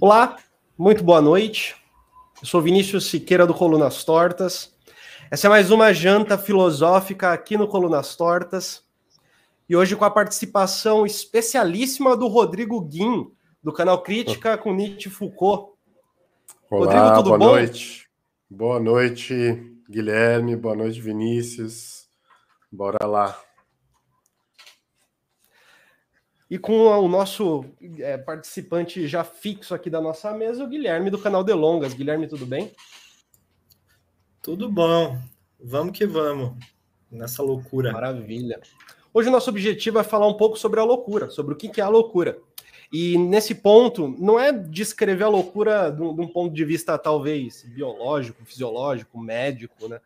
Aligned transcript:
Olá, 0.00 0.36
muito 0.76 1.02
boa 1.02 1.20
noite. 1.20 1.76
Eu 2.40 2.46
sou 2.46 2.60
Vinícius 2.60 3.06
Siqueira 3.06 3.46
do 3.46 3.54
Colunas 3.54 4.04
Tortas. 4.04 4.74
Essa 5.30 5.46
é 5.46 5.50
mais 5.50 5.70
uma 5.70 5.92
janta 5.92 6.36
filosófica 6.36 7.32
aqui 7.32 7.56
no 7.56 7.68
Colunas 7.68 8.16
Tortas. 8.16 8.84
E 9.68 9.76
hoje 9.76 9.96
com 9.96 10.04
a 10.04 10.10
participação 10.10 11.06
especialíssima 11.06 12.16
do 12.16 12.26
Rodrigo 12.26 12.80
Guim, 12.80 13.30
do 13.62 13.72
canal 13.72 14.02
Crítica 14.02 14.58
com 14.58 14.74
Nietzsche 14.74 15.08
Foucault. 15.08 15.72
Olá, 16.70 16.84
Rodrigo, 16.86 17.16
tudo 17.16 17.28
boa 17.28 17.38
bom? 17.38 17.46
noite. 17.46 18.08
Boa 18.48 18.80
noite, 18.80 19.76
Guilherme. 19.88 20.56
Boa 20.56 20.74
noite, 20.74 21.00
Vinícius. 21.00 22.08
Bora 22.70 23.06
lá. 23.06 23.40
E 26.50 26.58
com 26.58 26.72
o 26.72 27.08
nosso 27.08 27.64
é, 28.00 28.18
participante 28.18 29.06
já 29.06 29.22
fixo 29.22 29.72
aqui 29.72 29.88
da 29.88 30.00
nossa 30.00 30.32
mesa, 30.32 30.64
o 30.64 30.66
Guilherme 30.66 31.08
do 31.08 31.18
canal 31.18 31.44
Delongas. 31.44 31.94
Guilherme, 31.94 32.26
tudo 32.26 32.44
bem? 32.44 32.72
Tudo 34.42 34.68
bom. 34.68 35.16
Vamos 35.62 35.96
que 35.96 36.04
vamos 36.04 36.56
nessa 37.08 37.40
loucura. 37.40 37.92
Maravilha. 37.92 38.60
Hoje 39.14 39.28
o 39.28 39.32
nosso 39.32 39.48
objetivo 39.48 40.00
é 40.00 40.02
falar 40.02 40.26
um 40.26 40.34
pouco 40.34 40.58
sobre 40.58 40.80
a 40.80 40.84
loucura, 40.84 41.30
sobre 41.30 41.54
o 41.54 41.56
que 41.56 41.80
é 41.80 41.84
a 41.84 41.88
loucura. 41.88 42.36
E 42.92 43.16
nesse 43.16 43.54
ponto, 43.54 44.08
não 44.18 44.38
é 44.38 44.52
descrever 44.52 45.22
a 45.22 45.28
loucura 45.28 45.90
de 45.90 46.02
um 46.02 46.26
ponto 46.26 46.52
de 46.52 46.64
vista 46.64 46.98
talvez 46.98 47.62
biológico, 47.62 48.44
fisiológico, 48.44 49.20
médico, 49.20 49.86
né? 49.86 50.00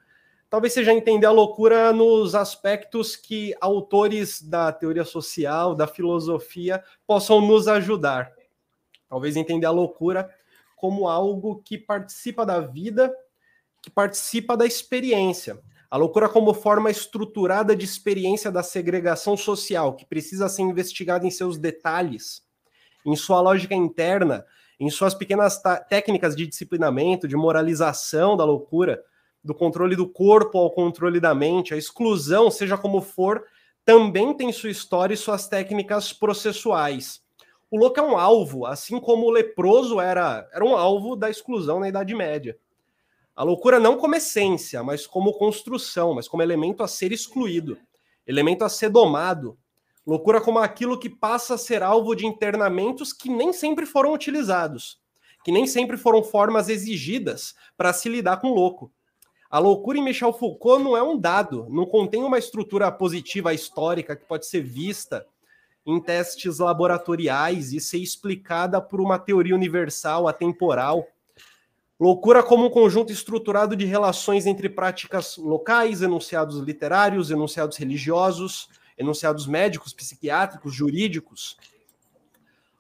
Talvez 0.49 0.73
seja 0.73 0.93
entender 0.93 1.27
a 1.27 1.31
loucura 1.31 1.93
nos 1.93 2.35
aspectos 2.35 3.17
que 3.17 3.55
autores 3.61 4.41
da 4.43 4.73
teoria 4.73 5.05
social, 5.05 5.75
da 5.75 5.87
filosofia, 5.87 6.83
possam 7.07 7.41
nos 7.41 7.69
ajudar. 7.69 8.33
Talvez 9.09 9.37
entender 9.37 9.67
a 9.67 9.71
loucura 9.71 10.29
como 10.77 11.09
algo 11.09 11.63
que 11.65 11.79
participa 11.79 12.45
da 12.45 12.61
vida, 12.61 13.15
que 13.83 13.91
participa 13.91 14.57
da 14.57 14.67
experiência. 14.67 15.59
A 15.91 15.97
loucura 15.97 16.29
como 16.29 16.53
forma 16.53 16.91
estruturada 16.91 17.77
de 17.77 17.85
experiência 17.85 18.51
da 18.51 18.63
segregação 18.63 19.37
social, 19.37 19.95
que 19.95 20.05
precisa 20.05 20.49
ser 20.49 20.63
investigada 20.63 21.27
em 21.27 21.31
seus 21.31 21.57
detalhes, 21.57 22.43
em 23.07 23.15
sua 23.15 23.41
lógica 23.41 23.75
interna, 23.75 24.45
em 24.79 24.91
suas 24.91 25.15
pequenas 25.15 25.63
técnicas 25.89 26.35
de 26.35 26.47
disciplinamento, 26.47 27.29
de 27.29 27.37
moralização 27.37 28.37
da 28.37 28.45
loucura, 28.45 29.03
do 29.45 29.55
controle 29.55 29.95
do 29.95 30.09
corpo 30.09 30.57
ao 30.57 30.71
controle 30.71 31.21
da 31.21 31.35
mente, 31.35 31.75
a 31.75 31.77
exclusão, 31.77 32.51
seja 32.51 32.79
como 32.79 33.03
for, 33.03 33.45
também 33.85 34.35
tem 34.35 34.51
sua 34.51 34.71
história 34.71 35.13
e 35.13 35.19
suas 35.19 35.47
técnicas 35.47 36.13
processuais. 36.13 37.23
O 37.71 37.77
louco 37.77 38.01
é 38.01 38.03
um 38.03 38.17
alvo, 38.17 38.65
assim 38.65 38.99
como 38.99 39.27
o 39.27 39.31
leproso 39.31 40.01
era, 40.01 40.49
era 40.53 40.65
um 40.65 40.75
alvo 40.75 41.15
da 41.15 41.29
exclusão 41.29 41.79
na 41.79 41.89
Idade 41.89 42.15
Média. 42.15 42.57
A 43.37 43.43
loucura 43.43 43.79
não 43.79 43.99
como 43.99 44.15
essência, 44.15 44.83
mas 44.83 45.07
como 45.07 45.35
construção, 45.35 46.15
mas 46.15 46.29
como 46.29 46.43
elemento 46.43 46.83
a 46.83 46.89
ser 46.89 47.13
excluído, 47.13 47.77
elemento 48.27 48.65
a 48.65 48.69
ser 48.69 48.89
domado. 48.89 49.59
Loucura 50.07 50.41
como 50.41 50.59
aquilo 50.61 50.99
que 50.99 51.11
passa 51.11 51.55
a 51.55 51.59
ser 51.59 51.83
alvo 51.83 52.15
de 52.15 52.27
internamentos 52.27 53.13
que 53.13 53.29
nem 53.29 53.53
sempre 53.53 53.85
foram 53.87 54.13
utilizados, 54.13 55.01
que 55.43 55.51
nem 55.51 55.67
sempre 55.67 55.97
foram 55.97 56.23
formas 56.23 56.69
exigidas 56.69 57.55
para 57.77 57.93
se 57.93 58.09
lidar 58.09 58.37
com 58.37 58.49
o 58.49 58.55
louco. 58.55 58.93
A 59.55 59.61
loucura 59.61 59.97
em 59.97 60.03
Michel 60.03 60.33
Foucault 60.33 60.83
não 60.83 60.97
é 60.97 61.03
um 61.05 61.17
dado, 61.17 61.69
não 61.71 61.87
contém 61.87 62.25
uma 62.25 62.41
estrutura 62.41 62.91
positiva 62.91 63.55
histórica 63.55 64.17
que 64.17 64.25
pode 64.25 64.47
ser 64.47 64.63
vista 64.63 65.25
em 65.87 66.01
testes 66.01 66.59
laboratoriais 66.59 67.73
e 67.73 67.79
ser 67.79 67.99
explicada 67.99 68.81
por 68.81 69.01
uma 69.01 69.17
teoria 69.17 69.55
universal, 69.55 70.27
atemporal. 70.27 71.07
Loucura 72.01 72.43
como 72.43 72.67
um 72.67 72.69
conjunto 72.69 73.13
estruturado 73.13 73.77
de 73.77 73.85
relações 73.85 74.45
entre 74.45 74.69
práticas 74.69 75.37
locais, 75.37 76.03
enunciados 76.03 76.59
literários, 76.59 77.31
enunciados 77.31 77.77
religiosos, 77.77 78.69
enunciados 78.99 79.47
médicos, 79.47 79.93
psiquiátricos, 79.93 80.75
jurídicos. 80.75 81.57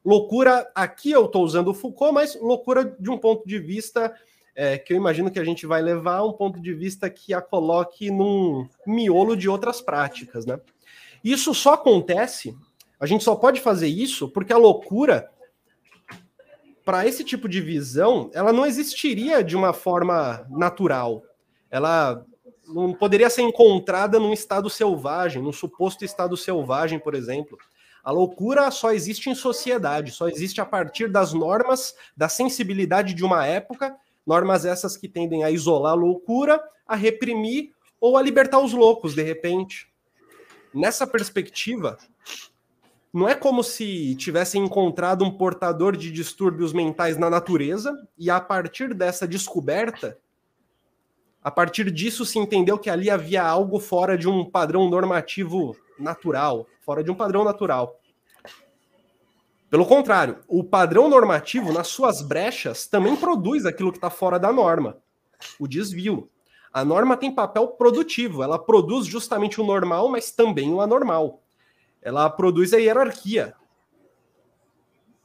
Loucura, 0.05 0.69
aqui 0.75 1.13
eu 1.13 1.27
estou 1.27 1.45
usando 1.45 1.73
Foucault, 1.73 2.13
mas 2.13 2.35
loucura 2.35 2.97
de 2.99 3.11
um 3.11 3.17
ponto 3.17 3.47
de 3.47 3.61
vista 3.61 4.13
é, 4.55 4.79
que 4.79 4.93
eu 4.93 4.97
imagino 4.97 5.31
que 5.31 5.39
a 5.39 5.45
gente 5.45 5.67
vai 5.67 5.83
levar 5.83 6.25
um 6.25 6.33
ponto 6.33 6.61
de 6.61 6.73
vista 6.73 7.11
que 7.11 7.35
a 7.35 7.43
coloque 7.43 8.11
num 8.11 8.69
miolo 8.87 9.37
de 9.37 9.49
outras 9.49 9.81
práticas, 9.81 10.47
né? 10.47 10.61
Isso 11.23 11.55
só 11.55 11.75
acontece, 11.75 12.57
a 13.01 13.07
gente 13.07 13.25
só 13.25 13.35
pode 13.35 13.61
fazer 13.61 13.89
isso 13.89 14.29
porque 14.29 14.53
a 14.53 14.59
loucura, 14.59 15.31
para 16.85 17.07
esse 17.07 17.25
tipo 17.25 17.49
de 17.49 17.61
visão, 17.61 18.31
ela 18.33 18.53
não 18.53 18.67
existiria 18.67 19.43
de 19.43 19.57
uma 19.57 19.73
forma 19.73 20.47
natural. 20.51 21.23
Ela 21.71 22.25
não 22.69 22.93
poderia 22.93 23.29
ser 23.29 23.43
encontrada 23.43 24.19
num 24.21 24.33
estado 24.33 24.71
selvagem, 24.71 25.43
num 25.43 25.53
suposto 25.53 26.05
estado 26.05 26.37
selvagem, 26.37 26.99
por 26.99 27.15
exemplo. 27.15 27.59
A 28.03 28.11
loucura 28.11 28.71
só 28.71 28.93
existe 28.93 29.31
em 29.31 29.35
sociedade, 29.35 30.13
só 30.13 30.29
existe 30.29 30.61
a 30.61 30.67
partir 30.67 31.09
das 31.11 31.33
normas, 31.33 31.95
da 32.15 32.29
sensibilidade 32.29 33.15
de 33.15 33.25
uma 33.25 33.47
época 33.47 33.97
Normas 34.27 34.65
essas 34.65 34.97
que 34.97 35.09
tendem 35.09 35.45
a 35.45 35.51
isolar 35.51 35.93
a 35.93 35.97
loucura, 35.97 36.63
a 36.87 36.95
reprimir 36.95 37.73
ou 38.01 38.17
a 38.17 38.23
libertar 38.23 38.59
os 38.59 38.73
loucos, 38.73 39.15
de 39.15 39.23
repente. 39.23 39.89
Nessa 40.73 41.07
perspectiva, 41.07 41.99
não 43.13 43.29
é 43.29 43.35
como 43.35 43.63
se 43.63 44.17
tivessem 44.17 44.65
encontrado 44.65 45.25
um 45.25 45.31
portador 45.31 45.97
de 45.97 46.11
distúrbios 46.11 46.73
mentais 46.73 47.17
na 47.17 47.31
natureza 47.31 47.97
e 48.19 48.29
a 48.29 48.41
partir 48.41 48.93
dessa 48.93 49.27
descoberta, 49.27 50.19
a 51.41 51.51
partir 51.51 51.91
disso 51.93 52.25
se 52.25 52.39
entendeu 52.39 52.79
que 52.79 52.91
ali 52.91 53.09
havia 53.09 53.43
algo 53.43 53.79
fora 53.79 54.19
de 54.19 54.29
um 54.29 54.45
padrão 54.45 54.89
normativo 54.91 55.77
natural, 55.99 56.67
fora 56.81 57.05
de 57.05 57.11
um 57.11 57.15
padrão 57.15 57.45
natural. 57.45 58.01
Pelo 59.75 59.87
contrário, 59.87 60.39
o 60.47 60.63
padrão 60.63 61.09
normativo, 61.09 61.73
nas 61.73 61.89
suas 61.89 62.23
brechas, 62.23 62.87
também 62.87 63.17
produz 63.17 63.67
aquilo 63.67 63.91
que 63.91 63.99
está 63.99 64.09
fora 64.09 64.39
da 64.39 64.53
norma, 64.53 64.99
o 65.59 65.67
desvio. 65.67 66.31
A 66.73 66.85
norma 66.85 67.17
tem 67.17 67.35
papel 67.35 67.67
produtivo, 67.67 68.45
ela 68.45 68.57
produz 68.57 69.05
justamente 69.05 69.61
o 69.61 69.67
normal, 69.67 70.09
mas 70.09 70.31
também 70.31 70.73
o 70.73 70.81
anormal. 70.81 71.43
Ela 72.01 72.31
produz 72.31 72.73
a 72.73 72.77
hierarquia. 72.77 73.53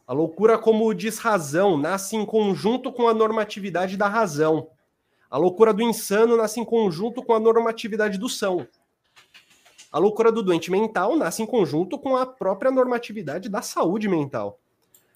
A 0.08 0.14
loucura, 0.14 0.58
como 0.58 0.92
diz 0.96 1.20
razão, 1.20 1.78
nasce 1.78 2.16
em 2.16 2.26
conjunto 2.26 2.92
com 2.92 3.08
a 3.08 3.14
normatividade 3.14 3.96
da 3.96 4.08
razão. 4.08 4.72
A 5.30 5.38
loucura 5.38 5.72
do 5.72 5.84
insano 5.84 6.36
nasce 6.36 6.60
em 6.60 6.66
conjunto 6.66 7.22
com 7.22 7.36
a 7.36 7.40
normatividade 7.40 8.18
do 8.18 8.28
são. 8.28 8.68
A 9.92 9.98
loucura 9.98 10.32
do 10.32 10.44
doente 10.44 10.70
mental 10.70 11.16
nasce 11.16 11.42
em 11.42 11.46
conjunto 11.48 11.98
com 11.98 12.16
a 12.16 12.26
própria 12.26 12.70
normatividade 12.70 13.50
da 13.50 13.62
saúde 13.62 14.08
mental. 14.08 14.60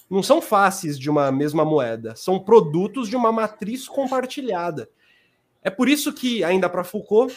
Não 0.10 0.24
são 0.24 0.42
faces 0.42 0.98
de 0.98 1.10
uma 1.10 1.32
mesma 1.32 1.64
moeda, 1.64 2.16
são 2.16 2.40
produtos 2.40 3.08
de 3.08 3.16
uma 3.16 3.32
matriz 3.32 3.88
compartilhada. 3.88 4.90
É 5.62 5.70
por 5.70 5.88
isso 5.88 6.12
que, 6.12 6.44
ainda 6.44 6.68
para 6.68 6.84
Foucault, 6.84 7.36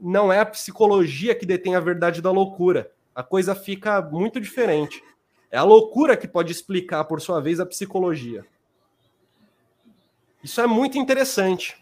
não 0.00 0.32
é 0.32 0.38
a 0.38 0.46
psicologia 0.46 1.34
que 1.34 1.44
detém 1.44 1.74
a 1.74 1.80
verdade 1.80 2.22
da 2.22 2.30
loucura. 2.30 2.90
A 3.14 3.22
coisa 3.22 3.54
fica 3.54 4.00
muito 4.00 4.40
diferente. 4.40 5.02
É 5.50 5.58
a 5.58 5.64
loucura 5.64 6.16
que 6.16 6.28
pode 6.28 6.52
explicar, 6.52 7.04
por 7.04 7.20
sua 7.20 7.40
vez, 7.40 7.58
a 7.58 7.66
psicologia. 7.66 8.46
Isso 10.42 10.60
é 10.60 10.66
muito 10.66 10.96
interessante 10.96 11.76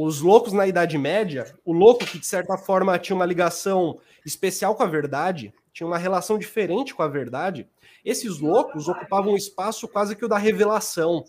os 0.00 0.20
loucos 0.20 0.52
na 0.52 0.64
Idade 0.64 0.96
Média, 0.96 1.52
o 1.64 1.72
louco 1.72 2.06
que 2.06 2.20
de 2.20 2.26
certa 2.26 2.56
forma 2.56 2.96
tinha 3.00 3.16
uma 3.16 3.26
ligação 3.26 3.98
especial 4.24 4.76
com 4.76 4.84
a 4.84 4.86
verdade, 4.86 5.52
tinha 5.72 5.88
uma 5.88 5.98
relação 5.98 6.38
diferente 6.38 6.94
com 6.94 7.02
a 7.02 7.08
verdade, 7.08 7.68
esses 8.04 8.38
loucos 8.38 8.88
ocupavam 8.88 9.32
um 9.32 9.36
espaço 9.36 9.88
quase 9.88 10.14
que 10.14 10.24
o 10.24 10.28
da 10.28 10.38
revelação. 10.38 11.24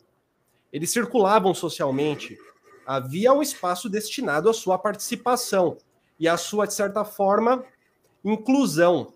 Eles 0.72 0.92
circulavam 0.92 1.52
socialmente. 1.52 2.38
Havia 2.86 3.34
um 3.34 3.42
espaço 3.42 3.90
destinado 3.90 4.48
à 4.48 4.54
sua 4.54 4.78
participação 4.78 5.78
e 6.20 6.28
à 6.28 6.38
sua, 6.38 6.68
de 6.68 6.76
certa 6.76 7.04
forma, 7.04 7.66
inclusão. 8.24 9.14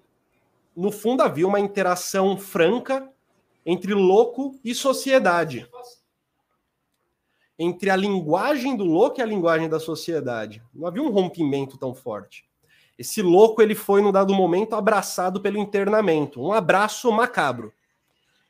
No 0.75 0.91
fundo, 0.91 1.21
havia 1.21 1.47
uma 1.47 1.59
interação 1.59 2.39
franca 2.39 3.07
entre 3.63 3.94
louco 3.94 4.59
e 4.63 4.73
sociedade 4.73 5.69
entre 7.57 7.89
a 7.89 7.95
linguagem 7.95 8.75
do 8.75 8.83
louco 8.83 9.19
e 9.19 9.23
a 9.23 9.25
linguagem 9.25 9.69
da 9.69 9.79
sociedade. 9.79 10.61
Não 10.73 10.88
havia 10.88 11.03
um 11.03 11.11
rompimento 11.11 11.77
tão 11.77 11.94
forte. 11.94 12.45
Esse 12.97 13.21
louco 13.21 13.61
ele 13.61 13.75
foi, 13.75 14.01
no 14.01 14.11
dado 14.11 14.33
momento, 14.33 14.75
abraçado 14.75 15.41
pelo 15.41 15.57
internamento, 15.57 16.41
um 16.41 16.53
abraço 16.53 17.11
macabro. 17.11 17.73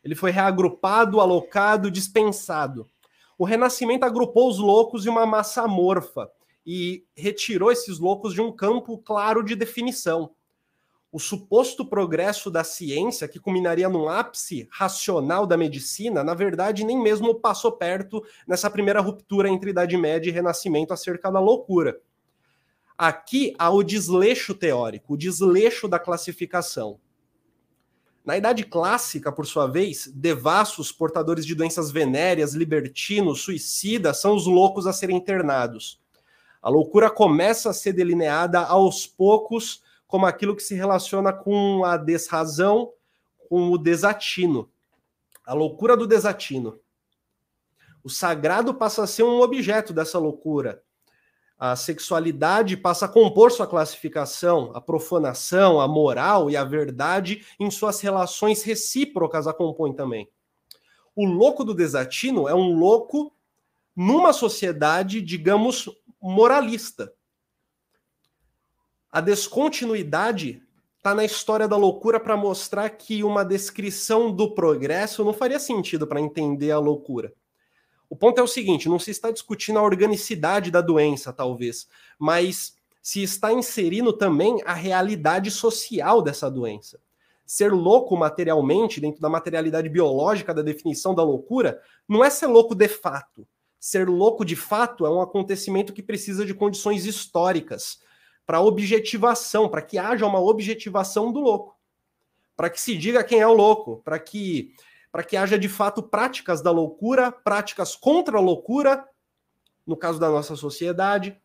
Ele 0.03 0.15
foi 0.15 0.31
reagrupado, 0.31 1.21
alocado, 1.21 1.89
dispensado. 1.89 2.85
O 3.37 3.45
Renascimento 3.45 4.05
agrupou 4.05 4.49
os 4.49 4.59
loucos 4.59 5.05
em 5.05 5.09
uma 5.09 5.25
massa 5.25 5.63
amorfa 5.63 6.29
e 6.65 7.05
retirou 7.15 7.71
esses 7.71 7.99
loucos 7.99 8.33
de 8.33 8.41
um 8.41 8.51
campo 8.51 8.97
claro 8.97 9.43
de 9.43 9.55
definição. 9.55 10.31
O 11.13 11.19
suposto 11.19 11.85
progresso 11.85 12.49
da 12.49 12.63
ciência, 12.63 13.27
que 13.27 13.39
culminaria 13.39 13.87
num 13.87 14.09
ápice 14.09 14.67
racional 14.71 15.45
da 15.45 15.55
medicina, 15.55 16.23
na 16.23 16.33
verdade, 16.33 16.83
nem 16.83 16.99
mesmo 16.99 17.35
passou 17.35 17.71
perto 17.71 18.25
nessa 18.47 18.67
primeira 18.67 18.99
ruptura 18.99 19.47
entre 19.47 19.69
Idade 19.69 19.95
Média 19.95 20.31
e 20.31 20.33
Renascimento 20.33 20.91
acerca 20.91 21.29
da 21.31 21.39
loucura. 21.39 22.01
Aqui 22.97 23.53
há 23.59 23.69
o 23.69 23.83
desleixo 23.83 24.55
teórico, 24.55 25.13
o 25.13 25.17
desleixo 25.17 25.87
da 25.87 25.99
classificação. 25.99 26.99
Na 28.25 28.35
Idade 28.35 28.63
Clássica, 28.63 29.31
por 29.31 29.45
sua 29.45 29.67
vez, 29.67 30.07
devassos, 30.07 30.91
portadores 30.91 31.45
de 31.45 31.53
doenças 31.53 31.91
venéreas, 31.91 32.55
libertinos, 32.55 33.43
suicidas, 33.43 34.19
são 34.19 34.35
os 34.35 34.47
loucos 34.47 34.87
a 34.87 34.93
serem 34.93 35.17
internados. 35.17 36.01
A 36.59 36.69
loucura 36.69 37.11
começa 37.11 37.69
a 37.69 37.73
ser 37.73 37.93
delineada 37.93 38.61
aos 38.61 39.05
poucos 39.05 39.82
como 40.13 40.27
aquilo 40.27 40.55
que 40.55 40.61
se 40.61 40.75
relaciona 40.75 41.33
com 41.33 41.83
a 41.83 41.97
desrazão, 41.97 42.93
com 43.49 43.71
o 43.71 43.79
desatino. 43.79 44.69
A 45.43 45.55
loucura 45.55 45.97
do 45.97 46.05
desatino. 46.05 46.79
O 48.03 48.09
sagrado 48.11 48.75
passa 48.75 49.01
a 49.01 49.07
ser 49.07 49.23
um 49.23 49.41
objeto 49.41 49.91
dessa 49.91 50.19
loucura. 50.19 50.83
A 51.57 51.75
sexualidade 51.75 52.77
passa 52.77 53.07
a 53.07 53.09
compor 53.09 53.51
sua 53.51 53.65
classificação, 53.65 54.71
a 54.75 54.79
profanação, 54.79 55.81
a 55.81 55.87
moral 55.87 56.47
e 56.47 56.55
a 56.55 56.63
verdade 56.63 57.43
em 57.59 57.71
suas 57.71 57.99
relações 57.99 58.61
recíprocas 58.61 59.47
a 59.47 59.53
compõem 59.53 59.95
também. 59.95 60.29
O 61.15 61.25
louco 61.25 61.63
do 61.63 61.73
desatino 61.73 62.47
é 62.47 62.53
um 62.53 62.77
louco 62.77 63.35
numa 63.95 64.31
sociedade, 64.31 65.23
digamos, 65.23 65.89
moralista. 66.21 67.11
A 69.13 69.21
descontinuidade 69.21 70.63
está 70.97 71.13
na 71.13 71.23
história 71.23 71.67
da 71.67 71.77
loucura 71.77 72.19
para 72.19 72.35
mostrar 72.35 72.89
que 72.89 73.23
uma 73.23 73.45
descrição 73.45 74.31
do 74.35 74.55
progresso 74.55 75.23
não 75.23 75.31
faria 75.31 75.59
sentido 75.59 76.07
para 76.07 76.19
entender 76.19 76.71
a 76.71 76.79
loucura. 76.79 77.31
O 78.09 78.15
ponto 78.15 78.39
é 78.39 78.43
o 78.43 78.47
seguinte: 78.47 78.89
não 78.89 78.97
se 78.97 79.11
está 79.11 79.29
discutindo 79.29 79.77
a 79.77 79.83
organicidade 79.83 80.71
da 80.71 80.81
doença, 80.81 81.31
talvez, 81.31 81.87
mas 82.17 82.75
se 83.03 83.21
está 83.21 83.53
inserindo 83.53 84.13
também 84.13 84.59
a 84.65 84.73
realidade 84.73 85.51
social 85.51 86.19
dessa 86.19 86.49
doença. 86.49 86.99
Ser 87.45 87.71
louco 87.71 88.17
materialmente, 88.17 88.99
dentro 88.99 89.21
da 89.21 89.29
materialidade 89.29 89.89
biológica 89.89 90.55
da 90.55 90.63
definição 90.63 91.13
da 91.13 91.21
loucura, 91.21 91.79
não 92.09 92.25
é 92.25 92.31
ser 92.31 92.47
louco 92.47 92.73
de 92.73 92.87
fato. 92.87 93.47
Ser 93.79 94.09
louco 94.09 94.43
de 94.43 94.55
fato 94.55 95.05
é 95.05 95.09
um 95.11 95.21
acontecimento 95.21 95.93
que 95.93 96.01
precisa 96.01 96.43
de 96.43 96.55
condições 96.55 97.05
históricas, 97.05 98.01
para 98.45 98.61
objetivação, 98.61 99.69
para 99.69 99.81
que 99.81 99.97
haja 99.97 100.25
uma 100.25 100.39
objetivação 100.39 101.31
do 101.31 101.39
louco, 101.39 101.77
para 102.55 102.69
que 102.69 102.79
se 102.79 102.97
diga 102.97 103.23
quem 103.23 103.39
é 103.39 103.47
o 103.47 103.53
louco, 103.53 104.01
para 104.03 104.19
que 104.19 104.73
para 105.11 105.23
que 105.23 105.37
haja 105.37 105.59
de 105.59 105.69
fato 105.69 106.01
práticas 106.01 106.59
da 106.59 106.71
loucura, 106.71 107.31
práticas 107.31 107.95
contra 107.95 108.39
a 108.39 108.41
loucura, 108.41 109.07
no 109.85 109.95
caso 109.95 110.19
da 110.19 110.27
nossa 110.27 110.55
sociedade, 110.55 111.39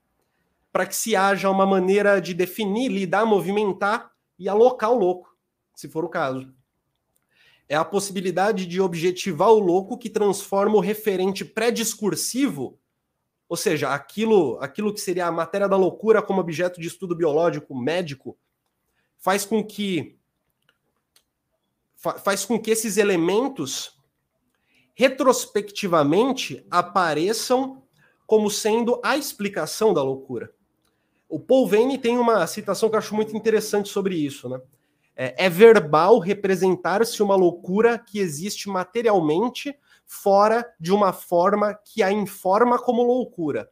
para 0.72 0.86
que 0.86 0.96
se 0.96 1.14
haja 1.14 1.50
uma 1.50 1.66
maneira 1.66 2.18
de 2.18 2.32
definir, 2.32 2.88
lidar, 2.88 3.26
movimentar 3.26 4.10
e 4.38 4.48
alocar 4.48 4.90
o 4.90 4.98
louco, 4.98 5.36
se 5.74 5.86
for 5.86 6.02
o 6.02 6.08
caso. 6.08 6.50
É 7.68 7.76
a 7.76 7.84
possibilidade 7.84 8.64
de 8.64 8.80
objetivar 8.80 9.50
o 9.50 9.58
louco 9.58 9.98
que 9.98 10.08
transforma 10.08 10.76
o 10.76 10.80
referente 10.80 11.44
pré-discursivo 11.44 12.80
ou 13.48 13.56
seja, 13.56 13.94
aquilo, 13.94 14.58
aquilo 14.60 14.92
que 14.92 15.00
seria 15.00 15.26
a 15.26 15.32
matéria 15.32 15.68
da 15.68 15.76
loucura 15.76 16.20
como 16.20 16.40
objeto 16.40 16.80
de 16.80 16.86
estudo 16.86 17.16
biológico 17.16 17.74
médico 17.74 18.36
faz 19.16 19.44
com 19.44 19.64
que 19.64 20.16
faz 21.96 22.44
com 22.44 22.60
que 22.60 22.70
esses 22.70 22.96
elementos 22.96 23.98
retrospectivamente 24.94 26.64
apareçam 26.70 27.82
como 28.24 28.48
sendo 28.50 29.00
a 29.02 29.16
explicação 29.16 29.92
da 29.92 30.02
loucura. 30.02 30.52
O 31.28 31.40
Paul 31.40 31.66
Vane 31.66 31.98
tem 31.98 32.16
uma 32.16 32.46
citação 32.46 32.88
que 32.88 32.94
eu 32.94 32.98
acho 32.98 33.14
muito 33.14 33.36
interessante 33.36 33.88
sobre 33.88 34.14
isso, 34.14 34.48
né? 34.48 34.60
É, 35.16 35.46
é 35.46 35.48
verbal 35.48 36.20
representar-se 36.20 37.20
uma 37.20 37.34
loucura 37.34 37.98
que 37.98 38.20
existe 38.20 38.68
materialmente 38.68 39.76
fora 40.08 40.66
de 40.81 40.93
uma 40.93 41.12
forma 41.12 41.78
que 41.84 42.02
a 42.02 42.10
informa 42.10 42.78
como 42.78 43.02
loucura. 43.02 43.70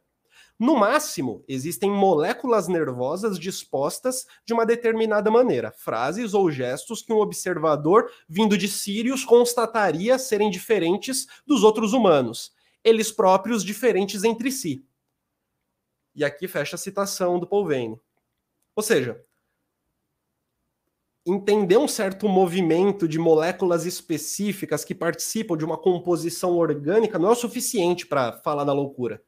No 0.59 0.75
máximo, 0.75 1.43
existem 1.47 1.91
moléculas 1.91 2.67
nervosas 2.67 3.37
dispostas 3.37 4.25
de 4.45 4.53
uma 4.53 4.65
determinada 4.65 5.29
maneira, 5.29 5.71
frases 5.71 6.33
ou 6.33 6.49
gestos 6.49 7.03
que 7.03 7.13
um 7.13 7.17
observador 7.17 8.11
vindo 8.27 8.57
de 8.57 8.67
Sirius 8.67 9.25
constataria 9.25 10.17
serem 10.17 10.49
diferentes 10.49 11.27
dos 11.45 11.63
outros 11.63 11.93
humanos, 11.93 12.53
eles 12.83 13.11
próprios 13.11 13.63
diferentes 13.63 14.23
entre 14.23 14.51
si. 14.51 14.83
E 16.15 16.23
aqui 16.23 16.47
fecha 16.47 16.75
a 16.75 16.79
citação 16.79 17.39
do 17.39 17.45
Paul 17.45 17.65
Vane. 17.65 18.01
Ou 18.75 18.81
seja, 18.81 19.23
entender 21.27 21.77
um 21.77 21.87
certo 21.87 22.27
movimento 22.29 23.07
de 23.07 23.19
moléculas 23.19 23.85
específicas 23.85 24.85
que 24.85 24.95
participam 24.95 25.57
de 25.57 25.65
uma 25.65 25.77
composição 25.77 26.55
orgânica 26.55 27.19
não 27.19 27.29
é 27.29 27.31
o 27.33 27.35
suficiente 27.35 28.07
para 28.07 28.31
falar 28.31 28.63
da 28.63 28.71
loucura. 28.71 29.21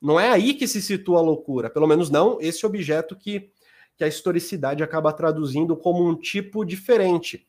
Não 0.00 0.18
é 0.18 0.30
aí 0.30 0.54
que 0.54 0.68
se 0.68 0.80
situa 0.80 1.18
a 1.18 1.22
loucura, 1.22 1.68
pelo 1.68 1.88
menos 1.88 2.08
não 2.08 2.38
esse 2.40 2.64
objeto 2.64 3.16
que, 3.16 3.50
que 3.96 4.04
a 4.04 4.08
historicidade 4.08 4.82
acaba 4.82 5.12
traduzindo 5.12 5.76
como 5.76 6.08
um 6.08 6.14
tipo 6.14 6.64
diferente. 6.64 7.44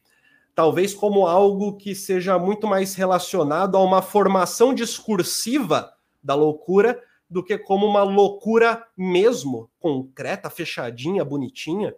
Talvez 0.55 0.93
como 0.93 1.27
algo 1.27 1.77
que 1.77 1.93
seja 1.93 2.39
muito 2.39 2.65
mais 2.65 2.95
relacionado 2.95 3.77
a 3.77 3.83
uma 3.83 4.01
formação 4.01 4.73
discursiva 4.73 5.93
da 6.23 6.33
loucura 6.33 6.99
do 7.29 7.43
que 7.43 7.55
como 7.55 7.85
uma 7.85 8.01
loucura 8.01 8.83
mesmo, 8.97 9.69
concreta, 9.79 10.49
fechadinha, 10.49 11.23
bonitinha. 11.23 11.93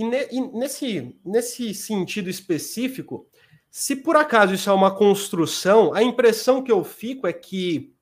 E, 0.00 0.04
ne, 0.04 0.26
e 0.30 0.40
nesse, 0.40 1.14
nesse 1.22 1.74
sentido 1.74 2.30
específico, 2.30 3.28
se 3.70 3.94
por 3.94 4.16
acaso 4.16 4.54
isso 4.54 4.70
é 4.70 4.72
uma 4.72 4.96
construção, 4.96 5.92
a 5.92 6.02
impressão 6.02 6.62
que 6.62 6.72
eu 6.72 6.82
fico 6.82 7.26
é 7.26 7.34
que 7.34 7.94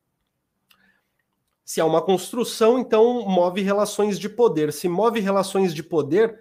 se 1.64 1.80
é 1.80 1.84
uma 1.84 2.00
construção, 2.00 2.78
então 2.78 3.28
move 3.28 3.62
relações 3.62 4.16
de 4.16 4.28
poder. 4.28 4.72
Se 4.72 4.88
move 4.88 5.18
relações 5.18 5.74
de 5.74 5.82
poder, 5.82 6.40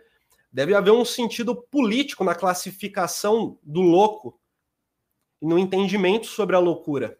deve 0.53 0.75
haver 0.75 0.91
um 0.91 1.03
sentido 1.03 1.55
político 1.55 2.23
na 2.23 2.35
classificação 2.35 3.57
do 3.63 3.81
louco 3.81 4.39
e 5.41 5.47
no 5.47 5.57
entendimento 5.57 6.27
sobre 6.27 6.55
a 6.55 6.59
loucura. 6.59 7.19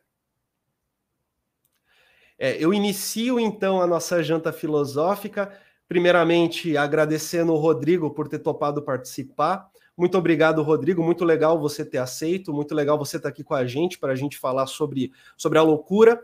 É, 2.38 2.56
eu 2.64 2.72
inicio 2.72 3.40
então 3.40 3.82
a 3.82 3.88
nossa 3.88 4.22
janta 4.22 4.54
filosófica 4.54 5.60
Primeiramente, 5.88 6.76
agradecendo 6.76 7.54
o 7.54 7.58
Rodrigo 7.58 8.12
por 8.12 8.28
ter 8.28 8.40
topado 8.40 8.82
participar. 8.82 9.70
Muito 9.96 10.18
obrigado, 10.18 10.62
Rodrigo. 10.62 11.02
Muito 11.02 11.24
legal 11.24 11.60
você 11.60 11.84
ter 11.84 11.98
aceito. 11.98 12.54
Muito 12.54 12.76
legal 12.76 12.98
você 12.98 13.18
estar 13.18 13.30
aqui 13.30 13.44
com 13.44 13.54
a 13.54 13.66
gente 13.66 13.98
para 13.98 14.14
a 14.14 14.16
gente 14.16 14.38
falar 14.38 14.68
sobre, 14.68 15.12
sobre 15.36 15.58
a 15.58 15.64
loucura. 15.64 16.22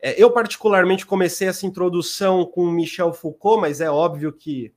É, 0.00 0.20
eu, 0.20 0.30
particularmente, 0.32 1.06
comecei 1.06 1.46
essa 1.46 1.64
introdução 1.64 2.44
com 2.44 2.68
Michel 2.70 3.12
Foucault, 3.12 3.60
mas 3.60 3.80
é 3.80 3.88
óbvio 3.88 4.32
que 4.32 4.72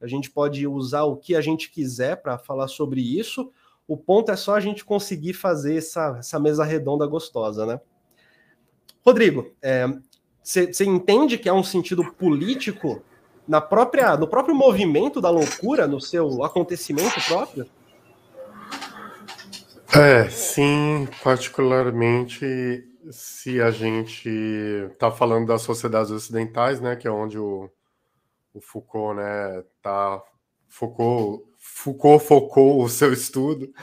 a 0.00 0.06
gente 0.06 0.30
pode 0.30 0.66
usar 0.66 1.02
o 1.02 1.16
que 1.16 1.36
a 1.36 1.42
gente 1.42 1.70
quiser 1.70 2.22
para 2.22 2.38
falar 2.38 2.68
sobre 2.68 3.02
isso. 3.02 3.52
O 3.86 3.96
ponto 3.96 4.30
é 4.30 4.36
só 4.36 4.54
a 4.54 4.60
gente 4.60 4.84
conseguir 4.84 5.34
fazer 5.34 5.76
essa, 5.76 6.16
essa 6.18 6.40
mesa 6.40 6.64
redonda 6.64 7.06
gostosa, 7.06 7.66
né? 7.66 7.80
Rodrigo, 9.04 9.52
você 10.42 10.70
é, 10.80 10.84
entende 10.84 11.36
que 11.36 11.48
é 11.48 11.52
um 11.52 11.62
sentido 11.62 12.04
político 12.14 13.02
na 13.50 13.60
própria, 13.60 14.16
no 14.16 14.28
próprio 14.28 14.54
movimento 14.54 15.20
da 15.20 15.28
loucura, 15.28 15.88
no 15.88 16.00
seu 16.00 16.44
acontecimento 16.44 17.20
próprio? 17.26 17.66
É, 19.92 20.30
sim, 20.30 21.08
particularmente 21.20 22.86
se 23.10 23.60
a 23.60 23.72
gente 23.72 24.28
está 24.92 25.10
falando 25.10 25.48
das 25.48 25.62
sociedades 25.62 26.12
ocidentais, 26.12 26.80
né, 26.80 26.94
que 26.94 27.08
é 27.08 27.10
onde 27.10 27.40
o, 27.40 27.68
o 28.54 28.60
Foucault, 28.60 29.16
né, 29.16 29.64
tá 29.82 30.22
Foucault, 30.68 31.44
Foucault 31.58 32.24
focou 32.24 32.80
o 32.80 32.88
seu 32.88 33.12
estudo 33.12 33.74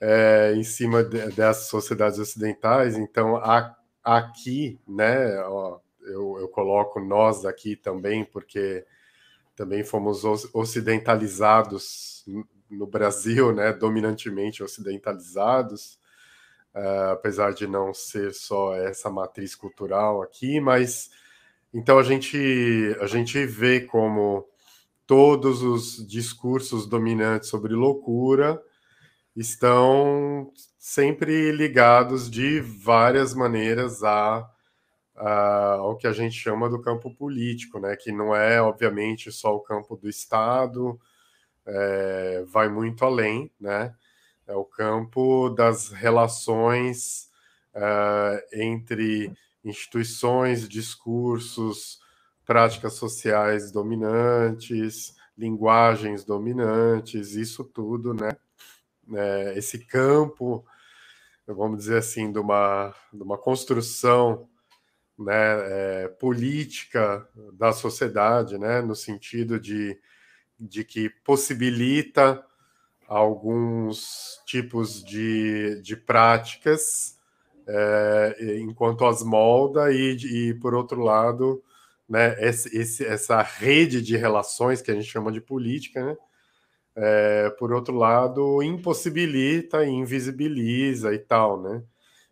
é, 0.00 0.52
em 0.54 0.62
cima 0.62 1.02
de, 1.02 1.28
dessas 1.32 1.66
sociedades 1.66 2.20
ocidentais. 2.20 2.96
Então, 2.96 3.34
a, 3.34 3.76
aqui, 4.04 4.80
né, 4.86 5.40
ó, 5.40 5.80
eu, 6.02 6.38
eu 6.38 6.46
coloco 6.46 7.00
nós 7.00 7.44
aqui 7.44 7.74
também, 7.74 8.24
porque 8.24 8.84
também 9.62 9.84
fomos 9.84 10.24
ocidentalizados 10.52 12.24
no 12.68 12.84
Brasil, 12.84 13.52
né, 13.52 13.72
dominantemente 13.72 14.60
ocidentalizados, 14.60 16.00
uh, 16.74 17.12
apesar 17.12 17.52
de 17.52 17.68
não 17.68 17.94
ser 17.94 18.34
só 18.34 18.74
essa 18.74 19.08
matriz 19.08 19.54
cultural 19.54 20.20
aqui, 20.20 20.58
mas 20.58 21.10
então 21.72 21.96
a 21.96 22.02
gente 22.02 22.36
a 23.00 23.06
gente 23.06 23.46
vê 23.46 23.80
como 23.82 24.44
todos 25.06 25.62
os 25.62 26.04
discursos 26.08 26.84
dominantes 26.84 27.48
sobre 27.48 27.72
loucura 27.72 28.60
estão 29.36 30.50
sempre 30.76 31.52
ligados 31.52 32.28
de 32.28 32.58
várias 32.60 33.32
maneiras 33.32 34.02
a, 34.02 34.44
a, 35.22 35.74
ao 35.74 35.96
que 35.96 36.06
a 36.06 36.12
gente 36.12 36.34
chama 36.34 36.68
do 36.68 36.80
campo 36.80 37.14
político, 37.14 37.78
né? 37.78 37.96
que 37.96 38.10
não 38.10 38.34
é, 38.34 38.60
obviamente, 38.60 39.30
só 39.30 39.54
o 39.54 39.60
campo 39.60 39.96
do 39.96 40.08
Estado, 40.08 40.98
é, 41.64 42.44
vai 42.48 42.68
muito 42.68 43.04
além, 43.04 43.50
né? 43.60 43.94
é 44.46 44.54
o 44.54 44.64
campo 44.64 45.48
das 45.50 45.88
relações 45.88 47.30
uh, 47.74 48.42
entre 48.52 49.32
instituições, 49.64 50.68
discursos, 50.68 52.00
práticas 52.44 52.94
sociais 52.94 53.70
dominantes, 53.70 55.14
linguagens 55.38 56.24
dominantes, 56.24 57.34
isso 57.34 57.64
tudo, 57.64 58.12
né? 58.12 58.36
É, 59.14 59.54
esse 59.56 59.84
campo, 59.84 60.64
vamos 61.46 61.78
dizer 61.78 61.98
assim, 61.98 62.32
de 62.32 62.38
uma, 62.38 62.94
de 63.12 63.22
uma 63.22 63.38
construção 63.38 64.48
né, 65.18 66.04
é, 66.04 66.08
política 66.08 67.26
da 67.52 67.72
sociedade, 67.72 68.58
né, 68.58 68.80
no 68.80 68.94
sentido 68.94 69.58
de, 69.60 69.98
de 70.58 70.84
que 70.84 71.10
possibilita 71.24 72.44
alguns 73.06 74.40
tipos 74.46 75.04
de, 75.04 75.80
de 75.82 75.96
práticas 75.96 77.18
é, 77.66 78.58
enquanto 78.60 79.04
as 79.04 79.22
molda 79.22 79.92
e, 79.92 80.16
e, 80.16 80.54
por 80.54 80.74
outro 80.74 81.00
lado, 81.02 81.62
né, 82.08 82.36
esse, 82.40 83.06
essa 83.06 83.40
rede 83.42 84.02
de 84.02 84.16
relações 84.16 84.82
que 84.82 84.90
a 84.90 84.94
gente 84.94 85.06
chama 85.06 85.30
de 85.30 85.40
política, 85.40 86.04
né, 86.04 86.16
é, 86.94 87.50
por 87.58 87.72
outro 87.72 87.94
lado, 87.94 88.62
impossibilita 88.62 89.84
e 89.84 89.90
invisibiliza 89.90 91.14
e 91.14 91.18
tal, 91.18 91.60
né? 91.60 91.82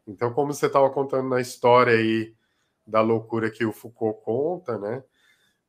Então, 0.06 0.32
como 0.32 0.52
você 0.52 0.66
estava 0.66 0.90
contando 0.90 1.28
na 1.28 1.40
história 1.40 1.94
aí 1.94 2.34
da 2.90 3.00
loucura 3.00 3.50
que 3.50 3.64
o 3.64 3.72
Foucault 3.72 4.20
conta, 4.22 4.78
né? 4.78 5.02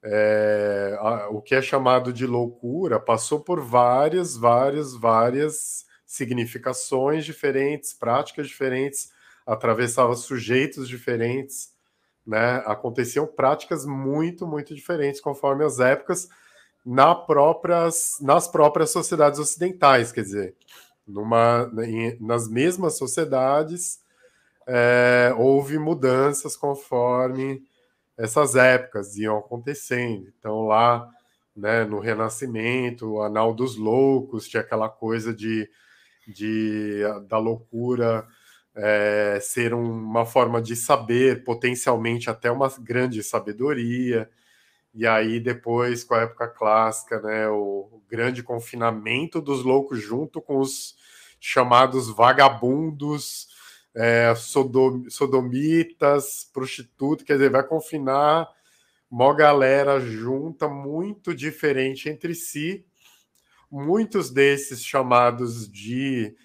É, 0.04 0.98
a, 1.00 1.30
o 1.30 1.42
que 1.42 1.54
é 1.54 1.62
chamado 1.62 2.12
de 2.12 2.25
loucura 2.25 3.00
passou 3.00 3.40
por 3.40 3.62
várias, 3.62 4.36
várias, 4.36 4.96
várias 4.96 5.86
significações 6.06 7.24
diferentes, 7.24 7.94
práticas 7.94 8.48
diferentes, 8.48 9.12
atravessava 9.46 10.16
sujeitos 10.16 10.90
diferentes, 10.90 11.72
né? 12.25 12.63
Aconteciam 12.66 13.28
práticas 13.28 13.86
muito, 13.86 14.48
muito 14.48 14.74
diferentes 14.74 15.22
conforme 15.22 15.63
as 15.63 15.80
épocas 15.80 16.28
na 16.86 17.13
próprias, 17.13 18.18
nas 18.22 18.48
próprias 18.48 18.90
sociedades 18.90 19.40
ocidentais, 19.40 20.12
quer 20.12 20.22
dizer, 20.22 20.56
numa, 21.08 21.72
em, 21.84 22.18
nas 22.20 22.50
mesmas 22.50 22.98
sociedades 22.98 24.00
é, 24.68 25.34
houve 25.38 25.77
mudanças 25.77 26.56
conforme 26.56 27.62
essas 28.18 28.56
épocas 28.56 29.18
iam 29.18 29.38
acontecendo. 29.38 30.32
Então, 30.38 30.68
lá 30.68 31.10
né, 31.56 31.84
no 31.86 32.00
Renascimento, 32.00 33.08
o 33.08 33.22
Anal 33.22 33.53
dos 33.53 33.75
Loucos, 33.75 34.48
tinha 34.48 34.62
aquela 34.62 34.89
coisa 34.89 35.34
de, 35.34 35.70
de 36.27 37.01
da 37.27 37.38
loucura 37.38 38.27
é, 38.75 39.39
ser 39.41 39.74
uma 39.74 40.25
forma 40.25 40.62
de 40.62 40.75
saber, 40.75 41.44
potencialmente 41.44 42.30
até 42.30 42.51
uma 42.51 42.70
grande 42.80 43.24
sabedoria. 43.24 44.30
E 44.94 45.08
aí, 45.08 45.39
depois, 45.39 46.03
com 46.03 46.15
a 46.15 46.22
época 46.22 46.48
clássica, 46.48 47.20
né, 47.22 47.48
o 47.48 48.01
grande 48.10 48.44
confinamento 48.44 49.41
dos 49.41 49.63
loucos 49.63 50.01
junto 50.01 50.41
com 50.41 50.60
os 50.60 50.96
chamados 51.39 52.10
vagabundos 52.10 53.48
é, 53.96 54.34
sodom, 54.36 55.10
sodomitas, 55.10 56.50
prostitutas, 56.54 57.26
quer 57.26 57.34
dizer, 57.34 57.50
vai 57.50 57.64
confinar 57.64 58.50
uma 59.10 59.36
galera 59.36 60.00
junta, 60.00 60.70
muito 60.70 61.36
diferente 61.36 62.10
entre 62.10 62.34
si. 62.34 62.86
Muitos 63.70 64.30
desses 64.30 64.84
chamados 64.84 65.70
de 65.70 66.36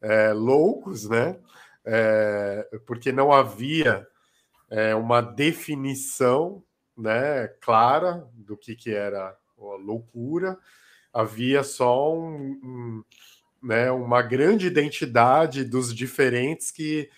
é, 0.00 0.32
loucos, 0.32 1.08
né? 1.08 1.38
É, 1.84 2.68
porque 2.84 3.12
não 3.12 3.32
havia 3.32 4.06
é, 4.68 4.94
uma 4.94 5.20
definição 5.20 6.62
né, 6.96 7.48
clara 7.60 8.28
do 8.32 8.56
que, 8.56 8.74
que 8.74 8.90
era 8.90 9.28
a 9.28 9.76
loucura, 9.76 10.58
havia 11.12 11.62
só 11.62 12.12
um, 12.14 12.60
um 12.62 13.04
né, 13.62 13.90
uma 13.90 14.22
grande 14.22 14.66
identidade 14.66 15.64
dos 15.64 15.94
diferentes 15.94 16.70
que 16.70 17.08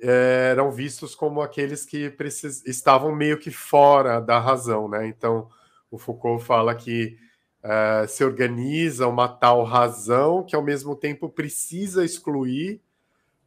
é, 0.00 0.48
eram 0.50 0.70
vistos 0.70 1.14
como 1.14 1.40
aqueles 1.40 1.84
que 1.84 2.10
precis... 2.10 2.64
estavam 2.66 3.14
meio 3.14 3.38
que 3.38 3.50
fora 3.50 4.20
da 4.20 4.38
razão, 4.38 4.88
né? 4.88 5.06
Então, 5.06 5.48
o 5.90 5.98
Foucault 5.98 6.44
fala 6.44 6.74
que 6.74 7.18
uh, 7.62 8.08
se 8.08 8.24
organiza 8.24 9.06
uma 9.06 9.28
tal 9.28 9.62
razão 9.64 10.42
que, 10.42 10.56
ao 10.56 10.62
mesmo 10.62 10.96
tempo, 10.96 11.28
precisa 11.28 12.04
excluir 12.04 12.80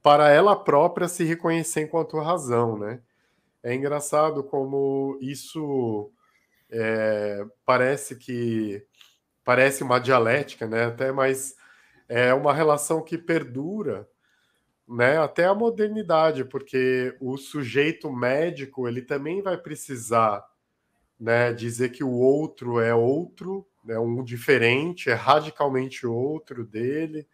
para 0.01 0.29
ela 0.29 0.55
própria 0.55 1.07
se 1.07 1.23
reconhecer 1.23 1.81
enquanto 1.81 2.19
razão, 2.19 2.77
né? 2.77 2.99
É 3.63 3.73
engraçado 3.73 4.43
como 4.43 5.17
isso 5.19 6.11
é, 6.69 7.43
parece 7.65 8.15
que 8.15 8.85
parece 9.43 9.83
uma 9.83 9.99
dialética, 9.99 10.67
né? 10.67 10.85
Até 10.85 11.11
mais 11.11 11.55
é 12.07 12.33
uma 12.33 12.53
relação 12.53 13.01
que 13.01 13.17
perdura 13.17 14.07
né, 14.87 15.17
até 15.17 15.45
a 15.45 15.55
modernidade, 15.55 16.45
porque 16.45 17.15
o 17.19 17.37
sujeito 17.37 18.11
médico 18.11 18.87
ele 18.87 19.01
também 19.01 19.41
vai 19.41 19.57
precisar 19.57 20.45
né, 21.19 21.53
dizer 21.53 21.89
que 21.89 22.03
o 22.03 22.11
outro 22.11 22.79
é 22.79 22.93
outro, 22.93 23.65
é 23.87 23.99
um 23.99 24.23
diferente, 24.23 25.09
é 25.09 25.13
radicalmente 25.13 26.05
outro 26.05 26.65
dele, 26.65 27.27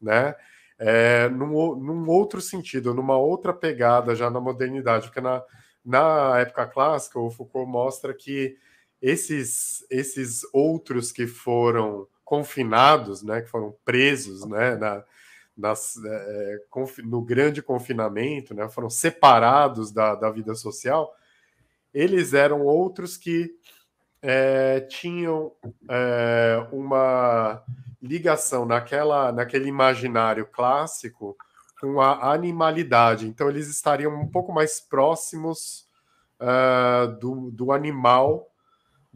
né? 0.00 0.34
É, 0.78 1.28
num, 1.30 1.74
num 1.74 2.08
outro 2.08 2.40
sentido, 2.40 2.92
numa 2.92 3.16
outra 3.16 3.52
pegada 3.52 4.14
já 4.14 4.28
na 4.30 4.40
modernidade, 4.40 5.06
porque 5.06 5.22
na, 5.22 5.42
na 5.82 6.38
época 6.38 6.66
clássica 6.66 7.18
o 7.18 7.30
Foucault 7.30 7.70
mostra 7.70 8.12
que 8.12 8.58
esses, 9.00 9.86
esses 9.90 10.42
outros 10.52 11.12
que 11.12 11.26
foram 11.26 12.06
confinados, 12.26 13.22
né, 13.22 13.40
que 13.40 13.48
foram 13.48 13.74
presos, 13.84 14.44
né, 14.44 14.74
na, 14.74 15.04
nas, 15.56 15.94
é, 16.04 16.58
no 17.04 17.22
grande 17.22 17.62
confinamento, 17.62 18.52
né, 18.52 18.68
foram 18.68 18.90
separados 18.90 19.92
da, 19.92 20.16
da 20.16 20.28
vida 20.28 20.52
social, 20.56 21.14
eles 21.94 22.34
eram 22.34 22.62
outros 22.62 23.16
que 23.16 23.54
é, 24.20 24.80
tinham 24.80 25.52
é, 25.88 26.66
uma 26.72 27.62
ligação 28.02 28.66
naquela, 28.66 29.30
naquele 29.30 29.68
imaginário 29.68 30.46
clássico 30.46 31.36
com 31.80 32.00
a 32.00 32.32
animalidade. 32.32 33.28
Então, 33.28 33.48
eles 33.48 33.68
estariam 33.68 34.12
um 34.12 34.28
pouco 34.28 34.52
mais 34.52 34.80
próximos 34.80 35.86
uh, 36.40 37.06
do, 37.18 37.50
do 37.50 37.70
animal 37.70 38.50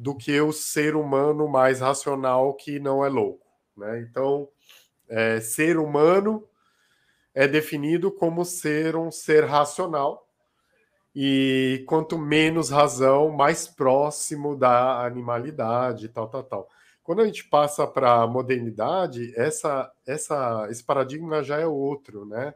do 0.01 0.15
que 0.15 0.41
o 0.41 0.51
ser 0.51 0.97
humano 0.97 1.47
mais 1.47 1.81
racional 1.81 2.55
que 2.55 2.81
não 2.81 3.05
é 3.05 3.09
louco. 3.11 3.47
Né? 3.77 4.01
Então, 4.01 4.49
é, 5.07 5.41
ser 5.41 5.77
humano 5.77 6.49
é 7.35 7.47
definido 7.47 8.11
como 8.11 8.43
ser 8.43 8.97
um 8.97 9.11
ser 9.11 9.45
racional, 9.45 10.27
e 11.15 11.85
quanto 11.87 12.17
menos 12.17 12.71
razão, 12.71 13.29
mais 13.31 13.69
próximo 13.69 14.57
da 14.57 15.05
animalidade, 15.05 16.09
tal, 16.09 16.29
tal, 16.29 16.45
tal. 16.45 16.69
Quando 17.03 17.21
a 17.21 17.27
gente 17.27 17.45
passa 17.45 17.87
para 17.87 18.23
a 18.23 18.27
modernidade, 18.27 19.35
essa, 19.37 19.93
essa, 20.07 20.67
esse 20.71 20.83
paradigma 20.83 21.43
já 21.43 21.59
é 21.59 21.67
outro, 21.67 22.25
né? 22.25 22.55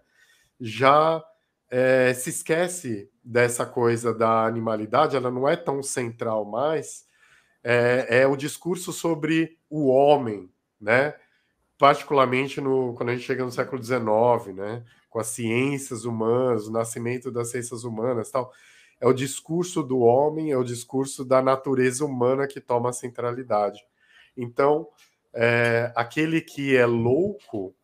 Já 0.58 1.22
é, 1.68 2.14
se 2.14 2.30
esquece 2.30 3.10
dessa 3.22 3.66
coisa 3.66 4.14
da 4.14 4.46
animalidade, 4.46 5.16
ela 5.16 5.30
não 5.30 5.46
é 5.48 5.56
tão 5.56 5.82
central 5.82 6.44
mais, 6.44 7.03
é, 7.64 8.20
é 8.20 8.26
o 8.26 8.36
discurso 8.36 8.92
sobre 8.92 9.58
o 9.70 9.88
homem, 9.88 10.50
né? 10.78 11.14
particularmente 11.78 12.60
no, 12.60 12.94
quando 12.94 13.08
a 13.08 13.12
gente 13.12 13.24
chega 13.24 13.44
no 13.44 13.50
século 13.50 13.82
XIX, 13.82 14.54
né? 14.54 14.84
com 15.08 15.18
as 15.18 15.28
ciências 15.28 16.04
humanas, 16.04 16.66
o 16.66 16.72
nascimento 16.72 17.30
das 17.30 17.50
ciências 17.50 17.82
humanas 17.82 18.30
tal, 18.30 18.52
é 19.00 19.06
o 19.06 19.12
discurso 19.12 19.82
do 19.82 20.00
homem, 20.00 20.50
é 20.50 20.56
o 20.56 20.64
discurso 20.64 21.24
da 21.24 21.42
natureza 21.42 22.04
humana 22.04 22.46
que 22.46 22.60
toma 22.60 22.90
a 22.90 22.92
centralidade. 22.92 23.82
Então, 24.36 24.88
é, 25.32 25.92
aquele 25.96 26.40
que 26.40 26.76
é 26.76 26.86
louco, 26.86 27.74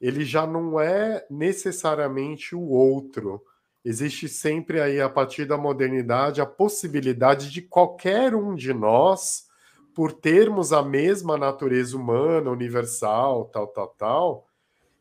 ele 0.00 0.24
já 0.24 0.46
não 0.46 0.80
é 0.80 1.26
necessariamente 1.30 2.54
o 2.54 2.68
outro, 2.68 3.42
existe 3.84 4.28
sempre 4.28 4.80
aí, 4.80 5.00
a 5.00 5.08
partir 5.08 5.44
da 5.44 5.56
modernidade, 5.56 6.40
a 6.40 6.46
possibilidade 6.46 7.50
de 7.50 7.62
qualquer 7.62 8.34
um 8.34 8.54
de 8.54 8.72
nós 8.72 9.46
por 9.94 10.12
termos 10.12 10.72
a 10.72 10.82
mesma 10.82 11.36
natureza 11.36 11.96
humana, 11.96 12.50
universal, 12.50 13.46
tal, 13.46 13.66
tal, 13.66 13.88
tal, 13.88 14.46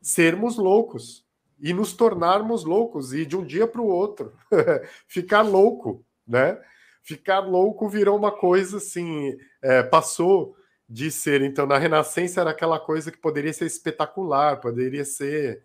sermos 0.02 0.58
loucos 0.58 1.26
e 1.60 1.74
nos 1.74 1.94
tornarmos 1.94 2.64
loucos 2.64 3.14
e 3.14 3.26
de 3.26 3.38
um 3.38 3.46
dia 3.46 3.68
para 3.68 3.82
o 3.82 3.88
outro 3.88 4.34
ficar 5.08 5.42
louco, 5.44 6.04
né? 6.28 6.60
Ficar 7.04 7.40
louco 7.40 7.88
virou 7.88 8.18
uma 8.18 8.32
coisa 8.32 8.78
assim, 8.78 9.38
é, 9.62 9.82
passou 9.82 10.56
de 10.88 11.10
ser. 11.10 11.42
Então, 11.42 11.66
na 11.66 11.78
Renascença 11.78 12.42
era 12.42 12.52
aquela 12.52 12.80
coisa 12.80 13.12
que 13.12 13.18
poderia 13.18 13.54
ser 13.54 13.66
espetacular, 13.66 14.60
poderia 14.60 15.06
ser, 15.06 15.64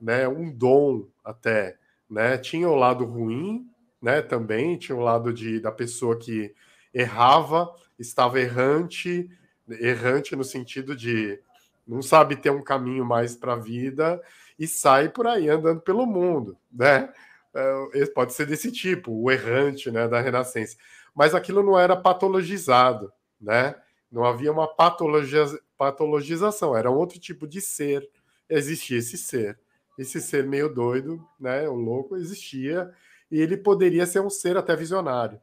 né, 0.00 0.28
um 0.28 0.50
dom 0.50 1.06
até, 1.24 1.76
né? 2.08 2.38
Tinha 2.38 2.68
o 2.68 2.74
lado 2.74 3.04
ruim, 3.04 3.68
né? 4.00 4.22
Também 4.22 4.76
tinha 4.76 4.96
o 4.96 5.00
lado 5.00 5.32
de 5.32 5.60
da 5.60 5.72
pessoa 5.72 6.18
que 6.18 6.54
errava, 6.92 7.72
estava 7.98 8.40
errante, 8.40 9.30
errante 9.68 10.34
no 10.34 10.44
sentido 10.44 10.96
de 10.96 11.38
não 11.86 12.02
sabe 12.02 12.36
ter 12.36 12.50
um 12.50 12.62
caminho 12.62 13.04
mais 13.04 13.34
para 13.34 13.54
a 13.54 13.58
vida 13.58 14.22
e 14.58 14.66
sai 14.66 15.08
por 15.08 15.26
aí 15.26 15.48
andando 15.48 15.80
pelo 15.80 16.06
mundo, 16.06 16.56
né? 16.70 17.12
É, 17.54 18.06
pode 18.06 18.34
ser 18.34 18.46
desse 18.46 18.70
tipo, 18.70 19.10
o 19.12 19.30
errante, 19.30 19.90
né, 19.90 20.06
da 20.06 20.20
Renascença. 20.20 20.76
Mas 21.14 21.34
aquilo 21.34 21.62
não 21.62 21.78
era 21.78 21.96
patologizado, 21.96 23.10
né? 23.40 23.74
Não 24.10 24.24
havia 24.24 24.52
uma 24.52 24.66
patologia, 24.68 25.44
patologização, 25.76 26.76
era 26.76 26.90
um 26.90 26.94
outro 26.94 27.18
tipo 27.18 27.46
de 27.46 27.60
ser. 27.60 28.08
Existia 28.48 28.98
esse 28.98 29.16
ser. 29.16 29.58
Esse 29.98 30.20
ser 30.20 30.46
meio 30.46 30.72
doido, 30.72 31.20
né, 31.38 31.68
o 31.68 31.74
louco, 31.74 32.16
existia 32.16 32.90
e 33.30 33.40
ele 33.40 33.56
poderia 33.56 34.06
ser 34.06 34.20
um 34.20 34.30
ser 34.30 34.56
até 34.56 34.74
visionário. 34.76 35.40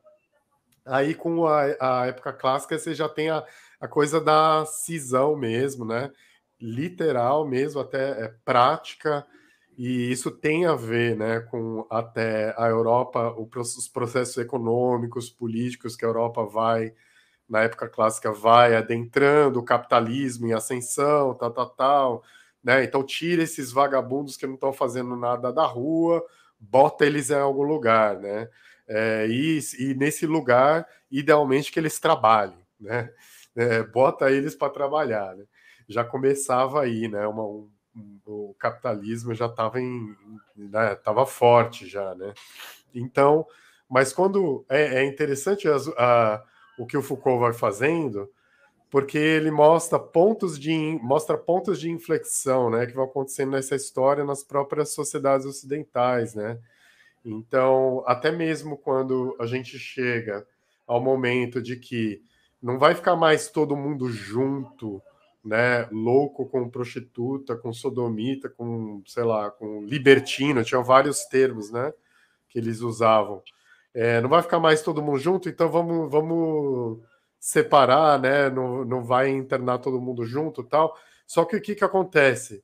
Aí, 0.86 1.14
com 1.14 1.46
a, 1.46 1.62
a 1.80 2.06
época 2.08 2.32
clássica, 2.32 2.78
você 2.78 2.94
já 2.94 3.10
tem 3.10 3.30
a, 3.30 3.44
a 3.80 3.88
coisa 3.88 4.22
da 4.22 4.66
cisão 4.66 5.36
mesmo, 5.36 5.84
né? 5.84 6.12
Literal 6.62 7.48
mesmo, 7.48 7.82
até 7.82 8.26
é, 8.26 8.34
prática, 8.46 9.26
e 9.78 10.12
isso 10.12 10.32
tem 10.32 10.66
a 10.66 10.74
ver 10.74 11.18
né, 11.18 11.42
com 11.42 11.86
até 11.90 12.54
a 12.58 12.68
Europa, 12.68 13.36
os 13.38 13.88
processos 13.90 14.38
econômicos, 14.38 15.30
políticos 15.30 15.96
que 15.96 16.06
a 16.06 16.08
Europa 16.08 16.46
vai, 16.46 16.94
na 17.48 17.64
época 17.64 17.90
clássica, 17.90 18.32
vai 18.32 18.76
adentrando, 18.76 19.60
o 19.60 19.66
capitalismo 19.66 20.48
em 20.48 20.54
ascensão, 20.54 21.34
tal, 21.34 21.52
tal, 21.52 21.70
tal. 21.72 22.24
Né? 22.66 22.84
Então, 22.84 23.02
tira 23.02 23.44
esses 23.44 23.72
vagabundos 23.72 24.36
que 24.36 24.48
não 24.48 24.56
estão 24.56 24.74
fazendo 24.74 25.16
nada 25.16 25.54
da 25.54 25.66
rua, 25.66 26.26
bota 26.60 27.06
eles 27.06 27.30
em 27.30 27.36
algum 27.36 27.64
lugar, 27.64 28.20
né? 28.20 28.50
é, 28.88 29.28
e, 29.28 29.60
e, 29.80 29.94
nesse 29.96 30.26
lugar, 30.26 30.88
idealmente, 31.10 31.72
que 31.72 31.80
eles 31.80 32.00
trabalhem, 32.00 32.58
né? 32.80 33.10
É, 33.58 33.82
bota 33.84 34.30
eles 34.30 34.54
para 34.54 34.70
trabalhar, 34.70 35.34
né? 35.34 35.46
Já 35.88 36.04
começava 36.04 36.82
aí, 36.82 37.08
né? 37.08 37.26
Uma, 37.26 37.46
um, 37.46 37.70
o 38.26 38.54
capitalismo 38.60 39.34
já 39.34 39.46
estava 39.46 39.80
em, 39.80 40.14
né, 40.54 40.94
tava 40.96 41.26
forte 41.26 41.88
já, 41.88 42.14
né? 42.16 42.34
Então, 42.94 43.48
mas 43.88 44.12
quando 44.12 44.66
é, 44.68 44.96
é 44.98 45.06
interessante 45.06 45.70
as, 45.70 45.88
a, 45.98 46.44
o 46.78 46.86
que 46.86 46.98
o 46.98 47.02
Foucault 47.02 47.40
vai 47.40 47.54
fazendo, 47.54 48.30
porque 48.96 49.18
ele 49.18 49.52
mostra 49.52 50.00
pontos 50.00 50.58
de 50.58 50.98
mostra 51.04 51.38
pontos 51.38 51.82
de 51.82 51.92
inflexão, 51.92 52.70
né, 52.70 52.86
que 52.86 52.94
vão 52.94 53.04
acontecendo 53.04 53.52
nessa 53.52 53.76
história 53.76 54.24
nas 54.24 54.42
próprias 54.42 54.94
sociedades 54.94 55.46
ocidentais, 55.46 56.34
né? 56.34 56.58
Então, 57.26 58.06
até 58.08 58.32
mesmo 58.32 58.78
quando 58.78 59.36
a 59.38 59.46
gente 59.46 59.78
chega 59.78 60.48
ao 60.88 61.02
momento 61.02 61.62
de 61.62 61.76
que 61.76 62.22
não 62.64 62.80
vai 62.80 62.96
ficar 62.96 63.18
mais 63.18 63.50
todo 63.50 63.76
mundo 63.76 64.08
junto, 64.08 65.02
né, 65.44 65.90
louco 65.92 66.46
com 66.46 66.70
prostituta, 66.70 67.54
com 67.54 67.74
sodomita, 67.74 68.48
com, 68.48 69.04
sei 69.06 69.26
lá, 69.26 69.52
com 69.52 69.84
libertino, 69.84 70.64
tinham 70.64 70.86
vários 70.86 71.26
termos, 71.26 71.70
né, 71.70 71.92
que 72.48 72.58
eles 72.58 72.80
usavam. 72.80 73.44
É, 73.94 74.22
não 74.22 74.30
vai 74.30 74.42
ficar 74.42 74.62
mais 74.62 74.82
todo 74.82 75.04
mundo 75.04 75.20
junto, 75.20 75.50
então 75.50 75.70
vamos, 75.70 76.10
vamos 76.10 77.02
separar, 77.46 78.20
né, 78.20 78.50
não, 78.50 78.84
não 78.84 79.04
vai 79.04 79.30
internar 79.30 79.78
todo 79.78 80.02
mundo 80.02 80.26
junto 80.26 80.64
tal. 80.64 80.98
Só 81.28 81.46
que 81.46 81.56
o 81.56 81.62
que, 81.62 81.76
que 81.76 81.84
acontece? 81.84 82.64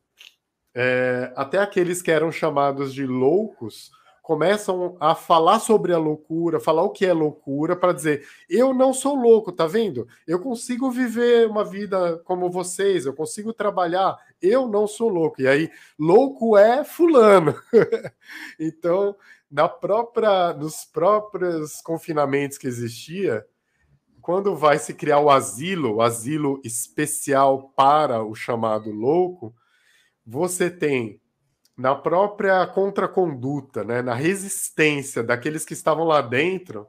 É, 0.74 1.32
até 1.36 1.60
aqueles 1.60 2.02
que 2.02 2.10
eram 2.10 2.32
chamados 2.32 2.92
de 2.92 3.06
loucos 3.06 3.92
começam 4.24 4.98
a 5.00 5.14
falar 5.14 5.60
sobre 5.60 5.94
a 5.94 6.00
loucura, 6.00 6.60
falar 6.60 6.82
o 6.82 6.90
que 6.90 7.06
é 7.06 7.14
loucura, 7.14 7.76
para 7.76 7.94
dizer: 7.94 8.28
eu 8.50 8.74
não 8.74 8.92
sou 8.92 9.14
louco, 9.14 9.52
tá 9.52 9.68
vendo? 9.68 10.08
Eu 10.26 10.40
consigo 10.40 10.90
viver 10.90 11.48
uma 11.48 11.64
vida 11.64 12.18
como 12.26 12.50
vocês, 12.50 13.06
eu 13.06 13.14
consigo 13.14 13.54
trabalhar, 13.54 14.18
eu 14.42 14.68
não 14.68 14.88
sou 14.88 15.10
louco. 15.10 15.44
E 15.44 15.48
aí, 15.48 15.70
louco 16.00 16.58
é 16.58 16.84
fulano. 16.84 17.54
então, 18.60 19.16
na 19.50 19.70
própria, 19.70 20.54
nos 20.54 20.86
próprios 20.86 21.82
confinamentos 21.82 22.58
que 22.58 22.66
existia, 22.66 23.46
quando 24.22 24.56
vai 24.56 24.78
se 24.78 24.94
criar 24.94 25.20
o 25.20 25.30
asilo, 25.30 25.96
o 25.96 26.02
asilo 26.02 26.62
especial 26.64 27.72
para 27.76 28.24
o 28.24 28.36
chamado 28.36 28.92
louco, 28.92 29.54
você 30.26 30.70
tem 30.70 31.20
na 31.78 31.96
própria 31.96 32.66
contraconduta, 32.68 33.84
né, 33.84 34.02
na 34.02 34.14
resistência 34.14 35.24
daqueles 35.24 35.66
que 35.66 35.74
estavam 35.74 36.06
lá 36.06 36.22
dentro, 36.22 36.88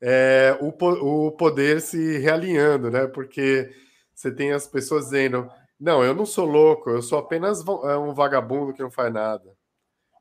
é, 0.00 0.56
o, 0.60 0.68
o 1.26 1.32
poder 1.32 1.80
se 1.80 2.18
realinhando, 2.18 2.90
né? 2.90 3.06
Porque 3.06 3.70
você 4.12 4.32
tem 4.32 4.52
as 4.52 4.66
pessoas 4.66 5.04
dizendo: 5.04 5.48
não, 5.78 6.02
eu 6.02 6.14
não 6.14 6.26
sou 6.26 6.44
louco, 6.44 6.90
eu 6.90 7.00
sou 7.02 7.18
apenas 7.18 7.64
é 7.84 7.96
um 7.96 8.12
vagabundo 8.12 8.72
que 8.72 8.82
não 8.82 8.90
faz 8.90 9.12
nada. 9.12 9.56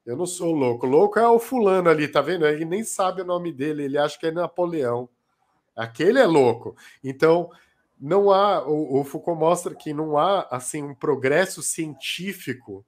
Eu 0.05 0.15
não 0.17 0.25
sou 0.25 0.51
louco. 0.53 0.85
Louco 0.85 1.19
é 1.19 1.27
o 1.27 1.39
fulano 1.39 1.89
ali, 1.89 2.07
tá 2.07 2.21
vendo? 2.21 2.45
Ele 2.47 2.65
nem 2.65 2.83
sabe 2.83 3.21
o 3.21 3.25
nome 3.25 3.51
dele, 3.51 3.83
ele 3.83 3.97
acha 3.97 4.17
que 4.19 4.27
é 4.27 4.31
Napoleão. 4.31 5.09
Aquele 5.75 6.19
é 6.19 6.25
louco. 6.25 6.75
Então, 7.03 7.49
não 7.99 8.31
há. 8.31 8.67
O, 8.67 8.99
o 8.99 9.03
Foucault 9.03 9.39
mostra 9.39 9.75
que 9.75 9.93
não 9.93 10.17
há 10.17 10.47
assim 10.49 10.83
um 10.83 10.95
progresso 10.95 11.61
científico 11.61 12.85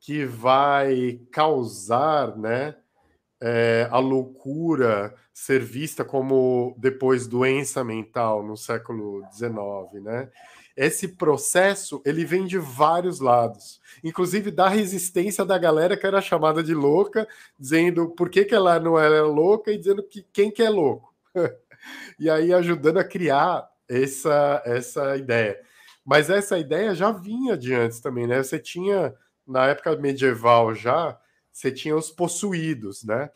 que 0.00 0.24
vai 0.24 1.20
causar, 1.32 2.36
né, 2.36 2.76
é, 3.40 3.88
a 3.90 3.98
loucura 3.98 5.14
ser 5.32 5.60
vista 5.62 6.04
como 6.04 6.74
depois 6.78 7.26
doença 7.26 7.84
mental 7.84 8.42
no 8.42 8.56
século 8.56 9.22
XIX, 9.32 10.02
né? 10.02 10.30
Esse 10.76 11.08
processo 11.08 12.02
ele 12.04 12.24
vem 12.24 12.46
de 12.46 12.58
vários 12.58 13.18
lados, 13.18 13.80
inclusive 14.04 14.50
da 14.50 14.68
resistência 14.68 15.44
da 15.44 15.58
galera 15.58 15.96
que 15.96 16.06
era 16.06 16.20
chamada 16.20 16.62
de 16.62 16.74
louca, 16.74 17.26
dizendo 17.58 18.10
por 18.10 18.28
que, 18.28 18.44
que 18.44 18.54
ela 18.54 18.78
não 18.78 18.98
era 18.98 19.22
louca 19.24 19.72
e 19.72 19.78
dizendo 19.78 20.02
que 20.02 20.24
quem 20.32 20.50
que 20.50 20.62
é 20.62 20.68
louco, 20.68 21.14
e 22.18 22.30
aí 22.30 22.52
ajudando 22.52 22.98
a 22.98 23.04
criar 23.04 23.68
essa 23.88 24.62
essa 24.64 25.16
ideia. 25.16 25.60
Mas 26.04 26.30
essa 26.30 26.58
ideia 26.58 26.94
já 26.94 27.10
vinha 27.12 27.56
de 27.56 27.74
antes 27.74 28.00
também, 28.00 28.26
né? 28.26 28.42
Você 28.42 28.58
tinha 28.58 29.14
na 29.46 29.66
época 29.66 29.96
medieval 29.96 30.74
já, 30.74 31.18
você 31.52 31.70
tinha 31.72 31.96
os 31.96 32.10
possuídos, 32.10 33.04
né? 33.04 33.30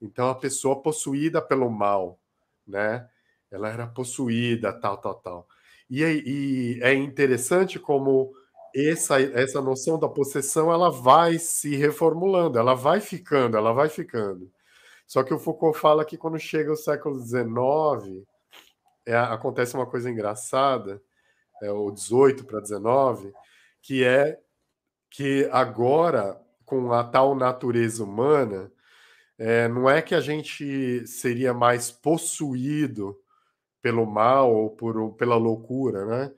Então 0.00 0.28
a 0.28 0.34
pessoa 0.34 0.82
possuída 0.82 1.40
pelo 1.42 1.70
mal, 1.70 2.20
né? 2.66 3.08
Ela 3.50 3.70
era 3.70 3.86
possuída, 3.86 4.72
tal, 4.72 4.98
tal, 4.98 5.14
tal. 5.16 5.48
E, 5.88 6.02
e 6.02 6.80
é 6.82 6.92
interessante 6.94 7.78
como 7.78 8.32
essa, 8.74 9.20
essa 9.20 9.60
noção 9.62 9.98
da 9.98 10.08
possessão 10.08 10.72
ela 10.72 10.90
vai 10.90 11.38
se 11.38 11.76
reformulando, 11.76 12.58
ela 12.58 12.74
vai 12.74 13.00
ficando, 13.00 13.56
ela 13.56 13.72
vai 13.72 13.88
ficando. 13.88 14.50
Só 15.06 15.22
que 15.22 15.32
o 15.32 15.38
Foucault 15.38 15.78
fala 15.78 16.04
que 16.04 16.16
quando 16.16 16.38
chega 16.38 16.72
o 16.72 16.76
século 16.76 17.18
XIX, 17.20 18.26
é, 19.06 19.16
acontece 19.16 19.74
uma 19.74 19.86
coisa 19.86 20.10
engraçada, 20.10 21.00
é 21.62 21.70
o 21.70 21.90
18 21.90 22.44
para 22.44 22.60
19, 22.60 23.32
que 23.80 24.04
é 24.04 24.38
que 25.08 25.48
agora, 25.52 26.40
com 26.64 26.92
a 26.92 27.04
tal 27.04 27.34
natureza 27.34 28.02
humana, 28.04 28.70
é, 29.38 29.68
não 29.68 29.88
é 29.88 30.02
que 30.02 30.14
a 30.14 30.20
gente 30.20 31.06
seria 31.06 31.54
mais 31.54 31.90
possuído 31.90 33.16
pelo 33.80 34.04
mal 34.04 34.52
ou 34.52 34.70
por, 34.70 35.14
pela 35.14 35.36
loucura, 35.36 36.04
né? 36.04 36.32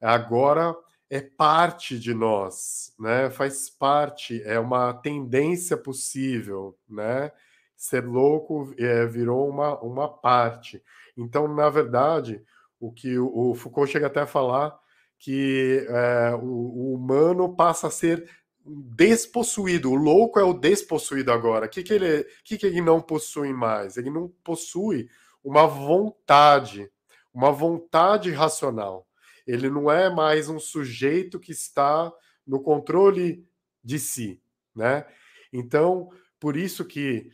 Agora 0.00 0.76
é 1.08 1.20
parte 1.20 1.98
de 1.98 2.12
nós, 2.12 2.92
né? 2.98 3.30
Faz 3.30 3.70
parte, 3.70 4.42
é 4.44 4.58
uma 4.60 4.92
tendência 4.92 5.76
possível, 5.76 6.78
né? 6.88 7.32
Ser 7.80 8.04
louco 8.04 8.74
é, 8.76 9.06
virou 9.06 9.48
uma, 9.48 9.80
uma 9.80 10.06
parte. 10.06 10.82
Então, 11.16 11.48
na 11.48 11.70
verdade, 11.70 12.44
o 12.78 12.92
que 12.92 13.18
o, 13.18 13.52
o 13.52 13.54
Foucault 13.54 13.90
chega 13.90 14.06
até 14.06 14.20
a 14.20 14.26
falar 14.26 14.78
que 15.18 15.86
é, 15.88 16.34
o, 16.34 16.44
o, 16.44 16.94
humano 16.94 17.56
passa 17.56 17.86
a 17.86 17.90
ser 17.90 18.28
despossuído. 18.66 19.90
O 19.90 19.94
louco 19.94 20.38
é 20.38 20.44
o 20.44 20.52
despossuído 20.52 21.32
agora. 21.32 21.64
O 21.64 21.68
que, 21.70 21.82
que, 21.82 21.94
ele, 21.94 22.24
que, 22.44 22.58
que 22.58 22.66
ele 22.66 22.82
não 22.82 23.00
possui 23.00 23.50
mais? 23.50 23.96
Ele 23.96 24.10
não 24.10 24.28
possui 24.44 25.08
uma 25.42 25.66
vontade, 25.66 26.92
uma 27.32 27.50
vontade 27.50 28.30
racional. 28.30 29.08
Ele 29.46 29.70
não 29.70 29.90
é 29.90 30.10
mais 30.10 30.50
um 30.50 30.60
sujeito 30.60 31.40
que 31.40 31.52
está 31.52 32.12
no 32.46 32.60
controle 32.60 33.42
de 33.82 33.98
si, 33.98 34.38
né? 34.76 35.06
Então, 35.50 36.10
por 36.38 36.58
isso 36.58 36.84
que 36.84 37.30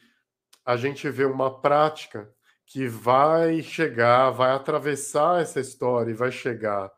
a 0.67 0.77
gente 0.77 1.09
vê 1.09 1.25
uma 1.25 1.61
prática 1.61 2.29
que 2.67 2.89
vai 2.89 3.63
chegar, 3.63 4.31
vai 4.31 4.51
atravessar 4.51 5.41
essa 5.41 5.61
história 5.61 6.11
e 6.11 6.15
vai 6.15 6.33
chegar 6.33 6.91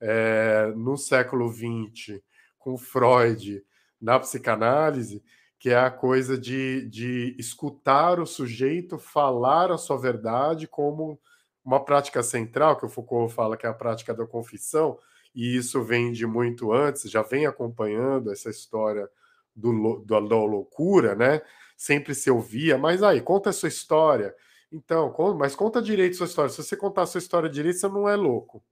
é, 0.00 0.72
no 0.74 0.96
século 0.96 1.52
XX 1.52 2.22
com 2.58 2.78
Freud 2.78 3.62
na 4.00 4.18
psicanálise, 4.18 5.22
que 5.58 5.68
é 5.68 5.78
a 5.78 5.90
coisa 5.90 6.38
de, 6.38 6.88
de 6.88 7.36
escutar 7.38 8.18
o 8.18 8.26
sujeito 8.26 8.98
falar 8.98 9.70
a 9.70 9.76
sua 9.76 9.98
verdade 9.98 10.66
como 10.66 11.20
uma 11.62 11.84
prática 11.84 12.22
central, 12.22 12.76
que 12.78 12.86
o 12.86 12.88
Foucault 12.88 13.32
fala 13.32 13.58
que 13.58 13.66
é 13.66 13.68
a 13.68 13.74
prática 13.74 14.14
da 14.14 14.26
confissão, 14.26 14.98
e 15.34 15.54
isso 15.54 15.82
vem 15.82 16.10
de 16.10 16.26
muito 16.26 16.72
antes, 16.72 17.10
já 17.10 17.22
vem 17.22 17.46
acompanhando 17.46 18.32
essa 18.32 18.50
história 18.50 19.08
do, 19.54 20.00
do, 20.00 20.20
da 20.20 20.36
loucura, 20.36 21.14
né? 21.14 21.42
Sempre 21.82 22.14
se 22.14 22.30
ouvia, 22.30 22.78
mas 22.78 23.02
aí, 23.02 23.20
conta 23.20 23.50
a 23.50 23.52
sua 23.52 23.68
história. 23.68 24.32
Então, 24.70 25.12
mas 25.36 25.56
conta 25.56 25.82
direito 25.82 26.12
a 26.12 26.16
sua 26.18 26.26
história. 26.26 26.48
Se 26.48 26.62
você 26.62 26.76
contar 26.76 27.02
a 27.02 27.06
sua 27.06 27.18
história 27.18 27.50
direito, 27.50 27.80
você 27.80 27.88
não 27.88 28.08
é 28.08 28.14
louco, 28.14 28.62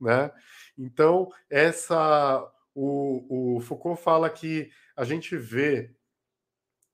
né? 0.00 0.32
Então, 0.76 1.28
essa 1.48 2.44
o, 2.74 3.58
o 3.58 3.60
Foucault 3.60 4.02
fala 4.02 4.28
que 4.28 4.68
a 4.96 5.04
gente 5.04 5.36
vê 5.36 5.94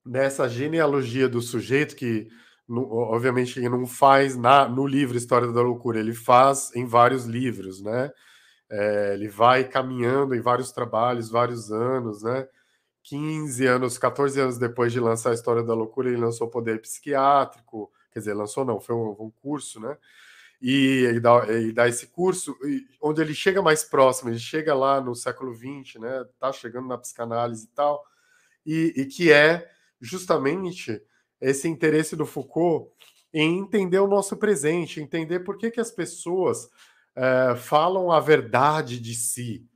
nessa 0.05 0.50
genealogia 0.50 1.31
do 1.31 1.40
sujeito 1.40 1.96
que 1.96 2.29
obviamente 2.68 3.59
ele 3.59 3.70
não 3.70 3.87
faz 3.87 4.37
na, 4.37 4.68
no 4.68 4.87
livro 4.87 5.16
História 5.16 5.50
da 5.50 5.62
Loucura, 5.62 5.98
ele 5.98 6.12
faz 6.12 6.77
em 6.77 6.85
vários 6.85 7.24
livros, 7.24 7.83
né? 7.83 8.11
É, 8.70 9.14
ele 9.14 9.29
vai 9.29 9.64
caminhando 9.64 10.35
em 10.35 10.42
vários 10.42 10.72
trabalhos, 10.72 11.31
vários 11.31 11.72
anos, 11.72 12.22
né? 12.22 12.46
15 13.05 13.67
anos, 13.67 13.99
14 13.99 14.40
anos 14.40 14.59
depois 14.59 14.93
de 14.93 14.99
lançar 14.99 15.31
a 15.31 15.35
História 15.35 15.62
da 15.62 15.75
Loucura, 15.75 16.09
ele 16.09 16.17
lançou 16.17 16.49
Poder 16.49 16.81
Psiquiátrico, 16.81 17.93
quer 18.11 18.19
dizer, 18.19 18.35
lançou 18.35 18.64
não, 18.64 18.81
foi 18.81 18.95
um, 18.95 19.11
um 19.19 19.31
curso, 19.31 19.79
né? 19.79 19.97
E 20.61 21.05
ele 21.07 21.21
dá, 21.21 21.45
ele 21.47 21.73
dá 21.73 21.87
esse 21.87 22.07
curso, 22.07 22.57
onde 23.03 23.21
ele 23.21 23.35
chega 23.35 23.61
mais 23.61 23.85
próximo, 23.85 24.31
ele 24.31 24.38
chega 24.38 24.75
lá 24.75 25.01
no 25.01 25.14
século 25.14 25.55
XX, 25.55 26.01
né? 26.01 26.25
Tá 26.40 26.51
chegando 26.51 26.88
na 26.88 26.97
psicanálise 26.97 27.67
e 27.67 27.75
tal, 27.75 28.03
e, 28.64 28.95
e 28.97 29.05
que 29.05 29.31
é 29.31 29.71
justamente 30.01 31.03
esse 31.40 31.69
interesse 31.69 32.17
do 32.17 32.25
Foucault 32.25 32.90
em 33.35 33.59
entender 33.59 33.99
o 33.99 34.09
nosso 34.09 34.37
presente, 34.37 35.01
entender 35.01 35.40
por 35.40 35.59
que, 35.59 35.71
que 35.71 35.81
as 35.81 35.90
pessoas 35.90 36.71
é, 37.14 37.55
falam 37.57 38.11
a 38.11 38.19
verdade 38.19 38.99
de 38.99 39.14
si 39.14 39.69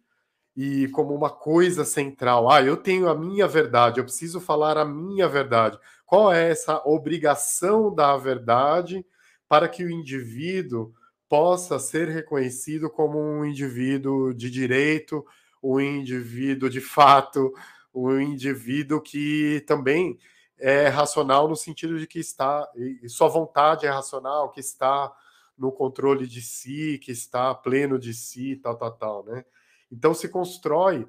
e 0.60 0.88
como 0.88 1.14
uma 1.14 1.30
coisa 1.30 1.84
central. 1.84 2.50
Ah, 2.50 2.60
eu 2.60 2.76
tenho 2.76 3.08
a 3.08 3.14
minha 3.14 3.46
verdade, 3.46 4.00
eu 4.00 4.04
preciso 4.04 4.40
falar 4.40 4.76
a 4.76 4.84
minha 4.84 5.28
verdade. 5.28 5.78
Qual 6.04 6.32
é 6.32 6.50
essa 6.50 6.82
obrigação 6.84 7.94
da 7.94 8.16
verdade 8.16 9.06
para 9.48 9.68
que 9.68 9.84
o 9.84 9.90
indivíduo 9.90 10.92
possa 11.28 11.78
ser 11.78 12.08
reconhecido 12.08 12.90
como 12.90 13.20
um 13.20 13.44
indivíduo 13.44 14.34
de 14.34 14.50
direito, 14.50 15.24
um 15.62 15.78
indivíduo 15.78 16.68
de 16.68 16.80
fato, 16.80 17.52
um 17.94 18.18
indivíduo 18.18 19.00
que 19.00 19.62
também 19.64 20.18
é 20.58 20.88
racional 20.88 21.46
no 21.46 21.54
sentido 21.54 22.00
de 22.00 22.06
que 22.08 22.18
está, 22.18 22.68
e 22.74 23.08
sua 23.08 23.28
vontade 23.28 23.86
é 23.86 23.90
racional, 23.90 24.50
que 24.50 24.58
está 24.58 25.12
no 25.56 25.70
controle 25.70 26.26
de 26.26 26.42
si, 26.42 26.98
que 27.00 27.12
está 27.12 27.54
pleno 27.54 27.96
de 27.96 28.12
si, 28.12 28.56
tal, 28.56 28.76
tal, 28.76 28.90
tal, 28.90 29.24
né? 29.24 29.44
Então 29.90 30.14
se 30.14 30.28
constrói. 30.28 31.06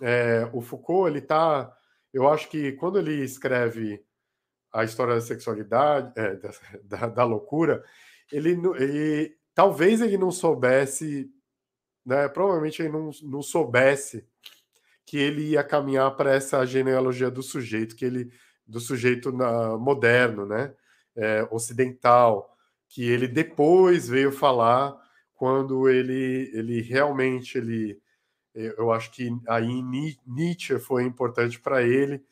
É, 0.00 0.48
o 0.52 0.60
Foucault, 0.60 1.10
ele 1.10 1.18
está. 1.20 1.74
Eu 2.12 2.28
acho 2.28 2.48
que 2.48 2.72
quando 2.72 2.98
ele 2.98 3.22
escreve 3.24 4.04
a 4.72 4.84
história 4.84 5.14
da 5.14 5.20
sexualidade, 5.20 6.12
é, 6.16 6.36
da, 6.36 6.50
da, 6.84 7.06
da, 7.08 7.24
loucura, 7.24 7.84
ele, 8.30 8.50
ele 8.76 9.36
talvez 9.54 10.00
ele 10.00 10.16
não 10.16 10.30
soubesse, 10.30 11.30
né? 12.04 12.28
Provavelmente 12.28 12.82
ele 12.82 12.90
não, 12.90 13.10
não 13.22 13.42
soubesse 13.42 14.26
que 15.04 15.18
ele 15.18 15.50
ia 15.50 15.64
caminhar 15.64 16.16
para 16.16 16.32
essa 16.34 16.64
genealogia 16.64 17.30
do 17.30 17.42
sujeito, 17.42 17.96
que 17.96 18.04
ele 18.04 18.32
do 18.66 18.80
sujeito 18.80 19.30
na, 19.32 19.76
moderno, 19.76 20.46
né? 20.46 20.74
É, 21.14 21.46
ocidental, 21.50 22.56
que 22.88 23.04
ele 23.04 23.28
depois 23.28 24.08
veio 24.08 24.32
falar 24.32 24.96
quando 25.34 25.88
ele, 25.88 26.50
ele 26.54 26.80
realmente 26.80 27.58
ele 27.58 28.00
eu 28.54 28.92
acho 28.92 29.10
que 29.12 29.30
aí 29.48 29.82
Nietzsche 30.26 30.78
foi 30.78 31.04
importante 31.04 31.58
para 31.60 31.82
ele 31.82 32.22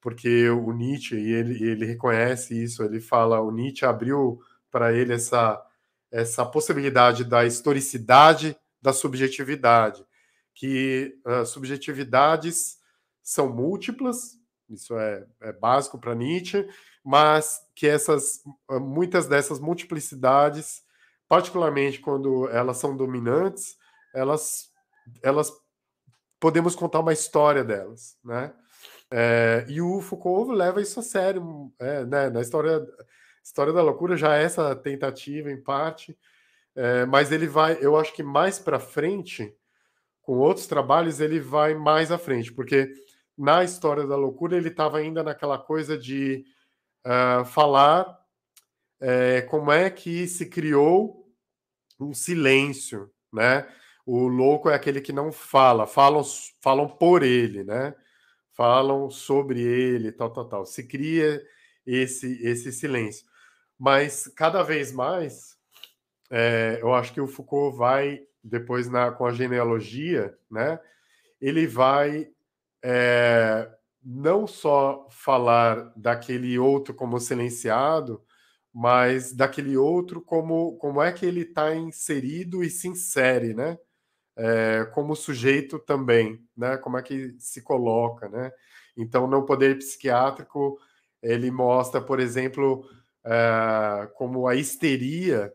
porque 0.00 0.48
o 0.48 0.72
Nietzsche 0.72 1.16
e 1.16 1.32
ele, 1.32 1.62
ele 1.62 1.84
reconhece 1.84 2.62
isso 2.62 2.82
ele 2.82 3.00
fala 3.00 3.40
o 3.40 3.50
Nietzsche 3.50 3.84
abriu 3.84 4.40
para 4.70 4.92
ele 4.92 5.12
essa 5.12 5.62
essa 6.10 6.46
possibilidade 6.46 7.24
da 7.24 7.44
historicidade 7.44 8.56
da 8.80 8.92
subjetividade 8.92 10.04
que 10.54 11.18
uh, 11.26 11.44
subjetividades 11.44 12.78
são 13.22 13.52
múltiplas 13.52 14.38
isso 14.70 14.96
é, 14.98 15.26
é 15.40 15.52
básico 15.52 15.98
para 15.98 16.14
Nietzsche 16.14 16.66
mas 17.06 17.60
que 17.72 17.86
essas 17.86 18.42
muitas 18.68 19.28
dessas 19.28 19.60
multiplicidades, 19.60 20.82
particularmente 21.28 22.00
quando 22.00 22.48
elas 22.48 22.78
são 22.78 22.96
dominantes, 22.96 23.76
elas 24.12 24.72
elas 25.22 25.52
podemos 26.40 26.74
contar 26.74 27.00
uma 27.00 27.12
história 27.12 27.64
delas, 27.64 28.16
né? 28.24 28.52
É, 29.10 29.64
e 29.68 29.80
o 29.80 30.00
Foucault 30.00 30.52
leva 30.52 30.80
isso 30.82 30.98
a 30.98 31.02
sério, 31.02 31.72
é, 31.78 32.04
né? 32.04 32.30
Na 32.30 32.40
história 32.40 32.84
história 33.46 33.72
da 33.72 33.80
loucura 33.80 34.16
já 34.16 34.36
é 34.36 34.42
essa 34.42 34.74
tentativa 34.74 35.52
em 35.52 35.62
parte, 35.62 36.18
é, 36.74 37.06
mas 37.06 37.30
ele 37.30 37.46
vai, 37.46 37.78
eu 37.80 37.96
acho 37.96 38.12
que 38.12 38.22
mais 38.22 38.58
para 38.58 38.80
frente, 38.80 39.54
com 40.20 40.38
outros 40.38 40.66
trabalhos, 40.66 41.20
ele 41.20 41.38
vai 41.38 41.72
mais 41.72 42.10
à 42.10 42.18
frente, 42.18 42.52
porque 42.52 42.92
na 43.38 43.62
história 43.62 44.04
da 44.04 44.16
loucura 44.16 44.56
ele 44.56 44.68
estava 44.68 44.98
ainda 44.98 45.22
naquela 45.22 45.58
coisa 45.58 45.96
de 45.96 46.44
uh, 47.06 47.44
falar 47.44 48.18
é, 48.98 49.42
como 49.42 49.70
é 49.70 49.88
que 49.90 50.26
se 50.26 50.46
criou 50.46 51.30
um 52.00 52.12
silêncio, 52.12 53.10
né? 53.32 53.68
O 54.06 54.28
louco 54.28 54.70
é 54.70 54.74
aquele 54.74 55.00
que 55.00 55.12
não 55.12 55.32
fala, 55.32 55.86
falam, 55.86 56.22
falam 56.62 56.88
por 56.88 57.24
ele, 57.24 57.64
né? 57.64 57.92
Falam 58.54 59.10
sobre 59.10 59.60
ele, 59.60 60.12
tal, 60.12 60.32
tal, 60.32 60.48
tal. 60.48 60.64
Se 60.64 60.84
cria 60.86 61.42
esse, 61.84 62.40
esse 62.46 62.72
silêncio. 62.72 63.26
Mas 63.76 64.28
cada 64.28 64.62
vez 64.62 64.92
mais, 64.92 65.56
é, 66.30 66.78
eu 66.80 66.94
acho 66.94 67.12
que 67.12 67.20
o 67.20 67.26
Foucault 67.26 67.76
vai, 67.76 68.20
depois 68.42 68.88
na, 68.88 69.10
com 69.10 69.26
a 69.26 69.32
genealogia, 69.32 70.38
né? 70.48 70.80
Ele 71.40 71.66
vai 71.66 72.28
é, 72.84 73.68
não 74.02 74.46
só 74.46 75.08
falar 75.10 75.92
daquele 75.96 76.56
outro 76.60 76.94
como 76.94 77.18
silenciado, 77.18 78.22
mas 78.72 79.32
daquele 79.32 79.76
outro 79.76 80.22
como, 80.22 80.76
como 80.78 81.02
é 81.02 81.12
que 81.12 81.26
ele 81.26 81.40
está 81.40 81.74
inserido 81.74 82.62
e 82.62 82.70
se 82.70 82.86
insere, 82.86 83.52
né? 83.52 83.76
É, 84.36 84.84
como 84.92 85.16
sujeito 85.16 85.78
também, 85.78 86.40
né? 86.56 86.76
Como 86.76 86.98
é 86.98 87.02
que 87.02 87.34
se 87.38 87.62
coloca, 87.62 88.28
né? 88.28 88.52
Então, 88.96 89.26
no 89.26 89.44
poder 89.44 89.78
psiquiátrico, 89.78 90.78
ele 91.22 91.50
mostra, 91.50 92.00
por 92.00 92.20
exemplo, 92.20 92.84
é, 93.24 94.08
como 94.14 94.46
a 94.46 94.54
histeria 94.54 95.52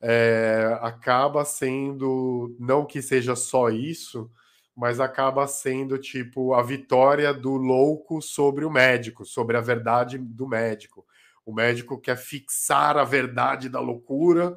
é, 0.00 0.78
acaba 0.80 1.44
sendo, 1.44 2.56
não 2.58 2.84
que 2.86 3.02
seja 3.02 3.36
só 3.36 3.68
isso, 3.70 4.30
mas 4.76 5.00
acaba 5.00 5.46
sendo 5.46 5.98
tipo 5.98 6.54
a 6.54 6.62
vitória 6.62 7.34
do 7.34 7.56
louco 7.56 8.22
sobre 8.22 8.64
o 8.64 8.70
médico, 8.70 9.24
sobre 9.24 9.56
a 9.56 9.60
verdade 9.60 10.18
do 10.18 10.46
médico. 10.46 11.04
O 11.44 11.52
médico 11.52 12.00
quer 12.00 12.16
fixar 12.16 12.96
a 12.96 13.04
verdade 13.04 13.68
da 13.68 13.80
loucura 13.80 14.56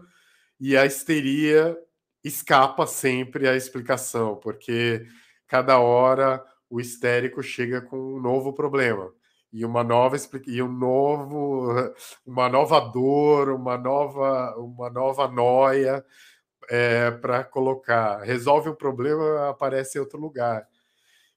e 0.60 0.78
a 0.78 0.86
histeria 0.86 1.76
escapa 2.24 2.86
sempre 2.88 3.48
à 3.48 3.56
explicação, 3.56 4.36
porque 4.36 5.06
cada 5.48 5.80
hora 5.80 6.44
o 6.70 6.80
histérico 6.80 7.42
chega 7.44 7.82
com 7.82 7.98
um 7.98 8.20
novo 8.22 8.54
problema 8.54 9.12
e 9.52 9.66
uma 9.66 9.84
nova 9.84 10.16
e 10.48 10.62
um 10.62 10.72
novo 10.72 11.74
uma 12.26 12.48
nova 12.50 12.80
dor, 12.80 13.50
uma 13.50 13.78
nova 13.78 14.56
uma 14.58 14.90
nova 14.90 15.28
noia 15.28 16.06
é, 16.70 17.12
para 17.12 17.44
colocar. 17.44 18.22
Resolve 18.24 18.70
o 18.70 18.76
problema, 18.76 19.50
aparece 19.50 19.98
em 19.98 20.02
outro 20.02 20.20
lugar. 20.20 20.68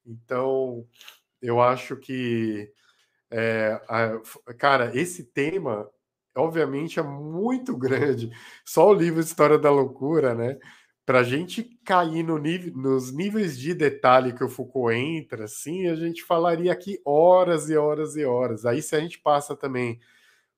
Então, 0.06 0.86
eu 1.42 1.60
acho 1.60 1.96
que, 1.96 2.70
é, 3.30 3.80
a, 3.88 4.20
cara, 4.54 4.96
esse 4.96 5.24
tema 5.24 5.90
obviamente, 6.36 6.98
é 6.98 7.02
muito 7.02 7.76
grande. 7.76 8.30
Só 8.64 8.88
o 8.90 8.94
livro 8.94 9.20
História 9.20 9.58
da 9.58 9.70
Loucura, 9.70 10.34
né? 10.34 10.58
Para 11.06 11.20
a 11.20 11.22
gente 11.22 11.62
cair 11.84 12.22
no 12.22 12.38
nível, 12.38 12.72
nos 12.74 13.12
níveis 13.12 13.58
de 13.58 13.74
detalhe 13.74 14.32
que 14.32 14.42
o 14.42 14.48
Foucault 14.48 14.94
entra, 14.96 15.44
assim, 15.44 15.86
a 15.88 15.94
gente 15.94 16.22
falaria 16.24 16.72
aqui 16.72 16.98
horas 17.04 17.68
e 17.68 17.76
horas 17.76 18.16
e 18.16 18.24
horas. 18.24 18.64
Aí, 18.64 18.80
se 18.80 18.96
a 18.96 19.00
gente 19.00 19.18
passa 19.18 19.54
também 19.54 20.00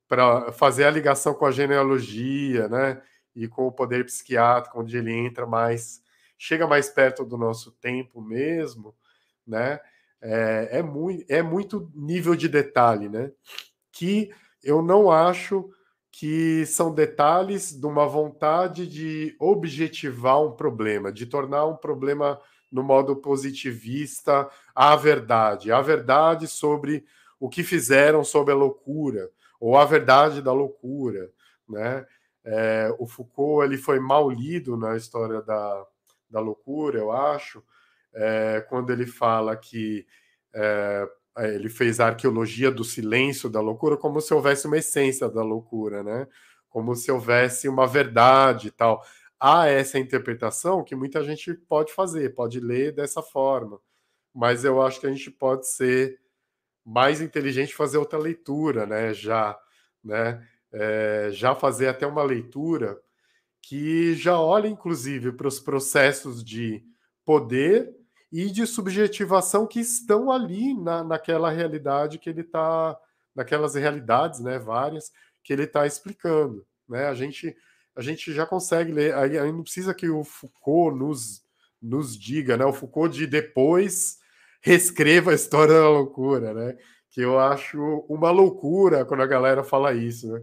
para 0.09 0.53
fazer 0.53 0.85
a 0.85 0.91
ligação 0.91 1.35
com 1.35 1.47
a 1.47 1.51
genealogia, 1.51 2.69
né? 2.69 3.03
E 3.35 3.49
com 3.49 3.67
o 3.67 3.73
poder 3.73 4.05
psiquiátrico, 4.07 4.81
onde 4.81 4.97
ele 4.97 5.13
entra 5.13 5.47
mais, 5.47 6.01
chega 6.39 6.67
mais 6.67 6.89
perto 6.89 7.25
do 7.25 7.37
nosso 7.37 7.73
tempo 7.73 8.23
mesmo, 8.23 8.95
né? 9.47 9.81
É, 10.21 10.79
é, 10.79 10.83
muito, 10.83 11.25
é 11.29 11.43
muito 11.43 11.91
nível 11.95 12.35
de 12.35 12.49
detalhe, 12.49 13.09
né? 13.09 13.33
Que 13.93 14.31
eu 14.67 14.83
não 14.83 15.11
acho 15.11 15.71
que 16.11 16.67
são 16.67 16.93
detalhes 16.93 17.73
de 17.73 17.87
uma 17.87 18.07
vontade 18.07 18.87
de 18.87 19.37
objetivar 19.39 20.43
um 20.43 20.53
problema, 20.53 21.13
de 21.13 21.25
tornar 21.25 21.67
um 21.67 21.77
problema 21.77 22.41
no 22.73 22.83
modo 22.83 23.15
positivista 23.15 24.51
a 24.75 24.97
verdade, 24.97 25.71
a 25.71 25.81
verdade 25.81 26.49
sobre 26.49 27.05
o 27.39 27.49
que 27.49 27.63
fizeram 27.63 28.25
sobre 28.25 28.53
a 28.53 28.57
loucura, 28.57 29.31
ou 29.61 29.77
a 29.77 29.85
verdade 29.85 30.43
da 30.43 30.53
loucura, 30.53 31.31
né? 31.69 32.05
É, 32.45 32.95
o 32.99 33.07
Foucault 33.07 33.65
ele 33.65 33.77
foi 33.77 34.01
mal 34.01 34.29
lido 34.29 34.77
na 34.77 34.97
história 34.97 35.43
da, 35.43 35.87
da 36.29 36.41
loucura, 36.41 36.99
eu 36.99 37.13
acho, 37.13 37.63
é, 38.15 38.65
quando 38.69 38.91
ele 38.91 39.07
fala 39.07 39.57
que 39.57 40.07
é, 40.55 41.09
ele 41.39 41.69
fez 41.69 42.01
a 42.01 42.07
arqueologia 42.09 42.71
do 42.71 42.85
silêncio 42.85 43.49
da 43.51 43.61
loucura 43.61 43.97
como 43.97 44.21
se 44.21 44.33
houvesse 44.35 44.67
uma 44.67 44.79
essência 44.79 45.29
da 45.29 45.43
loucura, 45.43 46.03
né? 46.03 46.27
Como 46.69 46.95
se 46.97 47.11
houvesse 47.11 47.69
uma 47.69 47.87
verdade 47.87 48.69
e 48.69 48.71
tal. 48.71 49.03
Há 49.39 49.67
essa 49.69 49.99
interpretação 49.99 50.83
que 50.85 50.97
muita 50.97 51.23
gente 51.25 51.53
pode 51.55 51.93
fazer, 51.93 52.35
pode 52.35 52.61
ler 52.61 52.93
dessa 52.93 53.23
forma, 53.23 53.79
mas 54.35 54.65
eu 54.65 54.83
acho 54.83 55.01
que 55.01 55.07
a 55.07 55.13
gente 55.13 55.31
pode 55.31 55.69
ser 55.69 56.19
mais 56.85 57.21
inteligente 57.21 57.75
fazer 57.75 57.99
outra 57.99 58.19
leitura, 58.19 58.87
né? 58.87 59.13
Já, 59.15 59.59
né? 60.05 60.47
É, 60.73 61.31
já 61.33 61.55
fazer 61.55 61.89
até 61.89 62.07
uma 62.07 62.23
leitura 62.23 63.01
que 63.63 64.15
já 64.15 64.41
olha, 64.41 64.69
inclusive, 64.69 65.33
para 65.33 65.49
os 65.49 65.59
processos 65.61 66.45
de 66.45 66.85
poder 67.25 67.93
e 68.33 68.51
de 68.51 68.67
subjetivação 68.67 69.67
que 69.67 69.81
estão 69.81 70.31
ali 70.31 70.75
na, 70.75 71.05
naquela 71.05 71.51
realidade 71.51 72.19
que 72.19 72.29
ele 72.29 72.43
está, 72.43 72.99
naquelas 73.35 73.75
realidades, 73.75 74.41
né? 74.41 74.59
Várias 74.59 75.13
que 75.43 75.53
ele 75.53 75.65
está 75.65 75.87
explicando, 75.87 76.67
né? 76.89 77.07
A 77.07 77.15
gente 77.15 77.57
a 77.95 78.03
gente 78.03 78.31
já 78.35 78.45
consegue 78.45 78.93
ler, 78.93 79.15
aí, 79.15 79.39
aí 79.39 79.51
não 79.51 79.63
precisa 79.63 79.95
que 79.95 80.11
o 80.11 80.23
Foucault 80.23 80.99
nos 80.99 81.43
nos 81.81 82.19
diga, 82.19 82.57
né? 82.57 82.65
O 82.65 82.73
Foucault 82.73 83.17
de 83.17 83.27
depois 83.27 84.19
reescreva 84.61 85.31
a 85.31 85.35
história 85.35 85.75
da 85.75 85.89
loucura, 85.89 86.53
né? 86.53 86.77
Que 87.11 87.21
eu 87.21 87.39
acho 87.39 87.79
uma 88.09 88.31
loucura 88.31 89.05
quando 89.05 89.23
a 89.23 89.27
galera 89.27 89.63
fala 89.63 89.95
isso, 89.95 90.33
né? 90.33 90.43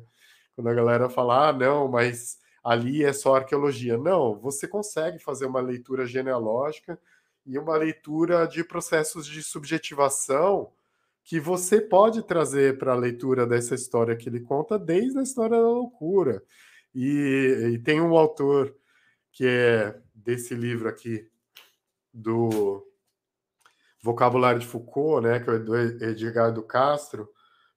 Quando 0.55 0.69
a 0.69 0.73
galera 0.73 1.09
fala, 1.09 1.49
ah, 1.49 1.53
não, 1.53 1.87
mas 1.87 2.37
ali 2.63 3.03
é 3.03 3.11
só 3.11 3.35
arqueologia. 3.35 3.97
Não, 3.97 4.39
você 4.39 4.67
consegue 4.67 5.19
fazer 5.19 5.45
uma 5.45 5.59
leitura 5.59 6.05
genealógica 6.05 6.97
e 7.45 7.57
uma 7.57 7.75
leitura 7.75 8.47
de 8.47 8.63
processos 8.63 9.25
de 9.25 9.43
subjetivação 9.43 10.71
que 11.23 11.39
você 11.39 11.79
pode 11.79 12.23
trazer 12.23 12.77
para 12.77 12.93
a 12.93 12.97
leitura 12.97 13.45
dessa 13.45 13.75
história 13.75 14.15
que 14.15 14.27
ele 14.27 14.41
conta 14.41 14.77
desde 14.77 15.17
a 15.17 15.23
história 15.23 15.57
da 15.57 15.67
loucura. 15.67 16.43
E, 16.93 17.73
e 17.73 17.79
tem 17.79 18.01
um 18.01 18.17
autor 18.17 18.75
que 19.31 19.45
é 19.47 19.99
desse 20.13 20.53
livro 20.53 20.87
aqui, 20.87 21.27
do 22.13 22.85
Vocabulário 23.99 24.59
de 24.59 24.67
Foucault, 24.67 25.25
né, 25.25 25.39
que 25.39 25.49
é 25.49 25.57
do 25.57 25.75
Edgardo 25.75 26.61
Castro, 26.61 27.27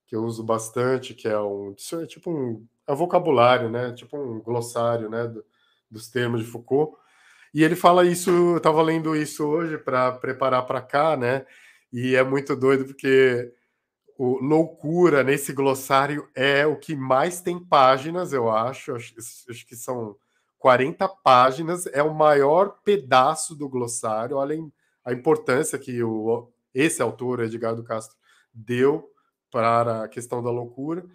que 0.07 0.15
eu 0.15 0.25
uso 0.25 0.45
bastante, 0.45 1.15
que 1.15 1.27
é 1.27 1.41
um 1.41 1.75
é 1.95 2.07
tipo 2.07 2.31
um, 2.31 2.67
é 2.87 2.93
um 2.93 2.97
vocabulário, 2.97 3.71
né, 3.71 3.93
tipo 3.93 4.19
um 4.19 4.41
glossário, 4.41 5.09
né, 5.09 5.27
do, 5.27 5.45
dos 5.91 6.09
termos 6.09 6.41
de 6.45 6.47
Foucault. 6.47 6.97
E 7.57 7.65
ele 7.65 7.75
fala 7.75 8.05
isso, 8.05 8.29
eu 8.29 8.57
estava 8.59 8.83
lendo 8.83 9.17
isso 9.17 9.43
hoje 9.43 9.79
para 9.79 10.13
preparar 10.13 10.67
para 10.67 10.83
cá, 10.83 11.17
né? 11.17 11.47
E 11.91 12.15
é 12.15 12.23
muito 12.23 12.55
doido 12.55 12.85
porque 12.85 13.51
o 14.19 14.45
loucura 14.45 15.25
nesse 15.25 15.55
glossário 15.55 16.29
é 16.35 16.67
o 16.67 16.79
que 16.79 16.95
mais 16.95 17.41
tem 17.41 17.59
páginas, 17.59 18.35
eu 18.35 18.51
acho, 18.51 18.95
acho, 18.95 19.15
acho 19.49 19.67
que 19.67 19.75
são 19.75 20.15
40 20.59 21.09
páginas, 21.09 21.87
é 21.87 22.03
o 22.03 22.15
maior 22.15 22.77
pedaço 22.85 23.55
do 23.55 23.71
glossário. 23.71 24.37
Olhem 24.37 24.71
a 25.03 25.15
importância 25.15 25.79
que 25.79 26.03
o, 26.03 26.53
esse 26.75 27.01
autor, 27.01 27.41
Edgardo 27.41 27.83
Castro, 27.83 28.19
deu 28.53 29.11
para 29.51 30.05
a 30.05 30.09
questão 30.09 30.43
da 30.43 30.51
loucura, 30.51 31.07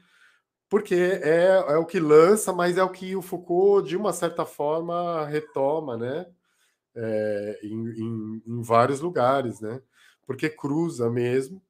porque 0.71 0.95
é, 0.95 1.65
é 1.67 1.77
o 1.77 1.85
que 1.85 1.99
lança, 1.99 2.53
mas 2.53 2.77
é 2.77 2.83
o 2.83 2.89
que 2.89 3.13
o 3.13 3.21
Foucault, 3.21 3.85
de 3.89 3.97
uma 3.97 4.13
certa 4.13 4.45
forma, 4.45 5.25
retoma, 5.25 5.97
né? 5.97 6.25
É, 6.95 7.59
em, 7.61 7.89
em, 7.89 8.43
em, 8.47 8.61
vários 8.61 9.01
lugares, 9.01 9.59
né? 9.59 9.81
Porque 10.25 10.49
cruza 10.49 11.09
mesmo, 11.09 11.61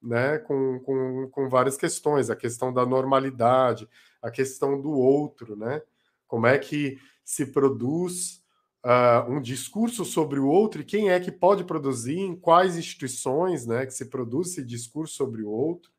né? 0.00 0.38
Com, 0.38 0.78
com, 0.78 1.28
com 1.32 1.48
várias 1.48 1.76
questões, 1.76 2.30
a 2.30 2.36
questão 2.36 2.72
da 2.72 2.86
normalidade, 2.86 3.88
a 4.22 4.30
questão 4.30 4.80
do 4.80 4.92
outro, 4.92 5.56
né? 5.56 5.82
Como 6.28 6.46
é 6.46 6.56
que 6.56 6.96
se 7.24 7.46
produz 7.46 8.40
uh, 8.86 9.28
um 9.32 9.40
discurso 9.40 10.04
sobre 10.04 10.38
o 10.38 10.46
outro 10.46 10.80
e 10.80 10.84
quem 10.84 11.10
é 11.10 11.18
que 11.18 11.32
pode 11.32 11.64
produzir, 11.64 12.20
em 12.20 12.36
quais 12.36 12.76
instituições 12.76 13.66
né, 13.66 13.84
que 13.84 13.92
se 13.92 14.04
produz 14.04 14.52
esse 14.52 14.62
discurso 14.62 15.16
sobre 15.16 15.42
o 15.42 15.50
outro, 15.50 15.90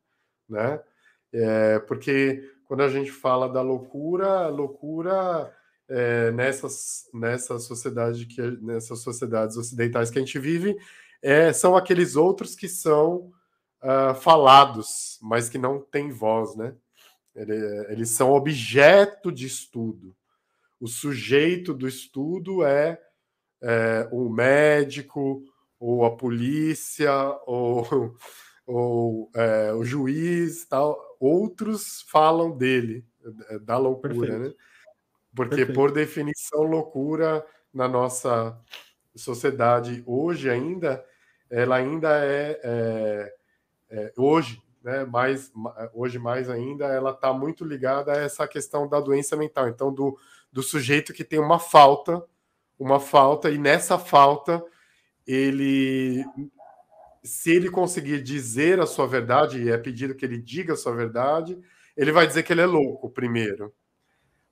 né? 0.47 0.79
É, 1.35 1.79
porque 1.79 2.51
quando 2.65 2.81
a 2.81 2.89
gente 2.89 3.11
fala 3.11 3.49
da 3.49 3.61
loucura, 3.61 4.47
loucura 4.47 5.53
é, 5.87 6.31
nessas, 6.31 7.09
nessa 7.13 7.59
sociedade 7.59 8.25
que 8.25 8.41
nessas 8.61 8.99
sociedades 8.99 9.57
ocidentais 9.57 10.09
que 10.09 10.17
a 10.17 10.21
gente 10.21 10.39
vive 10.39 10.77
é, 11.21 11.51
são 11.51 11.75
aqueles 11.75 12.15
outros 12.15 12.55
que 12.55 12.67
são 12.67 13.31
uh, 13.83 14.15
falados, 14.15 15.19
mas 15.21 15.49
que 15.49 15.57
não 15.57 15.79
têm 15.79 16.11
voz, 16.11 16.55
né? 16.55 16.73
eles 17.89 18.11
são 18.11 18.31
objeto 18.31 19.29
de 19.29 19.45
estudo 19.45 20.15
o 20.79 20.87
sujeito 20.87 21.73
do 21.73 21.87
estudo 21.87 22.63
é, 22.63 23.01
é 23.61 24.07
o 24.11 24.29
médico, 24.29 25.43
ou 25.79 26.05
a 26.05 26.15
polícia, 26.15 27.11
ou, 27.45 28.15
ou 28.65 29.29
é, 29.35 29.73
o 29.73 29.83
juiz, 29.83 30.65
tal. 30.65 30.99
Outros 31.19 32.01
falam 32.09 32.57
dele, 32.57 33.05
é, 33.49 33.59
da 33.59 33.77
loucura, 33.77 34.09
Perfeito. 34.09 34.39
né? 34.39 34.53
Porque, 35.35 35.55
Perfeito. 35.57 35.73
por 35.73 35.91
definição, 35.91 36.63
loucura 36.63 37.45
na 37.73 37.87
nossa 37.87 38.57
sociedade 39.15 40.01
hoje 40.05 40.49
ainda, 40.49 41.03
ela 41.49 41.75
ainda 41.75 42.25
é, 42.25 42.59
é, 42.63 43.35
é 43.89 44.13
hoje, 44.17 44.61
né, 44.83 45.03
mais, 45.03 45.51
hoje 45.93 46.17
mais 46.17 46.49
ainda, 46.49 46.85
ela 46.85 47.11
está 47.11 47.33
muito 47.33 47.65
ligada 47.65 48.13
a 48.13 48.17
essa 48.17 48.47
questão 48.47 48.87
da 48.87 48.99
doença 48.99 49.35
mental. 49.35 49.67
Então, 49.67 49.93
do, 49.93 50.17
do 50.51 50.63
sujeito 50.63 51.13
que 51.13 51.23
tem 51.23 51.39
uma 51.39 51.59
falta, 51.59 52.23
uma 52.79 52.99
falta, 52.99 53.49
e 53.49 53.57
nessa 53.57 53.97
falta 53.97 54.63
ele 55.27 56.23
se 57.25 57.51
ele 57.51 57.69
conseguir 57.69 58.21
dizer 58.21 58.79
a 58.79 58.85
sua 58.85 59.07
verdade, 59.07 59.61
e 59.61 59.69
é 59.69 59.77
pedido 59.77 60.15
que 60.15 60.25
ele 60.25 60.37
diga 60.37 60.73
a 60.73 60.77
sua 60.77 60.95
verdade, 60.95 61.57
ele 61.97 62.11
vai 62.11 62.27
dizer 62.27 62.43
que 62.43 62.53
ele 62.53 62.61
é 62.61 62.65
louco 62.65 63.09
primeiro, 63.09 63.73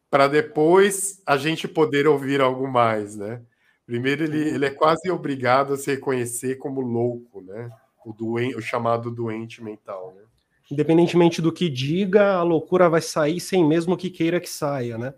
para 0.10 0.28
depois 0.28 1.22
a 1.26 1.38
gente 1.38 1.68
poder 1.68 2.08
ouvir 2.08 2.42
algo 2.42 2.68
mais, 2.68 3.16
né? 3.16 3.42
Primeiro 3.86 4.24
ele, 4.24 4.50
ele 4.50 4.66
é 4.66 4.70
quase 4.70 5.10
obrigado 5.12 5.74
a 5.74 5.78
se 5.78 5.92
reconhecer 5.92 6.56
como 6.56 6.82
louco, 6.82 7.42
né? 7.42 7.70
O, 8.06 8.14
doen 8.14 8.56
o 8.56 8.62
chamado 8.62 9.12
doente 9.12 9.64
mental, 9.64 10.14
né? 10.16 10.24
Independentemente 10.72 11.42
do 11.42 11.52
que 11.52 11.70
diga, 11.70 12.36
a 12.36 12.44
loucura 12.44 12.90
vai 12.90 13.02
sair 13.02 13.40
sem 13.40 13.66
mesmo 13.66 13.98
que 13.98 14.10
queira 14.10 14.40
que 14.40 14.50
saia, 14.50 14.98
né? 14.98 15.14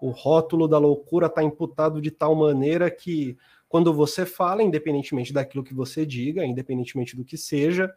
o 0.00 0.10
rótulo 0.10 0.68
da 0.68 0.78
loucura 0.78 1.26
está 1.26 1.42
imputado 1.42 2.00
de 2.00 2.10
tal 2.10 2.34
maneira 2.34 2.90
que 2.90 3.36
quando 3.68 3.92
você 3.92 4.24
fala, 4.24 4.62
independentemente 4.62 5.32
daquilo 5.32 5.62
que 5.62 5.74
você 5.74 6.06
diga, 6.06 6.44
independentemente 6.44 7.14
do 7.14 7.24
que 7.24 7.36
seja, 7.36 7.94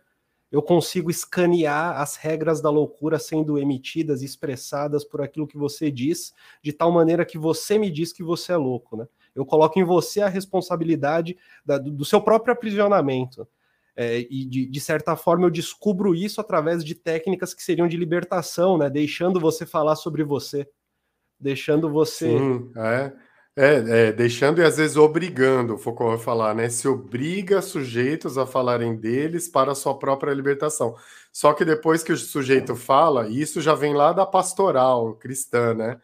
eu 0.51 0.61
consigo 0.61 1.09
escanear 1.09 2.01
as 2.01 2.17
regras 2.17 2.61
da 2.61 2.69
loucura 2.69 3.17
sendo 3.17 3.57
emitidas, 3.57 4.21
expressadas 4.21 5.05
por 5.05 5.21
aquilo 5.21 5.47
que 5.47 5.57
você 5.57 5.89
diz, 5.89 6.33
de 6.61 6.73
tal 6.73 6.91
maneira 6.91 7.25
que 7.25 7.37
você 7.37 7.77
me 7.77 7.89
diz 7.89 8.11
que 8.11 8.21
você 8.21 8.51
é 8.51 8.57
louco, 8.57 8.97
né? 8.97 9.07
Eu 9.33 9.45
coloco 9.45 9.79
em 9.79 9.83
você 9.85 10.21
a 10.21 10.27
responsabilidade 10.27 11.37
da, 11.65 11.77
do 11.77 12.03
seu 12.03 12.19
próprio 12.19 12.53
aprisionamento. 12.53 13.47
É, 13.95 14.19
e 14.29 14.45
de, 14.45 14.65
de, 14.65 14.79
certa 14.81 15.15
forma 15.15 15.45
eu 15.45 15.49
descubro 15.49 16.13
isso 16.13 16.41
através 16.41 16.83
de 16.83 16.95
técnicas 16.95 17.53
que 17.53 17.63
seriam 17.63 17.87
de 17.87 17.95
libertação, 17.95 18.77
né? 18.77 18.89
Deixando 18.89 19.39
você 19.39 19.65
falar 19.65 19.95
sobre 19.95 20.23
você, 20.23 20.67
deixando 21.39 21.89
você. 21.89 22.37
Sim, 22.37 22.71
é. 22.75 23.13
É, 23.53 24.07
é, 24.07 24.11
deixando 24.13 24.61
e 24.61 24.63
às 24.63 24.77
vezes 24.77 24.95
obrigando, 24.95 25.77
Foucault 25.77 26.15
vai 26.15 26.23
falar, 26.23 26.55
né? 26.55 26.69
Se 26.69 26.87
obriga 26.87 27.61
sujeitos 27.61 28.37
a 28.37 28.45
falarem 28.45 28.95
deles 28.95 29.49
para 29.49 29.73
a 29.73 29.75
sua 29.75 29.97
própria 29.99 30.33
libertação. 30.33 30.95
Só 31.33 31.53
que 31.53 31.65
depois 31.65 32.01
que 32.01 32.13
o 32.13 32.17
sujeito 32.17 32.75
fala, 32.77 33.27
isso 33.27 33.59
já 33.59 33.75
vem 33.75 33.93
lá 33.93 34.13
da 34.13 34.25
pastoral 34.25 35.15
cristã, 35.15 35.73
né? 35.73 35.99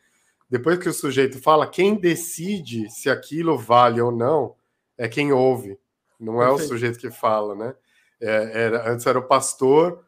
Depois 0.49 0.77
que 0.77 0.89
o 0.89 0.93
sujeito 0.93 1.41
fala, 1.41 1.67
quem 1.67 1.95
decide 1.95 2.89
se 2.89 3.09
aquilo 3.09 3.57
vale 3.57 4.01
ou 4.01 4.11
não 4.11 4.55
é 4.97 5.07
quem 5.07 5.31
ouve, 5.31 5.77
não 6.19 6.41
é 6.41 6.49
o 6.49 6.57
sujeito 6.57 6.99
que 6.99 7.11
fala, 7.11 7.55
né? 7.55 7.75
É, 8.19 8.63
era, 8.63 8.91
antes 8.91 9.05
era 9.05 9.19
o 9.19 9.27
pastor, 9.27 10.03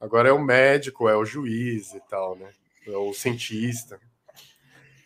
agora 0.00 0.28
é 0.28 0.32
o 0.32 0.42
médico, 0.42 1.08
é 1.08 1.16
o 1.16 1.24
juiz 1.24 1.92
e 1.94 2.00
tal, 2.08 2.36
né? 2.36 2.50
É 2.86 2.96
o 2.96 3.12
cientista. 3.12 3.98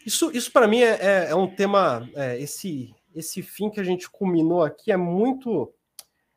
Isso, 0.09 0.31
isso 0.35 0.51
para 0.51 0.67
mim 0.67 0.81
é, 0.81 0.99
é, 1.03 1.27
é, 1.33 1.35
um 1.35 1.47
tema, 1.47 2.09
é, 2.15 2.41
esse, 2.41 2.95
esse 3.15 3.43
fim 3.43 3.69
que 3.69 3.79
a 3.79 3.85
gente 3.85 4.09
culminou 4.09 4.63
aqui 4.63 4.91
é 4.91 4.97
muito 4.97 5.71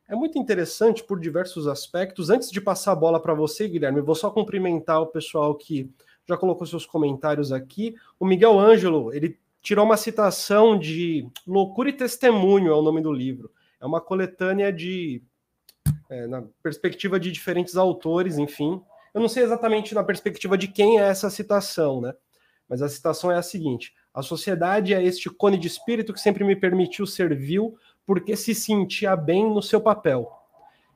é 0.06 0.14
muito 0.14 0.38
interessante 0.38 1.02
por 1.02 1.18
diversos 1.18 1.66
aspectos. 1.66 2.28
Antes 2.28 2.50
de 2.50 2.60
passar 2.60 2.92
a 2.92 2.96
bola 2.96 3.18
para 3.18 3.32
você, 3.32 3.66
Guilherme, 3.66 4.02
vou 4.02 4.14
só 4.14 4.30
cumprimentar 4.30 5.00
o 5.00 5.06
pessoal 5.06 5.54
que 5.54 5.90
já 6.28 6.36
colocou 6.36 6.66
seus 6.66 6.84
comentários 6.84 7.50
aqui. 7.50 7.94
O 8.20 8.26
Miguel 8.26 8.60
Ângelo, 8.60 9.10
ele 9.10 9.38
tirou 9.62 9.86
uma 9.86 9.96
citação 9.96 10.78
de 10.78 11.26
Loucura 11.46 11.88
e 11.88 11.94
Testemunho, 11.94 12.72
é 12.72 12.76
o 12.76 12.82
nome 12.82 13.00
do 13.00 13.10
livro. 13.10 13.50
É 13.80 13.86
uma 13.86 14.02
coletânea 14.02 14.70
de. 14.70 15.22
É, 16.10 16.26
na 16.26 16.44
perspectiva 16.62 17.18
de 17.18 17.32
diferentes 17.32 17.78
autores, 17.78 18.36
enfim. 18.36 18.82
Eu 19.14 19.20
não 19.22 19.30
sei 19.30 19.44
exatamente 19.44 19.94
na 19.94 20.04
perspectiva 20.04 20.58
de 20.58 20.68
quem 20.68 21.00
é 21.00 21.04
essa 21.04 21.30
citação, 21.30 22.02
né? 22.02 22.12
Mas 22.72 22.80
a 22.80 22.88
citação 22.88 23.30
é 23.30 23.36
a 23.36 23.42
seguinte: 23.42 23.92
a 24.14 24.22
sociedade 24.22 24.94
é 24.94 25.04
este 25.04 25.28
cone 25.28 25.58
de 25.58 25.66
espírito 25.66 26.10
que 26.10 26.18
sempre 26.18 26.42
me 26.42 26.56
permitiu 26.56 27.06
ser 27.06 27.36
vil 27.36 27.76
porque 28.06 28.34
se 28.34 28.54
sentia 28.54 29.14
bem 29.14 29.44
no 29.44 29.60
seu 29.60 29.78
papel. 29.78 30.26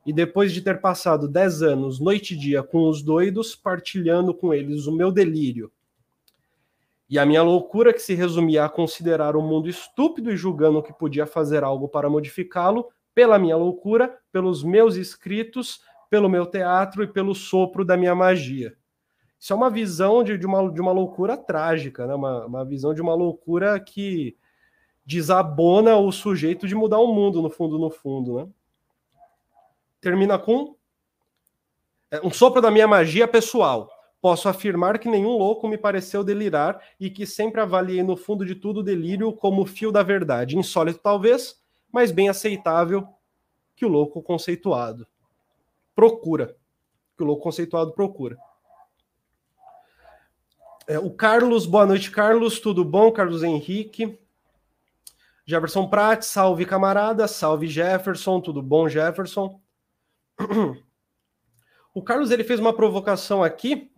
E 0.03 0.11
depois 0.11 0.51
de 0.51 0.63
ter 0.63 0.81
passado 0.81 1.27
dez 1.27 1.61
anos, 1.61 1.99
noite 1.99 2.33
e 2.33 2.37
dia, 2.37 2.63
com 2.63 2.89
os 2.89 3.03
doidos, 3.03 3.55
partilhando 3.55 4.33
com 4.33 4.51
eles 4.51 4.87
o 4.87 4.91
meu 4.91 5.11
delírio 5.11 5.71
e 7.07 7.19
a 7.19 7.25
minha 7.27 7.43
loucura, 7.43 7.93
que 7.93 8.01
se 8.01 8.15
resumia 8.15 8.65
a 8.65 8.69
considerar 8.69 9.35
o 9.35 9.41
mundo 9.43 9.69
estúpido 9.69 10.31
e 10.31 10.35
julgando 10.35 10.81
que 10.81 10.91
podia 10.91 11.27
fazer 11.27 11.63
algo 11.63 11.87
para 11.87 12.09
modificá-lo, 12.09 12.87
pela 13.13 13.37
minha 13.37 13.55
loucura, 13.55 14.17
pelos 14.31 14.63
meus 14.63 14.95
escritos, 14.95 15.79
pelo 16.09 16.27
meu 16.27 16.47
teatro 16.47 17.03
e 17.03 17.07
pelo 17.07 17.35
sopro 17.35 17.85
da 17.85 17.95
minha 17.95 18.15
magia. 18.15 18.75
Isso 19.39 19.53
é 19.53 19.55
uma 19.55 19.69
visão 19.69 20.23
de, 20.23 20.37
de, 20.37 20.45
uma, 20.45 20.71
de 20.71 20.81
uma 20.81 20.91
loucura 20.91 21.37
trágica, 21.37 22.07
né? 22.07 22.15
uma, 22.15 22.45
uma 22.45 22.65
visão 22.65 22.93
de 22.93 23.01
uma 23.01 23.13
loucura 23.13 23.79
que 23.79 24.35
desabona 25.05 25.95
o 25.95 26.11
sujeito 26.11 26.67
de 26.67 26.75
mudar 26.75 26.99
o 26.99 27.13
mundo, 27.13 27.41
no 27.41 27.49
fundo, 27.49 27.77
no 27.77 27.89
fundo. 27.89 28.37
Né? 28.37 28.47
Termina 30.01 30.37
com 30.37 30.75
é, 32.11 32.19
um 32.25 32.31
sopro 32.31 32.61
da 32.61 32.71
minha 32.71 32.87
magia 32.87 33.27
pessoal. 33.27 33.89
Posso 34.19 34.49
afirmar 34.49 34.97
que 34.97 35.07
nenhum 35.07 35.37
louco 35.37 35.67
me 35.67 35.77
pareceu 35.77 36.23
delirar 36.23 36.81
e 36.99 37.09
que 37.09 37.25
sempre 37.25 37.61
avaliei 37.61 38.01
no 38.01 38.17
fundo 38.17 38.45
de 38.45 38.55
tudo 38.55 38.79
o 38.79 38.83
delírio 38.83 39.31
como 39.31 39.65
fio 39.65 39.91
da 39.91 40.01
verdade. 40.01 40.57
Insólito, 40.57 40.99
talvez, 40.99 41.61
mas 41.91 42.11
bem 42.11 42.27
aceitável 42.27 43.07
que 43.75 43.85
o 43.85 43.89
louco 43.89 44.21
conceituado 44.21 45.07
procura. 45.95 46.57
Que 47.15 47.23
o 47.23 47.25
louco 47.25 47.43
conceituado 47.43 47.93
procura. 47.93 48.37
É, 50.89 50.97
o 50.97 51.11
Carlos, 51.11 51.65
boa 51.65 51.85
noite, 51.85 52.09
Carlos, 52.09 52.61
tudo 52.61 52.85
bom? 52.85 53.11
Carlos 53.11 53.43
Henrique. 53.43 54.17
Jefferson 55.45 55.89
Pratt, 55.89 56.23
salve 56.23 56.65
camarada, 56.65 57.27
salve 57.27 57.67
Jefferson, 57.67 58.39
tudo 58.39 58.61
bom, 58.61 58.87
Jefferson? 58.87 59.59
O 61.93 62.03
Carlos 62.03 62.29
ele 62.29 62.43
fez 62.43 62.59
uma 62.59 62.75
provocação 62.75 63.43
aqui 63.43 63.89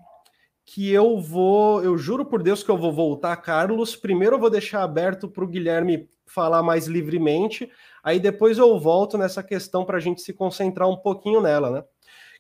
que 0.66 0.90
eu 0.90 1.20
vou, 1.20 1.84
eu 1.84 1.98
juro 1.98 2.26
por 2.26 2.42
Deus 2.42 2.64
que 2.64 2.72
eu 2.72 2.78
vou 2.78 2.94
voltar, 2.94 3.36
Carlos. 3.36 3.94
Primeiro 3.94 4.36
eu 4.38 4.40
vou 4.40 4.50
deixar 4.50 4.84
aberto 4.84 5.28
para 5.28 5.44
o 5.44 5.48
Guilherme 5.48 6.10
falar 6.26 6.64
mais 6.64 6.88
livremente, 6.88 7.70
aí 8.02 8.18
depois 8.18 8.58
eu 8.58 8.80
volto 8.80 9.18
nessa 9.18 9.44
questão 9.44 9.84
para 9.84 9.98
a 9.98 10.00
gente 10.00 10.22
se 10.22 10.32
concentrar 10.32 10.88
um 10.88 10.96
pouquinho 10.96 11.42
nela, 11.42 11.70
né? 11.70 11.84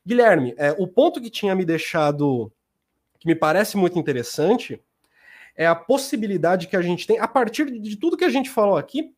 Guilherme, 0.07 0.55
é, 0.57 0.71
o 0.79 0.87
ponto 0.87 1.19
que 1.19 1.29
tinha 1.29 1.53
me 1.53 1.65
deixado 1.65 2.49
que 3.19 3.27
me 3.27 3.35
parece 3.35 3.77
muito 3.77 3.99
interessante 3.99 4.81
é 5.55 5.67
a 5.67 5.75
possibilidade 5.75 6.67
que 6.67 6.75
a 6.75 6.81
gente 6.81 7.05
tem, 7.05 7.19
a 7.19 7.27
partir 7.27 7.69
de 7.69 7.97
tudo 7.97 8.15
que 8.15 8.23
a 8.23 8.29
gente 8.29 8.49
falou 8.49 8.77
aqui, 8.77 9.13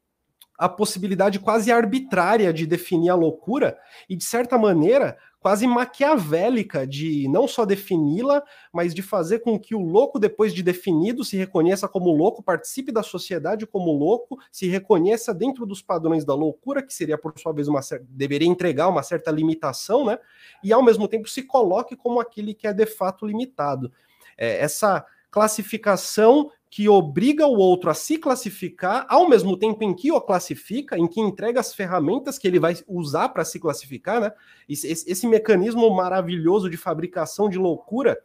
a 0.62 0.69
possibilidade 0.69 1.39
quase 1.39 1.71
arbitrária 1.71 2.54
de 2.54 2.67
definir 2.67 3.10
a 3.10 3.15
loucura 3.15 3.80
e, 4.08 4.15
de 4.15 4.24
certa 4.24 4.60
maneira, 4.60 5.17
quase 5.39 5.65
maquiavélica 5.65 6.86
de 6.86 7.28
não 7.30 7.47
só 7.47 7.65
defini-la, 7.65 8.43
mas 8.71 8.93
de 8.93 9.02
fazer 9.02 9.39
com 9.39 9.60
que 9.60 9.74
o 9.74 9.80
louco, 9.80 10.19
depois 10.19 10.54
de 10.54 10.62
definido, 10.62 11.26
se 11.26 11.36
reconheça 11.36 11.88
como 11.88 12.15
louco, 12.15 12.43
participe 12.43 12.91
da 12.91 13.02
sociedade 13.02 13.65
como 13.65 13.91
louco, 13.91 14.38
se 14.52 14.67
reconheça 14.67 15.34
dentro 15.34 15.65
dos 15.65 15.82
padrões 15.82 16.24
da 16.24 16.36
loucura, 16.36 16.84
que 16.84 16.93
seria, 16.93 17.17
por 17.17 17.34
sua 17.39 17.52
vez, 17.54 17.67
uma 17.67 17.82
deveria 18.08 18.47
entregar 18.47 18.88
uma 18.88 19.02
certa 19.02 19.32
limitação, 19.32 20.06
né? 20.06 20.19
E 20.63 20.71
ao 20.71 20.84
mesmo 20.84 21.08
tempo 21.08 21.28
se 21.28 21.41
coloque 21.41 21.95
como 21.95 22.19
aquele 22.19 22.54
que 22.54 22.67
é 22.67 22.74
de 22.74 22.86
fato 22.86 23.26
limitado. 23.26 23.91
É, 24.38 24.60
essa 24.60 25.04
classificação 25.32 26.52
que 26.72 26.88
obriga 26.88 27.46
o 27.46 27.58
outro 27.58 27.90
a 27.90 27.94
se 27.94 28.18
classificar, 28.18 29.06
ao 29.10 29.28
mesmo 29.28 29.58
tempo 29.58 29.84
em 29.84 29.94
que 29.94 30.10
o 30.10 30.22
classifica, 30.22 30.98
em 30.98 31.06
que 31.06 31.20
entrega 31.20 31.60
as 31.60 31.74
ferramentas 31.74 32.38
que 32.38 32.48
ele 32.48 32.62
vai 32.62 32.78
usar 32.88 33.28
para 33.28 33.44
se 33.44 33.60
classificar, 33.60 34.22
né? 34.22 34.32
Esse, 34.70 34.88
esse, 34.88 35.28
mecanismo 35.28 35.94
maravilhoso 35.94 36.70
de 36.70 36.78
fabricação 36.78 37.50
de 37.50 37.58
loucura, 37.58 38.18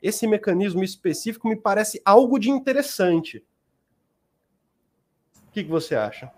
esse 0.00 0.26
mecanismo 0.26 0.82
específico 0.82 1.46
me 1.46 1.56
parece 1.56 2.00
algo 2.02 2.38
de 2.38 2.48
interessante. 2.48 3.44
O 5.48 5.52
que, 5.52 5.62
que 5.62 5.70
você 5.70 5.94
acha? 5.94 6.32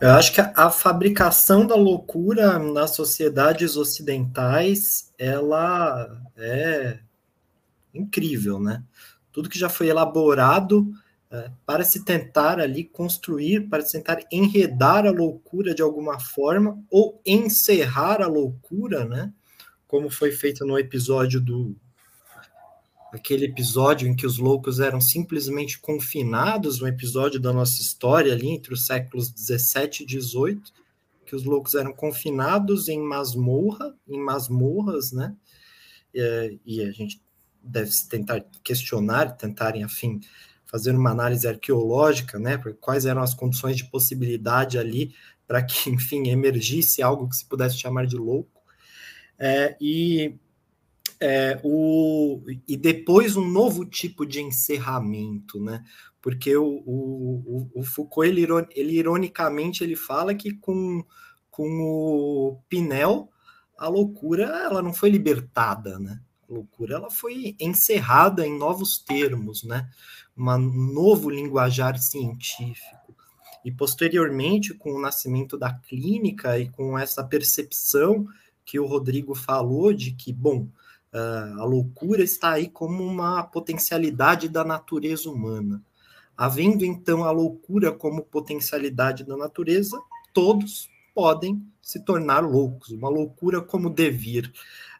Eu 0.00 0.12
acho 0.12 0.32
que 0.32 0.40
a 0.40 0.70
fabricação 0.70 1.66
da 1.66 1.74
loucura 1.74 2.56
nas 2.56 2.94
sociedades 2.94 3.76
ocidentais, 3.76 5.12
ela 5.18 6.22
é 6.36 7.00
incrível, 7.92 8.60
né? 8.60 8.84
Tudo 9.32 9.48
que 9.48 9.58
já 9.58 9.68
foi 9.68 9.88
elaborado 9.88 10.90
é, 11.30 11.50
para 11.66 11.84
se 11.84 12.04
tentar 12.04 12.58
ali 12.58 12.84
construir, 12.84 13.68
para 13.68 13.82
se 13.82 13.92
tentar 13.92 14.18
enredar 14.32 15.06
a 15.06 15.10
loucura 15.10 15.74
de 15.74 15.82
alguma 15.82 16.18
forma, 16.18 16.82
ou 16.90 17.20
encerrar 17.24 18.22
a 18.22 18.26
loucura, 18.26 19.04
né? 19.04 19.32
Como 19.86 20.10
foi 20.10 20.32
feito 20.32 20.64
no 20.64 20.78
episódio 20.78 21.40
do. 21.40 21.76
Aquele 23.12 23.46
episódio 23.46 24.06
em 24.06 24.14
que 24.14 24.26
os 24.26 24.38
loucos 24.38 24.80
eram 24.80 25.00
simplesmente 25.00 25.78
confinados, 25.78 26.82
um 26.82 26.86
episódio 26.86 27.40
da 27.40 27.54
nossa 27.54 27.80
história 27.80 28.32
ali 28.32 28.48
entre 28.48 28.74
os 28.74 28.84
séculos 28.84 29.30
17 29.30 30.02
e 30.02 30.06
18, 30.06 30.72
que 31.24 31.34
os 31.34 31.44
loucos 31.44 31.74
eram 31.74 31.92
confinados 31.92 32.86
em 32.88 33.00
masmorra, 33.00 33.94
em 34.06 34.18
masmorras, 34.18 35.12
né? 35.12 35.34
É, 36.14 36.56
e 36.66 36.82
a 36.82 36.90
gente 36.90 37.20
deve 37.62 37.90
se 37.90 38.08
tentar 38.08 38.44
questionar, 38.62 39.36
tentarem, 39.36 39.84
afim, 39.84 40.20
fazer 40.66 40.94
uma 40.94 41.10
análise 41.10 41.48
arqueológica, 41.48 42.38
né, 42.38 42.58
quais 42.80 43.06
eram 43.06 43.22
as 43.22 43.34
condições 43.34 43.76
de 43.76 43.90
possibilidade 43.90 44.78
ali 44.78 45.14
para 45.46 45.62
que, 45.62 45.88
enfim, 45.90 46.28
emergisse 46.28 47.02
algo 47.02 47.28
que 47.28 47.36
se 47.36 47.46
pudesse 47.46 47.78
chamar 47.78 48.06
de 48.06 48.16
louco. 48.16 48.62
É, 49.38 49.76
e, 49.80 50.34
é, 51.20 51.58
o, 51.64 52.42
e 52.66 52.76
depois 52.76 53.36
um 53.36 53.48
novo 53.48 53.84
tipo 53.84 54.26
de 54.26 54.40
encerramento, 54.40 55.60
né? 55.60 55.84
Porque 56.20 56.56
o, 56.56 56.82
o, 56.84 57.70
o 57.74 57.82
Foucault, 57.84 58.28
ele, 58.28 58.46
ele, 58.74 58.92
ironicamente, 58.98 59.82
ele 59.82 59.94
fala 59.94 60.34
que 60.34 60.52
com, 60.52 61.04
com 61.50 61.80
o 61.80 62.60
Pinel, 62.68 63.30
a 63.78 63.88
loucura 63.88 64.44
ela 64.44 64.82
não 64.82 64.92
foi 64.92 65.08
libertada, 65.08 65.98
né? 65.98 66.20
Loucura, 66.48 66.96
ela 66.96 67.10
foi 67.10 67.54
encerrada 67.60 68.46
em 68.46 68.56
novos 68.56 68.98
termos, 68.98 69.62
né? 69.62 69.88
Um 70.36 70.58
novo 70.58 71.28
linguajar 71.28 71.98
científico. 71.98 73.14
E 73.64 73.70
posteriormente, 73.70 74.72
com 74.72 74.92
o 74.92 75.00
nascimento 75.00 75.58
da 75.58 75.74
clínica 75.74 76.58
e 76.58 76.68
com 76.70 76.98
essa 76.98 77.22
percepção 77.22 78.26
que 78.64 78.78
o 78.78 78.86
Rodrigo 78.86 79.34
falou 79.34 79.92
de 79.92 80.12
que, 80.12 80.32
bom, 80.32 80.68
a 81.12 81.64
loucura 81.64 82.22
está 82.22 82.52
aí 82.52 82.68
como 82.68 83.04
uma 83.04 83.42
potencialidade 83.42 84.48
da 84.48 84.64
natureza 84.64 85.28
humana. 85.28 85.82
Havendo 86.36 86.84
então 86.84 87.24
a 87.24 87.30
loucura 87.30 87.90
como 87.90 88.22
potencialidade 88.22 89.24
da 89.24 89.36
natureza, 89.36 90.00
todos 90.32 90.88
podem 91.18 91.66
se 91.82 91.98
tornar 91.98 92.44
loucos, 92.44 92.90
uma 92.90 93.08
loucura 93.08 93.60
como 93.60 93.90
devir. 93.90 94.52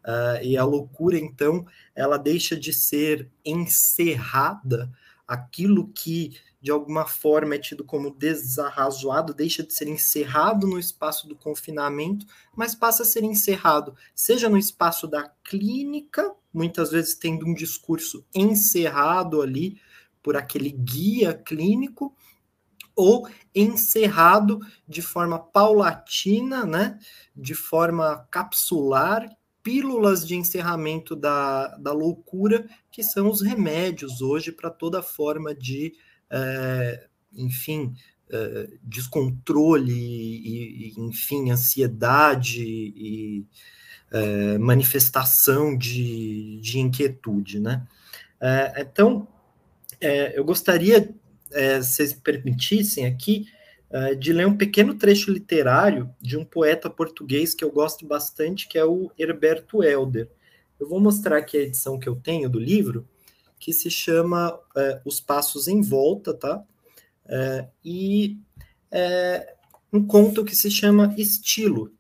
Uh, 0.05 0.43
e 0.43 0.57
a 0.57 0.65
loucura, 0.65 1.17
então, 1.17 1.65
ela 1.95 2.17
deixa 2.17 2.57
de 2.57 2.73
ser 2.73 3.31
encerrada, 3.45 4.91
aquilo 5.29 5.87
que 5.95 6.37
de 6.61 6.73
alguma 6.73 7.07
forma 7.07 7.55
é 7.55 7.59
tido 7.59 7.85
como 7.85 8.11
desarrazoado, 8.11 9.33
deixa 9.33 9.63
de 9.63 9.73
ser 9.73 9.87
encerrado 9.87 10.67
no 10.67 10.77
espaço 10.77 11.29
do 11.29 11.37
confinamento, 11.37 12.27
mas 12.57 12.75
passa 12.75 13.05
a 13.05 13.07
ser 13.07 13.23
encerrado, 13.23 13.95
seja 14.13 14.49
no 14.49 14.59
espaço 14.59 15.07
da 15.07 15.31
clínica, 15.45 16.35
muitas 16.53 16.91
vezes 16.91 17.15
tendo 17.15 17.47
um 17.47 17.55
discurso 17.55 18.27
encerrado 18.35 19.41
ali 19.41 19.81
por 20.21 20.37
aquele 20.37 20.73
guia 20.73 21.33
clínico, 21.33 22.13
ou 22.99 23.29
encerrado 23.55 24.59
de 24.89 25.01
forma 25.01 25.39
paulatina, 25.39 26.67
né, 26.67 26.99
de 27.35 27.55
forma 27.55 28.27
capsular, 28.29 29.25
pílulas 29.63 30.27
de 30.27 30.35
encerramento 30.35 31.15
da, 31.15 31.69
da 31.77 31.93
loucura, 31.93 32.69
que 32.91 33.05
são 33.05 33.31
os 33.31 33.41
remédios 33.41 34.21
hoje 34.21 34.51
para 34.51 34.69
toda 34.69 35.01
forma 35.01 35.55
de 35.55 35.95
é, 36.29 37.07
enfim, 37.35 37.95
é, 38.31 38.69
descontrole 38.83 39.93
e, 39.93 40.89
e, 40.89 41.01
enfim, 41.01 41.51
ansiedade 41.53 42.65
e 42.65 43.47
é, 44.11 44.59
manifestação 44.59 45.77
de, 45.77 46.59
de 46.61 46.81
inquietude, 46.81 47.61
né? 47.61 47.87
Então, 48.77 49.27
eu 50.01 50.45
gostaria, 50.45 51.13
é, 51.53 51.79
vocês 51.79 52.13
permitissem 52.13 53.07
aqui, 53.07 53.47
de 54.19 54.35
ler 54.35 54.47
um 54.47 54.55
pequeno 54.55 54.95
trecho 54.95 55.33
literário 55.33 56.15
de 56.21 56.37
um 56.37 56.45
poeta 56.45 56.91
português 56.91 57.55
que 57.55 57.65
eu 57.65 57.73
gosto 57.73 58.07
bastante, 58.07 58.69
que 58.69 58.77
é 58.77 58.85
o 58.85 59.11
Herberto 59.19 59.83
Helder. 59.83 60.29
Eu 60.79 60.87
vou 60.87 61.01
mostrar 61.01 61.39
aqui 61.39 61.57
a 61.57 61.63
edição 61.63 61.99
que 61.99 62.09
eu 62.09 62.15
tenho 62.15 62.49
do 62.49 62.59
livro, 62.59 63.09
que 63.59 63.73
se 63.73 63.91
chama 63.91 64.59
é, 64.77 65.01
Os 65.05 65.21
Passos 65.21 65.67
em 65.67 65.81
Volta, 65.81 66.33
tá? 66.33 66.63
É, 67.27 67.67
e 67.85 68.39
é, 68.91 69.55
um 69.93 70.07
conto 70.07 70.45
que 70.45 70.55
se 70.55 70.71
chama 70.71 71.15
Estilo. 71.19 71.93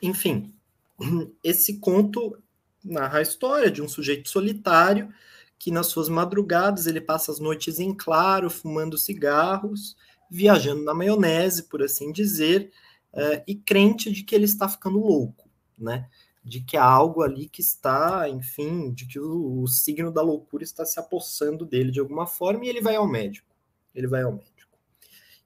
Enfim, 0.00 0.54
esse 1.42 1.78
conto 1.78 2.38
narra 2.84 3.18
a 3.18 3.22
história 3.22 3.70
de 3.70 3.82
um 3.82 3.88
sujeito 3.88 4.28
solitário 4.30 5.12
que 5.60 5.70
nas 5.70 5.88
suas 5.88 6.08
madrugadas 6.08 6.86
ele 6.86 7.02
passa 7.02 7.30
as 7.30 7.38
noites 7.38 7.78
em 7.78 7.94
claro, 7.94 8.48
fumando 8.48 8.96
cigarros, 8.96 9.94
viajando 10.30 10.82
na 10.82 10.94
maionese, 10.94 11.64
por 11.64 11.82
assim 11.82 12.10
dizer, 12.10 12.72
é, 13.12 13.44
e 13.46 13.54
crente 13.54 14.10
de 14.10 14.24
que 14.24 14.34
ele 14.34 14.46
está 14.46 14.66
ficando 14.66 14.98
louco, 14.98 15.50
né? 15.78 16.08
de 16.42 16.62
que 16.62 16.78
há 16.78 16.84
algo 16.84 17.22
ali 17.22 17.46
que 17.46 17.60
está, 17.60 18.26
enfim, 18.26 18.90
de 18.90 19.06
que 19.06 19.20
o, 19.20 19.60
o, 19.60 19.68
signo 19.68 20.10
da 20.10 20.22
loucura 20.22 20.64
está 20.64 20.86
se 20.86 20.98
apossando 20.98 21.66
dele 21.66 21.90
de 21.90 22.00
alguma 22.00 22.26
forma 22.26 22.64
e 22.64 22.68
ele 22.70 22.80
vai 22.80 22.96
ao 22.96 23.06
médico. 23.06 23.54
Ele 23.94 24.06
vai 24.06 24.22
ao 24.22 24.32
médico. 24.32 24.78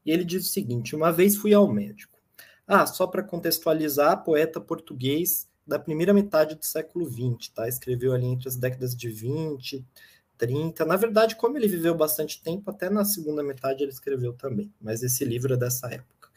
E 0.06 0.12
ele 0.12 0.24
diz 0.24 0.46
o 0.46 0.52
seguinte: 0.52 0.94
uma 0.94 1.10
vez 1.10 1.36
fui 1.36 1.52
ao 1.52 1.66
médico. 1.66 2.16
Ah, 2.64 2.86
só 2.86 3.08
para 3.08 3.24
contextualizar, 3.24 4.22
poeta 4.22 4.60
português 4.60 5.48
da 5.66 5.78
primeira 5.78 6.12
metade 6.12 6.54
do 6.54 6.64
século 6.64 7.06
XX, 7.06 7.48
tá? 7.48 7.68
Escreveu 7.68 8.12
ali 8.12 8.26
entre 8.26 8.48
as 8.48 8.56
décadas 8.56 8.94
de 8.94 9.08
20, 9.08 9.84
30. 10.36 10.84
Na 10.84 10.96
verdade, 10.96 11.36
como 11.36 11.56
ele 11.56 11.68
viveu 11.68 11.94
bastante 11.94 12.42
tempo, 12.42 12.70
até 12.70 12.90
na 12.90 13.04
segunda 13.04 13.42
metade 13.42 13.82
ele 13.82 13.92
escreveu 13.92 14.32
também. 14.34 14.72
Mas 14.80 15.02
esse 15.02 15.24
livro 15.24 15.54
é 15.54 15.56
dessa 15.56 15.88
época. 15.88 16.28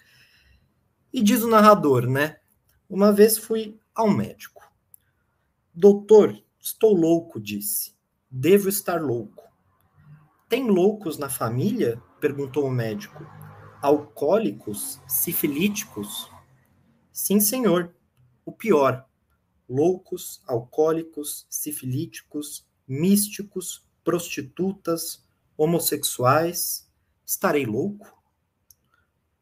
E 1.11 1.21
diz 1.21 1.41
o 1.41 1.49
narrador, 1.49 2.07
né? 2.07 2.38
Uma 2.89 3.11
vez 3.11 3.38
fui 3.38 3.80
ao 3.93 4.09
médico. 4.09 4.63
Doutor, 5.73 6.41
estou 6.59 6.93
louco, 6.93 7.39
disse. 7.39 7.95
Devo 8.30 8.69
estar 8.69 9.01
louco. 9.01 9.43
Tem 10.49 10.69
loucos 10.69 11.17
na 11.17 11.30
família? 11.30 12.01
perguntou 12.19 12.65
o 12.65 12.71
médico. 12.71 13.25
Alcoólicos? 13.82 15.01
Sifilíticos? 15.07 16.32
Sim, 17.11 17.39
senhor. 17.39 17.93
O 18.45 18.51
pior. 18.51 19.06
Loucos, 19.68 20.41
alcoólicos, 20.47 21.45
sifilíticos, 21.49 22.65
místicos, 22.88 23.86
prostitutas, 24.03 25.26
homossexuais. 25.57 26.89
Estarei 27.26 27.65
louco? 27.65 28.15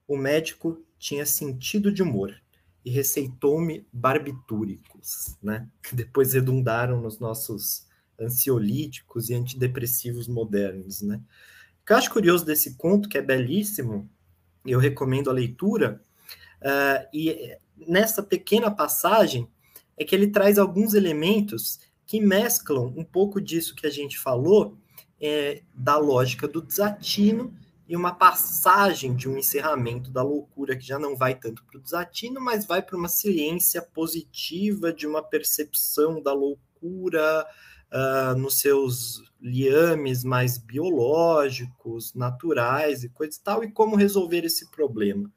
O 0.07 0.17
médico 0.17 0.83
tinha 0.97 1.25
sentido 1.25 1.91
de 1.91 2.01
humor 2.01 2.35
e 2.83 2.89
receitou-me 2.89 3.87
barbitúricos, 3.91 5.35
né? 5.41 5.67
Que 5.81 5.95
depois 5.95 6.33
redundaram 6.33 7.01
nos 7.01 7.19
nossos 7.19 7.87
ansiolíticos 8.19 9.29
e 9.29 9.33
antidepressivos 9.33 10.27
modernos, 10.27 11.01
né? 11.01 11.21
O 11.81 11.85
que 11.85 11.93
eu 11.93 11.97
acho 11.97 12.11
curioso 12.11 12.45
desse 12.45 12.75
conto, 12.75 13.09
que 13.09 13.17
é 13.17 13.21
belíssimo, 13.21 14.09
eu 14.65 14.79
recomendo 14.79 15.29
a 15.29 15.33
leitura, 15.33 16.03
uh, 16.61 17.07
e 17.13 17.55
nessa 17.75 18.23
pequena 18.23 18.71
passagem 18.71 19.47
é 19.97 20.03
que 20.03 20.15
ele 20.15 20.27
traz 20.27 20.57
alguns 20.57 20.93
elementos 20.93 21.79
que 22.05 22.19
mesclam 22.19 22.93
um 22.95 23.03
pouco 23.03 23.41
disso 23.41 23.75
que 23.75 23.87
a 23.87 23.89
gente 23.89 24.17
falou, 24.19 24.77
é, 25.19 25.61
da 25.73 25.97
lógica 25.97 26.47
do 26.47 26.61
desatino 26.61 27.53
e 27.87 27.95
uma 27.95 28.13
passagem 28.13 29.15
de 29.15 29.29
um 29.29 29.37
encerramento 29.37 30.11
da 30.11 30.23
loucura 30.23 30.75
que 30.75 30.85
já 30.85 30.99
não 30.99 31.15
vai 31.15 31.35
tanto 31.35 31.63
para 31.63 31.77
o 31.77 31.81
desatino, 31.81 32.41
mas 32.41 32.65
vai 32.65 32.81
para 32.81 32.97
uma 32.97 33.07
ciência 33.07 33.81
positiva 33.81 34.91
de 34.91 35.07
uma 35.07 35.23
percepção 35.23 36.21
da 36.21 36.33
loucura 36.33 37.45
uh, 37.91 38.37
nos 38.37 38.59
seus 38.59 39.23
liames 39.39 40.23
mais 40.23 40.57
biológicos, 40.57 42.13
naturais 42.13 43.03
e 43.03 43.09
coisa 43.09 43.37
e 43.37 43.43
tal, 43.43 43.63
e 43.63 43.71
como 43.71 43.95
resolver 43.95 44.43
esse 44.43 44.69
problema. 44.71 45.31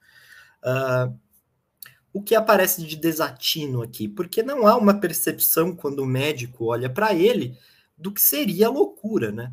Uh, 0.62 1.18
o 2.18 2.22
que 2.22 2.34
aparece 2.34 2.84
de 2.84 2.96
desatino 2.96 3.80
aqui? 3.80 4.08
Porque 4.08 4.42
não 4.42 4.66
há 4.66 4.76
uma 4.76 4.98
percepção 4.98 5.74
quando 5.74 6.00
o 6.00 6.06
médico 6.06 6.64
olha 6.64 6.90
para 6.90 7.14
ele 7.14 7.56
do 7.96 8.12
que 8.12 8.20
seria 8.20 8.68
loucura, 8.68 9.30
né? 9.30 9.52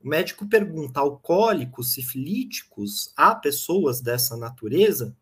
O 0.00 0.08
médico 0.08 0.48
pergunta: 0.48 1.00
alcoólicos, 1.00 1.92
sifilíticos, 1.92 3.12
há 3.16 3.34
pessoas 3.34 4.00
dessa 4.00 4.36
natureza? 4.36 5.16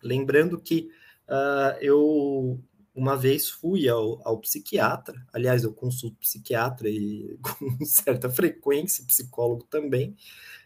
Lembrando 0.00 0.60
que 0.60 0.88
uh, 1.28 1.76
eu 1.80 2.60
uma 2.94 3.16
vez 3.16 3.50
fui 3.50 3.88
ao, 3.88 4.26
ao, 4.26 4.38
psiquiatra, 4.38 5.20
aliás, 5.30 5.64
eu 5.64 5.72
consulto 5.74 6.16
psiquiatra 6.18 6.88
e 6.88 7.36
com 7.42 7.84
certa 7.84 8.30
frequência, 8.30 9.04
psicólogo 9.04 9.64
também, 9.64 10.16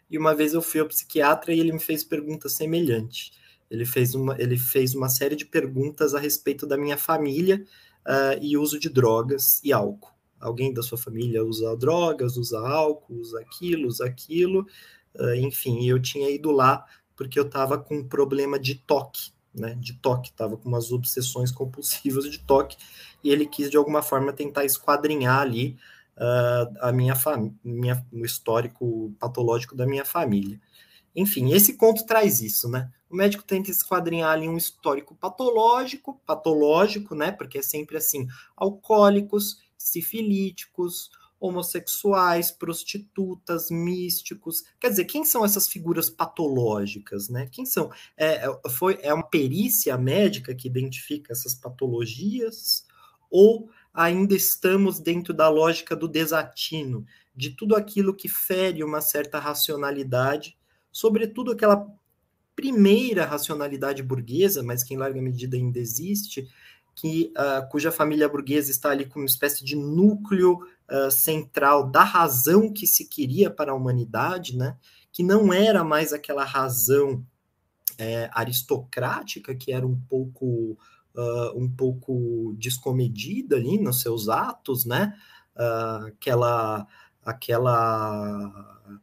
e 0.08 0.18
uma 0.18 0.34
vez 0.34 0.52
eu 0.52 0.60
fui 0.60 0.80
ao 0.80 0.86
psiquiatra 0.86 1.54
e 1.54 1.58
ele 1.58 1.72
me 1.72 1.80
fez 1.80 2.04
pergunta 2.04 2.48
semelhante. 2.48 3.32
Ele 3.70 3.86
fez 3.86 4.14
uma, 4.14 4.34
ele 4.40 4.58
fez 4.58 4.94
uma 4.94 5.08
série 5.08 5.36
de 5.36 5.44
perguntas 5.46 6.14
a 6.14 6.18
respeito 6.18 6.66
da 6.66 6.76
minha 6.76 6.98
família 6.98 7.64
uh, 8.06 8.42
e 8.42 8.56
uso 8.56 8.78
de 8.78 8.88
drogas 8.88 9.60
e 9.62 9.72
álcool 9.72 10.10
alguém 10.40 10.72
da 10.72 10.82
sua 10.82 10.96
família 10.96 11.44
usa 11.44 11.76
drogas, 11.76 12.36
usa 12.36 12.58
álcool, 12.58 13.20
usa 13.20 13.38
aquilo, 13.40 13.86
usa 13.86 14.06
aquilo, 14.06 14.66
uh, 15.14 15.34
enfim, 15.34 15.86
eu 15.86 16.00
tinha 16.00 16.30
ido 16.30 16.50
lá 16.50 16.84
porque 17.14 17.38
eu 17.38 17.44
estava 17.44 17.76
com 17.76 17.96
um 17.96 18.08
problema 18.08 18.58
de 18.58 18.74
toque, 18.74 19.30
né, 19.54 19.74
de 19.78 19.92
toque, 19.92 20.30
estava 20.30 20.56
com 20.56 20.68
umas 20.68 20.90
obsessões 20.90 21.52
compulsivas 21.52 22.24
de 22.30 22.38
toque, 22.38 22.78
e 23.22 23.30
ele 23.30 23.46
quis 23.46 23.70
de 23.70 23.76
alguma 23.76 24.00
forma 24.00 24.32
tentar 24.32 24.64
esquadrinhar 24.64 25.40
ali 25.40 25.76
uh, 26.16 26.74
a 26.80 26.90
minha 26.90 27.14
família, 27.14 28.02
o 28.10 28.24
histórico 28.24 29.14
patológico 29.20 29.76
da 29.76 29.86
minha 29.86 30.04
família. 30.04 30.58
Enfim, 31.14 31.52
esse 31.52 31.76
conto 31.76 32.06
traz 32.06 32.40
isso, 32.40 32.68
né? 32.68 32.90
O 33.08 33.16
médico 33.16 33.42
tenta 33.42 33.70
esquadrinhar 33.70 34.30
ali 34.30 34.48
um 34.48 34.56
histórico 34.56 35.14
patológico, 35.16 36.20
patológico, 36.24 37.14
né? 37.14 37.32
Porque 37.32 37.58
é 37.58 37.62
sempre 37.62 37.96
assim, 37.96 38.28
alcoólicos, 38.56 39.58
sifilíticos, 39.76 41.10
homossexuais, 41.40 42.50
prostitutas, 42.50 43.70
místicos. 43.70 44.62
Quer 44.78 44.90
dizer, 44.90 45.06
quem 45.06 45.24
são 45.24 45.44
essas 45.44 45.66
figuras 45.66 46.10
patológicas, 46.10 47.30
né? 47.30 47.48
Quem 47.50 47.64
são? 47.64 47.90
É, 48.16 48.46
é, 48.46 48.68
foi, 48.68 48.98
é 49.00 49.12
uma 49.12 49.26
perícia 49.26 49.96
médica 49.96 50.54
que 50.54 50.68
identifica 50.68 51.32
essas 51.32 51.54
patologias? 51.54 52.84
Ou 53.30 53.70
ainda 53.92 54.34
estamos 54.34 55.00
dentro 55.00 55.32
da 55.32 55.48
lógica 55.48 55.96
do 55.96 56.06
desatino, 56.06 57.06
de 57.34 57.50
tudo 57.50 57.74
aquilo 57.74 58.14
que 58.14 58.28
fere 58.28 58.84
uma 58.84 59.00
certa 59.00 59.38
racionalidade, 59.38 60.58
sobretudo 60.92 61.52
aquela 61.52 61.86
primeira 62.54 63.24
racionalidade 63.24 64.02
burguesa, 64.02 64.62
mas 64.62 64.82
que 64.84 64.94
em 64.94 64.96
larga 64.96 65.20
medida 65.20 65.56
ainda 65.56 65.78
existe, 65.78 66.48
que, 66.94 67.32
uh, 67.36 67.68
cuja 67.70 67.90
família 67.90 68.28
burguesa 68.28 68.70
está 68.70 68.90
ali 68.90 69.06
como 69.06 69.22
uma 69.22 69.28
espécie 69.28 69.64
de 69.64 69.74
núcleo 69.76 70.58
uh, 70.90 71.10
central 71.10 71.90
da 71.90 72.02
razão 72.02 72.70
que 72.72 72.86
se 72.86 73.06
queria 73.06 73.50
para 73.50 73.72
a 73.72 73.74
humanidade, 73.74 74.56
né? 74.56 74.76
que 75.12 75.22
não 75.22 75.52
era 75.52 75.82
mais 75.82 76.12
aquela 76.12 76.44
razão 76.44 77.24
é, 77.98 78.30
aristocrática 78.32 79.54
que 79.54 79.72
era 79.72 79.86
um 79.86 80.00
pouco 80.08 80.78
uh, 81.14 81.58
um 81.58 81.68
pouco 81.68 82.54
descomedida 82.56 83.56
ali 83.56 83.78
nos 83.78 84.00
seus 84.00 84.28
atos, 84.28 84.84
né? 84.84 85.14
Aquela 86.06 86.86
aquela 87.22 89.00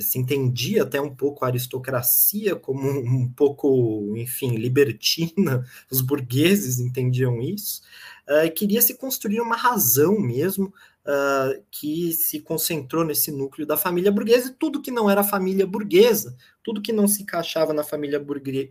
se 0.00 0.18
entendia 0.18 0.82
até 0.82 1.00
um 1.00 1.14
pouco 1.14 1.44
a 1.44 1.48
aristocracia 1.48 2.54
como 2.54 2.88
um 2.88 3.30
pouco, 3.32 4.14
enfim, 4.16 4.56
libertina, 4.56 5.64
os 5.90 6.02
burgueses 6.02 6.78
entendiam 6.78 7.40
isso, 7.40 7.80
uh, 8.28 8.52
queria 8.54 8.82
se 8.82 8.94
construir 8.94 9.40
uma 9.40 9.56
razão 9.56 10.20
mesmo 10.20 10.66
uh, 10.66 11.62
que 11.70 12.12
se 12.12 12.40
concentrou 12.40 13.04
nesse 13.04 13.32
núcleo 13.32 13.66
da 13.66 13.76
família 13.76 14.12
burguesa, 14.12 14.50
e 14.50 14.54
tudo 14.54 14.82
que 14.82 14.90
não 14.90 15.08
era 15.08 15.24
família 15.24 15.66
burguesa, 15.66 16.36
tudo 16.62 16.82
que 16.82 16.92
não 16.92 17.08
se 17.08 17.22
encaixava 17.22 17.72
na 17.72 17.82
família 17.82 18.22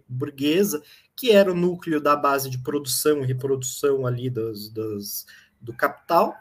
burguesa, 0.08 0.84
que 1.16 1.32
era 1.32 1.52
o 1.52 1.56
núcleo 1.56 2.00
da 2.00 2.16
base 2.16 2.50
de 2.50 2.60
produção 2.60 3.24
e 3.24 3.26
reprodução 3.26 4.06
ali 4.06 4.30
dos, 4.30 4.70
dos, 4.70 5.26
do 5.60 5.74
capital, 5.74 6.36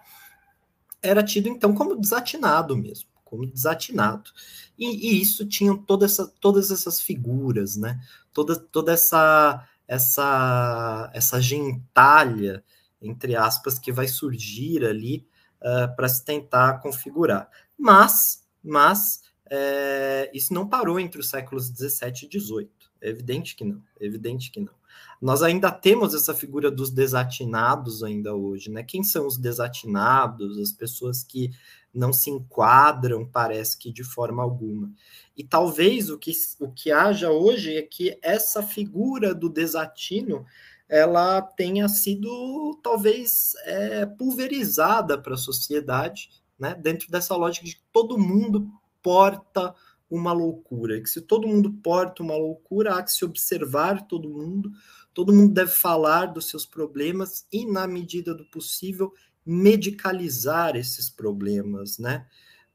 era 1.03 1.23
tido 1.23 1.49
então 1.49 1.75
como 1.75 1.97
desatinado 1.97 2.77
mesmo 2.77 3.16
como 3.37 3.47
desatinado. 3.47 4.31
E, 4.79 4.87
e 4.87 5.21
isso 5.21 5.47
tinham 5.47 5.77
toda 5.77 6.07
essa, 6.07 6.27
todas 6.41 6.71
essas 6.71 7.01
figuras, 7.01 7.77
né? 7.77 8.01
Toda, 8.33 8.57
toda 8.57 8.93
essa, 8.93 9.67
essa, 9.87 11.11
essa 11.13 11.41
gentalha, 11.41 12.65
entre 13.01 13.37
aspas, 13.37 13.79
que 13.79 13.93
vai 13.93 14.09
surgir 14.09 14.85
ali 14.85 15.27
uh, 15.61 15.95
para 15.95 16.09
se 16.09 16.25
tentar 16.25 16.81
configurar. 16.81 17.51
Mas, 17.79 18.43
mas 18.63 19.23
é, 19.51 20.31
isso 20.35 20.53
não 20.53 20.69
parou 20.69 20.99
entre 20.99 21.21
os 21.21 21.29
séculos 21.29 21.71
17 21.71 22.25
e 22.25 22.29
18. 22.29 22.71
É 23.01 23.09
evidente 23.11 23.55
que 23.55 23.65
não, 23.65 23.83
é 24.01 24.07
evidente 24.07 24.51
que 24.51 24.61
não. 24.61 24.75
Nós 25.21 25.43
ainda 25.43 25.71
temos 25.71 26.15
essa 26.15 26.35
figura 26.35 26.71
dos 26.71 26.91
desatinados 26.91 28.03
ainda 28.03 28.35
hoje, 28.35 28.71
né? 28.71 28.83
Quem 28.83 29.03
são 29.03 29.27
os 29.27 29.39
desatinados? 29.39 30.59
As 30.59 30.73
pessoas 30.73 31.23
que 31.23 31.51
não 31.93 32.13
se 32.13 32.31
enquadram, 32.31 33.25
parece 33.25 33.79
que 33.79 33.91
de 33.91 34.05
forma 34.05 34.43
alguma. 34.43 34.93
E 35.37 35.43
talvez 35.43 36.11
o 36.11 36.19
que, 36.19 36.33
o 36.61 36.71
que 36.71 36.93
haja 36.93 37.31
hoje 37.31 37.75
é 37.75 37.83
que 37.83 38.19
essa 38.23 38.63
figura 38.63 39.35
do 39.35 39.49
desatino 39.49 40.45
ela 40.89 41.43
tenha 41.43 41.89
sido 41.89 42.79
talvez 42.83 43.55
é, 43.65 44.07
pulverizada 44.07 45.19
para 45.19 45.35
a 45.35 45.39
sociedade, 45.39 46.31
né? 46.59 46.75
dentro 46.75 47.11
dessa 47.11 47.35
lógica 47.35 47.67
de 47.67 47.75
que 47.75 47.83
todo 47.93 48.19
mundo 48.19 48.71
porta 49.03 49.75
uma 50.11 50.33
loucura, 50.33 51.01
que 51.01 51.09
se 51.09 51.21
todo 51.21 51.49
mundo 51.49 51.73
porta 51.83 52.23
uma 52.23 52.37
loucura, 52.37 52.95
há 52.95 53.03
que 53.03 53.13
se 53.13 53.25
observar 53.25 54.07
todo 54.07 54.29
mundo, 54.29 54.71
todo 55.13 55.33
mundo 55.33 55.53
deve 55.53 55.71
falar 55.71 56.27
dos 56.27 56.49
seus 56.49 56.65
problemas 56.65 57.47
e, 57.51 57.67
na 57.67 57.87
medida 57.87 58.35
do 58.35 58.45
possível, 58.45 59.13
medicalizar 59.45 60.77
esses 60.77 61.09
problemas, 61.09 61.99
né? 61.99 62.27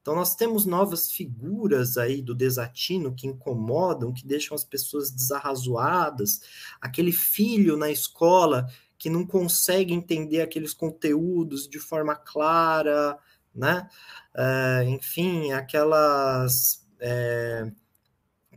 Então 0.02 0.16
nós 0.16 0.36
temos 0.36 0.66
novas 0.66 1.12
figuras 1.12 1.98
aí 1.98 2.22
do 2.22 2.34
desatino 2.34 3.14
que 3.14 3.28
incomodam, 3.28 4.12
que 4.12 4.26
deixam 4.26 4.56
as 4.56 4.64
pessoas 4.64 5.12
desarrazoadas, 5.12 6.42
aquele 6.82 7.12
filho 7.12 7.78
na 7.78 7.92
escola 7.92 8.68
que 8.98 9.10
não 9.10 9.26
consegue 9.26 9.94
entender 9.94 10.42
aqueles 10.42 10.74
conteúdos 10.74 11.68
de 11.68 11.80
forma 11.80 12.16
clara, 12.16 13.18
né? 13.54 13.88
É, 14.36 14.86
enfim, 14.88 15.52
aquelas 15.52 16.81
é, 17.02 17.70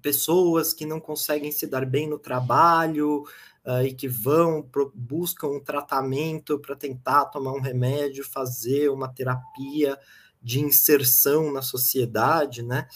pessoas 0.03 0.73
que 0.73 0.87
não 0.87 1.01
conseguem 1.01 1.51
se 1.51 1.67
dar 1.67 1.87
bem 1.87 2.09
no 2.09 2.19
trabalho, 2.19 3.25
uh, 3.65 3.83
e 3.83 3.95
que 3.95 4.07
vão, 4.07 4.63
pro, 4.63 4.93
buscam 4.95 5.49
um 5.49 5.61
tratamento 5.61 6.59
para 6.59 6.77
tentar 6.77 7.27
tomar 7.27 7.53
um 7.53 7.61
remédio, 7.61 8.25
fazer 8.25 8.91
uma 8.91 9.09
terapia 9.09 9.99
de 10.43 10.61
inserção 10.61 11.51
na 11.51 11.63
sociedade, 11.63 12.63
né? 12.63 12.87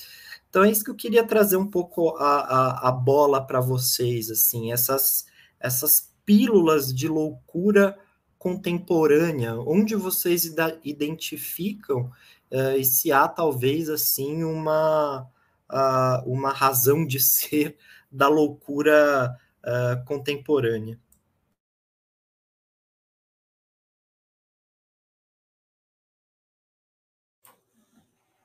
Então 0.50 0.64
é 0.64 0.70
isso 0.70 0.84
que 0.84 0.90
eu 0.90 0.96
queria 0.96 1.24
trazer 1.24 1.56
um 1.56 1.66
pouco 1.66 2.10
a, 2.16 2.40
a, 2.40 2.88
a 2.88 2.92
bola 2.92 3.44
para 3.44 3.60
vocês, 3.60 4.30
assim, 4.30 4.72
essas, 4.72 5.26
essas 5.58 6.12
pílulas 6.24 6.92
de 6.94 7.08
loucura 7.08 7.98
contemporânea, 8.38 9.54
onde 9.58 9.96
vocês 9.96 10.44
identificam 10.84 12.10
uh, 12.52 12.76
e 12.78 12.84
se 12.84 13.10
há 13.10 13.26
talvez 13.26 13.88
assim 13.88 14.44
uma, 14.44 15.26
uh, 15.70 16.22
uma 16.26 16.52
razão 16.52 17.06
de 17.06 17.20
ser 17.20 17.76
da 18.10 18.28
loucura 18.28 19.36
uh, 19.64 20.04
contemporânea. 20.04 20.98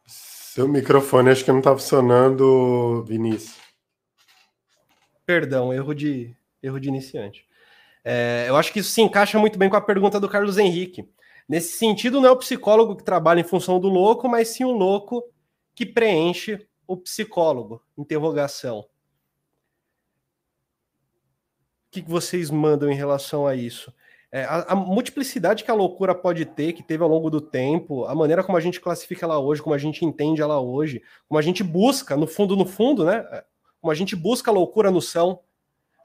Seu 0.06 0.68
microfone 0.68 1.32
acho 1.32 1.44
que 1.44 1.52
não 1.52 1.60
está 1.60 1.72
funcionando, 1.72 3.04
Vinícius. 3.08 3.58
Perdão, 5.26 5.74
erro 5.74 5.96
de, 5.96 6.36
erro 6.62 6.80
de 6.80 6.90
iniciante. 6.90 7.48
É, 8.04 8.46
eu 8.48 8.56
acho 8.56 8.72
que 8.72 8.80
isso 8.80 8.92
se 8.92 9.02
encaixa 9.02 9.40
muito 9.40 9.58
bem 9.58 9.70
com 9.70 9.78
a 9.78 9.82
pergunta 9.82 10.20
do 10.20 10.30
Carlos 10.30 10.58
Henrique. 10.58 11.10
Nesse 11.48 11.78
sentido, 11.78 12.22
não 12.22 12.30
é 12.30 12.32
o 12.32 12.38
psicólogo 12.38 12.96
que 12.96 13.04
trabalha 13.04 13.40
em 13.40 13.44
função 13.44 13.80
do 13.80 13.88
louco, 13.88 14.30
mas 14.30 14.50
sim 14.50 14.64
o 14.64 14.72
louco 14.72 15.24
que 15.74 15.86
preenche 15.86 16.68
o 16.88 16.98
psicólogo. 16.98 17.82
Interrogação 17.98 18.86
que 22.02 22.02
vocês 22.02 22.50
mandam 22.50 22.90
em 22.92 22.96
relação 22.96 23.46
a 23.46 23.56
isso? 23.56 23.94
É, 24.32 24.46
a, 24.46 24.74
a, 24.74 24.76
multiplicidade 24.76 25.64
que 25.64 25.70
a 25.70 25.76
loucura 25.76 26.16
pode 26.16 26.44
ter, 26.44 26.74
que 26.74 26.82
teve 26.82 27.04
ao 27.04 27.10
longo 27.10 27.30
do 27.30 27.40
tempo, 27.40 28.06
a 28.06 28.16
maneira 28.16 28.44
como 28.44 28.58
a 28.58 28.62
gente 28.62 28.82
classifica 28.82 29.28
ela 29.28 29.38
hoje, 29.38 29.62
como 29.62 29.76
a 29.76 29.78
gente 29.78 30.04
entende 30.04 30.42
ela 30.42 30.60
hoje, 30.60 31.04
como 31.30 31.38
a 31.38 31.42
gente 31.42 31.64
busca, 31.64 32.18
no 32.18 32.26
fundo, 32.26 32.56
no 32.56 32.66
fundo, 32.66 33.06
né? 33.06 33.18
É, 33.32 33.44
como 33.80 33.92
a 33.92 33.96
gente 33.96 34.16
busca 34.16 34.50
a 34.50 34.54
loucura 34.54 34.90
no 34.90 35.02
céu, 35.02 35.44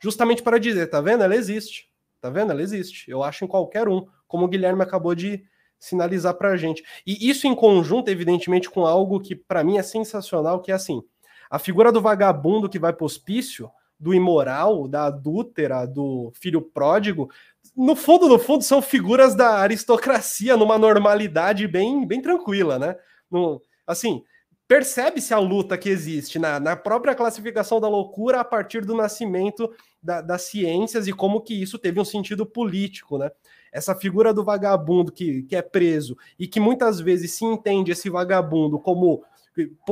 justamente 0.02 0.42
para 0.42 0.58
dizer, 0.58 0.88
tá 0.88 1.00
vendo? 1.00 1.24
Ela 1.24 1.34
existe. 1.34 1.88
Tá 2.20 2.28
vendo? 2.28 2.52
Ela 2.52 2.60
existe. 2.60 3.10
Eu 3.10 3.22
acho 3.22 3.44
em 3.44 3.48
qualquer 3.48 3.88
um, 3.88 4.06
como 4.26 4.44
o 4.44 4.48
Guilherme 4.48 4.82
acabou 4.82 5.14
de 5.14 5.42
sinalizar 5.78 6.34
para 6.34 6.50
a 6.50 6.56
gente. 6.56 6.82
E 7.06 7.28
isso 7.28 7.46
em 7.46 7.54
conjunto, 7.54 8.08
evidentemente, 8.10 8.68
com 8.68 8.86
algo 8.86 9.20
que 9.20 9.34
para 9.34 9.62
mim 9.62 9.78
é 9.78 9.82
sensacional, 9.82 10.60
que 10.60 10.72
é 10.72 10.74
assim, 10.74 11.02
a 11.50 11.58
figura 11.58 11.92
do 11.92 12.00
vagabundo 12.00 12.68
que 12.68 12.78
vai 12.78 12.92
para 12.92 13.04
o 13.04 13.06
hospício, 13.06 13.70
do 13.98 14.14
imoral, 14.14 14.86
da 14.86 15.06
adúltera, 15.06 15.84
do 15.84 16.30
filho 16.34 16.62
pródigo, 16.62 17.28
no 17.76 17.94
fundo, 17.94 18.28
no 18.28 18.38
fundo, 18.38 18.64
são 18.64 18.82
figuras 18.82 19.34
da 19.34 19.58
aristocracia 19.58 20.56
numa 20.56 20.78
normalidade 20.78 21.66
bem, 21.68 22.06
bem 22.06 22.20
tranquila, 22.20 22.78
né? 22.78 22.96
No, 23.30 23.62
assim, 23.86 24.24
percebe-se 24.66 25.32
a 25.32 25.38
luta 25.38 25.78
que 25.78 25.88
existe 25.88 26.38
na, 26.38 26.58
na 26.58 26.74
própria 26.74 27.14
classificação 27.14 27.80
da 27.80 27.88
loucura 27.88 28.40
a 28.40 28.44
partir 28.44 28.84
do 28.84 28.96
nascimento 28.96 29.70
da, 30.02 30.20
das 30.20 30.42
ciências 30.42 31.06
e 31.06 31.12
como 31.12 31.40
que 31.40 31.54
isso 31.54 31.78
teve 31.78 32.00
um 32.00 32.04
sentido 32.04 32.44
político, 32.44 33.16
né? 33.16 33.30
Essa 33.72 33.94
figura 33.94 34.32
do 34.32 34.44
vagabundo 34.44 35.12
que, 35.12 35.42
que 35.42 35.56
é 35.56 35.62
preso 35.62 36.16
e 36.38 36.46
que 36.46 36.60
muitas 36.60 37.00
vezes 37.00 37.32
se 37.32 37.44
entende 37.44 37.92
esse 37.92 38.08
vagabundo 38.08 38.78
como 38.78 39.22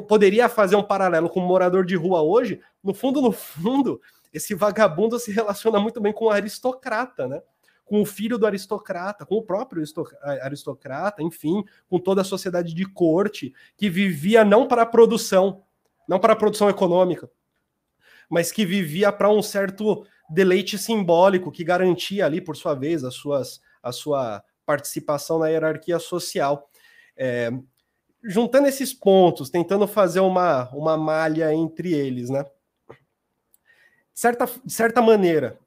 poderia 0.06 0.48
fazer 0.48 0.76
um 0.76 0.82
paralelo 0.82 1.28
com 1.28 1.40
um 1.40 1.46
morador 1.46 1.84
de 1.84 1.96
rua 1.96 2.22
hoje, 2.22 2.60
no 2.82 2.94
fundo, 2.94 3.20
no 3.20 3.32
fundo, 3.32 4.00
esse 4.32 4.54
vagabundo 4.54 5.18
se 5.18 5.32
relaciona 5.32 5.80
muito 5.80 6.00
bem 6.00 6.12
com 6.12 6.26
o 6.26 6.30
aristocrata, 6.30 7.26
né? 7.26 7.42
Com 7.84 8.02
o 8.02 8.06
filho 8.06 8.36
do 8.36 8.46
aristocrata, 8.46 9.24
com 9.24 9.36
o 9.36 9.42
próprio 9.42 9.82
aristocrata, 10.42 11.22
enfim, 11.22 11.64
com 11.88 11.98
toda 11.98 12.20
a 12.20 12.24
sociedade 12.24 12.74
de 12.74 12.84
corte 12.84 13.54
que 13.76 13.88
vivia 13.88 14.44
não 14.44 14.66
para 14.66 14.82
a 14.82 14.86
produção, 14.86 15.62
não 16.08 16.18
para 16.18 16.32
a 16.32 16.36
produção 16.36 16.68
econômica, 16.68 17.30
mas 18.28 18.50
que 18.50 18.66
vivia 18.66 19.12
para 19.12 19.30
um 19.30 19.42
certo 19.42 20.06
deleite 20.28 20.76
simbólico 20.76 21.52
que 21.52 21.64
garantia 21.64 22.26
ali, 22.26 22.40
por 22.40 22.56
sua 22.56 22.74
vez, 22.74 23.04
as 23.04 23.14
suas, 23.14 23.60
a 23.82 23.92
sua 23.92 24.42
participação 24.64 25.38
na 25.38 25.48
hierarquia 25.48 25.98
social. 25.98 26.68
É, 27.16 27.50
juntando 28.22 28.66
esses 28.66 28.92
pontos, 28.92 29.48
tentando 29.48 29.86
fazer 29.86 30.20
uma, 30.20 30.68
uma 30.70 30.96
malha 30.96 31.54
entre 31.54 31.92
eles, 31.92 32.28
né? 32.28 32.44
De 34.12 34.20
certa, 34.20 34.46
de 34.64 34.72
certa 34.72 35.00
maneira, 35.00 35.58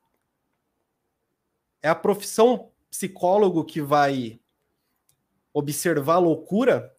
é 1.82 1.88
a 1.88 1.96
profissão 1.96 2.72
psicólogo 2.90 3.64
que 3.64 3.82
vai 3.82 4.40
observar 5.54 6.16
a 6.16 6.20
loucura? 6.20 6.94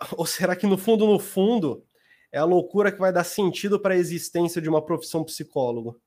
Ou 0.16 0.26
será 0.26 0.54
que 0.54 0.66
no 0.66 0.78
fundo, 0.78 1.06
no 1.06 1.18
fundo, 1.18 1.84
é 2.34 2.38
a 2.38 2.44
loucura 2.44 2.90
que 2.90 2.98
vai 2.98 3.12
dar 3.12 3.22
sentido 3.22 3.78
para 3.78 3.94
a 3.94 3.96
existência 3.96 4.60
de 4.60 4.68
uma 4.68 4.84
profissão 4.84 5.22
psicólogo? 5.22 6.02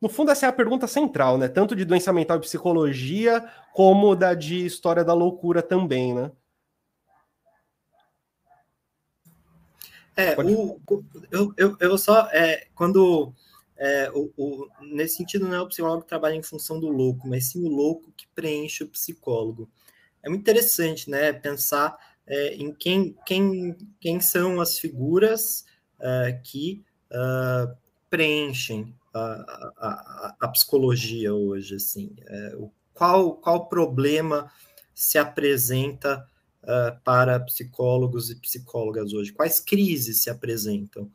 No 0.00 0.08
fundo, 0.08 0.32
essa 0.32 0.46
é 0.46 0.48
a 0.48 0.52
pergunta 0.52 0.88
central, 0.88 1.38
né? 1.38 1.46
Tanto 1.46 1.76
de 1.76 1.84
doença 1.84 2.12
mental 2.12 2.36
e 2.36 2.40
psicologia, 2.40 3.48
como 3.72 4.16
da 4.16 4.34
de 4.34 4.66
história 4.66 5.04
da 5.04 5.14
loucura 5.14 5.62
também, 5.62 6.12
né? 6.12 6.32
É, 10.16 10.34
o, 10.36 10.80
eu, 11.30 11.54
eu, 11.56 11.76
eu 11.78 11.96
só, 11.96 12.28
é, 12.32 12.66
quando, 12.74 13.32
é, 13.76 14.10
o, 14.12 14.32
o, 14.36 14.68
nesse 14.80 15.14
sentido, 15.18 15.46
não 15.46 15.54
é 15.54 15.60
o 15.60 15.68
psicólogo 15.68 16.02
que 16.02 16.08
trabalha 16.08 16.34
em 16.34 16.42
função 16.42 16.80
do 16.80 16.88
louco, 16.88 17.28
mas 17.28 17.44
sim 17.52 17.64
o 17.64 17.68
louco 17.68 18.12
que 18.16 18.26
preenche 18.34 18.82
o 18.82 18.88
psicólogo. 18.88 19.70
É 20.24 20.28
muito 20.28 20.42
interessante, 20.42 21.08
né, 21.08 21.32
pensar 21.32 21.96
é, 22.28 22.54
em 22.54 22.72
quem, 22.72 23.16
quem, 23.26 23.76
quem 24.00 24.20
são 24.20 24.60
as 24.60 24.78
figuras 24.78 25.64
é, 26.00 26.40
que 26.44 26.84
uh, 27.10 27.74
preenchem 28.10 28.94
a, 29.14 29.20
a, 29.78 30.36
a, 30.40 30.48
psicologia 30.48 31.34
hoje, 31.34 31.76
assim, 31.76 32.14
é, 32.26 32.56
o, 32.56 32.70
qual, 32.92 33.34
qual 33.36 33.68
problema 33.68 34.52
se 34.94 35.18
apresenta 35.18 36.26
uh, 36.62 37.00
para 37.02 37.40
psicólogos 37.40 38.30
e 38.30 38.36
psicólogas 38.36 39.12
hoje? 39.12 39.32
Quais 39.32 39.58
crises 39.60 40.22
se 40.22 40.30
apresentam? 40.30 41.10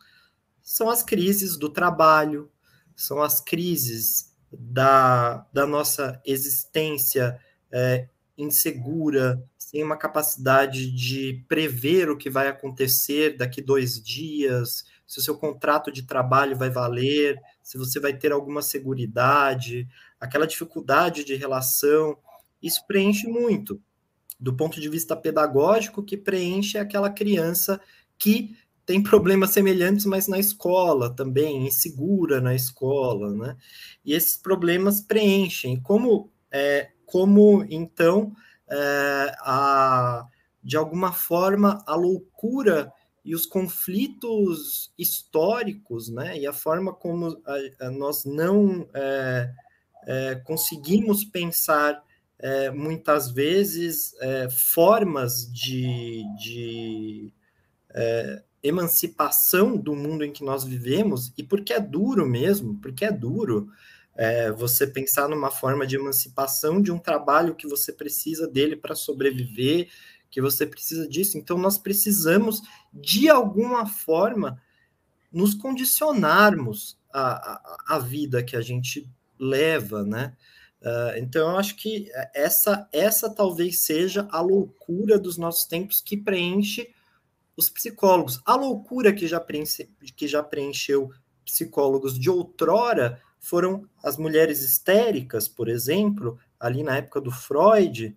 São 0.61 0.89
as 0.89 1.03
crises 1.03 1.57
do 1.57 1.69
trabalho, 1.69 2.49
são 2.95 3.21
as 3.21 3.39
crises 3.39 4.33
da, 4.51 5.45
da 5.53 5.67
nossa 5.67 6.21
existência 6.25 7.39
é, 7.71 8.07
insegura, 8.37 9.43
sem 9.73 9.83
uma 9.83 9.97
capacidade 9.97 10.91
de 10.91 11.43
prever 11.47 12.07
o 12.07 12.15
que 12.15 12.29
vai 12.29 12.47
acontecer 12.47 13.35
daqui 13.35 13.59
dois 13.59 13.99
dias, 13.99 14.85
se 15.07 15.17
o 15.17 15.21
seu 15.21 15.35
contrato 15.35 15.91
de 15.91 16.03
trabalho 16.03 16.55
vai 16.55 16.69
valer, 16.69 17.39
se 17.63 17.75
você 17.75 17.99
vai 17.99 18.15
ter 18.15 18.31
alguma 18.31 18.61
seguridade, 18.61 19.87
aquela 20.19 20.45
dificuldade 20.45 21.23
de 21.23 21.33
relação, 21.33 22.15
isso 22.61 22.85
preenche 22.85 23.27
muito 23.27 23.81
do 24.39 24.55
ponto 24.55 24.79
de 24.79 24.87
vista 24.87 25.15
pedagógico, 25.15 26.03
que 26.03 26.17
preenche 26.17 26.77
aquela 26.77 27.09
criança 27.09 27.81
que 28.15 28.55
tem 28.85 29.01
problemas 29.01 29.49
semelhantes, 29.51 30.05
mas 30.05 30.27
na 30.27 30.37
escola 30.37 31.09
também, 31.09 31.65
insegura 31.65 32.39
na 32.39 32.53
escola, 32.53 33.33
né? 33.33 33.57
E 34.05 34.13
esses 34.13 34.37
problemas 34.37 35.01
preenchem. 35.01 35.79
Como, 35.81 36.29
é, 36.51 36.91
como 37.05 37.65
então, 37.69 38.35
é, 38.69 39.35
a, 39.39 40.27
de 40.63 40.77
alguma 40.77 41.11
forma, 41.11 41.83
a 41.85 41.95
loucura 41.95 42.91
e 43.25 43.33
os 43.33 43.45
conflitos 43.45 44.91
históricos, 44.97 46.09
né? 46.09 46.37
E 46.37 46.45
a 46.45 46.53
forma 46.53 46.93
como 46.93 47.41
a, 47.45 47.85
a 47.87 47.91
nós 47.91 48.25
não 48.25 48.87
é, 48.93 49.51
é 50.05 50.35
conseguimos 50.35 51.23
pensar 51.23 52.03
é, 52.39 52.69
muitas 52.69 53.31
vezes 53.31 54.13
é, 54.19 54.49
formas 54.49 55.49
de, 55.51 56.23
de 56.37 57.33
é, 57.93 58.43
emancipação 58.61 59.77
do 59.77 59.95
mundo 59.95 60.25
em 60.25 60.31
que 60.31 60.43
nós 60.43 60.63
vivemos, 60.63 61.33
e 61.37 61.43
porque 61.43 61.71
é 61.71 61.79
duro 61.79 62.27
mesmo, 62.27 62.77
porque 62.81 63.05
é 63.05 63.11
duro 63.11 63.69
é, 64.15 64.51
você 64.51 64.85
pensar 64.85 65.27
numa 65.27 65.49
forma 65.49 65.85
de 65.85 65.95
emancipação 65.95 66.81
de 66.81 66.91
um 66.91 66.99
trabalho 66.99 67.55
que 67.55 67.67
você 67.67 67.91
precisa 67.91 68.47
dele 68.47 68.75
para 68.75 68.95
sobreviver, 68.95 69.89
que 70.29 70.41
você 70.41 70.65
precisa 70.65 71.07
disso. 71.07 71.37
Então, 71.37 71.57
nós 71.57 71.77
precisamos, 71.77 72.61
de 72.93 73.29
alguma 73.29 73.85
forma, 73.85 74.61
nos 75.31 75.53
condicionarmos 75.53 76.97
à, 77.11 77.31
à, 77.31 77.95
à 77.95 77.99
vida 77.99 78.43
que 78.43 78.55
a 78.55 78.61
gente 78.61 79.09
leva, 79.39 80.03
né? 80.03 80.35
Uh, 80.81 81.17
então, 81.17 81.51
eu 81.51 81.57
acho 81.57 81.77
que 81.77 82.11
essa, 82.33 82.87
essa 82.91 83.29
talvez 83.29 83.79
seja 83.79 84.27
a 84.29 84.41
loucura 84.41 85.17
dos 85.17 85.37
nossos 85.37 85.65
tempos 85.65 86.01
que 86.01 86.17
preenche 86.17 86.93
os 87.55 87.69
psicólogos. 87.69 88.41
A 88.45 88.55
loucura 88.55 89.13
que 89.13 89.25
já, 89.25 89.39
preenche, 89.39 89.89
que 90.15 90.27
já 90.27 90.43
preencheu 90.43 91.11
psicólogos 91.45 92.19
de 92.19 92.29
outrora 92.29 93.21
foram 93.43 93.85
as 94.01 94.17
mulheres 94.17 94.61
histéricas, 94.63 95.49
por 95.49 95.67
exemplo, 95.67 96.39
ali 96.57 96.81
na 96.81 96.95
época 96.95 97.19
do 97.19 97.29
Freud, 97.29 98.15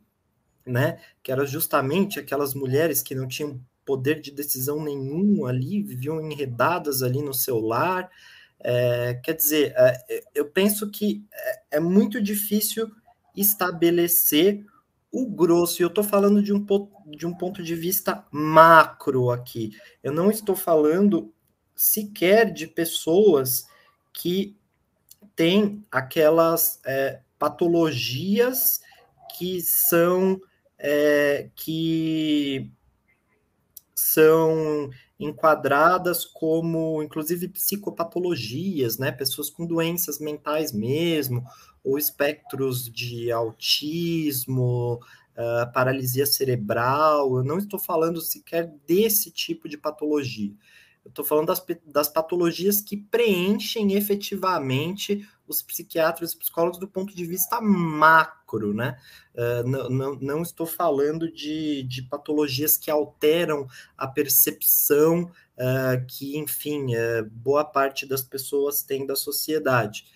né, 0.64 1.00
que 1.20 1.32
eram 1.32 1.44
justamente 1.44 2.20
aquelas 2.20 2.54
mulheres 2.54 3.02
que 3.02 3.12
não 3.12 3.26
tinham 3.26 3.60
poder 3.84 4.20
de 4.20 4.30
decisão 4.30 4.80
nenhum 4.80 5.44
ali, 5.44 5.82
viviam 5.82 6.20
enredadas 6.20 7.02
ali 7.02 7.20
no 7.20 7.34
seu 7.34 7.58
lar, 7.58 8.08
é, 8.60 9.14
quer 9.14 9.34
dizer, 9.34 9.74
é, 9.76 10.22
eu 10.32 10.48
penso 10.48 10.88
que 10.92 11.24
é, 11.32 11.62
é 11.72 11.80
muito 11.80 12.22
difícil 12.22 12.88
estabelecer 13.34 14.64
o 15.10 15.26
grosso, 15.26 15.82
e 15.82 15.84
eu 15.84 15.88
estou 15.88 16.04
falando 16.04 16.40
de 16.40 16.52
um, 16.52 16.64
de 17.16 17.26
um 17.26 17.34
ponto 17.34 17.64
de 17.64 17.74
vista 17.74 18.24
macro 18.30 19.30
aqui. 19.30 19.72
Eu 20.04 20.12
não 20.12 20.30
estou 20.30 20.54
falando 20.54 21.34
sequer 21.74 22.52
de 22.52 22.68
pessoas 22.68 23.66
que 24.12 24.56
têm 25.36 25.84
aquelas 25.92 26.80
é, 26.84 27.20
patologias 27.38 28.80
que 29.38 29.60
são 29.60 30.40
é, 30.78 31.50
que 31.54 32.70
são 33.94 34.90
enquadradas 35.18 36.24
como, 36.24 37.02
inclusive, 37.02 37.48
psicopatologias, 37.48 38.98
né? 38.98 39.10
Pessoas 39.10 39.48
com 39.48 39.66
doenças 39.66 40.18
mentais 40.18 40.72
mesmo, 40.72 41.44
ou 41.82 41.96
espectros 41.96 42.90
de 42.90 43.32
autismo, 43.32 45.00
uh, 45.36 45.72
paralisia 45.72 46.26
cerebral. 46.26 47.38
Eu 47.38 47.44
não 47.44 47.58
estou 47.58 47.78
falando 47.78 48.20
sequer 48.20 48.70
desse 48.86 49.30
tipo 49.30 49.68
de 49.68 49.78
patologia. 49.78 50.52
Eu 51.06 51.10
estou 51.10 51.24
falando 51.24 51.46
das, 51.46 51.64
das 51.86 52.08
patologias 52.08 52.80
que 52.80 52.96
preenchem 52.96 53.92
efetivamente 53.94 55.24
os 55.46 55.62
psiquiatras 55.62 56.32
e 56.32 56.36
psicólogos 56.36 56.80
do 56.80 56.88
ponto 56.88 57.14
de 57.14 57.24
vista 57.24 57.60
macro, 57.60 58.74
né? 58.74 58.98
Uh, 59.32 59.88
não, 59.88 60.16
não, 60.16 60.42
estou 60.42 60.66
falando 60.66 61.30
de, 61.30 61.84
de 61.84 62.02
patologias 62.02 62.76
que 62.76 62.90
alteram 62.90 63.68
a 63.96 64.08
percepção 64.08 65.30
uh, 65.56 66.04
que, 66.08 66.36
enfim, 66.36 66.96
uh, 66.96 67.24
boa 67.30 67.64
parte 67.64 68.04
das 68.04 68.22
pessoas 68.22 68.82
tem 68.82 69.06
da 69.06 69.14
sociedade. 69.14 70.06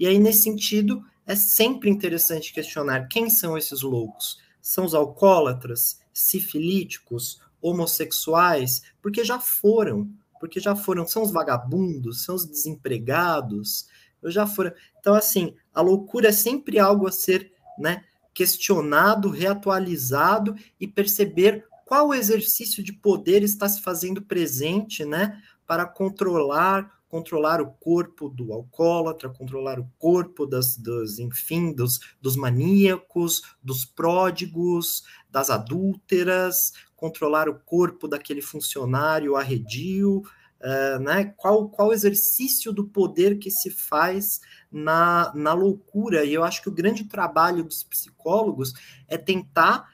E 0.00 0.04
aí, 0.04 0.18
nesse 0.18 0.42
sentido, 0.42 1.04
é 1.24 1.36
sempre 1.36 1.88
interessante 1.88 2.52
questionar 2.52 3.06
quem 3.06 3.30
são 3.30 3.56
esses 3.56 3.82
loucos. 3.82 4.40
São 4.60 4.84
os 4.84 4.94
alcoólatras, 4.94 6.00
sifilíticos, 6.12 7.40
homossexuais? 7.62 8.82
Porque 9.00 9.22
já 9.22 9.38
foram, 9.38 10.10
porque 10.40 10.58
já 10.58 10.74
foram, 10.74 11.06
são 11.06 11.22
os 11.22 11.30
vagabundos, 11.30 12.24
são 12.24 12.34
os 12.34 12.46
desempregados, 12.46 13.86
eu 14.22 14.30
já 14.30 14.46
foram. 14.46 14.72
Então, 14.98 15.14
assim, 15.14 15.54
a 15.72 15.82
loucura 15.82 16.30
é 16.30 16.32
sempre 16.32 16.78
algo 16.78 17.06
a 17.06 17.12
ser 17.12 17.52
né, 17.78 18.02
questionado, 18.32 19.28
reatualizado 19.28 20.56
e 20.80 20.88
perceber 20.88 21.66
qual 21.84 22.14
exercício 22.14 22.82
de 22.82 22.92
poder 22.92 23.42
está 23.42 23.68
se 23.68 23.82
fazendo 23.82 24.22
presente, 24.22 25.04
né, 25.04 25.42
para 25.66 25.84
controlar 25.84 26.99
controlar 27.10 27.60
o 27.60 27.72
corpo 27.72 28.28
do 28.28 28.52
alcoólatra, 28.52 29.28
controlar 29.28 29.80
o 29.80 29.90
corpo 29.98 30.46
das, 30.46 30.76
dos, 30.76 31.18
enfim, 31.18 31.72
dos, 31.72 31.98
dos 32.22 32.36
maníacos, 32.36 33.42
dos 33.60 33.84
pródigos, 33.84 35.02
das 35.28 35.50
adúlteras, 35.50 36.72
controlar 36.94 37.48
o 37.48 37.58
corpo 37.58 38.06
daquele 38.06 38.40
funcionário 38.40 39.34
arredio, 39.34 40.22
uh, 40.60 41.00
né? 41.00 41.34
Qual, 41.36 41.68
qual 41.68 41.92
exercício 41.92 42.72
do 42.72 42.86
poder 42.86 43.38
que 43.40 43.50
se 43.50 43.70
faz 43.70 44.40
na, 44.70 45.32
na 45.34 45.52
loucura? 45.52 46.24
E 46.24 46.32
eu 46.32 46.44
acho 46.44 46.62
que 46.62 46.68
o 46.68 46.74
grande 46.74 47.04
trabalho 47.04 47.64
dos 47.64 47.82
psicólogos 47.82 48.72
é 49.08 49.18
tentar, 49.18 49.88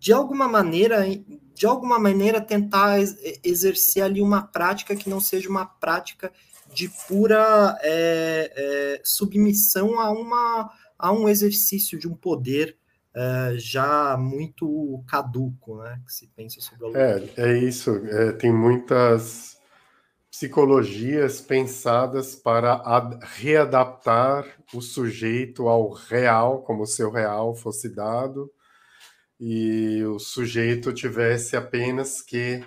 de 0.00 0.12
alguma 0.12 0.48
maneira, 0.48 1.04
de 1.54 1.64
alguma 1.64 1.96
maneira, 1.96 2.40
tentar 2.40 2.98
exercer 3.44 4.02
ali 4.02 4.20
uma 4.20 4.42
prática 4.42 4.96
que 4.96 5.08
não 5.08 5.20
seja 5.20 5.48
uma 5.48 5.64
prática 5.64 6.32
de 6.76 6.90
pura 7.08 7.78
é, 7.80 8.52
é, 8.54 9.00
submissão 9.02 9.98
a, 9.98 10.10
uma, 10.10 10.70
a 10.98 11.10
um 11.10 11.26
exercício 11.26 11.98
de 11.98 12.06
um 12.06 12.14
poder 12.14 12.76
é, 13.14 13.54
já 13.56 14.14
muito 14.18 15.02
caduco, 15.08 15.78
né? 15.78 15.98
Que 16.04 16.12
se 16.12 16.28
pensa 16.36 16.60
sobre 16.60 16.94
a. 16.94 17.00
É, 17.00 17.30
é 17.38 17.58
isso. 17.58 17.90
É, 18.08 18.32
tem 18.32 18.52
muitas 18.52 19.56
psicologias 20.30 21.40
pensadas 21.40 22.36
para 22.36 22.82
readaptar 23.22 24.44
o 24.74 24.82
sujeito 24.82 25.66
ao 25.68 25.90
real, 25.90 26.62
como 26.62 26.84
se 26.84 27.02
o 27.02 27.10
real 27.10 27.54
fosse 27.54 27.88
dado, 27.88 28.52
e 29.40 30.04
o 30.04 30.18
sujeito 30.18 30.92
tivesse 30.92 31.56
apenas 31.56 32.20
que 32.20 32.62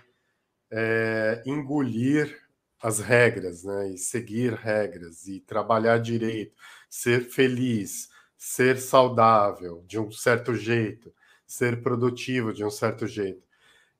é, 0.71 1.43
engolir 1.45 2.48
as 2.81 2.99
regras, 2.99 3.63
né, 3.63 3.91
e 3.91 3.97
seguir 3.97 4.53
regras, 4.53 5.27
e 5.27 5.39
trabalhar 5.41 5.99
direito, 5.99 6.55
ser 6.89 7.21
feliz, 7.29 8.09
ser 8.37 8.77
saudável 8.77 9.83
de 9.85 9.99
um 9.99 10.09
certo 10.11 10.55
jeito, 10.55 11.13
ser 11.45 11.81
produtivo 11.81 12.53
de 12.53 12.63
um 12.63 12.69
certo 12.69 13.05
jeito. 13.05 13.43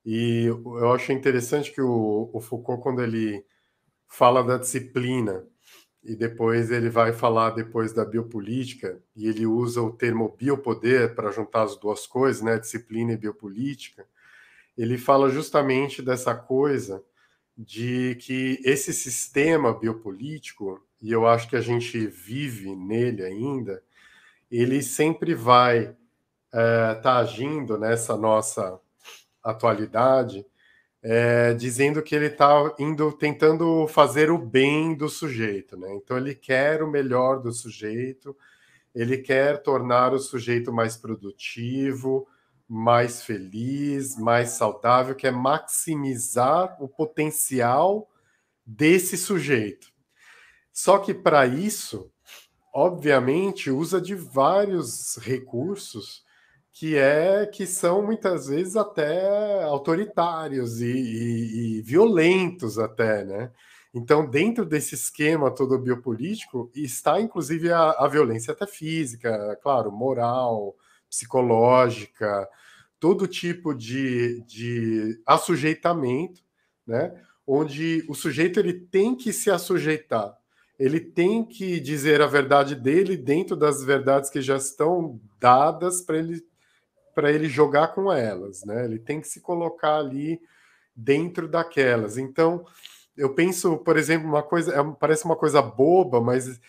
E 0.04 0.46
eu 0.46 0.92
acho 0.92 1.12
interessante 1.12 1.72
que 1.72 1.80
o, 1.82 2.30
o 2.32 2.40
Foucault, 2.40 2.82
quando 2.82 3.02
ele 3.02 3.44
fala 4.08 4.42
da 4.42 4.56
disciplina, 4.56 5.46
e 6.02 6.16
depois 6.16 6.70
ele 6.70 6.88
vai 6.88 7.12
falar 7.12 7.50
depois 7.50 7.92
da 7.92 8.04
biopolítica, 8.04 9.02
e 9.14 9.28
ele 9.28 9.46
usa 9.46 9.82
o 9.82 9.92
termo 9.92 10.34
biopoder 10.38 11.14
para 11.14 11.30
juntar 11.30 11.64
as 11.64 11.76
duas 11.76 12.06
coisas, 12.06 12.40
né, 12.40 12.58
disciplina 12.58 13.12
e 13.12 13.18
biopolítica, 13.18 14.06
ele 14.76 14.96
fala 14.96 15.28
justamente 15.28 16.00
dessa 16.00 16.34
coisa 16.34 17.04
de 17.56 18.16
que 18.16 18.60
esse 18.64 18.92
sistema 18.92 19.72
biopolítico, 19.72 20.82
e 21.00 21.12
eu 21.12 21.26
acho 21.26 21.48
que 21.48 21.56
a 21.56 21.60
gente 21.60 22.06
vive 22.06 22.74
nele 22.74 23.22
ainda, 23.22 23.82
ele 24.50 24.82
sempre 24.82 25.34
vai 25.34 25.82
estar 25.82 25.96
é, 26.52 26.94
tá 26.94 27.18
agindo 27.18 27.78
nessa 27.78 28.16
nossa 28.16 28.80
atualidade, 29.42 30.44
é, 31.02 31.54
dizendo 31.54 32.02
que 32.02 32.14
ele 32.14 32.26
está 32.26 32.74
indo 32.78 33.10
tentando 33.12 33.86
fazer 33.88 34.30
o 34.30 34.36
bem 34.36 34.94
do 34.94 35.08
sujeito, 35.08 35.76
né? 35.76 35.94
Então 35.94 36.16
ele 36.16 36.34
quer 36.34 36.82
o 36.82 36.90
melhor 36.90 37.40
do 37.40 37.52
sujeito, 37.52 38.36
ele 38.94 39.18
quer 39.18 39.62
tornar 39.62 40.12
o 40.12 40.18
sujeito 40.18 40.72
mais 40.72 40.96
produtivo, 40.96 42.26
mais 42.72 43.20
feliz, 43.24 44.16
mais 44.16 44.50
saudável, 44.50 45.16
quer 45.16 45.32
maximizar 45.32 46.80
o 46.80 46.88
potencial 46.88 48.08
desse 48.64 49.18
sujeito. 49.18 49.88
Só 50.72 50.98
que 50.98 51.12
para 51.12 51.48
isso, 51.48 52.08
obviamente, 52.72 53.72
usa 53.72 54.00
de 54.00 54.14
vários 54.14 55.16
recursos 55.16 56.24
que 56.70 56.96
é 56.96 57.44
que 57.44 57.66
são 57.66 58.02
muitas 58.06 58.46
vezes 58.46 58.76
até 58.76 59.64
autoritários 59.64 60.80
e, 60.80 60.86
e, 60.86 61.78
e 61.78 61.82
violentos 61.82 62.78
até, 62.78 63.24
né? 63.24 63.50
Então, 63.92 64.24
dentro 64.30 64.64
desse 64.64 64.94
esquema 64.94 65.50
todo 65.50 65.76
biopolítico, 65.76 66.70
está 66.72 67.20
inclusive 67.20 67.72
a, 67.72 67.90
a 67.90 68.06
violência 68.06 68.52
até 68.52 68.64
física, 68.64 69.58
claro, 69.60 69.90
moral, 69.90 70.76
psicológica, 71.10 72.48
todo 73.00 73.26
tipo 73.26 73.74
de, 73.74 74.42
de 74.42 75.20
assujeitamento, 75.26 76.40
né? 76.86 77.12
Onde 77.46 78.04
o 78.08 78.14
sujeito 78.14 78.60
ele 78.60 78.72
tem 78.72 79.16
que 79.16 79.32
se 79.32 79.50
assujeitar, 79.50 80.38
ele 80.78 81.00
tem 81.00 81.44
que 81.44 81.80
dizer 81.80 82.22
a 82.22 82.26
verdade 82.26 82.76
dele 82.76 83.16
dentro 83.16 83.56
das 83.56 83.82
verdades 83.82 84.30
que 84.30 84.40
já 84.40 84.56
estão 84.56 85.20
dadas 85.40 86.00
para 86.00 86.18
ele 86.18 86.48
para 87.12 87.32
ele 87.32 87.48
jogar 87.48 87.88
com 87.88 88.10
elas, 88.10 88.64
né? 88.64 88.84
Ele 88.84 88.98
tem 88.98 89.20
que 89.20 89.26
se 89.26 89.40
colocar 89.40 89.96
ali 89.96 90.40
dentro 90.94 91.48
daquelas. 91.48 92.16
Então, 92.16 92.64
eu 93.16 93.34
penso, 93.34 93.76
por 93.78 93.98
exemplo, 93.98 94.28
uma 94.28 94.42
coisa, 94.42 94.72
é, 94.72 94.82
parece 94.98 95.24
uma 95.24 95.36
coisa 95.36 95.60
boba, 95.60 96.20
mas 96.20 96.60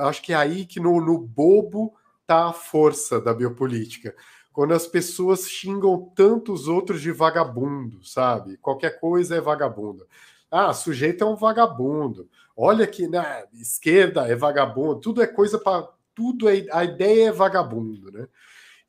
acho 0.00 0.22
que 0.22 0.32
é 0.32 0.36
aí 0.36 0.66
que 0.66 0.80
no, 0.80 1.00
no 1.00 1.18
bobo 1.18 1.94
está 2.28 2.48
a 2.48 2.52
força 2.52 3.18
da 3.18 3.32
biopolítica. 3.32 4.14
Quando 4.52 4.74
as 4.74 4.86
pessoas 4.86 5.48
xingam 5.48 6.12
tantos 6.14 6.68
outros 6.68 7.00
de 7.00 7.10
vagabundo, 7.10 8.04
sabe? 8.04 8.58
Qualquer 8.58 9.00
coisa 9.00 9.36
é 9.36 9.40
vagabundo. 9.40 10.06
Ah, 10.50 10.74
sujeito 10.74 11.24
é 11.24 11.26
um 11.26 11.36
vagabundo. 11.36 12.28
Olha 12.54 12.86
que 12.86 13.08
na 13.08 13.22
né, 13.22 13.44
esquerda 13.54 14.28
é 14.28 14.34
vagabundo. 14.34 15.00
Tudo 15.00 15.22
é 15.22 15.26
coisa 15.26 15.58
para 15.58 15.88
tudo 16.14 16.48
é 16.48 16.66
a 16.72 16.84
ideia 16.84 17.28
é 17.28 17.32
vagabundo, 17.32 18.10
né? 18.10 18.26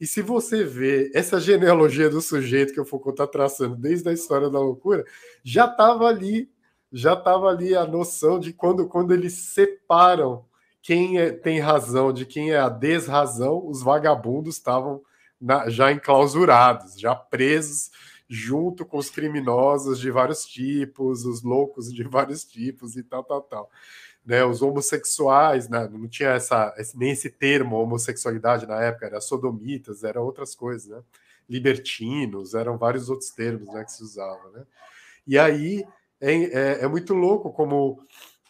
E 0.01 0.07
se 0.07 0.21
você 0.21 0.63
vê 0.63 1.11
essa 1.13 1.39
genealogia 1.39 2.09
do 2.09 2.21
sujeito 2.21 2.73
que 2.73 2.81
o 2.81 2.85
Foucault 2.85 3.13
está 3.13 3.27
traçando 3.27 3.75
desde 3.75 4.09
a 4.09 4.13
história 4.13 4.49
da 4.49 4.59
loucura, 4.59 5.05
já 5.43 5.65
estava 5.65 6.07
ali, 6.07 6.49
já 6.91 7.13
estava 7.13 7.47
ali 7.47 7.75
a 7.75 7.85
noção 7.85 8.39
de 8.39 8.51
quando, 8.51 8.87
quando 8.87 9.13
eles 9.13 9.33
separam 9.33 10.45
quem 10.81 11.19
é, 11.19 11.31
tem 11.31 11.59
razão 11.59 12.11
de 12.11 12.25
quem 12.25 12.51
é 12.51 12.57
a 12.57 12.69
desrazão, 12.69 13.67
os 13.67 13.81
vagabundos 13.81 14.55
estavam 14.55 15.01
já 15.67 15.91
enclausurados, 15.91 16.99
já 16.99 17.15
presos 17.15 17.91
junto 18.27 18.85
com 18.85 18.97
os 18.97 19.09
criminosos 19.09 19.99
de 19.99 20.11
vários 20.11 20.45
tipos, 20.45 21.25
os 21.25 21.41
loucos 21.41 21.91
de 21.91 22.03
vários 22.07 22.43
tipos 22.43 22.95
e 22.95 23.03
tal, 23.03 23.23
tal, 23.23 23.41
tal 23.41 23.71
né, 24.29 24.43
os 24.45 24.61
homossexuais, 24.61 25.67
né, 25.69 25.89
não 25.91 26.07
tinha 26.07 26.29
essa, 26.29 26.71
nem 26.93 27.11
esse 27.11 27.31
termo 27.31 27.77
homossexualidade 27.77 28.67
na 28.67 28.79
época, 28.79 29.07
era 29.07 29.19
sodomitas, 29.19 30.03
eram 30.03 30.23
outras 30.23 30.53
coisas, 30.53 30.87
né? 30.87 31.01
Libertinos, 31.49 32.53
eram 32.53 32.77
vários 32.77 33.09
outros 33.09 33.31
termos 33.31 33.73
né, 33.73 33.83
que 33.83 33.91
se 33.91 34.03
usavam, 34.03 34.51
né? 34.51 34.63
E 35.25 35.39
aí 35.39 35.83
é, 36.21 36.33
é, 36.33 36.83
é 36.83 36.87
muito 36.87 37.15
louco 37.15 37.51
como 37.51 38.05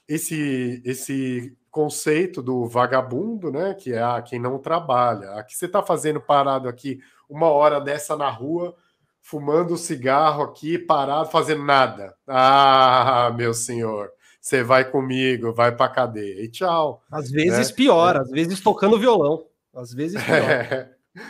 esse, 0.05 0.81
esse 0.83 1.55
conceito 1.71 2.41
do 2.41 2.65
vagabundo, 2.65 3.51
né? 3.51 3.73
Que 3.73 3.93
é 3.93 4.01
a 4.01 4.21
quem 4.21 4.39
não 4.39 4.57
trabalha. 4.59 5.31
A 5.33 5.43
que 5.43 5.55
você 5.55 5.65
está 5.65 5.81
fazendo 5.81 6.19
parado 6.19 6.67
aqui 6.67 6.99
uma 7.29 7.47
hora 7.47 7.79
dessa 7.79 8.15
na 8.15 8.29
rua, 8.29 8.75
fumando 9.21 9.77
cigarro 9.77 10.43
aqui, 10.43 10.77
parado, 10.77 11.29
fazendo 11.29 11.63
nada. 11.63 12.15
Ah, 12.27 13.31
meu 13.35 13.53
senhor 13.53 14.11
você 14.39 14.63
vai 14.63 14.89
comigo, 14.89 15.53
vai 15.53 15.75
para 15.75 15.91
cadeia 15.91 16.43
e 16.43 16.49
tchau. 16.49 17.03
Às 17.11 17.29
vezes 17.29 17.69
né? 17.69 17.75
pior, 17.75 18.15
é. 18.15 18.19
às 18.19 18.29
vezes 18.29 18.59
tocando 18.61 18.99
violão, 18.99 19.45
às 19.75 19.93
vezes 19.93 20.21
pior. 20.21 20.37
É. 20.37 20.89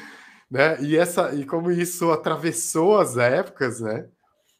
Né? 0.52 0.82
E 0.82 0.98
essa 0.98 1.32
e 1.36 1.46
como 1.46 1.70
isso 1.70 2.10
atravessou 2.10 2.98
as 2.98 3.18
épocas, 3.18 3.80
né? 3.82 4.08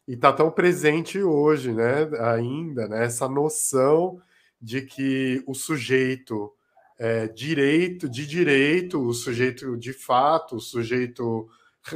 E 0.06 0.12
está 0.12 0.32
tão 0.32 0.48
presente 0.48 1.20
hoje, 1.20 1.72
né? 1.72 2.08
Ainda, 2.32 2.86
né? 2.86 3.06
Essa 3.06 3.28
noção 3.28 4.22
de 4.60 4.82
que 4.82 5.42
o 5.46 5.54
sujeito 5.54 6.52
é, 6.98 7.26
direito 7.28 8.08
de 8.08 8.26
direito, 8.26 9.00
o 9.00 9.14
sujeito 9.14 9.76
de 9.76 9.92
fato, 9.92 10.56
o 10.56 10.60
sujeito 10.60 11.48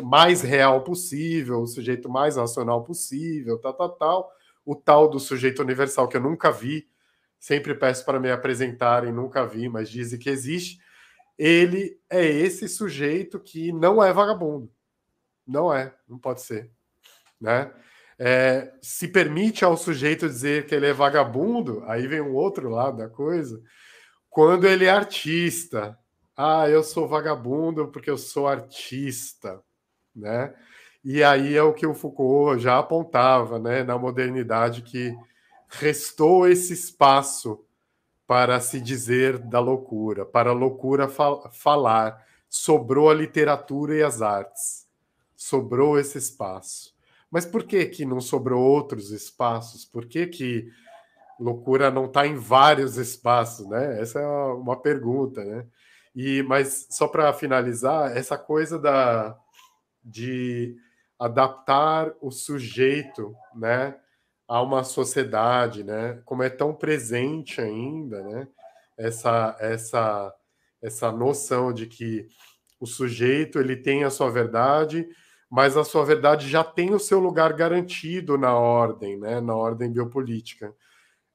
mais 0.02 0.40
real 0.40 0.82
possível, 0.82 1.60
o 1.60 1.66
sujeito 1.66 2.08
mais 2.08 2.36
racional 2.36 2.82
possível, 2.82 3.58
tal, 3.58 3.74
tal, 3.74 3.90
tal 3.90 4.34
o 4.64 4.74
tal 4.74 5.08
do 5.08 5.20
sujeito 5.20 5.62
universal, 5.62 6.08
que 6.08 6.16
eu 6.16 6.20
nunca 6.20 6.50
vi, 6.50 6.88
sempre 7.38 7.74
peço 7.74 8.04
para 8.04 8.18
me 8.18 8.30
apresentarem, 8.30 9.12
nunca 9.12 9.46
vi, 9.46 9.68
mas 9.68 9.90
dizem 9.90 10.18
que 10.18 10.30
existe. 10.30 10.80
Ele 11.38 12.00
é 12.08 12.24
esse 12.24 12.68
sujeito 12.68 13.38
que 13.38 13.72
não 13.72 14.02
é 14.02 14.12
vagabundo. 14.12 14.72
Não 15.46 15.72
é, 15.72 15.94
não 16.08 16.18
pode 16.18 16.40
ser. 16.40 16.70
Né? 17.40 17.70
É, 18.18 18.72
se 18.80 19.08
permite 19.08 19.64
ao 19.64 19.76
sujeito 19.76 20.28
dizer 20.28 20.66
que 20.66 20.74
ele 20.74 20.86
é 20.86 20.92
vagabundo, 20.92 21.82
aí 21.86 22.06
vem 22.06 22.20
um 22.20 22.34
outro 22.34 22.68
lado 22.68 22.98
da 22.98 23.08
coisa, 23.08 23.60
quando 24.30 24.66
ele 24.66 24.84
é 24.84 24.90
artista. 24.90 25.98
Ah, 26.36 26.68
eu 26.68 26.82
sou 26.82 27.08
vagabundo 27.08 27.88
porque 27.88 28.10
eu 28.10 28.18
sou 28.18 28.48
artista, 28.48 29.60
né? 30.14 30.54
E 31.04 31.22
aí 31.22 31.54
é 31.54 31.62
o 31.62 31.74
que 31.74 31.86
o 31.86 31.94
Foucault 31.94 32.60
já 32.62 32.78
apontava, 32.78 33.58
né, 33.58 33.82
na 33.82 33.98
modernidade, 33.98 34.82
que 34.82 35.14
restou 35.68 36.48
esse 36.48 36.72
espaço 36.72 37.62
para 38.26 38.58
se 38.58 38.80
dizer 38.80 39.38
da 39.38 39.60
loucura, 39.60 40.24
para 40.24 40.50
a 40.50 40.54
loucura 40.54 41.08
fal 41.08 41.50
falar. 41.52 42.24
Sobrou 42.48 43.10
a 43.10 43.14
literatura 43.14 43.94
e 43.96 44.02
as 44.02 44.22
artes. 44.22 44.86
Sobrou 45.36 45.98
esse 45.98 46.16
espaço. 46.16 46.93
Mas 47.34 47.44
por 47.44 47.64
que 47.64 47.86
que 47.86 48.04
não 48.04 48.20
sobrou 48.20 48.62
outros 48.62 49.10
espaços? 49.10 49.84
Por 49.84 50.06
que 50.06 50.28
que 50.28 50.70
loucura 51.40 51.90
não 51.90 52.04
está 52.04 52.24
em 52.28 52.36
vários 52.36 52.96
espaços, 52.96 53.66
né? 53.68 54.00
Essa 54.00 54.20
é 54.20 54.26
uma 54.26 54.80
pergunta, 54.80 55.44
né? 55.44 55.66
E 56.14 56.44
mas 56.44 56.86
só 56.90 57.08
para 57.08 57.32
finalizar, 57.32 58.16
essa 58.16 58.38
coisa 58.38 58.78
da 58.78 59.36
de 60.00 60.76
adaptar 61.18 62.14
o 62.20 62.30
sujeito, 62.30 63.34
né, 63.52 63.96
a 64.46 64.62
uma 64.62 64.84
sociedade, 64.84 65.82
né? 65.82 66.22
Como 66.24 66.40
é 66.44 66.48
tão 66.48 66.72
presente 66.72 67.60
ainda, 67.60 68.22
né? 68.22 68.46
Essa 68.96 69.56
essa 69.58 70.32
essa 70.80 71.10
noção 71.10 71.72
de 71.72 71.86
que 71.88 72.28
o 72.78 72.86
sujeito 72.86 73.58
ele 73.58 73.74
tem 73.74 74.04
a 74.04 74.10
sua 74.10 74.30
verdade, 74.30 75.08
mas 75.54 75.76
a 75.76 75.84
sua 75.84 76.04
verdade 76.04 76.48
já 76.48 76.64
tem 76.64 76.92
o 76.92 76.98
seu 76.98 77.20
lugar 77.20 77.52
garantido 77.52 78.36
na 78.36 78.58
ordem, 78.58 79.16
né? 79.16 79.40
Na 79.40 79.54
ordem 79.54 79.88
biopolítica. 79.88 80.74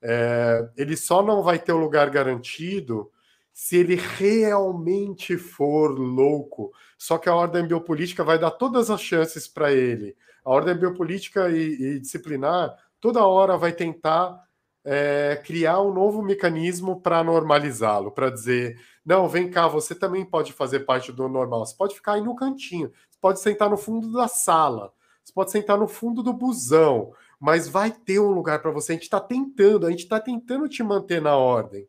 É, 0.01 0.69
ele 0.75 0.97
só 0.97 1.23
não 1.23 1.41
vai 1.41 1.57
ter 1.57 1.71
o 1.71 1.77
lugar 1.77 2.09
garantido 2.09 3.09
se 3.53 3.77
ele 3.77 3.95
realmente 3.95 5.37
for 5.37 5.97
louco. 5.97 6.73
Só 6.97 7.17
que 7.17 7.29
a 7.29 7.33
ordem 7.33 7.65
biopolítica 7.65 8.21
vai 8.21 8.37
dar 8.37 8.51
todas 8.51 8.89
as 8.89 8.99
chances 8.99 9.47
para 9.47 9.71
ele. 9.71 10.17
A 10.43 10.49
ordem 10.49 10.75
biopolítica 10.75 11.49
e, 11.49 11.95
e, 11.95 11.99
disciplinar 12.01 12.75
toda 12.99 13.25
hora 13.25 13.55
vai 13.55 13.71
tentar 13.71 14.37
é, 14.83 15.41
criar 15.45 15.79
um 15.79 15.93
novo 15.93 16.21
mecanismo 16.21 16.99
para 16.99 17.23
normalizá-lo, 17.23 18.11
para 18.11 18.29
dizer: 18.29 18.77
não, 19.05 19.29
vem 19.29 19.49
cá, 19.49 19.67
você 19.67 19.95
também 19.95 20.25
pode 20.25 20.51
fazer 20.51 20.81
parte 20.81 21.11
do 21.11 21.29
normal. 21.29 21.65
Você 21.65 21.75
pode 21.75 21.95
ficar 21.95 22.13
aí 22.13 22.21
no 22.21 22.35
cantinho, 22.35 22.91
pode 23.21 23.39
sentar 23.39 23.69
no 23.69 23.77
fundo 23.77 24.11
da 24.11 24.27
sala. 24.27 24.93
você 25.23 25.33
pode 25.33 25.51
sentar 25.51 25.77
no 25.77 25.87
fundo 25.87 26.23
do 26.23 26.33
busão, 26.33 27.13
mas 27.39 27.67
vai 27.67 27.91
ter 27.91 28.19
um 28.19 28.31
lugar 28.31 28.61
para 28.61 28.71
você. 28.71 28.93
A 28.93 28.95
gente 28.95 29.03
está 29.03 29.19
tentando, 29.19 29.85
a 29.85 29.91
gente 29.91 30.03
está 30.03 30.19
tentando 30.19 30.67
te 30.67 30.83
manter 30.83 31.21
na 31.21 31.35
ordem. 31.35 31.87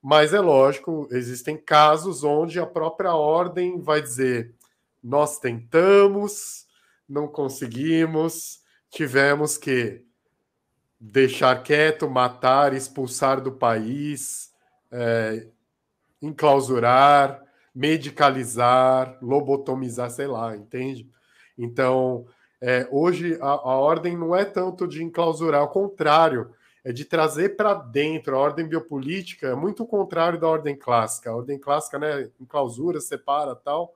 Mas 0.00 0.32
é 0.32 0.40
lógico, 0.40 1.08
existem 1.10 1.56
casos 1.56 2.22
onde 2.22 2.60
a 2.60 2.66
própria 2.66 3.14
ordem 3.14 3.80
vai 3.80 4.00
dizer: 4.00 4.54
nós 5.02 5.38
tentamos, 5.38 6.66
não 7.08 7.26
conseguimos, 7.26 8.62
tivemos 8.90 9.56
que 9.56 10.04
deixar 11.00 11.62
quieto, 11.62 12.08
matar, 12.08 12.74
expulsar 12.74 13.40
do 13.40 13.52
país, 13.52 14.52
é, 14.90 15.48
enclausurar, 16.20 17.42
medicalizar, 17.78 19.16
lobotomizar, 19.22 20.10
sei 20.10 20.26
lá, 20.26 20.56
entende? 20.56 21.08
Então, 21.56 22.26
é, 22.60 22.88
hoje 22.90 23.38
a, 23.40 23.50
a, 23.50 23.78
ordem 23.78 24.16
não 24.16 24.34
é 24.34 24.44
tanto 24.44 24.88
de 24.88 25.04
enclausurar, 25.04 25.60
ao 25.60 25.70
contrário, 25.70 26.52
é 26.84 26.92
de 26.92 27.04
trazer 27.04 27.50
para 27.50 27.74
dentro. 27.74 28.34
A 28.34 28.40
ordem 28.40 28.66
biopolítica 28.66 29.46
é 29.46 29.54
muito 29.54 29.84
o 29.84 29.86
contrário 29.86 30.40
da 30.40 30.48
ordem 30.48 30.74
clássica. 30.74 31.30
A 31.30 31.36
ordem 31.36 31.56
clássica, 31.56 32.00
né, 32.00 32.28
enclausura, 32.40 33.00
separa 33.00 33.54
tal. 33.54 33.94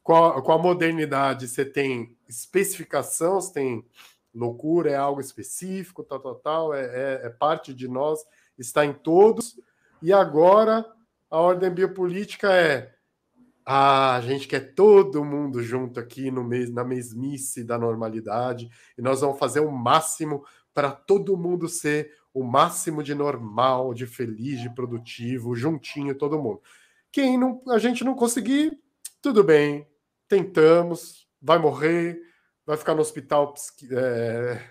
Com 0.00 0.14
a, 0.14 0.40
com 0.40 0.52
a 0.52 0.58
modernidade, 0.58 1.48
você 1.48 1.64
tem 1.64 2.16
especificação, 2.28 3.40
você 3.40 3.52
tem 3.52 3.84
loucura, 4.32 4.92
é 4.92 4.96
algo 4.96 5.20
específico, 5.20 6.04
tal, 6.04 6.20
tal, 6.20 6.34
tal, 6.36 6.72
é, 6.72 6.84
é, 6.84 7.26
é 7.26 7.30
parte 7.30 7.74
de 7.74 7.88
nós, 7.88 8.20
está 8.56 8.86
em 8.86 8.92
todos. 8.92 9.58
E 10.00 10.12
agora 10.12 10.86
a 11.28 11.40
ordem 11.40 11.68
biopolítica 11.68 12.52
é 12.52 12.96
ah, 13.70 14.16
a 14.16 14.22
gente 14.22 14.48
quer 14.48 14.72
todo 14.74 15.22
mundo 15.22 15.62
junto 15.62 16.00
aqui 16.00 16.30
no 16.30 16.42
mes 16.42 16.70
na 16.70 16.82
mesmice 16.82 17.62
da 17.62 17.76
normalidade 17.76 18.70
e 18.96 19.02
nós 19.02 19.20
vamos 19.20 19.38
fazer 19.38 19.60
o 19.60 19.70
máximo 19.70 20.42
para 20.72 20.90
todo 20.90 21.36
mundo 21.36 21.68
ser 21.68 22.14
o 22.32 22.42
máximo 22.42 23.02
de 23.02 23.14
normal, 23.14 23.92
de 23.92 24.06
feliz, 24.06 24.58
de 24.62 24.74
produtivo, 24.74 25.54
juntinho 25.54 26.14
todo 26.14 26.38
mundo. 26.40 26.62
Quem 27.12 27.36
não, 27.36 27.60
a 27.68 27.78
gente 27.78 28.02
não 28.04 28.14
conseguir, 28.14 28.80
tudo 29.20 29.44
bem, 29.44 29.86
tentamos, 30.26 31.28
vai 31.38 31.58
morrer, 31.58 32.18
vai 32.64 32.78
ficar 32.78 32.94
no 32.94 33.02
hospital 33.02 33.52
é, 33.90 34.62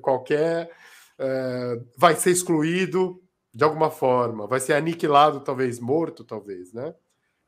qualquer, 0.00 0.70
é, 1.18 1.80
vai 1.96 2.14
ser 2.14 2.30
excluído 2.30 3.20
de 3.52 3.64
alguma 3.64 3.90
forma, 3.90 4.46
vai 4.46 4.60
ser 4.60 4.74
aniquilado, 4.74 5.40
talvez 5.40 5.80
morto, 5.80 6.22
talvez, 6.22 6.72
né? 6.72 6.94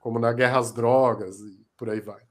Como 0.06 0.20
na 0.20 0.32
guerra 0.32 0.60
às 0.60 0.70
drogas 0.70 1.40
e 1.40 1.66
por 1.76 1.90
aí 1.90 1.98
vai. 1.98 2.22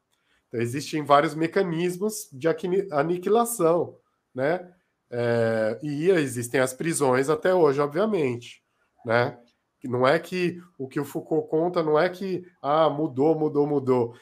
Então, 0.48 0.62
existem 0.62 1.04
vários 1.04 1.36
mecanismos 1.36 2.30
de 2.32 2.48
aniquilação, 2.90 3.98
né? 4.34 4.74
É, 5.12 5.78
e 5.84 6.10
existem 6.10 6.62
as 6.62 6.74
prisões 6.74 7.28
até 7.28 7.54
hoje, 7.54 7.82
obviamente, 7.82 8.64
né? 9.06 9.38
Não 9.84 10.08
é 10.08 10.18
que 10.18 10.58
o 10.78 10.88
que 10.88 11.02
o 11.02 11.04
Foucault 11.04 11.50
conta 11.50 11.84
não 11.84 12.00
é 12.00 12.08
que 12.10 12.46
ah, 12.62 12.90
mudou, 12.90 13.38
mudou, 13.38 13.68
mudou. 13.68 14.16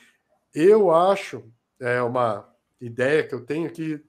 Eu 0.52 0.90
acho, 0.90 1.44
é 1.80 2.02
uma 2.02 2.52
ideia 2.82 3.24
que 3.24 3.36
eu 3.36 3.46
tenho 3.46 3.70
que 3.70 4.04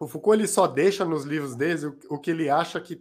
o 0.00 0.08
Foucault 0.08 0.36
ele 0.36 0.48
só 0.48 0.66
deixa 0.66 1.04
nos 1.04 1.22
livros 1.22 1.54
dele 1.54 1.86
o, 1.86 1.98
o 2.16 2.18
que 2.18 2.32
ele 2.32 2.50
acha 2.50 2.80
que 2.80 3.00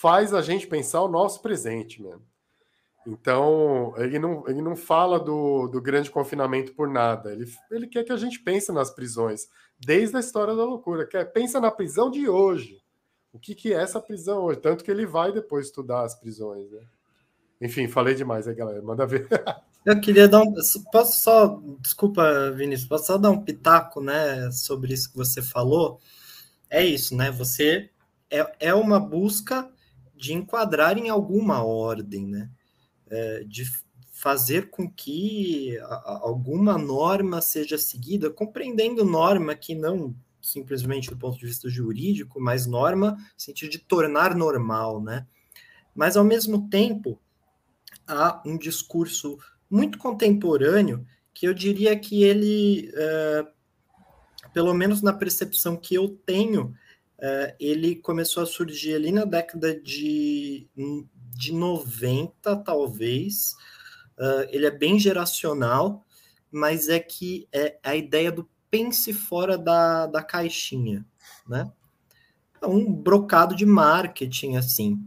faz 0.00 0.32
a 0.32 0.40
gente 0.40 0.68
pensar 0.68 1.02
o 1.02 1.08
nosso 1.08 1.42
presente 1.42 2.00
mesmo. 2.00 2.24
Então, 3.06 3.94
ele 3.98 4.18
não, 4.18 4.48
ele 4.48 4.62
não 4.62 4.74
fala 4.74 5.20
do, 5.20 5.68
do 5.68 5.80
grande 5.80 6.10
confinamento 6.10 6.74
por 6.74 6.88
nada. 6.88 7.32
Ele, 7.32 7.44
ele 7.70 7.86
quer 7.86 8.04
que 8.04 8.12
a 8.12 8.16
gente 8.16 8.40
pense 8.40 8.72
nas 8.72 8.90
prisões, 8.90 9.48
desde 9.78 10.16
a 10.16 10.20
história 10.20 10.54
da 10.54 10.64
loucura. 10.64 11.06
Quer, 11.06 11.26
pensa 11.32 11.60
na 11.60 11.70
prisão 11.70 12.10
de 12.10 12.28
hoje. 12.28 12.82
O 13.32 13.38
que, 13.38 13.54
que 13.54 13.74
é 13.74 13.76
essa 13.76 14.00
prisão 14.00 14.44
hoje? 14.44 14.60
Tanto 14.60 14.84
que 14.84 14.90
ele 14.90 15.04
vai 15.04 15.32
depois 15.32 15.66
estudar 15.66 16.02
as 16.02 16.14
prisões. 16.14 16.70
Né? 16.70 16.80
Enfim, 17.60 17.88
falei 17.88 18.14
demais 18.14 18.48
aí, 18.48 18.54
galera. 18.54 18.80
Manda 18.80 19.06
ver. 19.06 19.28
Eu 19.84 20.00
queria 20.00 20.26
dar 20.26 20.40
um. 20.40 20.54
Posso 20.90 21.20
só. 21.20 21.60
Desculpa, 21.80 22.50
Vinícius, 22.52 22.88
posso 22.88 23.06
só 23.06 23.18
dar 23.18 23.30
um 23.30 23.42
pitaco 23.42 24.00
né, 24.00 24.50
sobre 24.50 24.94
isso 24.94 25.10
que 25.10 25.16
você 25.16 25.42
falou? 25.42 26.00
É 26.70 26.82
isso, 26.82 27.14
né? 27.14 27.30
Você. 27.32 27.90
É, 28.30 28.68
é 28.68 28.74
uma 28.74 28.98
busca 28.98 29.70
de 30.16 30.32
enquadrar 30.32 30.96
em 30.96 31.10
alguma 31.10 31.62
ordem, 31.62 32.26
né? 32.26 32.50
É, 33.14 33.44
de 33.44 33.64
fazer 34.10 34.70
com 34.70 34.90
que 34.90 35.76
alguma 36.04 36.78
norma 36.78 37.40
seja 37.40 37.76
seguida, 37.76 38.30
compreendendo 38.30 39.04
norma 39.04 39.54
que 39.54 39.74
não 39.74 40.14
simplesmente 40.40 41.08
do 41.08 41.16
ponto 41.16 41.38
de 41.38 41.46
vista 41.46 41.68
jurídico, 41.68 42.40
mas 42.40 42.66
norma 42.66 43.12
no 43.12 43.18
sentido 43.40 43.70
de 43.70 43.78
tornar 43.78 44.34
normal, 44.34 45.02
né? 45.02 45.26
Mas 45.94 46.16
ao 46.16 46.24
mesmo 46.24 46.68
tempo 46.68 47.18
há 48.06 48.42
um 48.44 48.58
discurso 48.58 49.38
muito 49.70 49.98
contemporâneo 49.98 51.06
que 51.32 51.46
eu 51.46 51.54
diria 51.54 51.98
que 51.98 52.22
ele, 52.22 52.92
é, 52.94 53.46
pelo 54.52 54.74
menos 54.74 55.02
na 55.02 55.12
percepção 55.12 55.76
que 55.76 55.94
eu 55.94 56.08
tenho, 56.08 56.74
é, 57.18 57.56
ele 57.58 57.96
começou 57.96 58.42
a 58.42 58.46
surgir 58.46 58.94
ali 58.94 59.10
na 59.10 59.24
década 59.24 59.78
de 59.80 60.68
de 61.34 61.52
90, 61.52 62.56
talvez. 62.56 63.54
Uh, 64.18 64.46
ele 64.50 64.66
é 64.66 64.70
bem 64.70 64.98
geracional, 64.98 66.04
mas 66.50 66.88
é 66.88 67.00
que 67.00 67.48
é 67.52 67.78
a 67.82 67.96
ideia 67.96 68.30
do 68.30 68.48
pense 68.70 69.12
fora 69.12 69.56
da, 69.56 70.06
da 70.06 70.22
caixinha, 70.22 71.06
né? 71.48 71.70
É 72.60 72.66
um 72.66 72.92
brocado 72.92 73.54
de 73.54 73.66
marketing, 73.66 74.56
assim, 74.56 74.98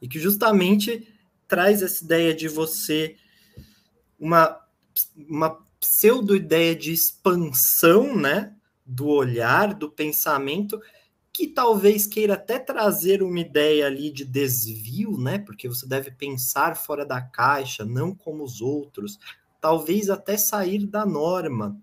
e 0.00 0.08
que 0.08 0.18
justamente 0.18 1.06
traz 1.46 1.82
essa 1.82 2.02
ideia 2.02 2.34
de 2.34 2.48
você 2.48 3.16
uma, 4.18 4.58
uma 5.28 5.58
pseudo-ideia 5.78 6.74
de 6.74 6.92
expansão, 6.92 8.16
né? 8.16 8.54
Do 8.84 9.06
olhar, 9.06 9.74
do 9.74 9.90
pensamento, 9.90 10.80
que 11.34 11.46
talvez 11.48 12.06
queira 12.06 12.34
até 12.34 12.58
trazer 12.58 13.22
uma 13.22 13.40
ideia 13.40 13.86
ali 13.86 14.10
de 14.12 14.24
desvio, 14.24 15.16
né? 15.18 15.38
Porque 15.38 15.68
você 15.68 15.86
deve 15.86 16.10
pensar 16.10 16.76
fora 16.76 17.06
da 17.06 17.20
caixa, 17.22 17.84
não 17.84 18.14
como 18.14 18.44
os 18.44 18.60
outros, 18.60 19.18
talvez 19.60 20.10
até 20.10 20.36
sair 20.36 20.86
da 20.86 21.06
norma. 21.06 21.76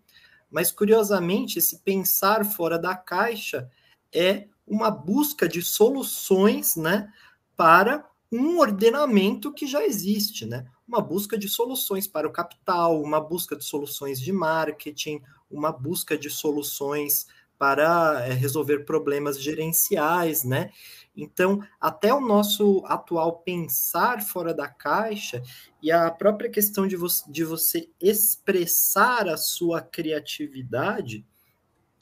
Mas 0.51 0.71
curiosamente, 0.71 1.59
esse 1.59 1.79
pensar 1.79 2.45
fora 2.45 2.77
da 2.79 2.95
caixa 2.95 3.69
é 4.13 4.47
uma 4.67 4.91
busca 4.91 5.47
de 5.47 5.61
soluções, 5.61 6.75
né, 6.75 7.11
para 7.57 8.07
um 8.31 8.59
ordenamento 8.59 9.51
que 9.53 9.65
já 9.65 9.83
existe, 9.85 10.45
né? 10.45 10.65
Uma 10.87 11.01
busca 11.01 11.37
de 11.37 11.47
soluções 11.49 12.07
para 12.07 12.27
o 12.27 12.31
capital, 12.31 13.01
uma 13.01 13.19
busca 13.19 13.55
de 13.55 13.63
soluções 13.63 14.21
de 14.21 14.31
marketing, 14.31 15.21
uma 15.49 15.71
busca 15.71 16.17
de 16.17 16.29
soluções 16.29 17.25
para 17.59 18.25
é, 18.25 18.31
resolver 18.31 18.85
problemas 18.85 19.39
gerenciais, 19.39 20.45
né? 20.45 20.71
Então, 21.15 21.61
até 21.79 22.13
o 22.13 22.21
nosso 22.21 22.81
atual 22.85 23.39
pensar 23.39 24.23
fora 24.23 24.53
da 24.53 24.69
caixa 24.69 25.43
e 25.83 25.91
a 25.91 26.09
própria 26.09 26.49
questão 26.49 26.87
de, 26.87 26.95
vo 26.95 27.07
de 27.27 27.43
você 27.43 27.89
expressar 28.01 29.27
a 29.27 29.35
sua 29.35 29.81
criatividade, 29.81 31.25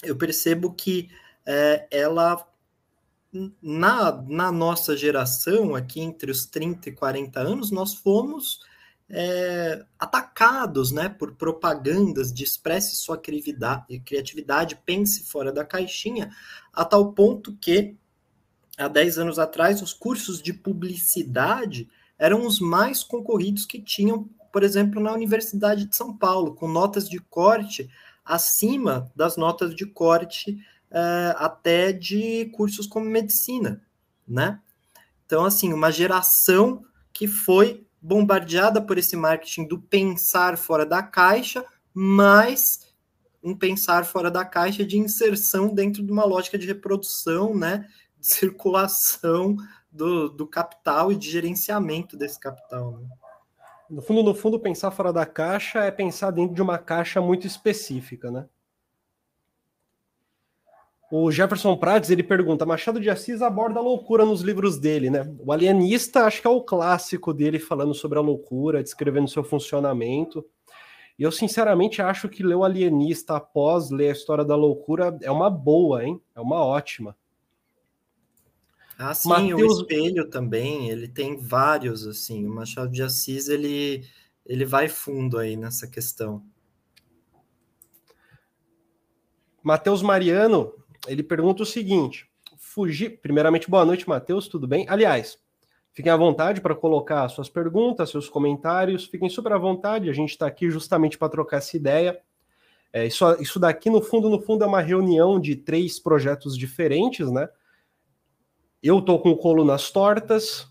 eu 0.04 0.16
percebo 0.16 0.72
que 0.72 1.10
é, 1.44 1.88
ela, 1.90 2.48
na, 3.60 4.12
na 4.12 4.52
nossa 4.52 4.96
geração, 4.96 5.74
aqui 5.74 6.00
entre 6.00 6.30
os 6.30 6.46
30 6.46 6.90
e 6.90 6.92
40 6.92 7.40
anos, 7.40 7.72
nós 7.72 7.96
fomos 7.96 8.60
é, 9.10 9.86
atacados 9.98 10.92
né, 10.92 11.08
por 11.08 11.36
propagandas 11.36 12.34
de 12.34 12.44
expresse 12.44 12.96
sua 12.98 13.18
criatividade, 13.18 14.76
pense 14.86 15.24
fora 15.24 15.52
da 15.52 15.64
caixinha, 15.64 16.30
a 16.74 16.84
tal 16.84 17.14
ponto 17.14 17.56
que, 17.56 17.96
há 18.78 18.88
10 18.88 19.20
anos 19.20 19.40
atrás, 19.40 19.82
os 19.82 19.94
cursos 19.94 20.42
de 20.42 20.54
publicidade 20.54 21.90
eram 22.20 22.46
os 22.46 22.60
mais 22.60 23.04
concorridos 23.04 23.66
que 23.66 23.82
tinham, 23.82 24.30
por 24.52 24.64
exemplo, 24.64 25.02
na 25.02 25.14
Universidade 25.14 25.86
de 25.86 25.96
São 25.96 26.16
Paulo, 26.16 26.56
com 26.56 26.68
notas 26.68 27.10
de 27.10 27.20
corte 27.20 27.90
acima 28.26 29.10
das 29.16 29.38
notas 29.38 29.74
de 29.74 29.86
corte 29.86 30.58
é, 30.92 31.36
até 31.38 31.94
de 31.94 32.46
cursos 32.54 32.88
como 32.88 33.06
medicina, 33.06 33.82
né? 34.28 34.60
Então, 35.26 35.46
assim, 35.46 35.74
uma 35.74 35.92
geração 35.92 36.84
que 37.14 37.28
foi 37.28 37.87
bombardeada 38.02 38.82
por 38.82 38.98
esse 38.98 39.16
marketing 39.16 39.68
do 39.68 39.80
pensar 39.80 40.58
fora 40.58 40.86
da 40.86 41.02
caixa, 41.02 41.66
mas 41.94 42.94
um 43.44 43.56
pensar 43.56 44.06
fora 44.06 44.30
da 44.30 44.44
caixa 44.44 44.86
de 44.86 44.98
inserção 44.98 45.74
dentro 45.74 46.04
de 46.04 46.12
uma 46.12 46.26
lógica 46.26 46.58
de 46.58 46.68
reprodução, 46.68 47.56
né, 47.56 47.88
de 48.20 48.28
circulação 48.28 49.56
do, 49.92 50.30
do 50.30 50.46
capital 50.46 51.12
e 51.12 51.16
de 51.16 51.30
gerenciamento 51.30 52.18
desse 52.18 52.40
capital. 52.40 53.00
Né? 53.00 53.08
No 53.90 54.02
fundo, 54.02 54.22
no 54.22 54.36
fundo, 54.36 54.60
pensar 54.60 54.92
fora 54.92 55.14
da 55.14 55.26
caixa 55.26 55.80
é 55.80 55.92
pensar 55.92 56.32
dentro 56.32 56.54
de 56.54 56.62
uma 56.62 56.78
caixa 56.78 57.22
muito 57.22 57.48
específica, 57.48 58.30
né? 58.30 58.46
O 61.10 61.32
Jefferson 61.32 61.78
Prates 61.78 62.10
ele 62.10 62.24
pergunta: 62.24 62.66
Machado 62.66 63.00
de 63.00 63.10
Assis 63.10 63.42
aborda 63.42 63.80
a 63.80 63.84
loucura 63.84 64.26
nos 64.26 64.42
livros 64.42 64.78
dele, 64.78 65.10
né? 65.10 65.34
O 65.40 65.52
Alienista 65.52 66.26
acho 66.26 66.42
que 66.42 66.48
é 66.48 66.50
o 66.50 66.62
clássico 66.62 67.34
dele 67.34 67.60
falando 67.60 67.94
sobre 67.94 68.18
a 68.18 68.22
loucura, 68.22 68.84
descrevendo 68.84 69.30
seu 69.30 69.44
funcionamento. 69.44 70.46
E 71.18 71.24
eu 71.24 71.32
sinceramente 71.32 72.02
acho 72.02 72.30
que 72.30 72.44
ler 72.44 72.56
o 72.56 72.64
Alienista 72.64 73.38
após 73.38 73.90
ler 73.90 74.10
a 74.10 74.12
história 74.12 74.46
da 74.46 74.56
loucura 74.56 75.18
é 75.22 75.32
uma 75.32 75.50
boa, 75.50 76.04
hein? 76.04 76.22
É 76.36 76.42
uma 76.42 76.64
ótima. 76.64 77.16
Ah, 79.00 79.14
sim, 79.14 79.30
Mateus... 79.30 79.62
o 79.62 79.82
espelho 79.82 80.30
também, 80.30 80.90
ele 80.90 81.08
tem 81.08 81.38
vários 81.38 82.06
assim. 82.06 82.46
O 82.46 82.54
Machado 82.54 82.92
de 82.92 83.02
Assis 83.02 83.48
ele 83.48 84.04
ele 84.46 84.66
vai 84.66 84.88
fundo 84.88 85.38
aí 85.38 85.56
nessa 85.56 85.88
questão. 85.88 86.44
Matheus 89.62 90.02
Mariano, 90.02 90.74
ele 91.08 91.24
pergunta 91.24 91.64
o 91.64 91.66
seguinte: 91.66 92.30
fugir. 92.58 93.20
Primeiramente, 93.22 93.70
boa 93.70 93.86
noite, 93.86 94.08
Matheus, 94.08 94.48
tudo 94.48 94.68
bem? 94.68 94.86
Aliás, 94.90 95.40
fiquem 95.94 96.12
à 96.12 96.18
vontade 96.18 96.62
para 96.62 96.76
colocar 96.76 97.28
suas 97.30 97.50
perguntas, 97.50 98.10
seus 98.10 98.30
comentários, 98.30 99.06
fiquem 99.06 99.30
super 99.30 99.54
à 99.54 99.58
vontade, 99.58 100.10
a 100.10 100.14
gente 100.14 100.32
está 100.32 100.48
aqui 100.48 100.70
justamente 100.70 101.18
para 101.18 101.30
trocar 101.30 101.58
essa 101.58 101.76
ideia. 101.76 102.20
É, 102.92 103.06
isso, 103.06 103.26
isso 103.42 103.60
daqui, 103.60 103.90
no 103.90 104.02
fundo, 104.02 104.30
no 104.30 104.42
fundo, 104.42 104.64
é 104.64 104.68
uma 104.68 104.82
reunião 104.82 105.40
de 105.40 105.56
três 105.56 106.00
projetos 106.00 106.58
diferentes, 106.58 107.32
né? 107.32 107.48
Eu 108.82 109.00
estou 109.00 109.20
com 109.20 109.36
Colunas 109.36 109.92
Tortas, 109.92 110.68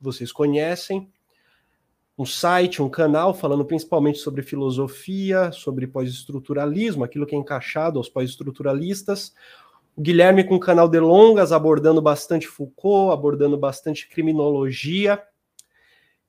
vocês 0.00 0.32
conhecem 0.32 1.12
um 2.16 2.24
site, 2.24 2.80
um 2.80 2.88
canal 2.88 3.34
falando 3.34 3.64
principalmente 3.64 4.18
sobre 4.18 4.42
filosofia, 4.42 5.50
sobre 5.50 5.86
pós-estruturalismo, 5.86 7.02
aquilo 7.02 7.26
que 7.26 7.34
é 7.34 7.38
encaixado 7.38 7.98
aos 7.98 8.08
pós-estruturalistas. 8.08 9.34
O 9.96 10.00
Guilherme 10.00 10.44
com 10.44 10.54
o 10.54 10.60
canal 10.60 10.88
de 10.88 11.00
longas, 11.00 11.52
abordando 11.52 12.00
bastante 12.00 12.46
Foucault, 12.46 13.12
abordando 13.12 13.56
bastante 13.58 14.08
criminologia. 14.08 15.22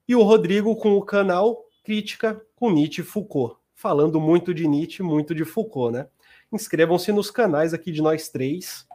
E 0.07 0.15
o 0.15 0.23
Rodrigo 0.23 0.75
com 0.75 0.95
o 0.95 1.03
canal 1.03 1.65
Crítica 1.83 2.41
com 2.55 2.71
Nietzsche 2.71 3.01
e 3.01 3.03
Foucault, 3.03 3.57
falando 3.75 4.19
muito 4.19 4.53
de 4.53 4.67
Nietzsche, 4.67 5.03
muito 5.03 5.36
de 5.36 5.45
Foucault, 5.45 5.93
né? 5.95 6.07
Inscrevam-se 6.51 7.11
nos 7.11 7.29
canais 7.29 7.73
aqui 7.73 7.91
de 7.91 8.01
nós 8.01 8.29
três, 8.29 8.88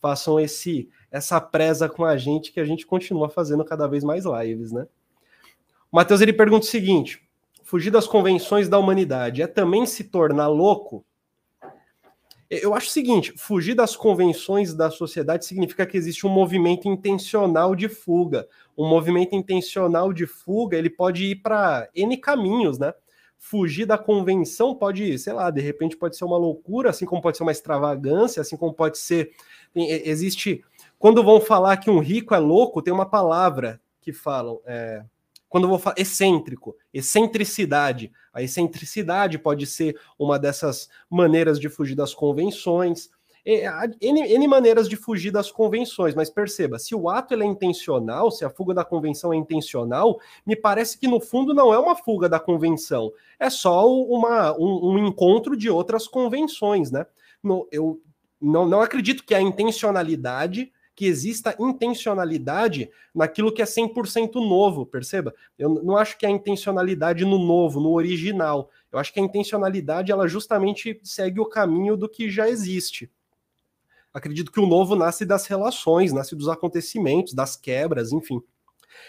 façam 0.00 0.38
esse 0.38 0.90
essa 1.10 1.40
presa 1.40 1.88
com 1.88 2.04
a 2.04 2.16
gente 2.16 2.52
que 2.52 2.60
a 2.60 2.64
gente 2.64 2.84
continua 2.84 3.30
fazendo 3.30 3.64
cada 3.64 3.86
vez 3.86 4.02
mais 4.02 4.24
lives, 4.24 4.72
né? 4.72 4.86
Matheus 5.94 6.20
ele 6.20 6.32
pergunta 6.32 6.66
o 6.66 6.68
seguinte: 6.68 7.22
fugir 7.62 7.92
das 7.92 8.04
convenções 8.04 8.68
da 8.68 8.76
humanidade 8.76 9.40
é 9.40 9.46
também 9.46 9.86
se 9.86 10.02
tornar 10.02 10.48
louco? 10.48 11.06
Eu 12.50 12.74
acho 12.74 12.88
o 12.88 12.90
seguinte: 12.90 13.32
fugir 13.36 13.76
das 13.76 13.94
convenções 13.94 14.74
da 14.74 14.90
sociedade 14.90 15.46
significa 15.46 15.86
que 15.86 15.96
existe 15.96 16.26
um 16.26 16.30
movimento 16.30 16.88
intencional 16.88 17.76
de 17.76 17.88
fuga. 17.88 18.48
Um 18.76 18.88
movimento 18.88 19.36
intencional 19.36 20.12
de 20.12 20.26
fuga 20.26 20.76
ele 20.76 20.90
pode 20.90 21.26
ir 21.26 21.36
para 21.36 21.88
N 21.94 22.16
caminhos, 22.16 22.76
né? 22.76 22.92
Fugir 23.38 23.86
da 23.86 23.96
convenção 23.96 24.74
pode, 24.74 25.16
sei 25.16 25.32
lá, 25.32 25.48
de 25.48 25.60
repente 25.60 25.96
pode 25.96 26.16
ser 26.16 26.24
uma 26.24 26.36
loucura, 26.36 26.90
assim 26.90 27.06
como 27.06 27.22
pode 27.22 27.36
ser 27.36 27.44
uma 27.44 27.52
extravagância, 27.52 28.40
assim 28.40 28.56
como 28.56 28.74
pode 28.74 28.98
ser. 28.98 29.30
Existe. 29.76 30.64
Quando 30.98 31.22
vão 31.22 31.40
falar 31.40 31.76
que 31.76 31.88
um 31.88 32.00
rico 32.00 32.34
é 32.34 32.38
louco, 32.38 32.82
tem 32.82 32.92
uma 32.92 33.06
palavra 33.06 33.80
que 34.00 34.12
falam. 34.12 34.60
É, 34.66 35.04
quando 35.54 35.66
eu 35.66 35.70
vou 35.70 35.78
falar 35.78 35.94
excêntrico, 35.96 36.76
excentricidade, 36.92 38.10
a 38.32 38.42
excentricidade 38.42 39.38
pode 39.38 39.66
ser 39.66 39.96
uma 40.18 40.36
dessas 40.36 40.88
maneiras 41.08 41.60
de 41.60 41.68
fugir 41.68 41.94
das 41.94 42.12
convenções. 42.12 43.08
N, 43.46 44.34
N 44.34 44.48
maneiras 44.48 44.88
de 44.88 44.96
fugir 44.96 45.30
das 45.30 45.52
convenções, 45.52 46.12
mas 46.12 46.28
perceba, 46.28 46.76
se 46.76 46.92
o 46.92 47.08
ato 47.08 47.34
é 47.34 47.44
intencional, 47.44 48.32
se 48.32 48.44
a 48.44 48.50
fuga 48.50 48.74
da 48.74 48.84
convenção 48.84 49.32
é 49.32 49.36
intencional, 49.36 50.18
me 50.44 50.56
parece 50.56 50.98
que 50.98 51.06
no 51.06 51.20
fundo 51.20 51.54
não 51.54 51.72
é 51.72 51.78
uma 51.78 51.94
fuga 51.94 52.28
da 52.28 52.40
convenção, 52.40 53.12
é 53.38 53.48
só 53.48 53.88
uma, 53.88 54.58
um, 54.58 54.94
um 54.94 55.06
encontro 55.06 55.56
de 55.56 55.70
outras 55.70 56.08
convenções, 56.08 56.90
né? 56.90 57.06
No, 57.40 57.68
eu 57.70 58.00
não, 58.42 58.66
não 58.66 58.80
acredito 58.80 59.22
que 59.24 59.36
a 59.36 59.40
intencionalidade 59.40 60.72
que 60.94 61.06
exista 61.06 61.56
intencionalidade 61.58 62.90
naquilo 63.14 63.52
que 63.52 63.60
é 63.60 63.64
100% 63.64 64.34
novo, 64.34 64.86
perceba? 64.86 65.34
Eu 65.58 65.68
não 65.68 65.96
acho 65.96 66.16
que 66.16 66.24
a 66.24 66.30
intencionalidade 66.30 67.24
no 67.24 67.38
novo, 67.38 67.80
no 67.80 67.92
original. 67.92 68.70
Eu 68.92 68.98
acho 68.98 69.12
que 69.12 69.18
a 69.18 69.22
intencionalidade 69.22 70.12
ela 70.12 70.28
justamente 70.28 71.00
segue 71.02 71.40
o 71.40 71.46
caminho 71.46 71.96
do 71.96 72.08
que 72.08 72.30
já 72.30 72.48
existe. 72.48 73.10
Acredito 74.12 74.52
que 74.52 74.60
o 74.60 74.66
novo 74.66 74.94
nasce 74.94 75.24
das 75.24 75.46
relações, 75.46 76.12
nasce 76.12 76.36
dos 76.36 76.48
acontecimentos, 76.48 77.34
das 77.34 77.56
quebras, 77.56 78.12
enfim. 78.12 78.40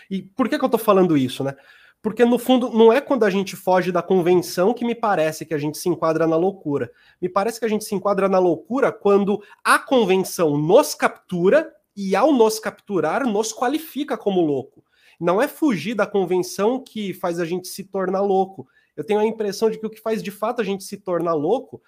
E 0.10 0.24
por 0.24 0.50
que, 0.50 0.58
que 0.58 0.64
eu 0.64 0.68
estou 0.68 0.80
falando 0.80 1.16
isso, 1.16 1.44
né? 1.44 1.56
Porque, 2.02 2.24
no 2.24 2.38
fundo, 2.38 2.70
não 2.70 2.94
é 2.94 3.02
quando 3.02 3.24
a 3.24 3.32
gente 3.32 3.56
foge 3.56 3.92
da 3.92 4.02
convenção 4.02 4.76
que 4.76 4.86
me 4.86 4.94
parece 4.94 5.44
que 5.44 5.56
a 5.56 5.58
gente 5.58 5.78
se 5.78 5.90
enquadra 5.90 6.28
na 6.28 6.36
loucura. 6.36 6.92
Me 7.20 7.28
parece 7.28 7.60
que 7.60 7.66
a 7.66 7.68
gente 7.68 7.84
se 7.84 7.96
enquadra 7.96 8.30
na 8.30 8.38
loucura 8.38 8.92
quando 8.92 9.42
a 9.64 9.80
convenção 9.80 10.56
nos 10.56 10.94
captura 10.94 11.75
e, 11.96 12.16
ao 12.16 12.32
nos 12.32 12.60
capturar, 12.60 13.26
nos 13.26 13.54
qualifica 13.54 14.18
como 14.18 14.42
louco. 14.42 14.84
Não 15.20 15.42
é 15.42 15.48
fugir 15.48 15.96
da 15.96 16.06
convenção 16.06 16.84
que 16.84 17.14
faz 17.14 17.40
a 17.40 17.46
gente 17.46 17.68
se 17.68 17.86
tornar 17.86 18.22
louco. 18.22 18.68
Eu 18.96 19.04
tenho 19.04 19.20
a 19.20 19.26
impressão 19.26 19.70
de 19.70 19.80
que 19.80 19.86
o 19.86 19.90
que 19.90 20.02
faz 20.02 20.22
de 20.22 20.32
fato 20.32 20.62
a 20.62 20.64
gente 20.64 20.84
se 20.84 20.98
tornar 20.98 21.34
louco 21.34 21.82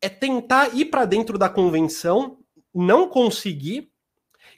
é 0.00 0.08
tentar 0.08 0.74
ir 0.74 0.86
para 0.86 1.04
dentro 1.04 1.38
da 1.38 1.48
convenção, 1.48 2.38
não 2.74 3.08
conseguir 3.08 3.92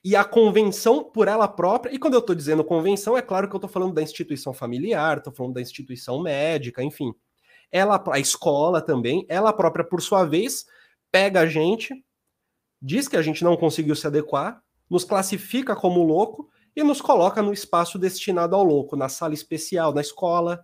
e 0.05 0.15
a 0.15 0.23
convenção 0.23 1.03
por 1.03 1.29
ela 1.29 1.49
própria, 1.49 1.91
e 1.93 1.99
quando 1.99 2.13
eu 2.13 2.21
estou 2.21 2.35
dizendo 2.35 2.63
convenção, 2.63 3.17
é 3.17 3.23
claro 3.23 3.49
que 3.49 3.55
eu 3.55 3.59
estou 3.59 3.71
falando 3.71 3.95
da 3.95 4.03
instituição 4.03 4.53
familiar, 4.53 5.17
estou 5.17 5.33
falando 5.33 5.55
da 5.55 5.63
instituição 5.63 6.21
médica, 6.21 6.83
enfim. 6.83 7.15
Ela, 7.73 8.03
a 8.13 8.19
escola 8.19 8.83
também, 8.83 9.25
ela 9.31 9.51
própria, 9.51 9.85
por 9.85 10.03
sua 10.03 10.25
vez, 10.25 10.67
pega 11.11 11.41
a 11.41 11.47
gente, 11.47 12.04
diz 12.85 13.09
que 13.09 13.17
a 13.17 13.23
gente 13.23 13.43
não 13.43 13.57
conseguiu 13.57 13.97
se 13.97 14.07
adequar, 14.07 14.63
nos 14.91 15.05
classifica 15.05 15.75
como 15.75 16.03
louco 16.03 16.51
e 16.77 16.83
nos 16.83 17.01
coloca 17.01 17.41
no 17.41 17.51
espaço 17.51 17.99
destinado 17.99 18.55
ao 18.55 18.63
louco, 18.63 18.95
na 18.95 19.09
sala 19.09 19.33
especial, 19.33 19.95
na 19.95 20.03
escola, 20.03 20.63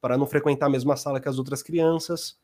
para 0.00 0.16
não 0.16 0.26
frequentar 0.26 0.66
a 0.66 0.70
mesma 0.70 0.96
sala 0.96 1.20
que 1.20 1.28
as 1.28 1.38
outras 1.38 1.62
crianças, 1.62 2.38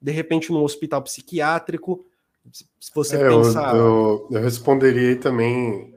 de 0.00 0.10
repente 0.10 0.50
no 0.50 0.62
hospital 0.62 1.02
psiquiátrico, 1.02 2.06
se 2.50 2.64
você 2.94 3.16
é, 3.16 3.28
pensar. 3.28 3.76
Eu, 3.76 4.26
eu, 4.30 4.38
eu 4.38 4.42
responderia 4.42 5.16
também 5.16 5.94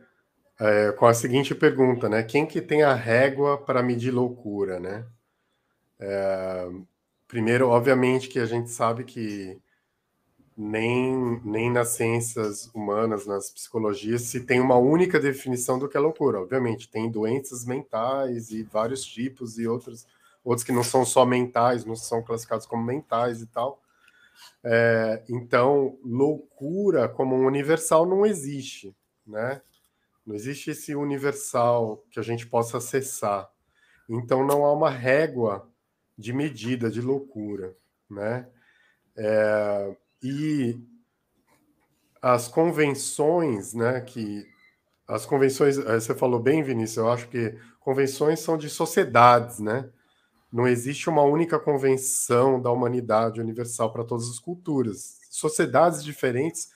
é, 0.60 0.92
com 0.92 1.06
a 1.06 1.14
seguinte 1.14 1.56
pergunta, 1.56 2.10
né? 2.10 2.24
Quem 2.24 2.46
que 2.46 2.62
tem 2.62 2.84
a 2.84 2.94
régua 2.94 3.58
para 3.58 3.82
medir 3.82 4.12
loucura, 4.12 4.82
né? 4.82 5.06
É, 5.98 6.68
primeiro, 7.26 7.70
obviamente, 7.70 8.28
que 8.28 8.40
a 8.40 8.46
gente 8.46 8.70
sabe 8.70 9.06
que 9.06 9.62
nem, 10.56 11.42
nem 11.44 11.72
nas 11.72 11.90
ciências 11.90 12.70
humanas, 12.74 13.26
nas 13.26 13.50
psicologias, 13.50 14.24
se 14.24 14.42
tem 14.42 14.60
uma 14.60 14.78
única 14.78 15.20
definição 15.20 15.80
do 15.80 15.90
que 15.90 15.98
é 15.98 16.00
loucura. 16.00 16.42
Obviamente, 16.42 16.90
tem 16.90 17.10
doenças 17.10 17.66
mentais 17.66 18.52
e 18.52 18.64
vários 18.64 19.04
tipos 19.04 19.58
e 19.58 19.68
outros, 19.68 20.08
outros 20.44 20.64
que 20.64 20.72
não 20.72 20.84
são 20.84 21.06
só 21.06 21.26
mentais, 21.26 21.86
não 21.86 21.96
são 21.96 22.22
classificados 22.22 22.66
como 22.66 22.84
mentais 22.84 23.42
e 23.42 23.48
tal. 23.48 23.82
É, 24.64 25.24
então, 25.30 25.98
loucura 26.04 27.10
como 27.10 27.36
um 27.36 27.46
universal 27.46 28.06
não 28.06 28.26
existe, 28.26 28.96
né? 29.26 29.62
Não 30.26 30.36
existe 30.36 30.72
esse 30.72 30.96
universal 30.96 32.04
que 32.10 32.20
a 32.20 32.24
gente 32.24 32.48
possa 32.48 32.78
acessar. 32.78 33.50
Então, 34.08 34.46
não 34.46 34.64
há 34.64 34.72
uma 34.72 34.90
régua 34.90 35.68
de 36.18 36.32
medida 36.32 36.90
de 36.90 37.02
loucura, 37.02 37.76
né? 38.10 38.48
É, 39.16 39.96
e 40.24 40.80
as 42.22 42.48
convenções, 42.48 43.74
né? 43.74 44.00
Que 44.02 44.48
as 45.08 45.26
convenções, 45.26 45.78
é, 45.78 46.00
você 46.00 46.16
falou 46.16 46.40
bem, 46.40 46.64
Vinícius. 46.64 46.98
Eu 46.98 47.12
acho 47.12 47.28
que 47.28 47.58
convenções 47.82 48.40
são 48.40 48.58
de 48.58 48.70
sociedades, 48.70 49.60
né? 49.60 49.90
Não 50.52 50.68
existe 50.68 51.10
uma 51.10 51.24
única 51.24 51.60
convenção 51.60 52.62
da 52.62 52.72
humanidade 52.72 53.42
universal 53.42 53.92
para 53.92 54.06
todas 54.06 54.30
as 54.30 54.40
culturas. 54.40 55.20
Sociedades 55.30 56.04
diferentes 56.04 56.70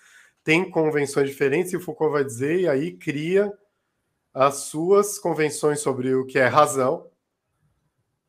têm 0.43 0.69
convenções 0.69 1.29
diferentes, 1.29 1.73
e 1.73 1.79
Foucault 1.79 2.11
vai 2.11 2.23
dizer, 2.23 2.61
e 2.61 2.67
aí 2.67 2.97
cria 2.97 3.51
as 4.33 4.55
suas 4.55 5.19
convenções 5.19 5.79
sobre 5.79 6.13
o 6.15 6.25
que 6.25 6.39
é 6.39 6.47
razão, 6.47 7.09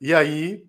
e 0.01 0.13
aí 0.13 0.68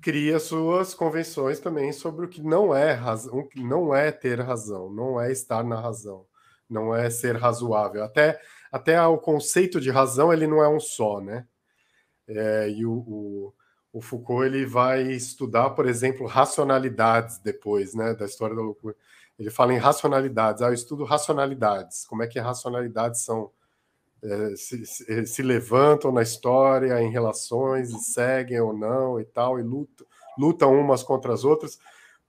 cria 0.00 0.38
suas 0.38 0.94
convenções 0.94 1.60
também 1.60 1.92
sobre 1.92 2.26
o 2.26 2.28
que 2.28 2.42
não 2.42 2.74
é 2.74 2.92
razão, 2.92 3.48
não 3.56 3.94
é 3.94 4.10
ter 4.10 4.40
razão, 4.40 4.90
não 4.90 5.20
é 5.20 5.30
estar 5.30 5.62
na 5.64 5.80
razão, 5.80 6.26
não 6.68 6.94
é 6.94 7.10
ser 7.10 7.36
razoável. 7.36 8.02
Até, 8.04 8.40
até 8.72 9.00
o 9.02 9.18
conceito 9.18 9.80
de 9.80 9.90
razão 9.90 10.32
ele 10.32 10.46
não 10.46 10.62
é 10.62 10.68
um 10.68 10.80
só, 10.80 11.20
né? 11.20 11.46
É, 12.28 12.70
e 12.70 12.86
o, 12.86 12.92
o 12.92 13.54
o 13.92 14.00
Foucault 14.00 14.46
ele 14.46 14.64
vai 14.64 15.02
estudar, 15.02 15.70
por 15.70 15.86
exemplo, 15.86 16.26
racionalidades 16.26 17.38
depois, 17.38 17.94
né, 17.94 18.14
da 18.14 18.24
história 18.24 18.54
da 18.54 18.62
loucura. 18.62 18.94
Ele 19.38 19.50
fala 19.50 19.72
em 19.72 19.78
racionalidades. 19.78 20.62
Ah, 20.62 20.68
eu 20.68 20.74
estudo 20.74 21.04
racionalidades. 21.04 22.04
Como 22.04 22.22
é 22.22 22.26
que 22.26 22.38
racionalidades 22.38 23.22
são 23.22 23.50
se, 24.56 24.84
se, 24.86 25.26
se, 25.26 25.42
levantam 25.42 26.12
na 26.12 26.22
história, 26.22 27.00
em 27.00 27.10
relações, 27.10 27.90
e 27.90 27.98
seguem 27.98 28.60
ou 28.60 28.76
não 28.76 29.20
e 29.20 29.24
tal, 29.24 29.58
e 29.58 29.62
lutam, 29.62 30.06
lutam 30.38 30.78
umas 30.78 31.02
contra 31.02 31.32
as 31.32 31.44
outras, 31.44 31.78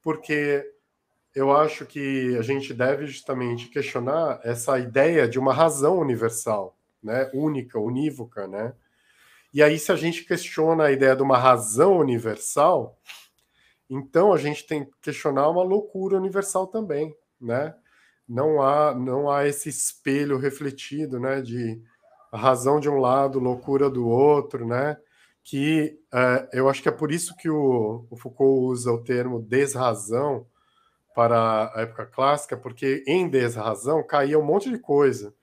porque 0.02 0.66
eu 1.34 1.52
acho 1.52 1.86
que 1.86 2.36
a 2.38 2.42
gente 2.42 2.74
deve 2.74 3.08
justamente 3.08 3.70
questionar 3.70 4.40
essa 4.44 4.78
ideia 4.80 5.28
de 5.28 5.40
uma 5.40 5.54
razão 5.54 5.98
universal, 5.98 6.78
né, 7.02 7.30
única, 7.34 7.80
unívoca, 7.80 8.48
né? 8.48 8.74
E 9.54 9.62
aí, 9.62 9.78
se 9.78 9.92
a 9.92 9.96
gente 9.96 10.24
questiona 10.24 10.86
a 10.86 10.92
ideia 10.92 11.16
de 11.16 11.24
uma 11.24 11.38
razão 11.38 11.98
universal, 11.98 12.98
então 13.90 14.32
a 14.32 14.38
gente 14.38 14.66
tem 14.66 14.86
que 14.86 14.92
questionar 15.02 15.50
uma 15.50 15.64
loucura 15.64 16.16
universal 16.16 16.68
também, 16.68 17.14
né? 17.40 17.76
Não 18.32 18.62
há, 18.62 18.96
não 18.96 19.30
há 19.30 19.46
esse 19.48 19.70
espelho 19.70 20.38
refletido, 20.38 21.20
né? 21.20 21.42
De 21.42 21.82
razão 22.34 22.80
de 22.80 22.90
um 22.90 22.98
lado, 22.98 23.40
loucura 23.40 23.90
do 23.90 24.08
outro, 24.08 24.66
né? 24.66 24.98
Que 25.44 26.00
é, 26.14 26.50
eu 26.54 26.70
acho 26.70 26.82
que 26.82 26.90
é 26.90 26.92
por 26.92 27.12
isso 27.12 27.36
que 27.36 27.50
o, 27.50 28.06
o 28.10 28.16
Foucault 28.16 28.72
usa 28.72 28.92
o 28.92 29.04
termo 29.04 29.42
desrazão 29.42 30.46
para 31.14 31.72
a 31.76 31.82
época 31.82 32.06
clássica, 32.06 32.56
porque 32.56 33.04
em 33.06 33.28
desrazão 33.30 34.06
caía 34.06 34.40
um 34.40 34.46
monte 34.46 34.70
de 34.70 34.80
coisa 34.80 35.34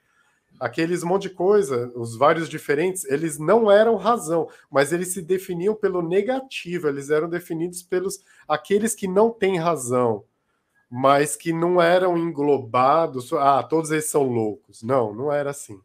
aqueles 0.58 1.04
monte 1.04 1.22
de 1.22 1.30
coisa, 1.30 1.90
os 1.94 2.16
vários 2.16 2.48
diferentes, 2.48 3.04
eles 3.04 3.38
não 3.38 3.70
eram 3.70 3.96
razão, 3.96 4.48
mas 4.70 4.92
eles 4.92 5.12
se 5.12 5.22
definiam 5.22 5.74
pelo 5.74 6.02
negativo, 6.02 6.88
eles 6.88 7.10
eram 7.10 7.28
definidos 7.28 7.82
pelos 7.82 8.20
aqueles 8.48 8.94
que 8.94 9.06
não 9.06 9.30
têm 9.30 9.58
razão, 9.58 10.24
mas 10.90 11.36
que 11.36 11.52
não 11.52 11.80
eram 11.80 12.16
englobados, 12.16 13.32
ah, 13.32 13.62
todos 13.62 13.90
eles 13.90 14.06
são 14.06 14.22
loucos. 14.22 14.82
Não, 14.82 15.14
não 15.14 15.32
era 15.32 15.50
assim. 15.50 15.80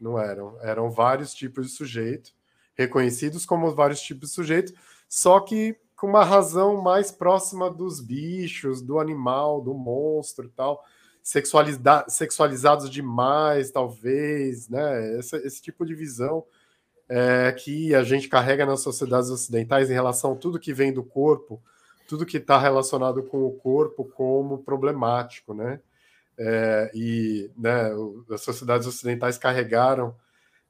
Não 0.00 0.18
eram, 0.18 0.56
eram 0.62 0.90
vários 0.90 1.34
tipos 1.34 1.66
de 1.66 1.72
sujeito, 1.72 2.32
reconhecidos 2.74 3.44
como 3.44 3.74
vários 3.74 4.00
tipos 4.00 4.30
de 4.30 4.34
sujeito, 4.34 4.72
só 5.08 5.40
que 5.40 5.76
com 5.94 6.06
uma 6.06 6.24
razão 6.24 6.80
mais 6.80 7.10
próxima 7.12 7.70
dos 7.70 8.00
bichos, 8.00 8.80
do 8.80 8.98
animal, 8.98 9.60
do 9.60 9.74
monstro 9.74 10.46
e 10.46 10.50
tal 10.50 10.82
sexualizados 11.22 12.90
demais, 12.90 13.70
talvez, 13.70 14.68
né? 14.68 15.18
Esse, 15.18 15.36
esse 15.36 15.62
tipo 15.62 15.84
de 15.84 15.94
visão 15.94 16.44
é, 17.08 17.52
que 17.52 17.94
a 17.94 18.02
gente 18.02 18.28
carrega 18.28 18.64
nas 18.64 18.80
sociedades 18.80 19.30
ocidentais 19.30 19.90
em 19.90 19.94
relação 19.94 20.32
a 20.32 20.36
tudo 20.36 20.58
que 20.58 20.72
vem 20.72 20.92
do 20.92 21.02
corpo, 21.02 21.62
tudo 22.10 22.26
que 22.26 22.38
está 22.38 22.58
relacionado 22.58 23.22
com 23.22 23.46
o 23.46 23.52
corpo 23.52 24.04
como 24.04 24.58
problemático, 24.64 25.54
né? 25.54 25.78
É, 26.36 26.90
e 26.92 27.48
né, 27.56 27.92
as 28.32 28.40
sociedades 28.40 28.84
ocidentais 28.88 29.38
carregaram 29.38 30.16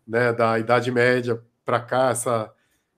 né, 0.07 0.34
da 0.34 0.59
Idade 0.59 0.91
Média 0.91 1.43
para 1.64 1.80
cá 1.80 2.11
essa, 2.11 2.53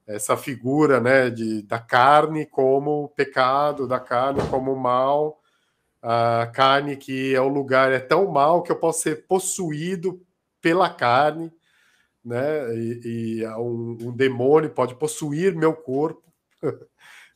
essa 0.09 0.37
figura 0.37 0.99
né, 0.99 1.31
de, 1.31 1.63
da 1.63 1.79
carne 1.79 2.45
como 2.45 3.11
pecado, 3.11 3.87
da 3.87 4.01
carne 4.01 4.41
como 4.49 4.75
mal, 4.75 5.41
a 6.03 6.51
carne 6.53 6.97
que 6.97 7.33
é 7.33 7.41
o 7.41 7.47
lugar 7.47 7.93
é 7.93 8.01
tão 8.01 8.27
mal 8.27 8.61
que 8.65 8.73
eu 8.73 8.77
posso 8.77 9.03
ser 9.03 9.25
possuído 9.29 10.21
pela 10.61 10.91
carne, 10.91 11.53
né? 12.25 12.75
E, 12.75 13.39
e 13.41 13.47
um, 13.51 13.99
um, 14.01 14.17
demônio 14.17 14.71
pode 14.71 14.97
possuir 14.97 15.55
meu 15.55 15.75
corpo, 15.75 16.25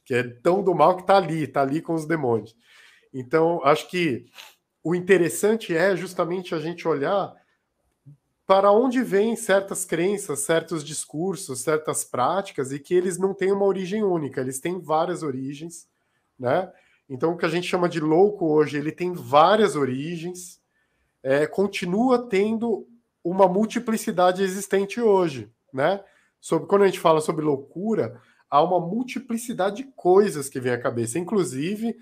que 0.07 0.15
é 0.15 0.23
tão 0.23 0.63
do 0.63 0.75
mal 0.75 0.95
que 0.95 1.03
está 1.03 1.17
ali, 1.17 1.43
está 1.43 1.61
ali 1.61 1.83
com 1.83 1.93
os 1.93 2.07
demônios. 2.07 2.57
Então, 3.13 3.61
acho 3.65 3.91
que 3.91 4.27
o 4.83 4.95
interessante 4.95 5.77
é 5.77 5.97
justamente 5.97 6.55
a 6.55 6.61
gente 6.61 6.87
olhar 6.87 7.35
para 8.47 8.71
onde 8.71 9.03
vêm 9.03 9.35
certas 9.35 9.85
crenças, 9.85 10.41
certos 10.41 10.85
discursos, 10.85 11.63
certas 11.63 12.05
práticas 12.05 12.71
e 12.71 12.79
que 12.79 12.95
eles 12.95 13.19
não 13.19 13.35
têm 13.35 13.51
uma 13.51 13.65
origem 13.65 14.05
única, 14.05 14.41
eles 14.41 14.61
têm 14.61 14.79
várias 14.81 15.25
origens, 15.25 15.89
né? 16.39 16.73
Então, 17.09 17.33
o 17.33 17.37
que 17.37 17.45
a 17.45 17.49
gente 17.49 17.67
chama 17.67 17.89
de 17.89 17.99
louco 17.99 18.47
hoje, 18.47 18.79
ele 18.79 18.93
tem 18.93 19.13
várias 19.13 19.75
origens, 19.75 20.61
é, 21.21 21.47
continua 21.47 22.29
tendo 22.29 22.87
uma 23.25 23.49
multiplicidade 23.49 24.43
existente 24.43 25.01
hoje, 25.01 25.51
né? 25.73 26.01
Sobre, 26.41 26.69
quando 26.69 26.83
a 26.83 26.87
gente 26.87 27.01
fala 27.01 27.21
sobre 27.21 27.45
loucura, 27.45 28.21
há 28.51 28.63
uma 28.63 28.81
multiplicidade 28.81 29.77
de 29.77 29.85
coisas 29.95 30.49
que 30.49 30.61
vem 30.61 30.73
à 30.73 30.81
cabeça. 30.81 31.19
Inclusive, 31.19 31.97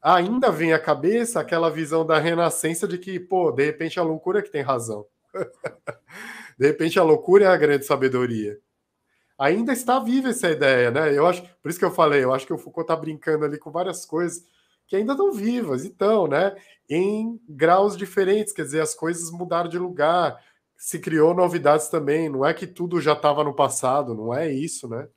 ainda 0.00 0.50
vem 0.50 0.72
à 0.72 0.78
cabeça 0.78 1.40
aquela 1.40 1.70
visão 1.70 2.04
da 2.04 2.18
renascença 2.18 2.86
de 2.88 2.98
que, 2.98 3.20
pô, 3.20 3.50
de 3.52 3.64
repente 3.64 3.98
a 4.00 4.02
loucura 4.02 4.40
é 4.40 4.42
que 4.42 4.50
tem 4.52 4.62
razão. 4.62 5.06
de 6.58 6.66
repente 6.66 6.98
a 6.98 7.02
loucura 7.02 7.44
é 7.44 7.48
a 7.48 7.56
grande 7.56 7.84
sabedoria 7.84 8.58
ainda 9.42 9.72
está 9.72 9.98
viva 9.98 10.28
essa 10.28 10.50
ideia, 10.50 10.90
né? 10.92 11.16
Eu 11.16 11.26
acho, 11.26 11.42
por 11.60 11.68
isso 11.68 11.78
que 11.78 11.84
eu 11.84 11.90
falei, 11.90 12.22
eu 12.22 12.32
acho 12.32 12.46
que 12.46 12.52
o 12.52 12.58
Foucault 12.58 12.84
está 12.84 12.94
brincando 12.94 13.44
ali 13.44 13.58
com 13.58 13.72
várias 13.72 14.06
coisas 14.06 14.44
que 14.86 14.94
ainda 14.94 15.12
estão 15.12 15.32
vivas, 15.32 15.84
então, 15.84 16.28
né? 16.28 16.54
Em 16.88 17.40
graus 17.48 17.96
diferentes, 17.96 18.52
quer 18.52 18.62
dizer, 18.62 18.80
as 18.80 18.94
coisas 18.94 19.32
mudaram 19.32 19.68
de 19.68 19.78
lugar, 19.78 20.38
se 20.76 20.98
criou 21.00 21.34
novidades 21.34 21.88
também. 21.88 22.28
Não 22.28 22.44
é 22.46 22.54
que 22.54 22.66
tudo 22.68 23.00
já 23.00 23.14
estava 23.14 23.42
no 23.42 23.54
passado, 23.54 24.14
não 24.14 24.32
é 24.32 24.52
isso, 24.52 24.88
né? 24.88 25.08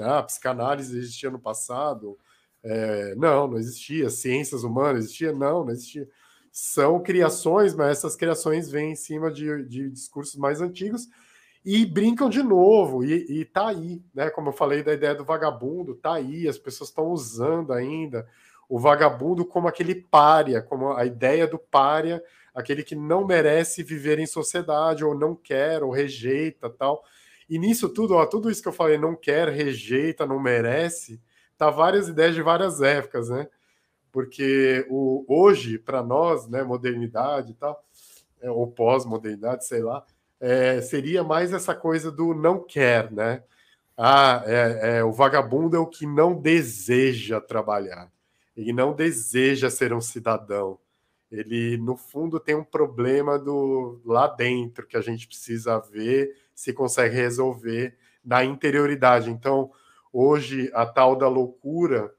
Ah, 0.00 0.18
a 0.18 0.22
psicanálise 0.22 0.96
existia 0.98 1.30
no 1.30 1.38
passado. 1.38 2.18
É, 2.62 3.14
não, 3.14 3.48
não 3.48 3.58
existia. 3.58 4.10
Ciências 4.10 4.64
humanas 4.64 5.04
existia? 5.04 5.32
Não, 5.32 5.64
não 5.64 5.70
existia. 5.70 6.08
São 6.50 7.02
criações, 7.02 7.74
mas 7.74 7.98
essas 7.98 8.16
criações 8.16 8.70
vêm 8.70 8.92
em 8.92 8.96
cima 8.96 9.30
de, 9.30 9.64
de 9.64 9.90
discursos 9.90 10.36
mais 10.36 10.60
antigos 10.60 11.08
e 11.64 11.86
brincam 11.86 12.28
de 12.28 12.42
novo, 12.42 13.02
e, 13.02 13.40
e 13.40 13.44
tá 13.44 13.68
aí, 13.68 14.02
né? 14.14 14.28
Como 14.28 14.50
eu 14.50 14.52
falei 14.52 14.82
da 14.82 14.92
ideia 14.92 15.14
do 15.14 15.24
vagabundo, 15.24 15.94
tá 15.94 16.14
aí, 16.14 16.46
as 16.46 16.58
pessoas 16.58 16.90
estão 16.90 17.06
usando 17.06 17.72
ainda 17.72 18.28
o 18.68 18.78
vagabundo 18.78 19.44
como 19.46 19.66
aquele 19.66 19.94
pária, 19.94 20.60
como 20.60 20.92
a 20.92 21.06
ideia 21.06 21.46
do 21.46 21.58
pária, 21.58 22.22
aquele 22.54 22.82
que 22.82 22.94
não 22.94 23.26
merece 23.26 23.82
viver 23.82 24.18
em 24.18 24.26
sociedade, 24.26 25.04
ou 25.04 25.14
não 25.14 25.34
quer, 25.34 25.82
ou 25.82 25.90
rejeita 25.90 26.68
tal. 26.68 27.02
E 27.48 27.58
nisso 27.58 27.88
tudo, 27.88 28.14
ó, 28.14 28.26
tudo 28.26 28.50
isso 28.50 28.62
que 28.62 28.68
eu 28.68 28.72
falei, 28.72 28.98
não 28.98 29.14
quer, 29.14 29.48
rejeita, 29.48 30.26
não 30.26 30.40
merece, 30.40 31.20
tá 31.56 31.70
várias 31.70 32.08
ideias 32.08 32.34
de 32.34 32.42
várias 32.42 32.80
épocas, 32.80 33.28
né? 33.28 33.48
Porque 34.10 34.86
o, 34.88 35.24
hoje, 35.28 35.78
para 35.78 36.02
nós, 36.02 36.48
né, 36.48 36.62
modernidade 36.62 37.52
e 37.52 37.54
tal, 37.54 37.84
é, 38.40 38.50
ou 38.50 38.66
pós-modernidade, 38.66 39.64
sei 39.64 39.82
lá, 39.82 40.04
é, 40.40 40.80
seria 40.80 41.24
mais 41.24 41.52
essa 41.52 41.74
coisa 41.74 42.10
do 42.10 42.34
não 42.34 42.60
quer, 42.60 43.10
né? 43.10 43.42
Ah, 43.96 44.42
é, 44.46 44.98
é, 44.98 45.04
o 45.04 45.12
vagabundo 45.12 45.76
é 45.76 45.78
o 45.78 45.86
que 45.86 46.06
não 46.06 46.34
deseja 46.40 47.40
trabalhar, 47.40 48.10
ele 48.56 48.72
não 48.72 48.92
deseja 48.92 49.70
ser 49.70 49.92
um 49.92 50.00
cidadão. 50.00 50.78
Ele, 51.30 51.76
no 51.78 51.96
fundo, 51.96 52.38
tem 52.38 52.54
um 52.54 52.62
problema 52.62 53.38
do 53.38 54.00
lá 54.04 54.28
dentro 54.28 54.86
que 54.86 54.96
a 54.96 55.00
gente 55.00 55.26
precisa 55.26 55.80
ver 55.80 56.36
se 56.54 56.72
consegue 56.72 57.14
resolver 57.14 57.96
na 58.24 58.44
interioridade. 58.44 59.30
Então, 59.30 59.70
hoje, 60.12 60.70
a 60.74 60.86
tal 60.86 61.16
da 61.16 61.28
loucura 61.28 62.14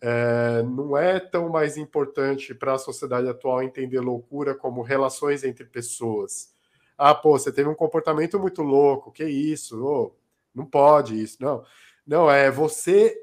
é, 0.00 0.62
não 0.62 0.96
é 0.96 1.20
tão 1.20 1.48
mais 1.48 1.76
importante 1.76 2.54
para 2.54 2.74
a 2.74 2.78
sociedade 2.78 3.28
atual 3.28 3.62
entender 3.62 4.00
loucura 4.00 4.54
como 4.54 4.82
relações 4.82 5.44
entre 5.44 5.64
pessoas 5.64 6.54
ah, 7.02 7.14
pô, 7.14 7.38
você 7.38 7.50
teve 7.50 7.66
um 7.66 7.74
comportamento 7.74 8.38
muito 8.38 8.60
louco, 8.60 9.10
que 9.10 9.24
isso? 9.24 9.82
Oh, 9.82 10.14
não 10.54 10.66
pode 10.66 11.18
isso. 11.18 11.38
Não, 11.40 11.64
não, 12.06 12.30
é 12.30 12.50
você 12.50 13.16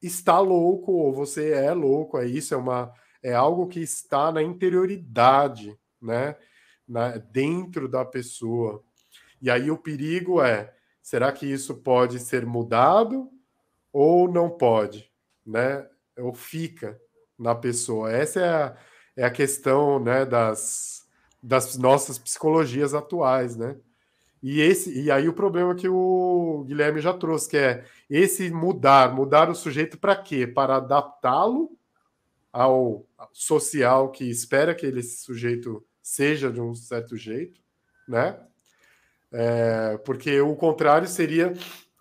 está 0.00 0.38
louco 0.38 0.92
ou 0.92 1.12
você 1.12 1.50
é 1.50 1.72
louco, 1.72 2.16
é 2.16 2.26
isso, 2.26 2.54
é 2.54 2.56
uma 2.56 2.92
é 3.20 3.34
algo 3.34 3.66
que 3.66 3.80
está 3.80 4.30
na 4.30 4.40
interioridade, 4.40 5.76
né? 6.00 6.36
Na, 6.86 7.16
dentro 7.16 7.88
da 7.88 8.04
pessoa. 8.04 8.84
E 9.44 9.50
aí 9.50 9.70
o 9.70 9.76
perigo 9.76 10.40
é, 10.40 10.72
será 11.02 11.30
que 11.30 11.44
isso 11.44 11.74
pode 11.74 12.18
ser 12.18 12.46
mudado 12.46 13.28
ou 13.92 14.26
não 14.26 14.48
pode, 14.48 15.12
né? 15.44 15.86
Ou 16.16 16.32
fica 16.32 16.98
na 17.38 17.54
pessoa? 17.54 18.10
Essa 18.10 18.40
é 18.40 18.48
a, 18.48 18.76
é 19.18 19.24
a 19.26 19.30
questão, 19.30 19.98
né, 20.02 20.24
das 20.24 21.04
das 21.42 21.76
nossas 21.76 22.18
psicologias 22.18 22.94
atuais, 22.94 23.54
né? 23.54 23.76
E 24.42 24.62
esse 24.62 24.98
e 24.98 25.10
aí 25.10 25.28
o 25.28 25.34
problema 25.34 25.74
que 25.74 25.90
o 25.90 26.64
Guilherme 26.66 27.02
já 27.02 27.12
trouxe, 27.12 27.50
que 27.50 27.58
é 27.58 27.84
esse 28.08 28.50
mudar, 28.50 29.14
mudar 29.14 29.50
o 29.50 29.54
sujeito 29.54 29.98
para 29.98 30.16
quê? 30.16 30.46
Para 30.46 30.76
adaptá-lo 30.76 31.76
ao 32.50 33.06
social 33.30 34.10
que 34.10 34.24
espera 34.24 34.74
que 34.74 34.86
ele, 34.86 35.00
esse 35.00 35.18
sujeito 35.18 35.84
seja 36.02 36.50
de 36.50 36.62
um 36.62 36.74
certo 36.74 37.14
jeito, 37.14 37.60
né? 38.08 38.40
É, 39.36 39.98
porque 40.04 40.40
o 40.40 40.54
contrário 40.54 41.08
seria 41.08 41.52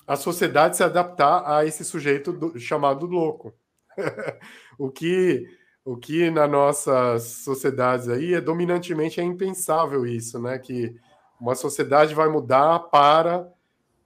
a 0.06 0.16
sociedade 0.16 0.78
se 0.78 0.84
adaptar 0.84 1.44
a 1.46 1.66
esse 1.66 1.84
sujeito 1.84 2.32
do, 2.32 2.60
chamado 2.60 3.08
louco. 3.08 3.52
o 4.78 4.92
que 4.92 5.48
o 5.84 5.98
que 5.98 6.30
na 6.30 6.48
nossas 6.48 7.24
sociedades 7.24 8.08
aí 8.08 8.36
é 8.36 8.40
dominantemente 8.40 9.20
é 9.20 9.24
impensável 9.24 10.06
isso, 10.06 10.40
né? 10.40 10.60
Que 10.60 10.96
uma 11.42 11.56
sociedade 11.56 12.14
vai 12.14 12.30
mudar 12.30 12.80
para 12.80 13.50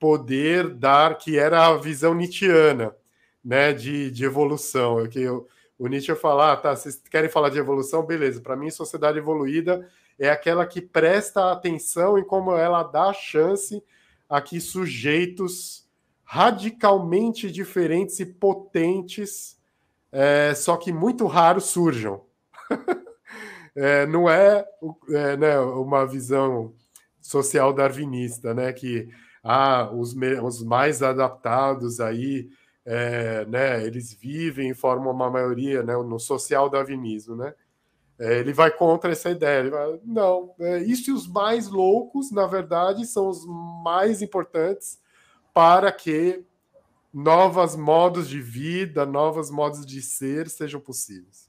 poder 0.00 0.70
dar 0.70 1.18
que 1.18 1.38
era 1.38 1.66
a 1.66 1.76
visão 1.76 2.14
nietzschiana, 2.14 2.96
né? 3.44 3.74
De, 3.74 4.10
de 4.10 4.24
evolução. 4.24 5.00
É 5.00 5.08
que 5.08 5.28
o 5.28 5.86
Nietzsche 5.86 6.14
falar, 6.16 6.54
ah, 6.54 6.56
tá? 6.56 6.74
Vocês 6.74 6.96
querem 7.10 7.30
falar 7.30 7.50
de 7.50 7.58
evolução, 7.58 8.04
beleza? 8.04 8.40
Para 8.40 8.56
mim, 8.56 8.70
sociedade 8.70 9.18
evoluída 9.18 9.86
é 10.18 10.30
aquela 10.30 10.66
que 10.66 10.80
presta 10.80 11.52
atenção 11.52 12.18
em 12.18 12.24
como 12.24 12.52
ela 12.56 12.82
dá 12.82 13.12
chance 13.12 13.82
a 14.28 14.40
que 14.40 14.60
sujeitos 14.60 15.86
radicalmente 16.24 17.50
diferentes 17.50 18.20
e 18.20 18.26
potentes 18.26 19.58
é, 20.10 20.54
só 20.54 20.76
que 20.76 20.92
muito 20.92 21.26
raros 21.26 21.66
surjam. 21.66 22.22
é, 23.76 24.06
não 24.06 24.28
é, 24.28 24.64
é 25.10 25.36
né, 25.36 25.58
uma 25.60 26.06
visão 26.06 26.74
social 27.20 27.72
darwinista, 27.72 28.54
né? 28.54 28.72
Que 28.72 29.08
ah, 29.44 29.90
os, 29.92 30.14
os 30.42 30.62
mais 30.62 31.02
adaptados 31.02 32.00
aí, 32.00 32.48
é, 32.84 33.44
né? 33.46 33.84
Eles 33.84 34.12
vivem 34.14 34.70
e 34.70 34.74
formam 34.74 35.12
uma 35.12 35.30
maioria, 35.30 35.82
né? 35.82 35.94
No 35.94 36.18
social 36.18 36.70
darwinismo, 36.70 37.36
né? 37.36 37.54
É, 38.18 38.38
ele 38.38 38.52
vai 38.52 38.70
contra 38.70 39.12
essa 39.12 39.30
ideia. 39.30 39.60
Ele 39.60 39.70
vai, 39.70 40.00
não, 40.04 40.54
é, 40.58 40.78
isso 40.78 41.10
e 41.10 41.12
os 41.12 41.26
mais 41.28 41.68
loucos, 41.68 42.32
na 42.32 42.46
verdade, 42.46 43.06
são 43.06 43.28
os 43.28 43.46
mais 43.82 44.20
importantes 44.22 45.00
para 45.54 45.90
que 45.92 46.44
novos 47.12 47.76
modos 47.76 48.28
de 48.28 48.40
vida, 48.40 49.06
novos 49.06 49.50
modos 49.50 49.84
de 49.86 50.02
ser 50.02 50.48
sejam 50.48 50.80
possíveis. 50.80 51.48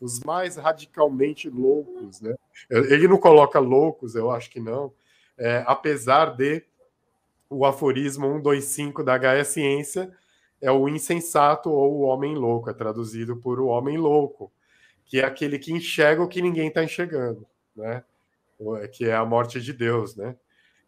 Os 0.00 0.20
mais 0.20 0.56
radicalmente 0.56 1.48
loucos, 1.48 2.20
né? 2.20 2.34
Ele 2.68 3.08
não 3.08 3.16
coloca 3.16 3.58
loucos, 3.58 4.14
eu 4.14 4.30
acho 4.30 4.50
que 4.50 4.60
não, 4.60 4.92
é, 5.38 5.64
apesar 5.66 6.36
de 6.36 6.62
o 7.48 7.64
aforismo 7.64 8.26
125 8.26 9.02
da 9.02 9.16
Gaia 9.16 9.44
Ciência 9.44 10.12
é 10.60 10.70
o 10.70 10.88
insensato 10.88 11.70
ou 11.70 11.94
o 11.94 12.00
homem 12.00 12.34
louco, 12.34 12.68
é 12.68 12.72
traduzido 12.72 13.36
por 13.36 13.60
o 13.60 13.66
homem 13.66 13.96
louco, 13.96 14.50
que 15.06 15.20
é 15.20 15.24
aquele 15.24 15.58
que 15.58 15.72
enxerga 15.72 16.22
o 16.22 16.28
que 16.28 16.42
ninguém 16.42 16.68
está 16.68 16.84
enxergando, 16.84 17.46
né? 17.74 18.04
Que 18.92 19.06
é 19.06 19.14
a 19.14 19.24
morte 19.24 19.60
de 19.60 19.72
Deus, 19.72 20.16
né? 20.16 20.36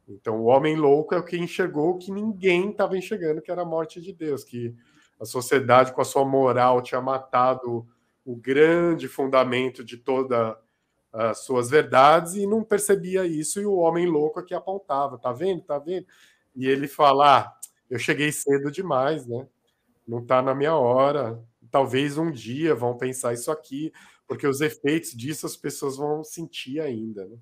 Então, 0.09 0.41
o 0.41 0.45
homem 0.47 0.75
louco 0.75 1.15
é 1.15 1.19
o 1.19 1.25
que 1.25 1.37
enxergou 1.37 1.99
que 1.99 2.11
ninguém 2.11 2.71
estava 2.71 2.97
enxergando, 2.97 3.43
que 3.43 3.51
era 3.51 3.63
a 3.63 3.67
morte 3.67 4.01
de 4.01 4.13
Deus, 4.13 4.43
que 4.43 4.75
a 5.21 5.25
sociedade, 5.25 5.93
com 5.93 6.01
a 6.01 6.05
sua 6.05 6.25
moral, 6.25 6.83
tinha 6.83 7.01
matado 7.01 7.87
o 8.25 8.35
grande 8.35 9.07
fundamento 9.07 9.85
de 9.85 9.97
todas 9.97 10.57
as 11.13 11.39
suas 11.45 11.71
verdades 11.71 12.35
e 12.35 12.47
não 12.47 12.63
percebia 12.63 13.27
isso, 13.27 13.61
e 13.61 13.67
o 13.67 13.77
homem 13.77 14.07
louco 14.07 14.41
aqui 14.41 14.55
apontava, 14.55 15.19
tá 15.19 15.33
vendo, 15.33 15.63
tá 15.63 15.79
vendo? 15.79 16.07
E 16.57 16.67
ele 16.67 16.89
fala, 16.89 17.39
ah, 17.39 17.59
eu 17.91 17.99
cheguei 17.99 18.33
cedo 18.33 18.71
demais, 18.71 19.27
né? 19.27 19.47
Não 20.07 20.21
está 20.21 20.41
na 20.41 20.55
minha 20.55 20.75
hora, 20.75 21.43
talvez 21.71 22.19
um 22.19 22.31
dia 22.31 22.75
vão 22.75 22.97
pensar 22.97 23.33
isso 23.33 23.51
aqui, 23.51 23.93
porque 24.27 24.47
os 24.47 24.61
efeitos 24.61 25.13
disso 25.13 25.47
as 25.47 25.57
pessoas 25.57 25.97
vão 25.97 26.23
sentir 26.23 26.81
ainda, 26.81 27.27
né? 27.27 27.37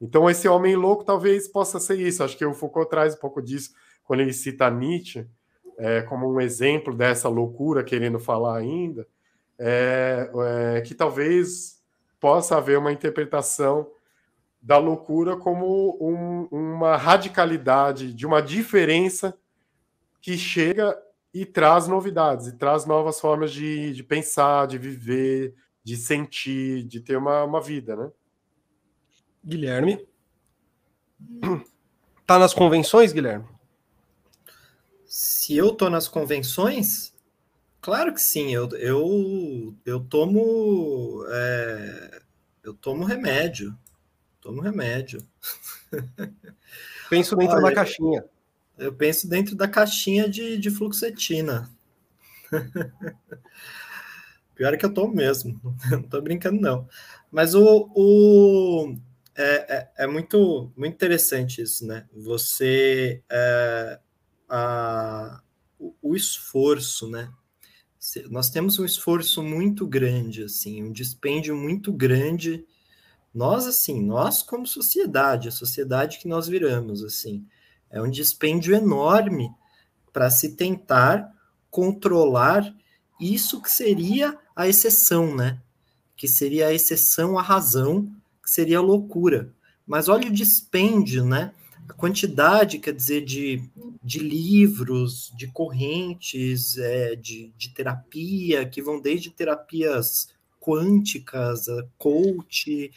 Então, 0.00 0.28
esse 0.28 0.46
homem 0.46 0.76
louco 0.76 1.04
talvez 1.04 1.48
possa 1.48 1.80
ser 1.80 1.98
isso. 1.98 2.22
Acho 2.22 2.36
que 2.36 2.44
o 2.44 2.52
Foucault 2.52 2.90
traz 2.90 3.14
um 3.14 3.18
pouco 3.18 3.40
disso 3.40 3.72
quando 4.04 4.20
ele 4.20 4.32
cita 4.32 4.70
Nietzsche 4.70 5.26
é, 5.78 6.02
como 6.02 6.30
um 6.30 6.40
exemplo 6.40 6.94
dessa 6.94 7.28
loucura, 7.28 7.84
querendo 7.84 8.18
falar 8.18 8.58
ainda, 8.58 9.06
é, 9.58 10.30
é, 10.76 10.80
que 10.80 10.94
talvez 10.94 11.82
possa 12.18 12.56
haver 12.56 12.78
uma 12.78 12.92
interpretação 12.92 13.90
da 14.60 14.78
loucura 14.78 15.36
como 15.36 15.96
um, 16.00 16.48
uma 16.50 16.96
radicalidade, 16.96 18.12
de 18.12 18.26
uma 18.26 18.42
diferença 18.42 19.36
que 20.20 20.36
chega 20.36 20.96
e 21.40 21.44
traz 21.44 21.86
novidades, 21.86 22.46
e 22.46 22.52
traz 22.56 22.86
novas 22.86 23.20
formas 23.20 23.52
de, 23.52 23.92
de 23.92 24.02
pensar, 24.02 24.66
de 24.66 24.78
viver, 24.78 25.54
de 25.84 25.94
sentir, 25.94 26.82
de 26.84 26.98
ter 26.98 27.18
uma, 27.18 27.44
uma 27.44 27.60
vida, 27.60 27.94
né? 27.94 28.10
Guilherme. 29.44 30.08
Tá 32.26 32.38
nas 32.38 32.54
convenções, 32.54 33.12
Guilherme? 33.12 33.46
Se 35.04 35.54
eu 35.54 35.72
tô 35.72 35.90
nas 35.90 36.08
convenções, 36.08 37.14
claro 37.82 38.14
que 38.14 38.20
sim. 38.20 38.54
Eu, 38.54 38.70
eu, 38.70 39.74
eu 39.84 40.00
tomo 40.00 41.22
é, 41.28 42.22
eu 42.64 42.72
tomo 42.72 43.04
remédio. 43.04 43.76
Tomo 44.40 44.62
remédio. 44.62 45.22
Penso 47.10 47.36
dentro 47.36 47.56
Olha, 47.56 47.66
da 47.66 47.74
caixinha. 47.74 48.24
Eu 48.78 48.92
penso 48.92 49.28
dentro 49.28 49.56
da 49.56 49.66
caixinha 49.66 50.28
de, 50.28 50.58
de 50.58 50.70
fluoxetina. 50.70 51.70
Pior 54.54 54.72
é 54.72 54.76
que 54.76 54.86
eu 54.86 54.92
tomo 54.92 55.14
mesmo. 55.14 55.60
Não 55.90 56.02
tô 56.02 56.20
brincando, 56.20 56.60
não. 56.60 56.88
Mas 57.30 57.54
o, 57.54 57.90
o 57.94 58.96
é, 59.34 59.76
é, 59.76 60.04
é, 60.04 60.06
muito, 60.06 60.72
muito 60.76 60.94
interessante 60.94 61.60
isso, 61.60 61.86
né? 61.86 62.06
Você. 62.12 63.22
É, 63.30 63.98
a, 64.48 65.42
o, 65.78 65.94
o, 66.00 66.16
esforço, 66.16 67.10
né? 67.10 67.30
Nós 68.30 68.48
temos 68.48 68.78
um 68.78 68.84
esforço 68.84 69.42
muito 69.42 69.86
grande, 69.86 70.44
assim, 70.44 70.82
um 70.82 70.92
dispêndio 70.92 71.56
muito 71.56 71.92
grande. 71.92 72.64
Nós, 73.34 73.66
assim, 73.66 74.02
nós 74.02 74.42
como 74.42 74.66
sociedade, 74.66 75.48
a 75.48 75.52
sociedade 75.52 76.18
que 76.18 76.28
nós 76.28 76.48
viramos, 76.48 77.04
assim, 77.04 77.46
é 77.90 78.00
um 78.00 78.10
dispêndio 78.10 78.74
enorme 78.74 79.50
para 80.12 80.30
se 80.30 80.56
tentar 80.56 81.32
controlar 81.70 82.74
isso 83.20 83.60
que 83.60 83.70
seria 83.70 84.38
a 84.54 84.66
exceção, 84.68 85.34
né? 85.34 85.60
Que 86.16 86.26
seria 86.26 86.68
a 86.68 86.72
exceção 86.72 87.38
à 87.38 87.42
razão 87.42 88.10
que 88.42 88.50
seria 88.50 88.80
loucura. 88.80 89.52
Mas 89.86 90.08
olha 90.08 90.28
o 90.28 90.32
dispêndio, 90.32 91.24
né? 91.24 91.52
A 91.88 91.92
quantidade, 91.92 92.78
quer 92.78 92.92
dizer, 92.92 93.24
de, 93.24 93.62
de 94.02 94.18
livros, 94.18 95.32
de 95.36 95.46
correntes, 95.46 96.78
é, 96.78 97.14
de, 97.14 97.52
de 97.56 97.68
terapia, 97.70 98.66
que 98.66 98.82
vão 98.82 99.00
desde 99.00 99.30
terapias 99.30 100.28
quânticas, 100.60 101.66
coach, 101.96 102.90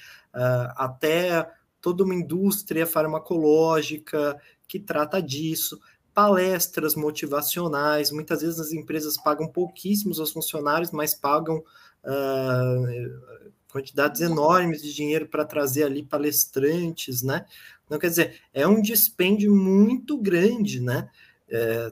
até 0.76 1.48
toda 1.80 2.04
uma 2.04 2.16
indústria 2.16 2.88
farmacológica 2.88 4.40
que 4.70 4.80
trata 4.80 5.22
disso, 5.22 5.82
palestras 6.14 6.96
motivacionais. 6.96 8.12
Muitas 8.12 8.42
vezes 8.42 8.60
as 8.60 8.72
empresas 8.72 9.18
pagam 9.18 9.48
pouquíssimos 9.48 10.20
aos 10.20 10.32
funcionários, 10.32 10.92
mas 10.92 11.16
pagam 11.16 11.58
uh, 11.58 13.22
quantidades 13.72 14.22
enormes 14.22 14.82
de 14.82 14.94
dinheiro 14.94 15.28
para 15.28 15.44
trazer 15.44 15.84
ali 15.84 16.04
palestrantes, 16.04 17.24
né? 17.24 17.46
Então, 17.86 17.98
quer 17.98 18.10
dizer, 18.10 18.42
é 18.54 18.68
um 18.68 18.82
dispêndio 18.82 19.56
muito 19.56 20.18
grande, 20.18 20.80
né? 20.80 21.10
É, 21.50 21.92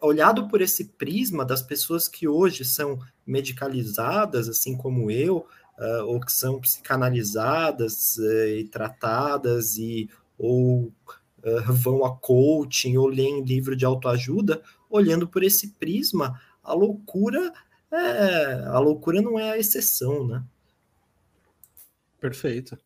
olhado 0.00 0.48
por 0.48 0.60
esse 0.60 0.84
prisma 0.84 1.44
das 1.44 1.62
pessoas 1.62 2.06
que 2.06 2.28
hoje 2.28 2.64
são 2.64 2.98
medicalizadas, 3.26 4.48
assim 4.48 4.76
como 4.76 5.10
eu, 5.10 5.46
uh, 5.78 6.04
ou 6.06 6.20
que 6.20 6.32
são 6.32 6.60
psicanalizadas 6.60 8.16
uh, 8.18 8.48
e 8.48 8.64
tratadas, 8.64 9.76
e, 9.76 10.10
ou 10.38 10.92
uh, 11.44 11.72
vão 11.72 12.04
a 12.04 12.16
coaching, 12.16 12.96
ou 12.96 13.06
leem 13.06 13.42
livro 13.42 13.76
de 13.76 13.84
autoajuda, 13.84 14.62
olhando 14.88 15.26
por 15.26 15.42
esse 15.42 15.72
prisma, 15.74 16.40
a 16.62 16.74
loucura, 16.74 17.52
é, 17.90 18.64
a 18.66 18.78
loucura 18.78 19.20
não 19.20 19.38
é 19.38 19.50
a 19.50 19.58
exceção, 19.58 20.26
né? 20.26 20.42
Perfeito. 22.20 22.78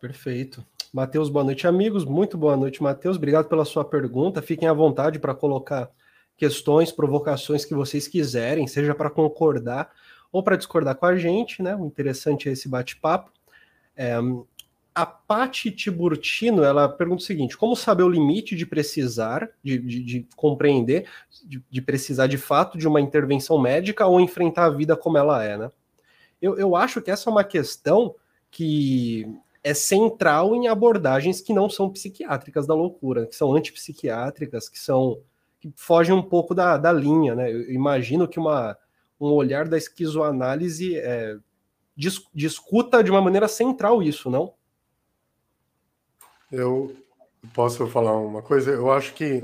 Perfeito. 0.00 0.64
Matheus, 0.92 1.28
boa 1.28 1.44
noite, 1.44 1.66
amigos. 1.66 2.04
Muito 2.04 2.38
boa 2.38 2.56
noite, 2.56 2.82
Matheus. 2.82 3.16
Obrigado 3.16 3.48
pela 3.48 3.64
sua 3.64 3.84
pergunta. 3.84 4.40
Fiquem 4.40 4.68
à 4.68 4.72
vontade 4.72 5.18
para 5.18 5.34
colocar 5.34 5.90
questões, 6.36 6.92
provocações 6.92 7.64
que 7.64 7.74
vocês 7.74 8.06
quiserem, 8.06 8.66
seja 8.66 8.94
para 8.94 9.10
concordar 9.10 9.90
ou 10.30 10.42
para 10.42 10.56
discordar 10.56 10.94
com 10.94 11.06
a 11.06 11.16
gente, 11.16 11.62
né? 11.62 11.74
O 11.74 11.86
interessante 11.86 12.48
é 12.48 12.52
esse 12.52 12.68
bate-papo. 12.68 13.30
É, 13.96 14.16
a 14.96 15.04
Pati 15.04 15.70
Tiburtino, 15.70 16.64
ela 16.64 16.88
pergunta 16.88 17.22
o 17.22 17.26
seguinte: 17.26 17.54
como 17.54 17.76
saber 17.76 18.02
o 18.02 18.08
limite 18.08 18.56
de 18.56 18.64
precisar, 18.64 19.46
de, 19.62 19.78
de, 19.78 20.02
de 20.02 20.28
compreender, 20.34 21.06
de, 21.44 21.62
de, 21.68 21.82
precisar 21.82 22.26
de 22.26 22.38
fato 22.38 22.78
de 22.78 22.88
uma 22.88 22.98
intervenção 22.98 23.60
médica 23.60 24.06
ou 24.06 24.18
enfrentar 24.18 24.64
a 24.64 24.70
vida 24.70 24.96
como 24.96 25.18
ela 25.18 25.44
é, 25.44 25.58
né? 25.58 25.70
Eu, 26.40 26.58
eu 26.58 26.74
acho 26.74 27.02
que 27.02 27.10
essa 27.10 27.28
é 27.28 27.32
uma 27.32 27.44
questão 27.44 28.14
que 28.50 29.30
é 29.62 29.74
central 29.74 30.56
em 30.56 30.66
abordagens 30.66 31.42
que 31.42 31.52
não 31.52 31.68
são 31.68 31.90
psiquiátricas 31.90 32.66
da 32.66 32.72
loucura, 32.72 33.26
que 33.26 33.36
são 33.36 33.54
antipsiquiátricas, 33.54 34.66
que 34.66 34.78
são 34.78 35.20
que 35.60 35.70
fogem 35.76 36.14
um 36.14 36.22
pouco 36.22 36.54
da, 36.54 36.78
da 36.78 36.90
linha, 36.90 37.34
né? 37.34 37.52
Eu 37.52 37.70
imagino 37.70 38.26
que 38.26 38.38
uma, 38.38 38.78
um 39.20 39.28
olhar 39.32 39.68
da 39.68 39.76
esquizoanálise 39.76 40.96
é, 40.96 41.36
dis, 41.94 42.24
discuta 42.34 43.04
de 43.04 43.10
uma 43.10 43.20
maneira 43.20 43.46
central 43.46 44.02
isso, 44.02 44.30
não? 44.30 44.55
Eu 46.50 46.94
posso 47.54 47.86
falar 47.88 48.16
uma 48.16 48.42
coisa? 48.42 48.70
Eu 48.70 48.90
acho 48.90 49.14
que 49.14 49.42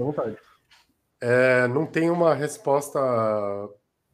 é, 1.21 1.67
não 1.69 1.87
tem 1.87 2.11
uma 2.11 2.35
resposta 2.35 2.99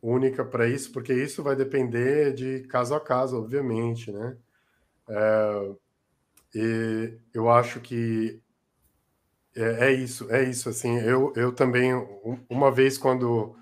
única 0.00 0.44
para 0.44 0.68
isso, 0.68 0.92
porque 0.92 1.12
isso 1.12 1.42
vai 1.42 1.56
depender 1.56 2.32
de 2.32 2.60
caso 2.68 2.94
a 2.94 3.00
caso, 3.00 3.38
obviamente, 3.38 4.12
né? 4.12 4.36
É, 5.08 5.72
e 6.54 7.18
eu 7.34 7.50
acho 7.50 7.80
que 7.80 8.40
é, 9.56 9.88
é, 9.88 9.92
isso, 9.92 10.30
é 10.30 10.44
isso. 10.44 10.68
Assim, 10.68 10.98
eu, 10.98 11.32
eu 11.36 11.52
também, 11.52 11.92
uma 12.48 12.70
vez 12.70 12.96
quando 12.96 13.56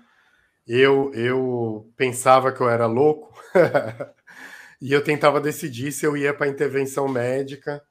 eu, 0.67 1.13
eu 1.13 1.91
pensava 1.97 2.51
que 2.51 2.61
eu 2.61 2.69
era 2.69 2.85
louco, 2.85 3.33
e 4.81 4.93
eu 4.93 5.03
tentava 5.03 5.41
decidir 5.41 5.91
se 5.91 6.05
eu 6.05 6.15
ia 6.17 6.33
para 6.33 6.47
intervenção 6.47 7.07
médica 7.07 7.81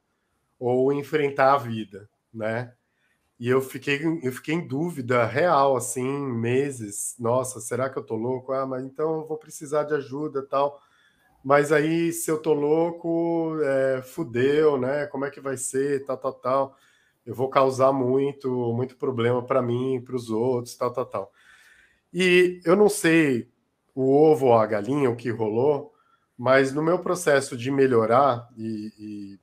ou 0.59 0.91
enfrentar 0.93 1.53
a 1.53 1.57
vida, 1.57 2.09
né? 2.33 2.73
E 3.39 3.47
eu 3.49 3.61
fiquei, 3.61 4.01
eu 4.23 4.31
fiquei 4.31 4.55
em 4.55 4.67
dúvida 4.67 5.25
real, 5.25 5.75
assim, 5.75 6.03
meses. 6.03 7.15
Nossa, 7.19 7.59
será 7.59 7.89
que 7.89 7.97
eu 7.97 8.03
tô 8.03 8.15
louco? 8.15 8.51
Ah, 8.51 8.65
mas 8.65 8.83
então 8.83 9.19
eu 9.21 9.25
vou 9.25 9.37
precisar 9.37 9.83
de 9.83 9.93
ajuda 9.93 10.41
tal. 10.43 10.81
Mas 11.43 11.71
aí, 11.71 12.11
se 12.11 12.31
eu 12.31 12.41
tô 12.41 12.53
louco, 12.53 13.59
é, 13.63 14.01
fudeu, 14.01 14.77
né? 14.77 15.05
Como 15.07 15.25
é 15.25 15.29
que 15.31 15.39
vai 15.39 15.55
ser? 15.57 16.03
Tal, 16.05 16.17
tal, 16.17 16.33
tal. 16.33 16.77
Eu 17.25 17.35
vou 17.35 17.49
causar 17.49 17.93
muito, 17.93 18.49
muito 18.73 18.97
problema 18.97 19.45
para 19.45 19.61
mim, 19.61 20.01
para 20.03 20.15
os 20.15 20.29
outros, 20.29 20.75
tal, 20.75 20.91
tal, 20.91 21.05
tal. 21.05 21.31
E 22.13 22.61
eu 22.65 22.75
não 22.75 22.89
sei 22.89 23.49
o 23.93 24.11
ovo 24.11 24.47
ou 24.47 24.53
a 24.53 24.65
galinha, 24.65 25.09
o 25.09 25.15
que 25.15 25.29
rolou, 25.29 25.93
mas 26.37 26.73
no 26.73 26.83
meu 26.83 26.99
processo 26.99 27.57
de 27.57 27.71
melhorar, 27.71 28.47
e, 28.57 28.93
e 28.99 29.39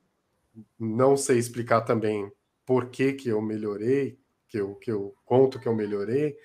não 0.79 1.17
sei 1.17 1.39
explicar 1.39 1.83
também 1.83 2.31
por 2.67 2.87
que, 2.87 3.13
que 3.13 3.29
eu 3.29 3.41
melhorei, 3.43 4.19
que 4.49 4.59
eu, 4.59 4.75
que 4.77 4.91
eu 4.91 5.15
conto 5.25 5.59
que 5.59 5.69
eu 5.69 5.75
melhorei, 5.75 6.37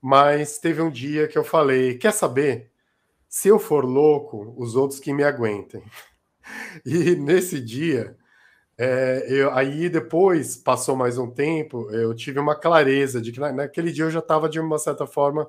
mas 0.00 0.58
teve 0.58 0.82
um 0.82 0.90
dia 0.90 1.28
que 1.28 1.38
eu 1.38 1.44
falei: 1.44 1.96
quer 1.98 2.12
saber? 2.12 2.70
Se 3.28 3.48
eu 3.48 3.58
for 3.58 3.84
louco, 3.84 4.54
os 4.58 4.76
outros 4.76 5.00
que 5.00 5.12
me 5.12 5.24
aguentem. 5.24 5.82
E 6.84 7.14
nesse 7.14 7.60
dia, 7.60 8.16
é, 8.76 9.26
eu, 9.28 9.52
aí 9.52 9.88
depois, 9.88 10.56
passou 10.56 10.96
mais 10.96 11.18
um 11.18 11.30
tempo, 11.30 11.90
eu 11.92 12.14
tive 12.14 12.38
uma 12.40 12.56
clareza 12.56 13.20
de 13.20 13.30
que 13.30 13.38
naquele 13.38 13.92
dia 13.92 14.04
eu 14.04 14.10
já 14.10 14.18
estava, 14.18 14.48
de 14.48 14.58
uma 14.58 14.78
certa 14.78 15.06
forma, 15.06 15.48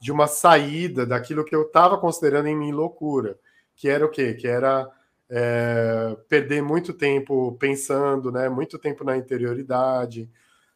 de 0.00 0.12
uma 0.12 0.26
saída 0.26 1.06
daquilo 1.06 1.44
que 1.44 1.54
eu 1.54 1.62
estava 1.62 1.96
considerando 1.98 2.48
em 2.48 2.56
mim 2.56 2.72
loucura, 2.72 3.38
que 3.74 3.88
era 3.88 4.04
o 4.04 4.10
quê? 4.10 4.34
Que 4.34 4.46
era 4.46 4.90
é, 5.30 6.16
perder 6.28 6.62
muito 6.62 6.92
tempo 6.92 7.56
pensando, 7.58 8.30
né? 8.32 8.48
Muito 8.48 8.78
tempo 8.78 9.04
na 9.04 9.16
interioridade, 9.16 10.30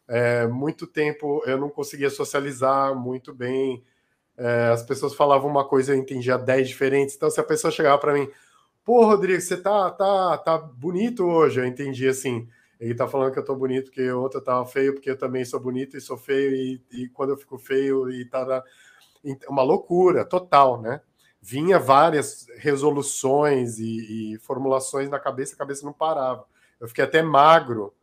é, 0.09 0.47
muito 0.47 0.87
tempo 0.87 1.43
eu 1.47 1.59
não 1.59 1.71
conseguia 1.71 2.11
socializar 2.11 2.95
muito 2.95 3.35
bem. 3.35 3.85
É, 4.37 4.69
as 4.69 4.83
pessoas 4.83 5.15
falavam 5.15 5.51
uma 5.51 5.67
coisa, 5.69 5.93
eu 5.95 5.99
entendia 5.99 6.39
dez 6.39 6.69
diferentes. 6.69 7.17
Então, 7.17 7.31
se 7.31 7.41
a 7.41 7.45
pessoa 7.45 7.71
chegava 7.73 7.99
para 7.99 8.15
mim, 8.15 8.31
pô, 8.85 9.05
Rodrigo, 9.07 9.41
você 9.41 9.57
tá, 9.57 9.91
tá, 9.91 10.39
tá 10.39 10.59
bonito 10.59 11.25
hoje, 11.25 11.61
eu 11.61 11.67
entendi 11.67 12.09
assim. 12.09 12.49
Ele 12.81 12.95
tá 12.95 13.09
falando 13.09 13.33
que 13.33 13.39
eu 13.39 13.45
tô 13.45 13.57
bonito 13.57 13.87
porque 13.87 14.11
outra 14.13 14.41
tava 14.41 14.65
feio, 14.67 14.95
porque 14.95 15.11
eu 15.11 15.19
também 15.19 15.45
sou 15.45 15.61
bonito 15.61 15.97
e 15.97 16.01
sou 16.01 16.17
feio, 16.17 16.55
e, 16.55 16.83
e 16.93 17.09
quando 17.11 17.31
eu 17.31 17.37
fico 17.37 17.59
feio 17.59 18.11
e 18.11 18.25
tá. 18.27 18.65
Uma 19.49 19.63
loucura 19.63 20.25
total, 20.25 20.81
né? 20.81 21.01
Vinha 21.41 21.79
várias 21.79 22.47
resoluções 22.57 23.79
e, 23.79 24.35
e, 24.35 24.39
formulações 24.39 25.09
na 25.09 25.19
cabeça, 25.19 25.55
a 25.55 25.59
cabeça 25.59 25.85
não 25.85 25.93
parava. 25.93 26.45
Eu 26.81 26.89
fiquei 26.89 27.05
até 27.05 27.23
magro 27.23 27.95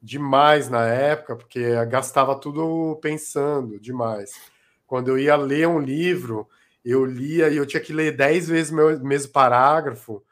demais 0.00 0.68
na 0.68 0.86
época, 0.86 1.36
porque 1.36 1.84
gastava 1.86 2.38
tudo 2.38 2.98
pensando 3.02 3.80
demais. 3.80 4.32
Quando 4.86 5.08
eu 5.08 5.18
ia 5.18 5.36
ler 5.36 5.66
um 5.66 5.80
livro, 5.80 6.48
eu 6.84 7.04
lia 7.04 7.48
e 7.48 7.56
eu 7.56 7.66
tinha 7.66 7.82
que 7.82 7.92
ler 7.92 8.16
dez 8.16 8.48
vezes 8.48 8.72
o 8.72 9.04
mesmo 9.04 9.32
parágrafo, 9.32 10.22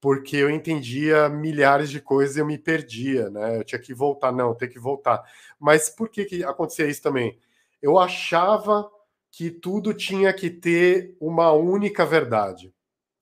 porque 0.00 0.36
eu 0.36 0.50
entendia 0.50 1.28
milhares 1.28 1.88
de 1.90 2.00
coisas 2.00 2.36
e 2.36 2.40
eu 2.40 2.46
me 2.46 2.58
perdia, 2.58 3.30
né? 3.30 3.58
Eu 3.58 3.64
tinha 3.64 3.78
que 3.78 3.94
voltar, 3.94 4.32
não, 4.32 4.54
tem 4.54 4.68
que 4.68 4.78
voltar. 4.78 5.22
Mas 5.58 5.88
por 5.88 6.08
que, 6.08 6.24
que 6.24 6.44
acontecia 6.44 6.86
isso 6.86 7.02
também? 7.02 7.38
Eu 7.80 7.98
achava 7.98 8.90
que 9.36 9.50
tudo 9.50 9.92
tinha 9.92 10.32
que 10.32 10.48
ter 10.48 11.14
uma 11.20 11.52
única 11.52 12.06
verdade. 12.06 12.72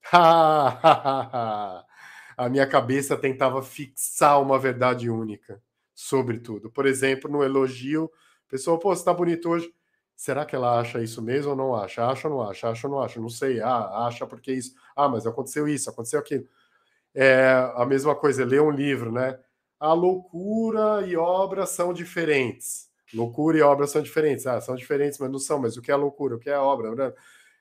a 0.13 1.85
minha 2.49 2.65
cabeça 2.65 3.17
tentava 3.17 3.61
fixar 3.61 4.41
uma 4.41 4.57
verdade 4.57 5.09
única 5.09 5.61
sobre 5.93 6.39
tudo. 6.39 6.71
Por 6.71 6.85
exemplo, 6.85 7.29
no 7.29 7.43
elogio, 7.43 8.09
a 8.47 8.49
pessoa, 8.49 8.79
pô, 8.79 8.95
você 8.95 9.03
tá 9.03 9.13
bonito 9.13 9.49
hoje. 9.49 9.69
Será 10.15 10.45
que 10.45 10.55
ela 10.55 10.79
acha 10.79 11.03
isso 11.03 11.21
mesmo 11.21 11.51
ou 11.51 11.57
não 11.57 11.75
acha? 11.75 12.05
Acha 12.07 12.29
ou 12.29 12.35
não 12.35 12.49
acha? 12.49 12.69
Acha 12.69 12.87
ou 12.87 12.93
não 12.93 13.01
acha? 13.01 13.19
Não 13.19 13.27
sei. 13.29 13.59
Ah, 13.59 14.07
acha 14.07 14.25
porque 14.25 14.53
isso. 14.53 14.73
Ah, 14.95 15.09
mas 15.09 15.27
aconteceu 15.27 15.67
isso, 15.67 15.89
aconteceu 15.89 16.21
aquilo. 16.21 16.47
É 17.13 17.71
a 17.75 17.85
mesma 17.85 18.15
coisa, 18.15 18.45
ler 18.45 18.61
um 18.61 18.71
livro, 18.71 19.11
né? 19.11 19.39
A 19.79 19.93
loucura 19.93 21.05
e 21.07 21.17
obra 21.17 21.65
são 21.65 21.93
diferentes. 21.93 22.84
Loucura 23.13 23.57
e 23.57 23.61
obra 23.61 23.87
são 23.87 24.01
diferentes. 24.01 24.47
Ah, 24.47 24.59
são 24.61 24.75
diferentes, 24.75 25.19
mas 25.19 25.31
não 25.31 25.39
são. 25.39 25.59
Mas 25.59 25.77
o 25.77 25.81
que 25.81 25.91
é 25.91 25.95
loucura? 25.95 26.35
O 26.35 26.39
que 26.39 26.49
é 26.49 26.57
obra? 26.57 26.93
Né? 26.95 27.13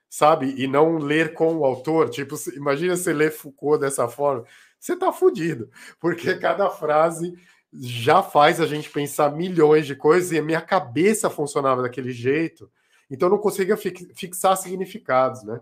Sabe? 0.08 0.54
E 0.56 0.66
não 0.66 0.98
ler 0.98 1.34
com 1.34 1.56
o 1.56 1.64
autor. 1.64 2.08
Tipo, 2.10 2.36
imagina 2.54 2.96
você 2.96 3.12
ler 3.12 3.30
Foucault 3.32 3.80
dessa 3.80 4.08
forma. 4.08 4.44
Você 4.78 4.96
tá 4.96 5.12
fudido. 5.12 5.70
Porque 6.00 6.34
cada 6.36 6.70
frase 6.70 7.34
já 7.72 8.22
faz 8.22 8.60
a 8.60 8.66
gente 8.66 8.90
pensar 8.90 9.32
milhões 9.32 9.86
de 9.86 9.96
coisas 9.96 10.30
e 10.30 10.38
a 10.38 10.42
minha 10.42 10.60
cabeça 10.60 11.28
funcionava 11.28 11.82
daquele 11.82 12.12
jeito. 12.12 12.70
Então 13.10 13.28
não 13.28 13.38
conseguia 13.38 13.76
fixar 13.76 14.56
significados, 14.56 15.42
né? 15.42 15.60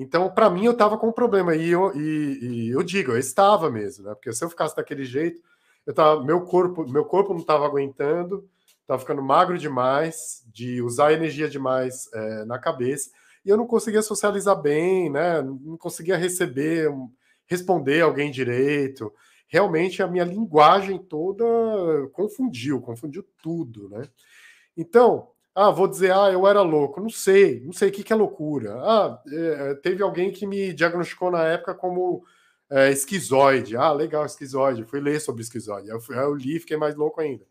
Então, 0.00 0.30
para 0.30 0.48
mim, 0.48 0.64
eu 0.64 0.72
estava 0.72 0.96
com 0.96 1.08
um 1.08 1.12
problema. 1.12 1.56
E 1.56 1.70
eu, 1.70 1.92
e, 1.96 2.38
e 2.40 2.68
eu 2.70 2.84
digo, 2.84 3.12
eu 3.12 3.18
estava 3.18 3.68
mesmo, 3.68 4.04
né? 4.04 4.14
Porque 4.14 4.32
se 4.32 4.44
eu 4.44 4.48
ficasse 4.48 4.76
daquele 4.76 5.04
jeito, 5.04 5.42
eu 5.84 5.92
tava, 5.92 6.22
meu 6.22 6.42
corpo, 6.42 6.88
meu 6.88 7.04
corpo 7.04 7.32
não 7.32 7.40
estava 7.40 7.66
aguentando, 7.66 8.48
estava 8.88 8.98
ficando 8.98 9.22
magro 9.22 9.58
demais, 9.58 10.42
de 10.46 10.80
usar 10.80 11.12
energia 11.12 11.46
demais 11.46 12.08
é, 12.14 12.44
na 12.46 12.58
cabeça, 12.58 13.10
e 13.44 13.50
eu 13.50 13.56
não 13.56 13.66
conseguia 13.66 14.00
socializar 14.00 14.60
bem, 14.60 15.10
né? 15.10 15.42
Não 15.42 15.76
conseguia 15.76 16.16
receber, 16.16 16.90
responder 17.46 18.00
alguém 18.00 18.30
direito. 18.30 19.12
Realmente 19.46 20.02
a 20.02 20.06
minha 20.06 20.24
linguagem 20.24 20.98
toda 20.98 21.44
confundiu, 22.12 22.80
confundiu 22.80 23.24
tudo, 23.42 23.90
né? 23.90 24.08
Então, 24.76 25.28
ah, 25.54 25.70
vou 25.70 25.86
dizer, 25.86 26.12
ah, 26.12 26.30
eu 26.32 26.46
era 26.46 26.62
louco. 26.62 27.00
Não 27.00 27.10
sei, 27.10 27.60
não 27.60 27.72
sei 27.72 27.90
o 27.90 27.92
que, 27.92 28.02
que 28.02 28.12
é 28.12 28.16
loucura. 28.16 28.74
Ah, 28.80 29.22
é, 29.30 29.74
teve 29.74 30.02
alguém 30.02 30.30
que 30.32 30.46
me 30.46 30.72
diagnosticou 30.72 31.30
na 31.30 31.44
época 31.44 31.74
como 31.74 32.24
é, 32.70 32.90
esquizoide. 32.90 33.76
Ah, 33.76 33.92
legal, 33.92 34.24
esquizoide. 34.24 34.84
Fui 34.84 35.00
ler 35.00 35.20
sobre 35.20 35.42
esquizoide. 35.42 35.88
Eu, 35.88 36.00
eu 36.10 36.34
li, 36.34 36.58
fiquei 36.60 36.76
mais 36.76 36.94
louco 36.94 37.20
ainda. 37.20 37.44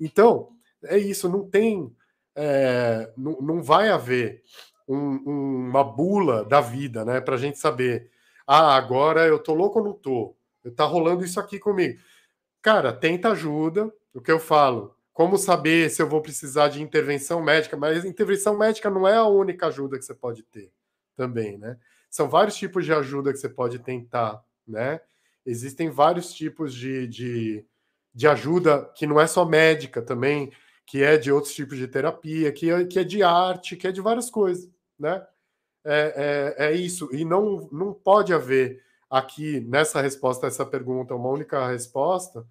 Então, 0.00 0.50
é 0.84 0.98
isso, 0.98 1.28
não 1.28 1.48
tem, 1.48 1.94
é, 2.34 3.12
não, 3.16 3.40
não 3.40 3.62
vai 3.62 3.88
haver 3.88 4.42
um, 4.86 4.96
um, 4.96 5.68
uma 5.68 5.84
bula 5.84 6.44
da 6.44 6.60
vida, 6.60 7.04
né, 7.04 7.20
para 7.20 7.34
a 7.34 7.38
gente 7.38 7.58
saber, 7.58 8.10
ah, 8.46 8.76
agora 8.76 9.26
eu 9.26 9.38
tô 9.38 9.54
louco 9.54 9.78
ou 9.78 9.84
não 9.84 9.92
tô? 9.92 10.34
Tá 10.74 10.84
rolando 10.84 11.24
isso 11.24 11.38
aqui 11.38 11.58
comigo. 11.58 12.00
Cara, 12.62 12.92
tenta 12.92 13.30
ajuda, 13.30 13.92
o 14.12 14.20
que 14.20 14.32
eu 14.32 14.40
falo, 14.40 14.94
como 15.12 15.36
saber 15.36 15.90
se 15.90 16.00
eu 16.00 16.08
vou 16.08 16.22
precisar 16.22 16.68
de 16.68 16.82
intervenção 16.82 17.42
médica, 17.42 17.76
mas 17.76 18.04
intervenção 18.04 18.56
médica 18.56 18.88
não 18.88 19.06
é 19.06 19.16
a 19.16 19.24
única 19.24 19.66
ajuda 19.66 19.98
que 19.98 20.04
você 20.04 20.14
pode 20.14 20.42
ter 20.44 20.72
também, 21.16 21.58
né? 21.58 21.76
São 22.10 22.28
vários 22.28 22.56
tipos 22.56 22.84
de 22.84 22.92
ajuda 22.92 23.32
que 23.32 23.38
você 23.38 23.48
pode 23.48 23.78
tentar, 23.80 24.42
né? 24.66 25.00
Existem 25.44 25.90
vários 25.90 26.32
tipos 26.32 26.74
de, 26.74 27.06
de, 27.06 27.64
de 28.14 28.28
ajuda 28.28 28.90
que 28.94 29.06
não 29.06 29.20
é 29.20 29.26
só 29.26 29.44
médica 29.44 30.00
também 30.00 30.52
que 30.88 31.02
é 31.02 31.18
de 31.18 31.30
outros 31.30 31.54
tipos 31.54 31.76
de 31.76 31.86
terapia, 31.86 32.50
que 32.50 32.70
é, 32.70 32.82
que 32.86 32.98
é 32.98 33.04
de 33.04 33.22
arte, 33.22 33.76
que 33.76 33.86
é 33.86 33.92
de 33.92 34.00
várias 34.00 34.30
coisas, 34.30 34.70
né? 34.98 35.22
É, 35.84 36.56
é, 36.58 36.66
é, 36.66 36.72
isso. 36.72 37.10
E 37.12 37.26
não, 37.26 37.68
não 37.70 37.92
pode 37.92 38.32
haver 38.32 38.82
aqui, 39.10 39.60
nessa 39.60 40.00
resposta 40.00 40.46
a 40.46 40.48
essa 40.48 40.64
pergunta, 40.64 41.14
uma 41.14 41.28
única 41.28 41.68
resposta, 41.68 42.46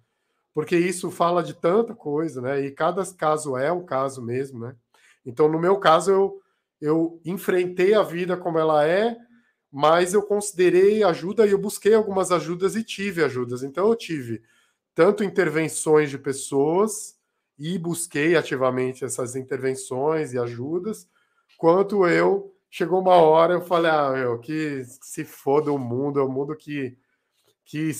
porque 0.54 0.76
isso 0.76 1.10
fala 1.10 1.42
de 1.42 1.52
tanta 1.52 1.96
coisa, 1.96 2.40
né? 2.40 2.64
E 2.64 2.70
cada 2.70 3.04
caso 3.12 3.56
é 3.56 3.72
um 3.72 3.84
caso 3.84 4.22
mesmo, 4.22 4.60
né? 4.60 4.76
Então, 5.26 5.48
no 5.48 5.58
meu 5.58 5.78
caso, 5.78 6.12
eu, 6.12 6.40
eu 6.80 7.20
enfrentei 7.24 7.92
a 7.92 8.02
vida 8.04 8.36
como 8.36 8.56
ela 8.56 8.86
é, 8.86 9.16
mas 9.70 10.14
eu 10.14 10.22
considerei 10.22 11.02
ajuda 11.02 11.44
e 11.44 11.50
eu 11.50 11.58
busquei 11.58 11.92
algumas 11.92 12.30
ajudas 12.30 12.76
e 12.76 12.84
tive 12.84 13.24
ajudas. 13.24 13.64
Então 13.64 13.88
eu 13.88 13.96
tive 13.96 14.42
tanto 14.94 15.24
intervenções 15.24 16.08
de 16.08 16.18
pessoas 16.18 17.17
e 17.58 17.78
busquei 17.78 18.36
ativamente 18.36 19.04
essas 19.04 19.34
intervenções 19.36 20.32
e 20.32 20.38
ajudas, 20.38 21.08
quanto 21.56 22.06
eu 22.06 22.54
chegou 22.70 23.00
uma 23.00 23.16
hora 23.16 23.54
eu 23.54 23.62
falei, 23.62 23.90
ah, 23.90 24.10
meu, 24.12 24.38
que 24.38 24.84
se 25.02 25.24
foda 25.24 25.72
o 25.72 25.78
mundo, 25.78 26.20
é 26.20 26.22
o 26.22 26.28
mundo 26.30 26.54
que 26.56 26.96
que 27.64 27.92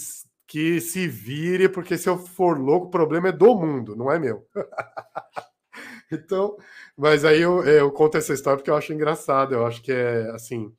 que 0.46 0.80
se 0.80 1.06
vire, 1.06 1.68
porque 1.68 1.98
se 1.98 2.08
eu 2.08 2.16
for 2.18 2.58
louco, 2.58 2.86
o 2.86 2.90
problema 2.90 3.28
é 3.28 3.32
do 3.32 3.54
mundo, 3.54 3.94
não 3.94 4.10
é 4.10 4.18
meu. 4.18 4.46
então, 6.10 6.56
mas 6.96 7.24
aí 7.24 7.42
eu, 7.42 7.62
eu 7.64 7.92
conto 7.92 8.16
essa 8.16 8.32
história 8.32 8.56
porque 8.58 8.70
eu 8.70 8.76
acho 8.76 8.92
engraçado, 8.92 9.54
eu 9.54 9.66
acho 9.66 9.82
que 9.82 9.92
é 9.92 10.30
assim, 10.30 10.74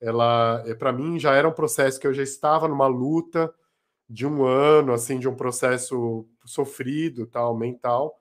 ela, 0.00 0.62
é, 0.66 0.74
para 0.74 0.92
mim, 0.92 1.18
já 1.18 1.34
era 1.34 1.48
um 1.48 1.52
processo 1.52 1.98
que 1.98 2.06
eu 2.06 2.12
já 2.12 2.22
estava 2.22 2.68
numa 2.68 2.86
luta 2.86 3.52
de 4.08 4.26
um 4.26 4.44
ano, 4.44 4.92
assim, 4.92 5.18
de 5.18 5.28
um 5.28 5.34
processo 5.34 6.26
sofrido, 6.44 7.26
tal, 7.26 7.56
mental, 7.56 8.20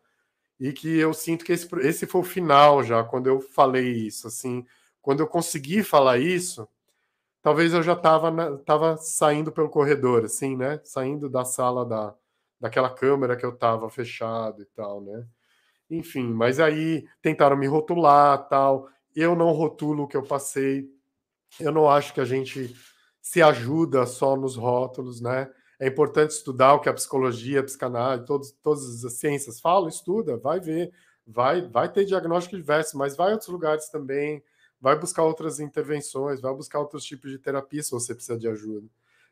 e 0.63 0.71
que 0.71 0.97
eu 0.97 1.13
sinto 1.13 1.43
que 1.43 1.51
esse, 1.51 1.67
esse 1.81 2.07
foi 2.07 2.21
o 2.21 2.23
final 2.23 2.81
já, 2.85 3.03
quando 3.03 3.27
eu 3.27 3.41
falei 3.41 3.91
isso, 3.91 4.27
assim, 4.27 4.65
quando 5.01 5.19
eu 5.19 5.27
consegui 5.27 5.83
falar 5.83 6.19
isso, 6.19 6.65
talvez 7.41 7.73
eu 7.73 7.83
já 7.83 7.91
estava 7.91 8.57
tava 8.59 8.95
saindo 8.95 9.51
pelo 9.51 9.67
corredor, 9.67 10.23
assim, 10.23 10.55
né, 10.55 10.79
saindo 10.85 11.29
da 11.29 11.43
sala 11.43 11.85
da, 11.85 12.15
daquela 12.61 12.89
câmera 12.89 13.35
que 13.35 13.45
eu 13.45 13.49
estava 13.49 13.89
fechado 13.89 14.61
e 14.61 14.65
tal, 14.67 15.01
né, 15.01 15.27
enfim, 15.89 16.31
mas 16.31 16.61
aí 16.61 17.05
tentaram 17.21 17.57
me 17.57 17.67
rotular, 17.67 18.47
tal, 18.47 18.87
eu 19.13 19.35
não 19.35 19.51
rotulo 19.51 20.03
o 20.03 20.07
que 20.07 20.15
eu 20.15 20.23
passei, 20.23 20.89
eu 21.59 21.73
não 21.73 21.89
acho 21.89 22.13
que 22.13 22.21
a 22.21 22.25
gente 22.25 22.73
se 23.21 23.41
ajuda 23.41 24.05
só 24.05 24.37
nos 24.37 24.55
rótulos, 24.55 25.19
né? 25.19 25.49
É 25.79 25.87
importante 25.87 26.31
estudar 26.31 26.73
o 26.73 26.79
que 26.79 26.89
a 26.89 26.93
psicologia, 26.93 27.59
a 27.59 27.63
psicanálise, 27.63 28.25
todos, 28.25 28.51
todas 28.63 29.03
as 29.03 29.13
ciências 29.13 29.59
falam, 29.59 29.89
estuda, 29.89 30.37
vai 30.37 30.59
ver, 30.59 30.91
vai, 31.25 31.61
vai 31.61 31.91
ter 31.91 32.05
diagnóstico 32.05 32.55
diverso, 32.55 32.97
mas 32.97 33.15
vai 33.15 33.29
a 33.29 33.31
outros 33.31 33.49
lugares 33.49 33.89
também, 33.89 34.43
vai 34.79 34.97
buscar 34.97 35.23
outras 35.23 35.59
intervenções, 35.59 36.41
vai 36.41 36.53
buscar 36.53 36.79
outros 36.79 37.03
tipos 37.03 37.31
de 37.31 37.39
terapia 37.39 37.81
se 37.81 37.91
você 37.91 38.13
precisa 38.13 38.37
de 38.37 38.47
ajuda, 38.47 38.87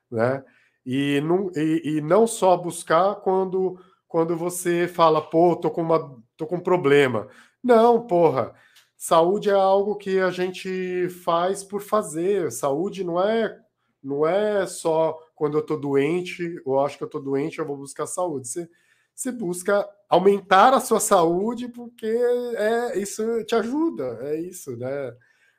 né? 0.10 0.44
E 0.86 1.22
não, 1.22 1.52
e, 1.56 1.98
e 1.98 2.02
não 2.02 2.26
só 2.26 2.58
buscar 2.58 3.16
quando, 3.16 3.80
quando 4.08 4.36
você 4.36 4.88
fala, 4.88 5.22
pô, 5.22 5.56
tô 5.56 5.70
com, 5.70 5.82
uma, 5.82 6.18
tô 6.36 6.48
com 6.48 6.56
um 6.56 6.62
problema. 6.62 7.28
Não, 7.64 8.08
porra, 8.08 8.54
saúde 8.98 9.50
é 9.50 9.54
algo 9.54 9.96
que 9.96 10.20
a 10.20 10.32
gente 10.32 11.08
faz 11.24 11.64
por 11.64 11.82
fazer. 11.82 12.52
Saúde 12.52 13.04
não 13.04 13.22
é 13.22 13.60
não 14.04 14.26
é 14.26 14.66
só 14.66 15.20
quando 15.42 15.58
eu 15.58 15.62
estou 15.62 15.80
doente, 15.80 16.62
ou 16.64 16.80
acho 16.80 17.00
que 17.00 17.04
eu 17.04 17.08
estou 17.08 17.20
doente, 17.20 17.58
eu 17.58 17.66
vou 17.66 17.76
buscar 17.76 18.06
saúde. 18.06 18.48
Você, 18.48 18.70
você 19.12 19.32
busca 19.32 19.90
aumentar 20.08 20.72
a 20.72 20.80
sua 20.80 21.00
saúde 21.00 21.68
porque 21.68 22.06
é 22.06 23.00
isso 23.00 23.44
te 23.46 23.56
ajuda, 23.56 24.20
é 24.22 24.40
isso, 24.40 24.78
né? 24.78 25.18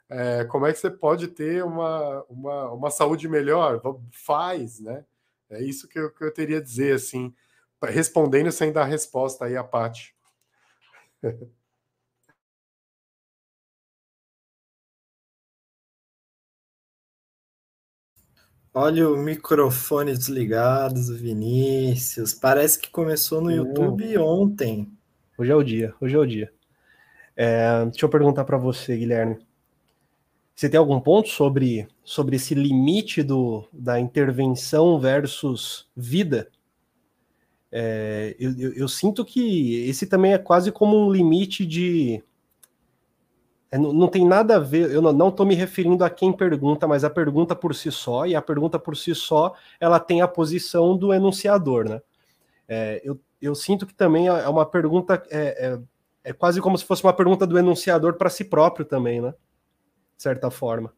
É, 0.09 0.45
como 0.45 0.67
é 0.67 0.73
que 0.73 0.79
você 0.79 0.89
pode 0.89 1.27
ter 1.27 1.65
uma, 1.65 2.23
uma, 2.29 2.71
uma 2.71 2.91
saúde 2.93 3.29
melhor? 3.29 3.83
Faz, 4.13 4.79
né? 4.79 5.05
É 5.51 5.61
isso 5.61 5.89
que 5.89 5.99
eu, 5.99 6.13
que 6.13 6.23
eu 6.23 6.33
teria 6.33 6.59
a 6.59 6.63
dizer, 6.63 6.95
assim, 6.95 7.35
respondendo 7.83 8.53
sem 8.53 8.71
dar 8.71 8.85
resposta 8.85 9.47
aí 9.47 9.57
à 9.57 9.65
parte. 9.65 10.15
Olha 18.74 19.07
o 19.11 19.19
microfone 19.19 20.16
desligado 20.16 20.94
do 20.94 21.15
Vinícius. 21.15 22.32
Parece 22.32 22.78
que 22.78 22.89
começou 22.89 23.43
no 23.43 23.51
YouTube 23.51 24.16
ontem. 24.16 24.90
Hoje 25.36 25.53
é 25.53 25.55
o 25.55 25.62
dia, 25.62 25.94
hoje 26.01 26.16
é 26.16 26.19
o 26.19 26.27
dia. 26.27 26.51
É, 27.36 27.85
deixa 27.85 28.07
eu 28.07 28.09
perguntar 28.09 28.47
para 28.47 28.57
você, 28.57 28.97
Guilherme. 28.97 29.36
Você 30.55 30.70
tem 30.70 30.78
algum 30.78 30.99
ponto 30.99 31.28
sobre, 31.28 31.86
sobre 32.03 32.36
esse 32.36 32.55
limite 32.55 33.23
do, 33.23 33.69
da 33.70 34.01
intervenção 34.01 34.99
versus 34.99 35.86
vida? 35.94 36.49
É, 37.70 38.35
eu, 38.39 38.59
eu, 38.59 38.73
eu 38.73 38.89
sinto 38.89 39.23
que 39.23 39.86
esse 39.86 40.07
também 40.07 40.32
é 40.32 40.39
quase 40.39 40.73
como 40.73 40.97
um 40.97 41.12
limite 41.12 41.66
de, 41.66 42.24
não, 43.78 43.93
não, 43.93 44.09
tem 44.09 44.27
nada 44.27 44.57
a 44.57 44.59
ver, 44.59 44.90
eu 44.90 45.01
não 45.01 45.28
estou 45.28 45.47
me 45.47 45.55
referindo 45.55 46.05
a 46.05 46.11
quem 46.11 46.31
pergunta, 46.31 46.86
mas 46.86 47.05
a 47.05 47.11
pergunta 47.11 47.57
por 47.57 47.74
si 47.74 47.90
só, 47.90 48.27
e 48.27 48.36
a 48.36 48.43
pergunta 48.43 48.78
por 48.78 48.94
si 48.94 49.15
só, 49.15 49.55
ela 49.81 49.99
tem 49.99 50.20
a 50.20 50.28
posição 50.28 50.94
do 50.97 51.12
enunciador, 51.12 51.89
né? 51.89 52.03
É, 52.69 53.01
eu, 53.03 53.19
eu 53.40 53.55
sinto 53.55 53.86
que 53.86 53.94
também 53.94 54.28
é 54.28 54.49
uma 54.49 54.66
pergunta, 54.66 55.23
é, 55.31 55.73
é, 55.73 55.81
é 56.24 56.32
quase 56.35 56.61
como 56.61 56.77
se 56.77 56.85
fosse 56.85 57.03
uma 57.03 57.15
pergunta 57.15 57.47
do 57.47 57.59
enunciador 57.59 58.15
para 58.15 58.28
si 58.28 58.44
próprio 58.44 58.85
também, 58.85 59.23
né? 59.23 59.35
De 60.16 60.23
certa 60.23 60.51
forma. 60.51 60.93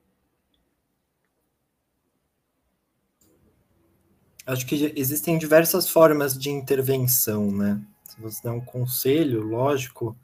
Acho 4.46 4.66
que 4.66 4.92
existem 4.96 5.38
diversas 5.38 5.88
formas 5.88 6.36
de 6.36 6.50
intervenção, 6.50 7.50
né? 7.50 7.80
Se 8.04 8.20
você 8.20 8.42
der 8.42 8.50
um 8.50 8.60
conselho, 8.60 9.42
lógico, 9.42 10.16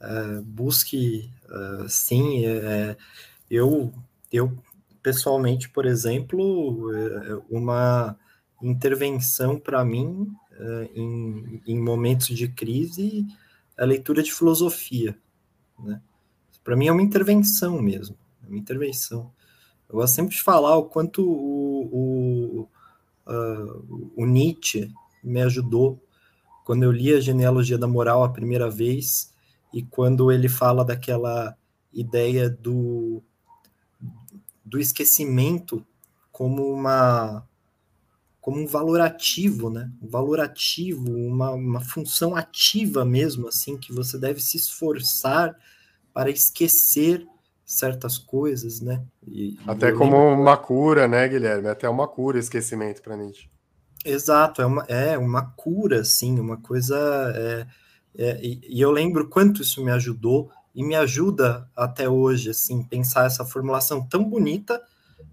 uh, 0.00 0.42
busque, 0.42 1.30
uh, 1.48 1.88
sim, 1.88 2.46
uh, 2.46 2.96
eu, 3.50 3.92
eu 4.32 4.56
pessoalmente, 5.02 5.68
por 5.68 5.86
exemplo, 5.86 6.90
uma 7.48 8.16
intervenção 8.62 9.58
para 9.58 9.84
mim 9.84 10.30
em, 10.94 11.62
em, 11.66 11.80
momentos 11.80 12.36
de 12.36 12.48
crise 12.48 13.24
é 13.76 13.82
a 13.84 13.86
leitura 13.86 14.22
de 14.22 14.34
filosofia, 14.34 15.16
né? 15.78 16.02
Para 16.64 16.76
mim 16.76 16.88
é 16.88 16.92
uma 16.92 17.00
intervenção 17.00 17.80
mesmo, 17.80 18.16
é 18.44 18.48
uma 18.48 18.58
intervenção. 18.58 19.32
Eu 19.88 19.96
gosto 19.96 20.16
sempre 20.16 20.34
de 20.34 20.42
falar 20.42 20.76
o 20.76 20.84
quanto 20.84 21.24
o, 21.24 22.68
o, 23.24 23.32
o 24.16 24.26
Nietzsche 24.26 24.92
me 25.22 25.40
ajudou 25.42 26.02
quando 26.64 26.82
eu 26.82 26.92
li 26.92 27.14
a 27.14 27.20
Genealogia 27.20 27.78
da 27.78 27.86
Moral 27.86 28.22
a 28.22 28.28
primeira 28.28 28.68
vez 28.68 29.32
e 29.72 29.82
quando 29.82 30.32
ele 30.32 30.48
fala 30.48 30.84
daquela 30.84 31.56
ideia 31.92 32.48
do, 32.48 33.22
do 34.64 34.78
esquecimento 34.78 35.84
como 36.30 36.72
uma 36.72 37.44
como 38.40 38.62
um 38.62 38.66
valor 38.66 39.00
ativo, 39.02 39.68
né? 39.68 39.90
Um 40.00 40.08
valor 40.08 40.40
ativo, 40.40 41.10
uma, 41.12 41.50
uma 41.50 41.80
função 41.82 42.34
ativa 42.34 43.04
mesmo, 43.04 43.46
assim, 43.46 43.76
que 43.76 43.92
você 43.92 44.16
deve 44.16 44.40
se 44.40 44.56
esforçar 44.56 45.54
para 46.14 46.30
esquecer 46.30 47.26
certas 47.66 48.16
coisas, 48.16 48.80
né? 48.80 49.04
E, 49.26 49.58
Até 49.66 49.92
como 49.92 50.16
lembro... 50.16 50.42
uma 50.42 50.56
cura, 50.56 51.06
né, 51.06 51.28
Guilherme? 51.28 51.68
Até 51.68 51.86
uma 51.90 52.08
cura 52.08 52.38
esquecimento 52.38 53.02
para 53.02 53.18
Nietzsche. 53.18 53.50
Exato, 54.02 54.62
é 54.62 54.66
uma, 54.66 54.82
é 54.84 55.18
uma 55.18 55.44
cura, 55.54 56.02
sim, 56.02 56.40
uma 56.40 56.56
coisa 56.56 56.96
é, 57.36 57.66
é, 58.18 58.44
e, 58.44 58.60
e, 58.68 58.80
eu 58.80 58.90
lembro 58.90 59.28
quanto 59.28 59.62
isso 59.62 59.84
me 59.84 59.92
ajudou 59.92 60.50
e 60.74 60.82
me 60.82 60.96
ajuda 60.96 61.70
até 61.74 62.08
hoje, 62.08 62.50
assim, 62.50 62.82
pensar 62.82 63.26
essa 63.26 63.44
formulação 63.44 64.04
tão 64.04 64.24
bonita, 64.24 64.82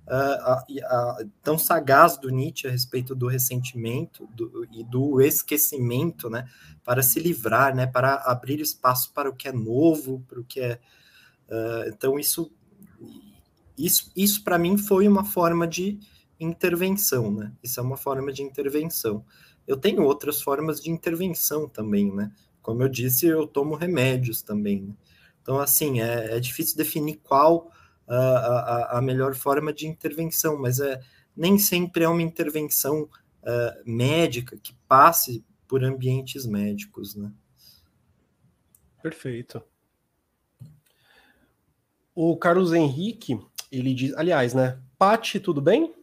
uh, 0.05 1.29
tão 1.41 1.57
sagaz 1.57 2.17
do 2.17 2.29
Nietzsche 2.29 2.67
a 2.67 2.71
respeito 2.71 3.15
do 3.15 3.27
ressentimento 3.27 4.27
do, 4.27 4.67
e 4.71 4.83
do 4.83 5.19
esquecimento, 5.19 6.29
né, 6.29 6.47
para 6.83 7.01
se 7.01 7.19
livrar, 7.19 7.75
né, 7.75 7.87
para 7.87 8.15
abrir 8.17 8.59
espaço 8.59 9.11
para 9.13 9.29
o 9.29 9.35
que 9.35 9.47
é 9.47 9.51
novo, 9.51 10.23
para 10.27 10.39
o 10.39 10.43
que 10.43 10.59
é. 10.59 10.79
Uh, 11.49 11.89
então, 11.89 12.19
isso, 12.19 12.51
isso, 13.75 14.11
isso 14.15 14.43
para 14.43 14.59
mim 14.59 14.77
foi 14.77 15.07
uma 15.07 15.23
forma 15.23 15.67
de 15.67 15.99
intervenção, 16.39 17.31
né? 17.31 17.51
Isso 17.63 17.79
é 17.79 17.83
uma 17.83 17.97
forma 17.97 18.31
de 18.31 18.43
intervenção. 18.43 19.25
Eu 19.65 19.77
tenho 19.77 20.03
outras 20.03 20.41
formas 20.41 20.81
de 20.81 20.91
intervenção 20.91 21.67
também, 21.67 22.13
né? 22.13 22.31
Como 22.65 22.81
eu 22.81 22.89
disse, 22.89 23.27
eu 23.27 23.45
tomo 23.45 23.75
remédios 23.75 24.41
também. 24.41 24.81
Né? 24.81 24.93
Então, 25.39 25.59
assim, 25.59 26.01
é, 26.01 26.35
é, 26.35 26.39
difícil 26.39 26.75
definir 26.75 27.17
qual 27.17 27.71
a, 28.07 28.17
a, 28.17 28.97
a, 28.97 29.01
melhor 29.03 29.35
forma 29.35 29.71
de 29.71 29.85
intervenção, 29.85 30.59
mas 30.59 30.79
é, 30.79 30.99
nem 31.37 31.59
sempre 31.59 32.05
é 32.05 32.09
uma 32.09 32.23
intervenção 32.23 33.03
uh, 33.03 33.83
médica 33.85 34.57
que 34.57 34.73
passe 34.87 35.45
por 35.67 35.83
ambientes 35.83 36.47
médicos, 36.47 37.15
né? 37.15 37.31
Perfeito. 38.99 39.61
O 42.15 42.35
Carlos 42.35 42.73
Henrique, 42.73 43.39
ele 43.71 43.93
diz, 43.93 44.11
aliás, 44.15 44.55
né? 44.55 44.81
Pati, 44.97 45.39
tudo 45.39 45.61
bem? 45.61 45.93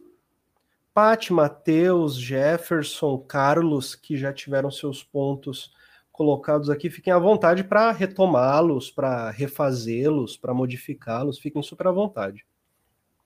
Pati, 0.93 1.33
Matheus, 1.33 2.15
Jefferson, 2.15 3.17
Carlos, 3.17 3.95
que 3.95 4.15
já 4.15 4.31
tiveram 4.31 4.71
seus 4.71 5.03
pontos 5.03 5.73
colocados 6.13 6.69
aqui, 6.69 6.91
fiquem 6.91 7.11
à 7.11 7.17
vontade 7.17 7.63
para 7.63 7.91
retomá-los, 7.91 8.91
para 8.91 9.31
refazê-los, 9.31 10.37
para 10.37 10.53
modificá-los, 10.53 11.39
fiquem 11.39 11.61
super 11.63 11.87
à 11.87 11.91
vontade, 11.91 12.45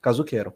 caso 0.00 0.24
queiram. 0.24 0.54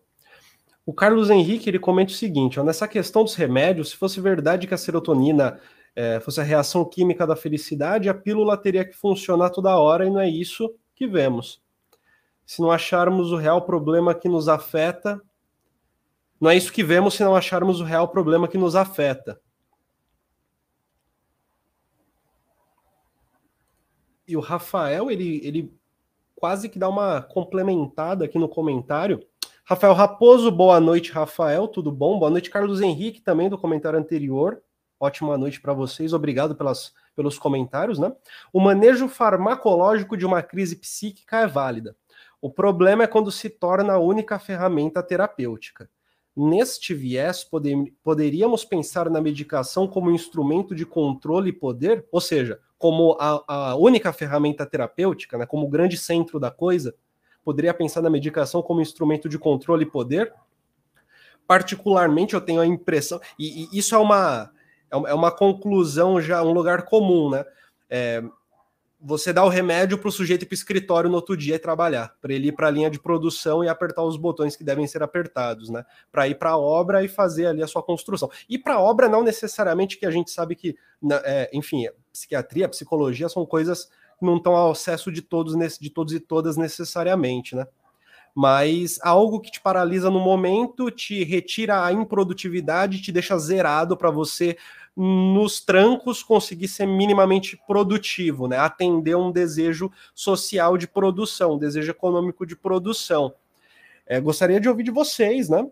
O 0.84 0.92
Carlos 0.92 1.30
Henrique 1.30 1.68
ele 1.68 1.78
comenta 1.78 2.10
o 2.10 2.16
seguinte: 2.16 2.59
ó, 2.59 2.64
nessa 2.64 2.88
questão 2.88 3.22
dos 3.22 3.34
remédios, 3.34 3.90
se 3.90 3.96
fosse 3.96 4.20
verdade 4.20 4.66
que 4.66 4.74
a 4.74 4.78
serotonina 4.78 5.60
é, 5.94 6.18
fosse 6.20 6.40
a 6.40 6.42
reação 6.42 6.84
química 6.84 7.26
da 7.26 7.36
felicidade, 7.36 8.09
a 8.09 8.14
pílula 8.14 8.56
teria 8.56 8.84
que 8.84 8.96
funcionar 8.96 9.50
toda 9.50 9.76
hora 9.76 10.06
e 10.06 10.10
não 10.10 10.18
é 10.18 10.28
isso 10.28 10.74
que 10.94 11.06
vemos. 11.06 11.62
Se 12.44 12.60
não 12.60 12.70
acharmos 12.72 13.30
o 13.30 13.36
real 13.36 13.62
problema 13.62 14.14
que 14.14 14.28
nos 14.28 14.48
afeta, 14.48 15.20
não 16.40 16.50
é 16.50 16.56
isso 16.56 16.72
que 16.72 16.82
vemos 16.82 17.14
se 17.14 17.22
não 17.22 17.36
acharmos 17.36 17.80
o 17.80 17.84
real 17.84 18.09
problema 18.09 18.48
que 18.48 18.59
nos 18.59 18.74
afeta. 18.74 19.38
E 24.32 24.36
o 24.36 24.40
Rafael, 24.40 25.10
ele, 25.10 25.42
ele 25.44 25.78
quase 26.34 26.66
que 26.70 26.78
dá 26.78 26.88
uma 26.88 27.20
complementada 27.20 28.24
aqui 28.24 28.38
no 28.38 28.48
comentário. 28.48 29.22
Rafael 29.62 29.92
Raposo, 29.92 30.50
boa 30.50 30.80
noite, 30.80 31.12
Rafael, 31.12 31.68
tudo 31.68 31.92
bom? 31.92 32.18
Boa 32.18 32.30
noite, 32.30 32.48
Carlos 32.48 32.80
Henrique, 32.80 33.20
também 33.20 33.50
do 33.50 33.59
comentário 33.59 33.98
anterior. 33.98 34.62
Ótima 34.98 35.36
noite 35.36 35.60
para 35.60 35.74
vocês, 35.74 36.14
obrigado 36.14 36.54
pelas, 36.54 36.94
pelos 37.14 37.38
comentários, 37.38 37.98
né? 37.98 38.10
O 38.50 38.59
manejo 38.59 39.06
farmacológico 39.06 40.16
de 40.16 40.24
uma 40.24 40.42
crise 40.42 40.76
psíquica 40.76 41.40
é 41.40 41.46
válida. 41.46 41.94
O 42.40 42.48
problema 42.48 43.04
é 43.04 43.06
quando 43.06 43.30
se 43.30 43.50
torna 43.50 43.92
a 43.92 43.98
única 43.98 44.38
ferramenta 44.38 45.02
terapêutica. 45.02 45.90
Neste 46.34 46.94
viés, 46.94 47.44
poder, 47.44 47.76
poderíamos 48.02 48.64
pensar 48.64 49.10
na 49.10 49.20
medicação 49.20 49.86
como 49.86 50.10
instrumento 50.10 50.74
de 50.74 50.86
controle 50.86 51.50
e 51.50 51.52
poder, 51.52 52.06
ou 52.10 52.18
seja, 52.18 52.59
como 52.82 53.16
a, 53.20 53.44
a 53.46 53.76
única 53.76 54.12
ferramenta 54.12 54.66
terapêutica, 54.66 55.38
né, 55.38 55.46
como 55.46 55.68
o 55.68 55.70
grande 55.70 55.96
centro 55.96 56.40
da 56.40 56.50
coisa, 56.50 56.92
poderia 57.44 57.72
pensar 57.72 58.02
na 58.02 58.10
medicação 58.10 58.60
como 58.60 58.80
instrumento 58.80 59.28
de 59.28 59.38
controle 59.38 59.84
e 59.84 59.88
poder? 59.88 60.34
Particularmente, 61.46 62.34
eu 62.34 62.40
tenho 62.40 62.60
a 62.60 62.66
impressão, 62.66 63.20
e, 63.38 63.68
e 63.72 63.78
isso 63.78 63.94
é 63.94 63.98
uma, 63.98 64.50
é 64.90 65.14
uma 65.14 65.30
conclusão 65.30 66.20
já, 66.20 66.42
um 66.42 66.52
lugar 66.52 66.82
comum, 66.82 67.30
né? 67.30 67.44
É, 67.88 68.20
você 69.00 69.32
dá 69.32 69.44
o 69.44 69.48
remédio 69.48 69.96
para 69.96 70.09
o 70.09 70.12
sujeito 70.12 70.42
ir 70.42 70.46
para 70.46 70.54
o 70.54 70.56
escritório 70.56 71.09
no 71.09 71.14
outro 71.14 71.36
dia 71.36 71.54
e 71.54 71.60
trabalhar, 71.60 72.16
para 72.20 72.32
ele 72.32 72.48
ir 72.48 72.52
para 72.52 72.66
a 72.66 72.70
linha 72.70 72.90
de 72.90 72.98
produção 72.98 73.62
e 73.62 73.68
apertar 73.68 74.02
os 74.02 74.16
botões 74.16 74.56
que 74.56 74.64
devem 74.64 74.88
ser 74.88 75.04
apertados, 75.04 75.70
né? 75.70 75.84
Para 76.10 76.26
ir 76.26 76.34
para 76.34 76.50
a 76.50 76.59
obra 76.59 77.04
e 77.04 77.09
fazer 77.09 77.46
ali 77.46 77.62
a 77.62 77.68
sua 77.68 77.82
construção. 77.82 78.28
E 78.48 78.59
para 78.59 78.74
a 78.74 78.80
obra, 78.80 79.09
não 79.09 79.22
necessariamente 79.22 79.96
que 79.96 80.06
a 80.06 80.10
gente 80.10 80.32
sabe 80.32 80.56
que, 80.56 80.76
é, 81.24 81.48
enfim, 81.52 81.86
psiquiatria, 82.12 82.68
psicologia 82.68 83.28
são 83.28 83.47
coisas 83.47 83.86
que 84.18 84.24
não 84.24 84.36
estão 84.36 84.55
ao 84.55 84.72
acesso 84.72 85.10
de 85.10 85.22
todos, 85.22 85.55
de 85.78 85.90
todos 85.90 86.12
e 86.12 86.20
todas 86.20 86.56
necessariamente, 86.56 87.56
né? 87.56 87.66
Mas 88.34 88.98
algo 89.02 89.40
que 89.40 89.51
te 89.51 89.60
paralisa 89.60 90.09
no 90.10 90.20
momento, 90.20 90.90
te 90.90 91.22
retira 91.22 91.84
a 91.84 91.93
improdutividade, 91.93 93.02
te 93.02 93.12
deixa 93.12 93.39
zerado 93.39 93.97
para 93.97 94.10
você 94.10 94.56
nos 94.97 95.60
trancos 95.60 96.22
conseguir 96.22 96.68
ser 96.68 96.86
minimamente 96.86 97.60
produtivo, 97.66 98.47
né? 98.47 98.59
Atender 98.59 99.16
um 99.16 99.32
desejo 99.32 99.90
social 100.14 100.78
de 100.78 100.86
produção, 100.86 101.55
um 101.55 101.59
desejo 101.59 101.90
econômico 101.90 102.47
de 102.47 102.56
produção. 102.56 103.34
É, 104.06 104.20
gostaria 104.20 104.60
de 104.60 104.68
ouvir 104.68 104.82
de 104.82 104.90
vocês, 104.90 105.48
né? 105.48 105.66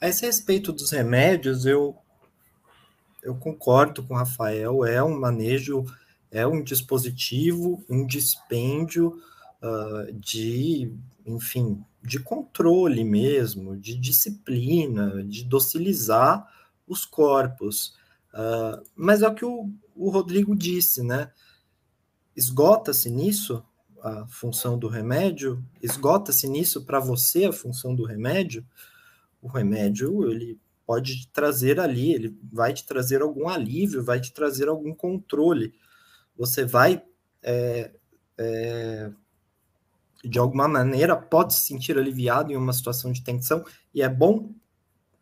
A 0.00 0.08
esse 0.08 0.26
respeito 0.26 0.72
dos 0.72 0.90
remédios, 0.90 1.64
eu, 1.64 1.96
eu 3.26 3.34
concordo 3.34 4.04
com 4.04 4.14
o 4.14 4.16
Rafael, 4.16 4.84
é 4.84 5.02
um 5.02 5.18
manejo, 5.18 5.84
é 6.30 6.46
um 6.46 6.62
dispositivo, 6.62 7.84
um 7.90 8.06
dispêndio 8.06 9.20
uh, 9.60 10.12
de, 10.12 10.92
enfim, 11.26 11.84
de 12.00 12.20
controle 12.20 13.02
mesmo, 13.02 13.76
de 13.76 13.98
disciplina, 13.98 15.24
de 15.24 15.42
docilizar 15.42 16.46
os 16.86 17.04
corpos. 17.04 17.96
Uh, 18.32 18.80
mas 18.94 19.22
é 19.22 19.28
o 19.28 19.34
que 19.34 19.44
o, 19.44 19.72
o 19.96 20.08
Rodrigo 20.08 20.54
disse, 20.54 21.02
né? 21.02 21.32
Esgota-se 22.36 23.10
nisso 23.10 23.64
a 24.00 24.24
função 24.28 24.78
do 24.78 24.86
remédio? 24.86 25.64
Esgota-se 25.82 26.46
nisso 26.46 26.84
para 26.84 27.00
você 27.00 27.46
a 27.46 27.52
função 27.52 27.92
do 27.92 28.04
remédio? 28.04 28.64
O 29.42 29.48
remédio, 29.48 30.30
ele 30.30 30.60
pode 30.86 31.28
trazer 31.32 31.80
ali, 31.80 32.12
ele 32.12 32.38
vai 32.52 32.72
te 32.72 32.86
trazer 32.86 33.20
algum 33.20 33.48
alívio, 33.48 34.04
vai 34.04 34.20
te 34.20 34.32
trazer 34.32 34.68
algum 34.68 34.94
controle. 34.94 35.74
Você 36.36 36.64
vai, 36.64 37.02
é, 37.42 37.90
é, 38.38 39.10
de 40.24 40.38
alguma 40.38 40.68
maneira, 40.68 41.16
pode 41.16 41.54
se 41.54 41.60
sentir 41.60 41.98
aliviado 41.98 42.52
em 42.52 42.56
uma 42.56 42.72
situação 42.72 43.10
de 43.10 43.22
tensão, 43.22 43.64
e 43.92 44.00
é 44.00 44.08
bom 44.08 44.54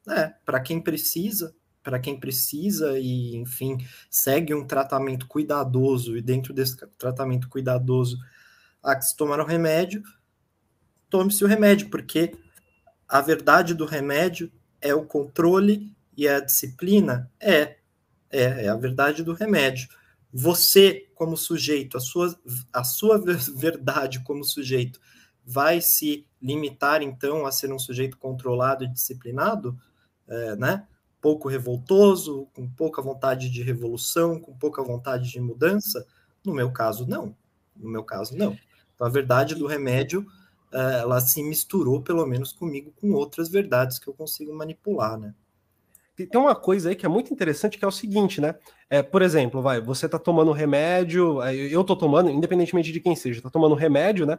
é, 0.08 0.34
para 0.44 0.60
quem 0.60 0.80
precisa, 0.80 1.56
para 1.82 1.98
quem 1.98 2.18
precisa 2.18 2.98
e, 2.98 3.34
enfim, 3.36 3.78
segue 4.10 4.54
um 4.54 4.66
tratamento 4.66 5.26
cuidadoso 5.26 6.16
e 6.16 6.22
dentro 6.22 6.52
desse 6.52 6.76
tratamento 6.98 7.48
cuidadoso 7.48 8.18
há 8.82 8.94
que 8.96 9.04
se 9.04 9.16
tomar 9.16 9.40
o 9.40 9.46
remédio, 9.46 10.02
tome-se 11.08 11.42
o 11.42 11.46
remédio, 11.46 11.88
porque 11.88 12.36
a 13.08 13.20
verdade 13.20 13.74
do 13.74 13.86
remédio 13.86 14.50
é 14.84 14.94
o 14.94 15.04
controle 15.04 15.92
e 16.16 16.28
a 16.28 16.38
disciplina? 16.38 17.28
É, 17.40 17.76
é, 18.30 18.66
é 18.66 18.68
a 18.68 18.76
verdade 18.76 19.24
do 19.24 19.32
remédio. 19.32 19.88
Você, 20.32 21.08
como 21.14 21.36
sujeito, 21.36 21.96
a 21.96 22.00
sua, 22.00 22.38
a 22.72 22.84
sua 22.84 23.18
verdade 23.18 24.22
como 24.22 24.44
sujeito, 24.44 25.00
vai 25.44 25.80
se 25.80 26.26
limitar, 26.40 27.02
então, 27.02 27.44
a 27.44 27.50
ser 27.50 27.72
um 27.72 27.78
sujeito 27.78 28.16
controlado 28.16 28.84
e 28.84 28.88
disciplinado? 28.88 29.76
é, 30.28 30.56
né? 30.56 30.86
Pouco 31.20 31.48
revoltoso, 31.48 32.48
com 32.54 32.68
pouca 32.68 33.00
vontade 33.00 33.50
de 33.50 33.62
revolução, 33.62 34.38
com 34.38 34.54
pouca 34.54 34.82
vontade 34.82 35.30
de 35.30 35.40
mudança? 35.40 36.06
No 36.44 36.52
meu 36.52 36.70
caso, 36.70 37.06
não. 37.06 37.34
No 37.74 37.88
meu 37.88 38.04
caso, 38.04 38.36
não. 38.36 38.56
Então, 38.94 39.06
a 39.06 39.10
verdade 39.10 39.54
do 39.54 39.66
remédio, 39.66 40.26
ela 40.74 41.20
se 41.20 41.42
misturou, 41.42 42.02
pelo 42.02 42.26
menos 42.26 42.52
comigo, 42.52 42.92
com 43.00 43.12
outras 43.12 43.48
verdades 43.48 43.98
que 43.98 44.08
eu 44.08 44.14
consigo 44.14 44.54
manipular, 44.54 45.18
né? 45.18 45.34
Tem 46.16 46.40
uma 46.40 46.54
coisa 46.54 46.90
aí 46.90 46.96
que 46.96 47.04
é 47.04 47.08
muito 47.08 47.32
interessante, 47.32 47.76
que 47.76 47.84
é 47.84 47.88
o 47.88 47.92
seguinte, 47.92 48.40
né? 48.40 48.54
É, 48.88 49.02
por 49.02 49.20
exemplo, 49.20 49.60
vai, 49.60 49.80
você 49.80 50.08
tá 50.08 50.18
tomando 50.18 50.52
remédio, 50.52 51.42
eu 51.42 51.82
tô 51.82 51.96
tomando, 51.96 52.30
independentemente 52.30 52.92
de 52.92 53.00
quem 53.00 53.16
seja, 53.16 53.42
tá 53.42 53.50
tomando 53.50 53.74
remédio, 53.74 54.24
né? 54.24 54.38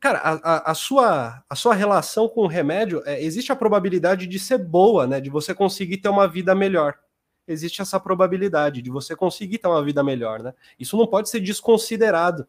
Cara, 0.00 0.18
a, 0.18 0.32
a, 0.32 0.70
a, 0.70 0.74
sua, 0.74 1.42
a 1.48 1.54
sua 1.54 1.74
relação 1.74 2.28
com 2.28 2.42
o 2.42 2.46
remédio, 2.46 3.02
é, 3.04 3.22
existe 3.22 3.50
a 3.52 3.56
probabilidade 3.56 4.26
de 4.26 4.38
ser 4.38 4.58
boa, 4.58 5.06
né? 5.06 5.20
De 5.20 5.30
você 5.30 5.54
conseguir 5.54 5.98
ter 5.98 6.08
uma 6.08 6.26
vida 6.26 6.54
melhor. 6.54 6.96
Existe 7.46 7.80
essa 7.80 7.98
probabilidade 7.98 8.82
de 8.82 8.90
você 8.90 9.16
conseguir 9.16 9.58
ter 9.58 9.68
uma 9.68 9.84
vida 9.84 10.02
melhor, 10.02 10.42
né? 10.42 10.52
Isso 10.78 10.96
não 10.96 11.06
pode 11.06 11.28
ser 11.28 11.40
desconsiderado. 11.40 12.46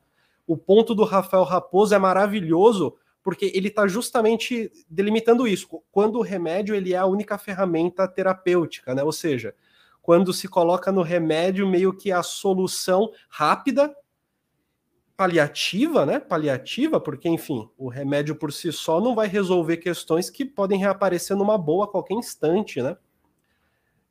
O 0.49 0.57
ponto 0.57 0.95
do 0.95 1.03
Rafael 1.03 1.43
Raposo 1.43 1.93
é 1.93 1.99
maravilhoso 1.99 2.95
porque 3.21 3.51
ele 3.53 3.67
está 3.67 3.87
justamente 3.87 4.71
delimitando 4.89 5.47
isso. 5.47 5.67
Quando 5.91 6.17
o 6.17 6.23
remédio 6.23 6.73
ele 6.73 6.91
é 6.91 6.97
a 6.97 7.05
única 7.05 7.37
ferramenta 7.37 8.07
terapêutica, 8.07 8.95
né? 8.95 9.03
Ou 9.03 9.11
seja, 9.11 9.53
quando 10.01 10.33
se 10.33 10.47
coloca 10.47 10.91
no 10.91 11.03
remédio 11.03 11.67
meio 11.67 11.95
que 11.95 12.11
a 12.11 12.23
solução 12.23 13.11
rápida 13.29 13.95
paliativa, 15.15 16.03
né? 16.03 16.19
Paliativa, 16.19 16.99
porque, 16.99 17.29
enfim, 17.29 17.69
o 17.77 17.87
remédio 17.87 18.33
por 18.33 18.51
si 18.51 18.71
só 18.71 18.99
não 18.99 19.13
vai 19.13 19.27
resolver 19.27 19.77
questões 19.77 20.31
que 20.31 20.43
podem 20.43 20.79
reaparecer 20.79 21.37
numa 21.37 21.59
boa 21.59 21.85
a 21.85 21.87
qualquer 21.87 22.15
instante, 22.15 22.81
né? 22.81 22.97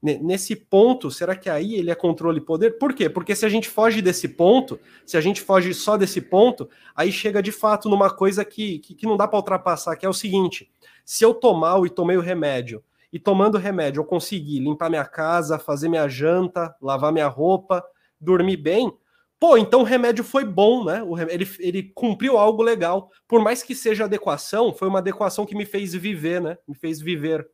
Nesse 0.00 0.54
ponto, 0.54 1.10
será 1.10 1.34
que 1.34 1.50
aí 1.50 1.74
ele 1.74 1.90
é 1.90 1.94
controle 1.94 2.38
e 2.38 2.44
poder? 2.44 2.78
Por 2.78 2.94
quê? 2.94 3.08
Porque 3.08 3.34
se 3.34 3.44
a 3.44 3.48
gente 3.48 3.68
foge 3.68 4.00
desse 4.00 4.28
ponto, 4.28 4.78
se 5.04 5.16
a 5.16 5.20
gente 5.20 5.40
foge 5.40 5.74
só 5.74 5.96
desse 5.96 6.20
ponto, 6.20 6.70
aí 6.94 7.10
chega 7.10 7.42
de 7.42 7.50
fato 7.50 7.88
numa 7.88 8.08
coisa 8.08 8.44
que, 8.44 8.78
que, 8.78 8.94
que 8.94 9.06
não 9.06 9.16
dá 9.16 9.26
para 9.26 9.38
ultrapassar, 9.38 9.96
que 9.96 10.06
é 10.06 10.08
o 10.08 10.12
seguinte: 10.12 10.70
se 11.04 11.24
eu 11.24 11.34
tomar 11.34 11.84
e 11.84 11.90
tomei 11.90 12.16
o 12.16 12.20
remédio, 12.20 12.82
e 13.12 13.18
tomando 13.18 13.56
o 13.56 13.58
remédio 13.58 14.00
eu 14.00 14.04
conseguir 14.04 14.60
limpar 14.60 14.88
minha 14.88 15.04
casa, 15.04 15.58
fazer 15.58 15.88
minha 15.88 16.08
janta, 16.08 16.72
lavar 16.80 17.12
minha 17.12 17.26
roupa, 17.26 17.84
dormir 18.20 18.56
bem, 18.56 18.92
Pô, 19.40 19.56
então 19.56 19.82
o 19.82 19.84
remédio 19.84 20.24
foi 20.24 20.44
bom, 20.44 20.84
né? 20.84 21.00
Ele, 21.30 21.48
ele 21.60 21.82
cumpriu 21.94 22.36
algo 22.36 22.60
legal. 22.60 23.08
Por 23.26 23.40
mais 23.40 23.62
que 23.62 23.72
seja 23.72 24.04
adequação, 24.04 24.74
foi 24.74 24.88
uma 24.88 24.98
adequação 24.98 25.46
que 25.46 25.54
me 25.54 25.64
fez 25.64 25.94
viver, 25.94 26.40
né? 26.40 26.58
Me 26.66 26.74
fez 26.74 27.00
viver. 27.00 27.48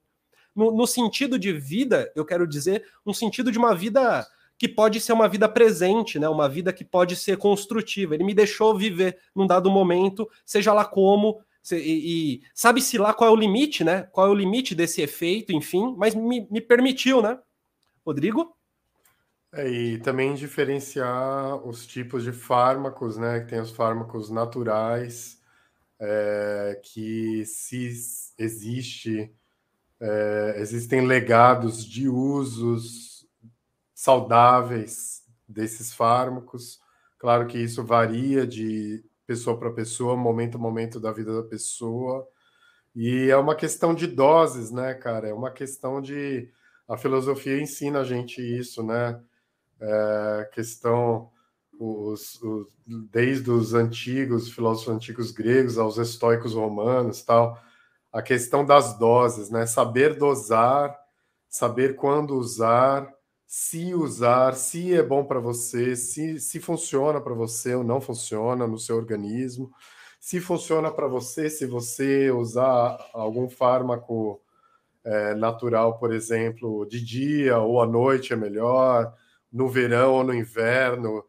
No, 0.54 0.70
no 0.70 0.86
sentido 0.86 1.38
de 1.38 1.52
vida, 1.52 2.10
eu 2.14 2.24
quero 2.24 2.46
dizer, 2.46 2.84
um 3.04 3.12
sentido 3.12 3.50
de 3.50 3.58
uma 3.58 3.74
vida 3.74 4.26
que 4.56 4.68
pode 4.68 5.00
ser 5.00 5.12
uma 5.12 5.28
vida 5.28 5.48
presente, 5.48 6.18
né? 6.18 6.28
Uma 6.28 6.48
vida 6.48 6.72
que 6.72 6.84
pode 6.84 7.16
ser 7.16 7.36
construtiva. 7.36 8.14
Ele 8.14 8.24
me 8.24 8.34
deixou 8.34 8.76
viver 8.76 9.18
num 9.34 9.46
dado 9.46 9.70
momento, 9.70 10.30
seja 10.46 10.72
lá 10.72 10.84
como, 10.84 11.40
e, 11.72 11.76
e 11.76 12.42
sabe-se 12.54 12.98
lá 12.98 13.12
qual 13.12 13.30
é 13.30 13.32
o 13.32 13.36
limite, 13.36 13.82
né? 13.82 14.02
Qual 14.12 14.26
é 14.26 14.30
o 14.30 14.34
limite 14.34 14.74
desse 14.74 15.02
efeito, 15.02 15.52
enfim, 15.52 15.94
mas 15.96 16.14
me, 16.14 16.46
me 16.50 16.60
permitiu, 16.60 17.20
né? 17.20 17.38
Rodrigo? 18.04 18.54
É, 19.52 19.68
e 19.68 19.98
também 19.98 20.34
diferenciar 20.34 21.56
os 21.66 21.86
tipos 21.86 22.24
de 22.24 22.32
fármacos, 22.32 23.16
né? 23.16 23.40
Que 23.40 23.46
tem 23.50 23.60
os 23.60 23.70
fármacos 23.70 24.28
naturais, 24.28 25.40
é, 25.98 26.80
que 26.82 27.44
se 27.46 27.90
existe, 28.38 29.32
é, 30.06 30.56
existem 30.58 31.06
legados 31.06 31.82
de 31.82 32.10
usos 32.10 33.26
saudáveis 33.94 35.22
desses 35.48 35.94
fármacos. 35.94 36.78
Claro 37.18 37.46
que 37.46 37.56
isso 37.56 37.82
varia 37.82 38.46
de 38.46 39.02
pessoa 39.26 39.58
para 39.58 39.72
pessoa, 39.72 40.14
momento 40.14 40.56
a 40.56 40.60
momento 40.60 41.00
da 41.00 41.10
vida 41.10 41.34
da 41.34 41.48
pessoa. 41.48 42.28
E 42.94 43.30
é 43.30 43.36
uma 43.38 43.54
questão 43.54 43.94
de 43.94 44.06
doses, 44.06 44.70
né, 44.70 44.92
cara? 44.92 45.28
É 45.28 45.32
uma 45.32 45.50
questão 45.50 46.02
de. 46.02 46.50
A 46.86 46.98
filosofia 46.98 47.58
ensina 47.58 48.00
a 48.00 48.04
gente 48.04 48.42
isso, 48.42 48.82
né? 48.82 49.18
É, 49.80 50.50
questão. 50.52 51.30
Os, 51.80 52.40
os, 52.42 52.68
desde 52.86 53.50
os 53.50 53.74
antigos 53.74 54.48
filósofos 54.48 54.94
antigos 54.94 55.32
gregos 55.32 55.76
aos 55.76 55.98
estoicos 55.98 56.54
romanos 56.54 57.22
tal 57.22 57.58
a 58.14 58.22
questão 58.22 58.64
das 58.64 58.98
doses 58.98 59.50
né? 59.50 59.66
Saber 59.66 60.16
dosar 60.16 60.96
saber 61.48 61.96
quando 61.96 62.36
usar 62.38 63.12
se 63.46 63.94
usar 63.94 64.54
se 64.54 64.94
é 64.94 65.02
bom 65.02 65.24
para 65.24 65.40
você 65.40 65.94
se, 65.96 66.40
se 66.40 66.60
funciona 66.60 67.20
para 67.20 67.34
você 67.34 67.74
ou 67.74 67.84
não 67.84 68.00
funciona 68.00 68.66
no 68.66 68.78
seu 68.78 68.96
organismo 68.96 69.70
se 70.24 70.40
funciona 70.40 70.90
para 70.90 71.06
você, 71.06 71.50
se 71.50 71.66
você 71.66 72.30
usar 72.30 72.96
algum 73.12 73.46
fármaco 73.46 74.40
é, 75.04 75.34
natural, 75.34 75.98
por 75.98 76.14
exemplo, 76.14 76.86
de 76.86 77.04
dia 77.04 77.58
ou 77.58 77.78
à 77.78 77.86
noite 77.86 78.32
é 78.32 78.36
melhor, 78.36 79.12
no 79.52 79.68
verão 79.68 80.14
ou 80.14 80.24
no 80.24 80.32
inverno, 80.32 81.22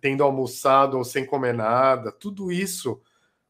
tendo 0.00 0.24
almoçado 0.24 0.98
ou 0.98 1.04
sem 1.04 1.24
comer 1.24 1.54
nada, 1.54 2.10
tudo 2.10 2.50
isso 2.50 3.00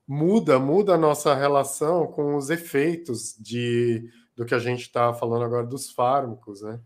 muda, 0.07 0.59
muda 0.59 0.95
a 0.95 0.99
nossa 0.99 1.35
relação 1.35 2.07
com 2.07 2.37
os 2.37 2.51
efeitos 2.51 3.37
de 3.39 4.09
do 4.37 4.45
que 4.45 4.55
a 4.55 4.59
gente 4.59 4.83
está 4.83 5.15
falando 5.15 5.45
agora 5.45 5.67
dos 5.67 5.91
fármacos, 5.91 6.61
né? 6.61 6.79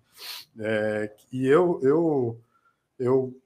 É, 0.61 1.13
e 1.33 1.49
eu, 1.49 1.81
eu, 1.83 2.41
eu, 2.97 3.37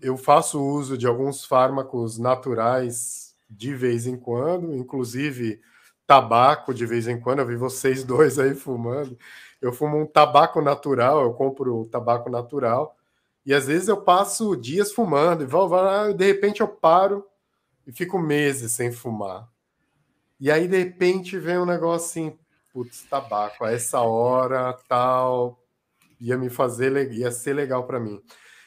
eu 0.00 0.16
faço 0.16 0.58
uso 0.58 0.96
de 0.96 1.06
alguns 1.06 1.44
fármacos 1.44 2.18
naturais 2.18 3.34
de 3.50 3.74
vez 3.74 4.06
em 4.06 4.16
quando, 4.16 4.74
inclusive 4.74 5.60
tabaco 6.06 6.72
de 6.72 6.86
vez 6.86 7.06
em 7.06 7.20
quando. 7.20 7.40
Eu 7.40 7.46
vi 7.46 7.56
vocês 7.56 8.02
dois 8.04 8.38
aí 8.38 8.54
fumando. 8.54 9.16
Eu 9.60 9.72
fumo 9.72 9.98
um 9.98 10.06
tabaco 10.06 10.62
natural, 10.62 11.22
eu 11.22 11.34
compro 11.34 11.84
tabaco 11.86 12.30
natural. 12.30 12.96
E 13.44 13.52
às 13.52 13.66
vezes 13.66 13.88
eu 13.88 14.00
passo 14.00 14.56
dias 14.56 14.92
fumando, 14.92 15.44
e 15.44 16.14
de 16.14 16.26
repente 16.26 16.60
eu 16.60 16.68
paro 16.68 17.24
e 17.86 17.92
fico 17.92 18.18
meses 18.18 18.72
sem 18.72 18.92
fumar. 18.92 19.48
E 20.38 20.50
aí, 20.50 20.66
de 20.66 20.78
repente, 20.78 21.38
vem 21.38 21.58
um 21.58 21.66
negócio 21.66 22.08
assim, 22.08 22.38
putz, 22.72 23.02
tabaco, 23.02 23.64
a 23.64 23.72
essa 23.72 24.00
hora, 24.00 24.72
tal, 24.88 25.62
ia 26.20 26.36
me 26.36 26.50
fazer, 26.50 27.12
ia 27.12 27.30
ser 27.30 27.54
legal 27.54 27.86
para 27.86 28.00
mim. 28.00 28.22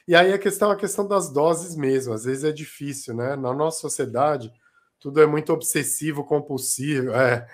E 0.07 0.15
aí 0.15 0.33
a 0.33 0.37
questão 0.37 0.69
a 0.69 0.75
questão 0.75 1.07
das 1.07 1.31
doses 1.31 1.75
mesmo, 1.75 2.13
às 2.13 2.25
vezes 2.25 2.43
é 2.43 2.51
difícil, 2.51 3.15
né? 3.15 3.35
Na 3.35 3.53
nossa 3.53 3.79
sociedade, 3.79 4.51
tudo 4.99 5.21
é 5.21 5.25
muito 5.25 5.53
obsessivo, 5.53 6.23
compulsivo. 6.25 7.11
É, 7.11 7.47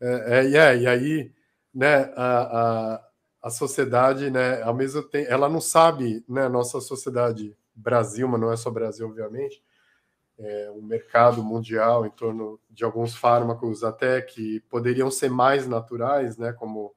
é, 0.00 0.38
é, 0.38 0.56
é 0.56 0.78
e 0.78 0.86
aí, 0.86 1.32
né, 1.74 2.12
a, 2.16 2.94
a, 2.94 3.04
a 3.42 3.50
sociedade, 3.50 4.30
né, 4.30 4.62
ao 4.62 4.74
mesmo 4.74 5.02
tempo, 5.02 5.30
ela 5.30 5.48
não 5.48 5.60
sabe, 5.60 6.24
né, 6.28 6.48
nossa 6.48 6.80
sociedade 6.80 7.56
Brasil, 7.74 8.28
mas 8.28 8.40
não 8.40 8.52
é 8.52 8.56
só 8.56 8.70
Brasil, 8.70 9.06
obviamente, 9.06 9.62
é, 10.38 10.70
um 10.70 10.82
mercado 10.82 11.42
mundial 11.42 12.06
em 12.06 12.10
torno 12.10 12.60
de 12.70 12.84
alguns 12.84 13.14
fármacos 13.14 13.82
até 13.82 14.20
que 14.20 14.60
poderiam 14.70 15.10
ser 15.10 15.30
mais 15.30 15.66
naturais, 15.66 16.36
né, 16.36 16.52
como 16.52 16.94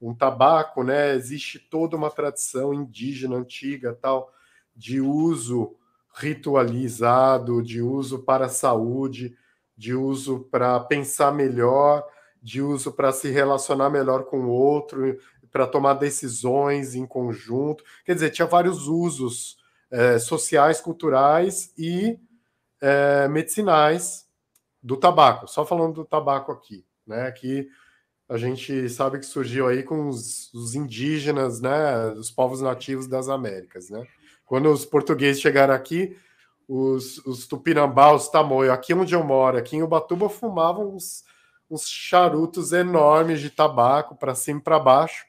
um 0.00 0.14
tabaco, 0.14 0.82
né, 0.82 1.14
existe 1.14 1.58
toda 1.58 1.96
uma 1.96 2.10
tradição 2.10 2.74
indígena 2.74 3.36
antiga 3.36 3.94
tal 3.94 4.32
de 4.74 5.00
uso 5.00 5.76
ritualizado, 6.14 7.62
de 7.62 7.80
uso 7.80 8.18
para 8.18 8.46
a 8.46 8.50
saúde, 8.50 9.36
de 9.76 9.94
uso 9.94 10.40
para 10.50 10.78
pensar 10.80 11.32
melhor, 11.32 12.04
de 12.42 12.60
uso 12.60 12.92
para 12.92 13.12
se 13.12 13.30
relacionar 13.30 13.88
melhor 13.88 14.24
com 14.24 14.40
o 14.40 14.50
outro, 14.50 15.16
para 15.50 15.66
tomar 15.66 15.94
decisões 15.94 16.94
em 16.94 17.06
conjunto. 17.06 17.84
Quer 18.04 18.14
dizer, 18.14 18.30
tinha 18.30 18.46
vários 18.46 18.88
usos 18.88 19.56
é, 19.90 20.18
sociais, 20.18 20.80
culturais 20.80 21.72
e 21.78 22.18
é, 22.82 23.28
medicinais 23.28 24.26
do 24.82 24.96
tabaco. 24.96 25.46
Só 25.46 25.64
falando 25.64 25.94
do 25.94 26.04
tabaco 26.04 26.50
aqui, 26.50 26.84
né? 27.06 27.30
Que 27.30 27.68
a 28.28 28.36
gente 28.36 28.88
sabe 28.88 29.20
que 29.20 29.26
surgiu 29.26 29.68
aí 29.68 29.84
com 29.84 30.08
os, 30.08 30.52
os 30.52 30.74
indígenas, 30.74 31.60
né? 31.60 32.08
Os 32.08 32.30
povos 32.30 32.60
nativos 32.60 33.06
das 33.06 33.28
Américas, 33.28 33.88
né? 33.88 34.04
Quando 34.44 34.70
os 34.70 34.84
portugueses 34.84 35.40
chegaram 35.40 35.72
aqui, 35.72 36.16
os, 36.68 37.18
os 37.18 37.46
tupinambá, 37.46 38.12
os 38.12 38.28
tamoio, 38.28 38.72
aqui 38.72 38.92
onde 38.92 39.14
eu 39.14 39.22
moro, 39.22 39.56
aqui 39.56 39.76
em 39.76 39.82
Ubatuba, 39.82 40.28
fumavam 40.28 40.94
uns, 40.94 41.24
uns 41.70 41.88
charutos 41.88 42.72
enormes 42.72 43.40
de 43.40 43.48
tabaco 43.48 44.16
para 44.16 44.34
cima 44.34 44.58
e 44.58 44.62
para 44.62 44.78
baixo. 44.78 45.24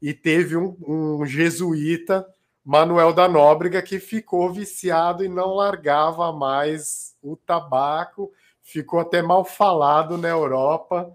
E 0.00 0.14
teve 0.14 0.56
um, 0.56 0.76
um 0.86 1.26
jesuíta, 1.26 2.26
Manuel 2.66 3.12
da 3.12 3.28
Nóbrega, 3.28 3.80
que 3.80 4.00
ficou 4.00 4.52
viciado 4.52 5.24
e 5.24 5.28
não 5.28 5.54
largava 5.54 6.32
mais 6.32 7.14
o 7.22 7.36
tabaco, 7.36 8.32
ficou 8.60 8.98
até 8.98 9.22
mal 9.22 9.44
falado 9.44 10.18
na 10.18 10.26
Europa, 10.26 11.08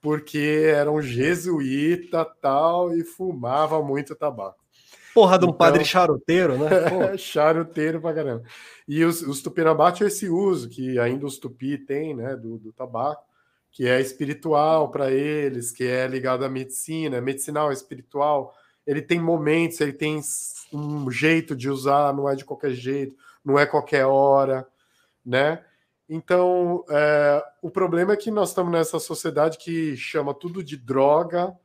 porque 0.00 0.72
era 0.74 0.90
um 0.90 1.02
jesuíta 1.02 2.24
tal 2.24 2.96
e 2.96 3.04
fumava 3.04 3.82
muito 3.82 4.14
tabaco. 4.14 4.64
Porra 5.14 5.38
de 5.38 5.44
um 5.44 5.48
então, 5.48 5.58
padre 5.58 5.84
charuteiro, 5.84 6.56
né? 6.56 7.18
charuteiro 7.18 8.00
pra 8.00 8.14
caramba. 8.14 8.42
E 8.88 9.04
os, 9.04 9.20
os 9.20 9.42
tupinambá 9.42 9.92
tinham 9.92 10.08
esse 10.08 10.30
uso, 10.30 10.70
que 10.70 10.98
ainda 10.98 11.26
os 11.26 11.38
tupi 11.38 11.76
têm, 11.76 12.16
né, 12.16 12.34
do, 12.34 12.56
do 12.56 12.72
tabaco, 12.72 13.26
que 13.70 13.86
é 13.86 14.00
espiritual 14.00 14.90
para 14.90 15.10
eles, 15.10 15.70
que 15.70 15.84
é 15.84 16.06
ligado 16.06 16.46
à 16.46 16.48
medicina, 16.48 17.18
é 17.18 17.20
medicinal, 17.20 17.68
é 17.68 17.74
espiritual. 17.74 18.54
Ele 18.86 19.02
tem 19.02 19.20
momentos, 19.20 19.80
ele 19.82 19.92
tem 19.92 20.22
um 20.76 21.10
jeito 21.10 21.54
de 21.54 21.70
usar, 21.70 22.12
não 22.12 22.28
é 22.28 22.34
de 22.34 22.44
qualquer 22.44 22.72
jeito, 22.72 23.16
não 23.44 23.58
é 23.58 23.66
qualquer 23.66 24.04
hora, 24.06 24.66
né? 25.24 25.64
Então, 26.08 26.84
é, 26.90 27.42
o 27.62 27.70
problema 27.70 28.12
é 28.12 28.16
que 28.16 28.30
nós 28.30 28.50
estamos 28.50 28.72
nessa 28.72 28.98
sociedade 28.98 29.58
que 29.58 29.96
chama 29.96 30.34
tudo 30.34 30.62
de 30.62 30.76
droga, 30.76 31.56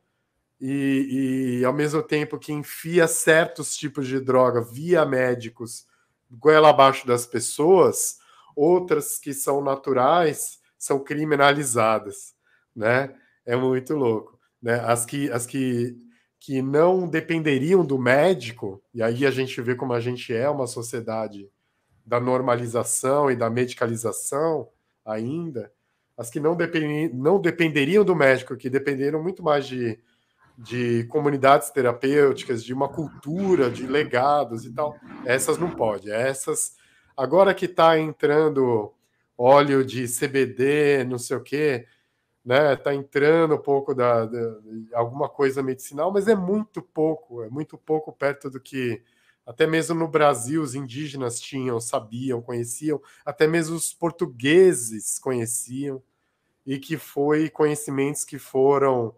e, 0.61 1.59
e, 1.61 1.65
ao 1.65 1.71
mesmo 1.71 2.03
tempo 2.03 2.37
que 2.37 2.51
enfia 2.51 3.07
certos 3.07 3.77
tipos 3.77 4.07
de 4.07 4.19
droga 4.19 4.61
via 4.61 5.05
médicos 5.05 5.87
goela 6.29 6.69
abaixo 6.69 7.07
das 7.07 7.25
pessoas, 7.25 8.19
outras 8.55 9.17
que 9.17 9.33
são 9.33 9.63
naturais 9.63 10.59
são 10.77 10.99
criminalizadas, 10.99 12.35
né? 12.75 13.15
É 13.45 13.55
muito 13.55 13.95
louco, 13.95 14.39
né? 14.61 14.79
As 14.85 15.05
que 15.05 15.31
as 15.31 15.45
que 15.45 15.97
que 16.39 16.61
não 16.61 17.07
dependeriam 17.07 17.85
do 17.85 17.97
médico, 17.97 18.81
e 18.93 19.03
aí 19.03 19.25
a 19.25 19.31
gente 19.31 19.61
vê 19.61 19.75
como 19.75 19.93
a 19.93 19.99
gente 19.99 20.33
é 20.33 20.49
uma 20.49 20.67
sociedade 20.67 21.49
da 22.05 22.19
normalização 22.19 23.29
e 23.29 23.35
da 23.35 23.49
medicalização 23.49 24.69
ainda, 25.05 25.71
as 26.17 26.29
que 26.29 26.39
não, 26.39 26.55
depend, 26.55 27.13
não 27.13 27.39
dependeriam 27.39 28.03
do 28.03 28.15
médico, 28.15 28.55
que 28.55 28.69
dependeram 28.69 29.21
muito 29.21 29.43
mais 29.43 29.67
de 29.67 29.99
de 30.61 31.05
comunidades 31.05 31.69
terapêuticas, 31.69 32.63
de 32.63 32.73
uma 32.73 32.89
cultura, 32.89 33.71
de 33.71 33.87
legados 33.87 34.65
e 34.65 34.73
tal. 34.73 34.97
Essas 35.25 35.57
não 35.57 35.69
pode. 35.71 36.11
Essas 36.11 36.75
agora 37.15 37.53
que 37.53 37.65
está 37.65 37.97
entrando 37.97 38.93
óleo 39.37 39.85
de 39.85 40.05
CBD, 40.05 41.05
não 41.05 41.17
sei 41.17 41.37
o 41.37 41.41
quê, 41.41 41.85
né? 42.49 42.73
Está 42.73 42.95
entrando 42.95 43.53
um 43.53 43.61
pouco 43.61 43.93
da, 43.93 44.25
da, 44.25 44.57
alguma 44.93 45.29
coisa 45.29 45.61
medicinal, 45.61 46.11
mas 46.11 46.27
é 46.27 46.33
muito 46.33 46.81
pouco, 46.81 47.43
é 47.43 47.49
muito 47.49 47.77
pouco 47.77 48.11
perto 48.11 48.49
do 48.49 48.59
que 48.59 49.03
até 49.45 49.67
mesmo 49.67 49.93
no 49.93 50.07
Brasil 50.07 50.63
os 50.63 50.73
indígenas 50.73 51.39
tinham, 51.39 51.79
sabiam, 51.79 52.41
conheciam, 52.41 52.99
até 53.23 53.45
mesmo 53.45 53.75
os 53.75 53.93
portugueses 53.93 55.19
conheciam 55.19 56.01
e 56.65 56.79
que 56.79 56.97
foi 56.97 57.51
conhecimentos 57.51 58.23
que 58.23 58.39
foram 58.39 59.13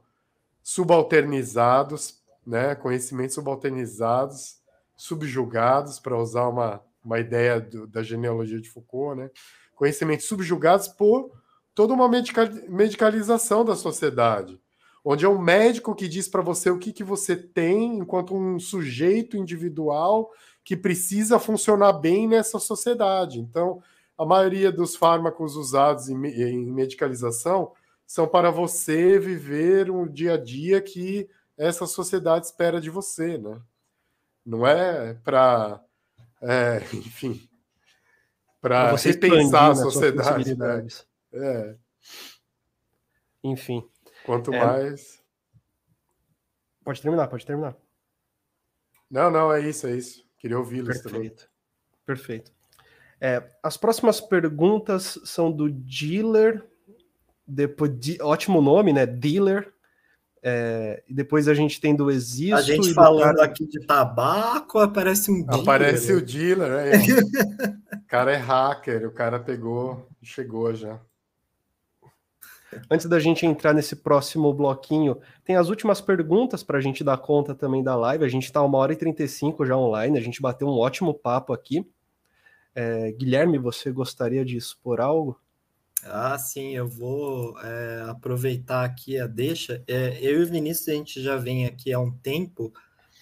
subalternizados, 0.61 2.21
né, 2.45 2.75
conhecimentos 2.75 3.35
subalternizados, 3.35 4.61
subjugados, 4.93 5.99
para 5.99 6.17
usar 6.17 6.49
uma, 6.49 6.83
uma 7.01 7.17
ideia 7.17 7.61
do, 7.61 7.87
da 7.87 8.03
genealogia 8.03 8.59
de 8.59 8.69
Foucault, 8.69 9.17
né, 9.17 9.31
conhecimentos 9.73 10.25
subjugados 10.25 10.89
por 10.89 11.40
toda 11.73 11.93
uma 11.93 12.09
medicalização 12.09 13.63
da 13.63 13.75
sociedade, 13.75 14.59
onde 15.03 15.25
é 15.25 15.29
um 15.29 15.41
médico 15.41 15.95
que 15.95 16.07
diz 16.07 16.27
para 16.27 16.41
você 16.41 16.69
o 16.69 16.77
que, 16.77 16.93
que 16.93 17.03
você 17.03 17.35
tem 17.35 17.97
enquanto 17.97 18.35
um 18.35 18.59
sujeito 18.59 19.37
individual 19.37 20.29
que 20.63 20.77
precisa 20.77 21.39
funcionar 21.39 21.93
bem 21.93 22.27
nessa 22.27 22.59
sociedade. 22.59 23.39
Então, 23.39 23.81
a 24.17 24.25
maioria 24.25 24.71
dos 24.71 24.95
fármacos 24.95 25.55
usados 25.55 26.07
em, 26.09 26.15
em 26.15 26.71
medicalização 26.71 27.71
são 28.05 28.27
para 28.27 28.51
você 28.51 29.17
viver 29.17 29.89
o 29.89 30.07
dia 30.07 30.33
a 30.33 30.37
dia 30.37 30.81
que 30.81 31.27
essa 31.57 31.87
sociedade 31.87 32.45
espera 32.45 32.81
de 32.81 32.89
você, 32.89 33.37
né? 33.37 33.59
Não 34.45 34.65
é 34.65 35.13
para, 35.23 35.81
é, 36.41 36.83
enfim, 36.93 37.41
para 38.59 38.95
repensar 38.95 39.71
a 39.71 39.75
sociedade. 39.75 40.55
Né? 40.55 40.87
É. 41.33 41.75
Enfim. 43.43 43.83
Quanto 44.25 44.53
é... 44.53 44.65
mais. 44.65 45.21
Pode 46.83 47.01
terminar, 47.01 47.27
pode 47.27 47.45
terminar. 47.45 47.75
Não, 49.09 49.29
não, 49.29 49.51
é 49.51 49.61
isso, 49.61 49.87
é 49.87 49.91
isso. 49.91 50.25
Queria 50.37 50.57
ouvi-los 50.57 51.01
também. 51.01 51.31
Perfeito. 52.05 52.51
É, 53.19 53.43
as 53.61 53.77
próximas 53.77 54.19
perguntas 54.19 55.19
são 55.23 55.51
do 55.51 55.69
Dealer. 55.69 56.65
Depois, 57.45 57.91
de, 57.99 58.21
ótimo 58.21 58.61
nome, 58.61 58.93
né? 58.93 59.05
Dealer. 59.05 59.71
É, 60.43 61.03
e 61.07 61.13
depois 61.13 61.47
a 61.47 61.53
gente 61.53 61.79
tem 61.79 61.95
do 61.95 62.09
Existo. 62.09 62.55
A 62.55 62.61
gente 62.61 62.93
falando 62.95 63.35
cara... 63.35 63.43
aqui 63.43 63.67
de 63.67 63.85
tabaco, 63.85 64.79
aparece 64.79 65.29
um 65.29 65.45
dealer. 65.45 65.61
Aparece 65.61 66.13
o 66.13 66.25
dealer, 66.25 66.71
é. 66.71 67.95
o 67.95 68.07
cara 68.07 68.31
é 68.31 68.37
hacker, 68.37 69.07
o 69.07 69.11
cara 69.11 69.39
pegou 69.39 70.07
e 70.19 70.25
chegou 70.25 70.73
já. 70.73 70.99
Antes 72.89 73.05
da 73.05 73.19
gente 73.19 73.45
entrar 73.45 73.73
nesse 73.73 73.95
próximo 73.95 74.53
bloquinho, 74.53 75.17
tem 75.43 75.55
as 75.55 75.69
últimas 75.69 75.99
perguntas 75.99 76.63
para 76.63 76.77
a 76.77 76.81
gente 76.81 77.03
dar 77.03 77.17
conta 77.17 77.53
também 77.53 77.83
da 77.83 77.95
live. 77.95 78.23
A 78.23 78.29
gente 78.29 78.45
está 78.45 78.61
uma 78.61 78.77
hora 78.77 78.93
e 78.93 78.95
35 78.95 79.65
já 79.65 79.75
online, 79.75 80.17
a 80.17 80.21
gente 80.21 80.41
bateu 80.41 80.67
um 80.67 80.77
ótimo 80.77 81.13
papo 81.13 81.53
aqui. 81.53 81.85
É, 82.73 83.11
Guilherme, 83.11 83.57
você 83.57 83.91
gostaria 83.91 84.45
de 84.45 84.55
expor 84.55 85.01
algo? 85.01 85.39
Ah, 86.03 86.37
sim, 86.37 86.75
eu 86.75 86.87
vou 86.87 87.59
é, 87.59 88.05
aproveitar 88.09 88.83
aqui 88.83 89.19
a 89.19 89.27
deixa. 89.27 89.83
É, 89.87 90.17
eu 90.21 90.39
e 90.39 90.43
o 90.43 90.47
Vinícius, 90.47 90.87
a 90.87 90.93
gente 90.93 91.21
já 91.21 91.37
vem 91.37 91.65
aqui 91.65 91.93
há 91.93 91.99
um 91.99 92.11
tempo 92.11 92.73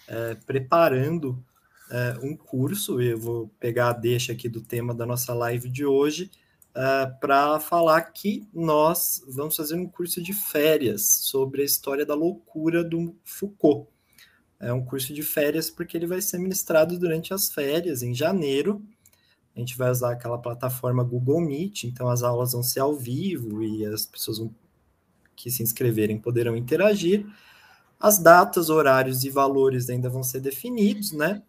é, 0.08 0.34
preparando 0.46 1.44
é, 1.90 2.18
um 2.22 2.36
curso, 2.36 3.00
eu 3.00 3.18
vou 3.18 3.48
pegar 3.58 3.90
a 3.90 3.92
deixa 3.92 4.32
aqui 4.32 4.48
do 4.48 4.60
tema 4.60 4.94
da 4.94 5.04
nossa 5.04 5.34
live 5.34 5.68
de 5.68 5.84
hoje, 5.84 6.30
é, 6.74 7.06
para 7.20 7.58
falar 7.60 8.02
que 8.02 8.48
nós 8.52 9.22
vamos 9.28 9.56
fazer 9.56 9.74
um 9.74 9.86
curso 9.86 10.22
de 10.22 10.32
férias 10.32 11.02
sobre 11.02 11.62
a 11.62 11.64
história 11.64 12.06
da 12.06 12.14
loucura 12.14 12.84
do 12.84 13.16
Foucault. 13.24 13.88
É 14.58 14.72
um 14.72 14.84
curso 14.84 15.14
de 15.14 15.22
férias 15.22 15.70
porque 15.70 15.96
ele 15.96 16.06
vai 16.06 16.20
ser 16.20 16.38
ministrado 16.38 16.98
durante 16.98 17.32
as 17.32 17.50
férias, 17.52 18.02
em 18.02 18.14
janeiro, 18.14 18.82
a 19.54 19.58
gente 19.58 19.76
vai 19.76 19.90
usar 19.90 20.12
aquela 20.12 20.38
plataforma 20.38 21.02
Google 21.02 21.40
Meet, 21.40 21.84
então 21.84 22.08
as 22.08 22.22
aulas 22.22 22.52
vão 22.52 22.62
ser 22.62 22.80
ao 22.80 22.94
vivo 22.94 23.62
e 23.62 23.84
as 23.84 24.06
pessoas 24.06 24.40
que 25.34 25.50
se 25.50 25.62
inscreverem 25.62 26.18
poderão 26.18 26.56
interagir. 26.56 27.26
As 27.98 28.18
datas, 28.18 28.70
horários 28.70 29.24
e 29.24 29.30
valores 29.30 29.90
ainda 29.90 30.08
vão 30.08 30.22
ser 30.22 30.40
definidos, 30.40 31.12
né? 31.12 31.42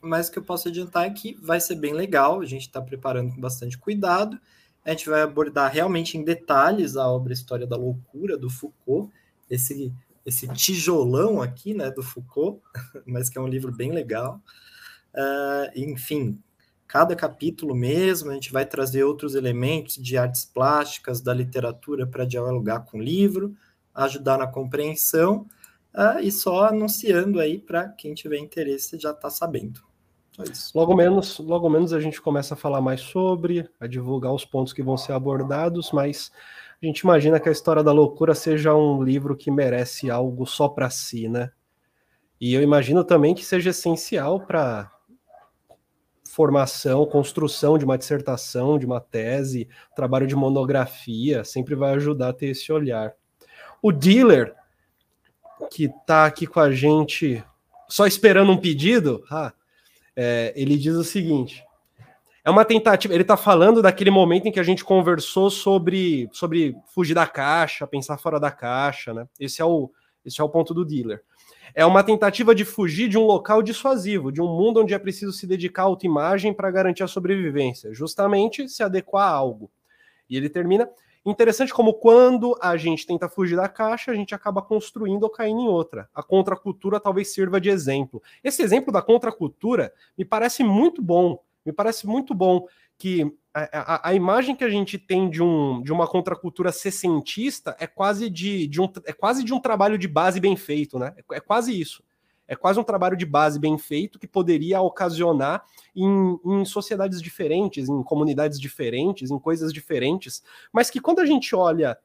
Mas 0.00 0.28
o 0.28 0.32
que 0.32 0.38
eu 0.38 0.42
posso 0.42 0.68
adiantar 0.68 1.06
é 1.06 1.10
que 1.10 1.34
vai 1.42 1.60
ser 1.60 1.74
bem 1.74 1.92
legal, 1.92 2.40
a 2.40 2.46
gente 2.46 2.62
está 2.62 2.80
preparando 2.80 3.34
com 3.34 3.40
bastante 3.40 3.76
cuidado. 3.76 4.40
A 4.84 4.90
gente 4.90 5.08
vai 5.08 5.22
abordar 5.22 5.70
realmente 5.70 6.16
em 6.16 6.24
detalhes 6.24 6.96
a 6.96 7.06
obra 7.08 7.32
História 7.32 7.66
da 7.66 7.76
Loucura, 7.76 8.36
do 8.36 8.48
Foucault, 8.48 9.12
esse, 9.50 9.92
esse 10.24 10.48
tijolão 10.48 11.42
aqui, 11.42 11.74
né, 11.74 11.90
do 11.90 12.02
Foucault, 12.02 12.62
mas 13.06 13.28
que 13.28 13.36
é 13.36 13.40
um 13.40 13.48
livro 13.48 13.72
bem 13.72 13.92
legal. 13.92 14.40
Uh, 15.14 15.70
enfim, 15.74 16.38
cada 16.86 17.14
capítulo 17.14 17.74
mesmo, 17.74 18.30
a 18.30 18.34
gente 18.34 18.52
vai 18.52 18.64
trazer 18.64 19.04
outros 19.04 19.34
elementos 19.34 19.96
de 19.96 20.16
artes 20.16 20.44
plásticas, 20.44 21.20
da 21.20 21.34
literatura 21.34 22.06
para 22.06 22.24
dialogar 22.24 22.80
com 22.80 22.98
o 22.98 23.02
livro, 23.02 23.54
ajudar 23.94 24.38
na 24.38 24.46
compreensão, 24.46 25.46
uh, 25.94 26.20
e 26.22 26.32
só 26.32 26.66
anunciando 26.66 27.38
aí 27.38 27.58
para 27.58 27.88
quem 27.88 28.14
tiver 28.14 28.38
interesse 28.38 28.98
já 28.98 29.10
está 29.10 29.28
sabendo. 29.28 29.89
Isso. 30.38 30.76
Logo 30.76 30.94
menos, 30.94 31.38
logo 31.38 31.68
menos 31.68 31.92
a 31.92 32.00
gente 32.00 32.20
começa 32.20 32.54
a 32.54 32.56
falar 32.56 32.80
mais 32.80 33.00
sobre, 33.00 33.68
a 33.78 33.86
divulgar 33.86 34.32
os 34.32 34.44
pontos 34.44 34.72
que 34.72 34.82
vão 34.82 34.96
ser 34.96 35.12
abordados, 35.12 35.90
mas 35.92 36.30
a 36.82 36.86
gente 36.86 37.00
imagina 37.00 37.38
que 37.38 37.48
a 37.48 37.52
história 37.52 37.82
da 37.82 37.92
loucura 37.92 38.34
seja 38.34 38.74
um 38.74 39.02
livro 39.02 39.36
que 39.36 39.50
merece 39.50 40.10
algo 40.10 40.46
só 40.46 40.68
para 40.68 40.88
si, 40.88 41.28
né? 41.28 41.50
E 42.40 42.54
eu 42.54 42.62
imagino 42.62 43.04
também 43.04 43.34
que 43.34 43.44
seja 43.44 43.70
essencial 43.70 44.40
para 44.40 44.90
formação, 46.30 47.04
construção 47.04 47.76
de 47.76 47.84
uma 47.84 47.98
dissertação, 47.98 48.78
de 48.78 48.86
uma 48.86 49.00
tese, 49.00 49.68
trabalho 49.94 50.26
de 50.26 50.36
monografia, 50.36 51.44
sempre 51.44 51.74
vai 51.74 51.94
ajudar 51.94 52.28
a 52.28 52.32
ter 52.32 52.46
esse 52.46 52.72
olhar. 52.72 53.12
O 53.82 53.92
dealer, 53.92 54.54
que 55.70 55.86
está 55.86 56.26
aqui 56.26 56.46
com 56.46 56.60
a 56.60 56.72
gente 56.72 57.44
só 57.88 58.06
esperando 58.06 58.52
um 58.52 58.56
pedido, 58.56 59.24
ah, 59.30 59.52
é, 60.22 60.52
ele 60.54 60.76
diz 60.76 60.94
o 60.94 61.04
seguinte: 61.04 61.64
é 62.44 62.50
uma 62.50 62.64
tentativa. 62.64 63.14
Ele 63.14 63.22
está 63.22 63.36
falando 63.36 63.80
daquele 63.80 64.10
momento 64.10 64.46
em 64.46 64.52
que 64.52 64.60
a 64.60 64.64
gente 64.64 64.84
conversou 64.84 65.50
sobre, 65.50 66.28
sobre 66.32 66.76
fugir 66.94 67.14
da 67.14 67.26
caixa, 67.26 67.86
pensar 67.86 68.18
fora 68.18 68.38
da 68.38 68.50
caixa, 68.50 69.14
né? 69.14 69.26
Esse 69.38 69.62
é 69.62 69.64
o, 69.64 69.90
esse 70.24 70.40
é 70.40 70.44
o 70.44 70.48
ponto 70.48 70.74
do 70.74 70.84
dealer 70.84 71.22
é 71.74 71.84
uma 71.84 72.02
tentativa 72.02 72.54
de 72.54 72.64
fugir 72.64 73.08
de 73.08 73.18
um 73.18 73.24
local 73.24 73.62
dissuasivo, 73.62 74.32
de 74.32 74.40
um 74.40 74.48
mundo 74.48 74.80
onde 74.80 74.94
é 74.94 74.98
preciso 74.98 75.32
se 75.32 75.46
dedicar 75.46 75.82
à 75.82 75.86
autoimagem 75.86 76.52
para 76.52 76.70
garantir 76.70 77.02
a 77.02 77.08
sobrevivência, 77.08 77.92
justamente 77.94 78.68
se 78.68 78.82
adequar 78.82 79.28
a 79.28 79.32
algo. 79.32 79.70
E 80.28 80.36
ele 80.36 80.48
termina. 80.48 80.88
Interessante 81.24 81.72
como 81.72 81.94
quando 81.94 82.56
a 82.62 82.76
gente 82.78 83.06
tenta 83.06 83.28
fugir 83.28 83.56
da 83.56 83.68
caixa, 83.68 84.10
a 84.10 84.14
gente 84.14 84.34
acaba 84.34 84.62
construindo 84.62 85.24
ou 85.24 85.30
caindo 85.30 85.60
em 85.60 85.68
outra. 85.68 86.08
A 86.14 86.22
contracultura 86.22 86.98
talvez 86.98 87.32
sirva 87.32 87.60
de 87.60 87.68
exemplo. 87.68 88.22
Esse 88.42 88.62
exemplo 88.62 88.92
da 88.92 89.02
contracultura 89.02 89.92
me 90.16 90.24
parece 90.24 90.64
muito 90.64 91.02
bom. 91.02 91.38
Me 91.64 91.72
parece 91.72 92.06
muito 92.06 92.34
bom 92.34 92.66
que 92.96 93.30
a, 93.52 93.60
a, 93.78 94.08
a, 94.10 94.14
imagem 94.14 94.54
que 94.54 94.64
a 94.64 94.68
gente 94.68 94.98
tem 94.98 95.28
de, 95.28 95.42
um, 95.42 95.82
de 95.82 95.92
uma 95.92 96.06
contracultura 96.06 96.72
sessentista 96.72 97.76
é 97.78 97.86
quase 97.86 98.30
de, 98.30 98.66
de, 98.66 98.80
um, 98.80 98.88
é 99.04 99.12
quase 99.12 99.42
de 99.44 99.52
um 99.52 99.60
trabalho 99.60 99.98
de 99.98 100.08
base 100.08 100.40
bem 100.40 100.56
feito, 100.56 100.98
né? 100.98 101.14
É, 101.16 101.36
é, 101.36 101.40
quase 101.40 101.78
isso. 101.78 102.02
É 102.50 102.56
quase 102.56 102.80
um 102.80 102.82
trabalho 102.82 103.16
de 103.16 103.24
base 103.24 103.60
bem 103.60 103.78
feito 103.78 104.18
que 104.18 104.26
poderia 104.26 104.80
ocasionar 104.80 105.64
em, 105.94 106.36
em 106.44 106.64
sociedades 106.64 107.22
diferentes, 107.22 107.88
em 107.88 108.02
comunidades 108.02 108.58
diferentes, 108.58 109.30
em 109.30 109.38
coisas 109.38 109.72
diferentes, 109.72 110.42
mas 110.72 110.90
que 110.90 111.00
quando 111.00 111.20
a 111.20 111.24
gente 111.24 111.54
olha 111.54 111.96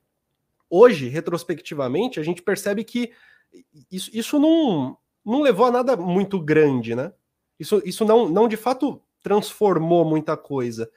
hoje, 0.69 1.09
retrospectivamente, 1.09 2.19
a 2.19 2.23
gente 2.23 2.43
percebe 2.43 2.83
que 2.83 3.11
isso, 3.91 4.11
isso 4.13 4.39
não, 4.39 4.95
não 5.25 5.41
levou 5.41 5.65
a 5.65 5.71
nada 5.71 5.97
muito 5.97 6.39
grande, 6.39 6.93
né? 6.93 7.11
Isso, 7.59 7.81
isso 7.83 8.05
não, 8.05 8.29
não 8.29 8.47
de 8.47 8.55
fato 8.55 9.01
transformou 9.23 10.05
muita 10.05 10.37
coisa 10.37 10.87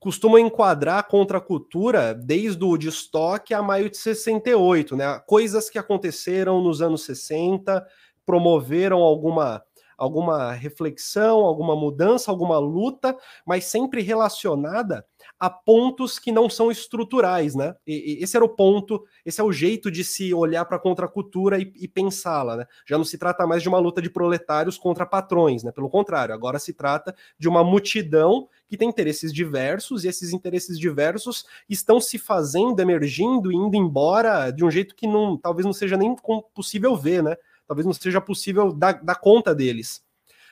costumam 0.00 0.38
enquadrar 0.38 0.98
a 0.98 1.02
contracultura 1.02 2.14
desde 2.14 2.64
o 2.64 2.78
de 2.78 2.88
estoque 2.88 3.52
a 3.52 3.62
maio 3.62 3.90
de 3.90 3.98
68, 3.98 4.96
né? 4.96 5.20
Coisas 5.26 5.68
que 5.68 5.78
aconteceram 5.78 6.62
nos 6.62 6.80
anos 6.80 7.04
60, 7.04 7.86
promoveram 8.24 8.98
alguma 8.98 9.62
alguma 10.00 10.52
reflexão, 10.52 11.40
alguma 11.40 11.76
mudança, 11.76 12.30
alguma 12.30 12.58
luta, 12.58 13.14
mas 13.46 13.66
sempre 13.66 14.00
relacionada 14.00 15.04
a 15.38 15.50
pontos 15.50 16.18
que 16.18 16.32
não 16.32 16.48
são 16.48 16.70
estruturais, 16.70 17.54
né? 17.54 17.74
E, 17.86 18.18
e 18.18 18.24
esse 18.24 18.34
era 18.34 18.44
o 18.44 18.48
ponto, 18.48 19.04
esse 19.26 19.42
é 19.42 19.44
o 19.44 19.52
jeito 19.52 19.90
de 19.90 20.02
se 20.02 20.32
olhar 20.32 20.64
para 20.64 20.78
a 20.78 20.80
contracultura 20.80 21.58
e, 21.58 21.70
e 21.76 21.86
pensá-la, 21.86 22.56
né? 22.56 22.66
Já 22.86 22.96
não 22.96 23.04
se 23.04 23.18
trata 23.18 23.46
mais 23.46 23.62
de 23.62 23.68
uma 23.68 23.78
luta 23.78 24.00
de 24.00 24.08
proletários 24.08 24.78
contra 24.78 25.04
patrões, 25.04 25.62
né? 25.62 25.70
Pelo 25.70 25.90
contrário, 25.90 26.34
agora 26.34 26.58
se 26.58 26.72
trata 26.72 27.14
de 27.38 27.46
uma 27.46 27.62
multidão 27.62 28.48
que 28.66 28.78
tem 28.78 28.88
interesses 28.88 29.30
diversos 29.34 30.04
e 30.04 30.08
esses 30.08 30.32
interesses 30.32 30.78
diversos 30.78 31.44
estão 31.68 32.00
se 32.00 32.18
fazendo, 32.18 32.80
emergindo, 32.80 33.52
indo 33.52 33.76
embora 33.76 34.50
de 34.50 34.64
um 34.64 34.70
jeito 34.70 34.94
que 34.96 35.06
não, 35.06 35.36
talvez 35.36 35.66
não 35.66 35.74
seja 35.74 35.98
nem 35.98 36.16
possível 36.54 36.96
ver, 36.96 37.22
né? 37.22 37.36
Talvez 37.70 37.86
não 37.86 37.92
seja 37.92 38.20
possível 38.20 38.72
dar, 38.72 38.94
dar 38.94 39.14
conta 39.14 39.54
deles. 39.54 40.02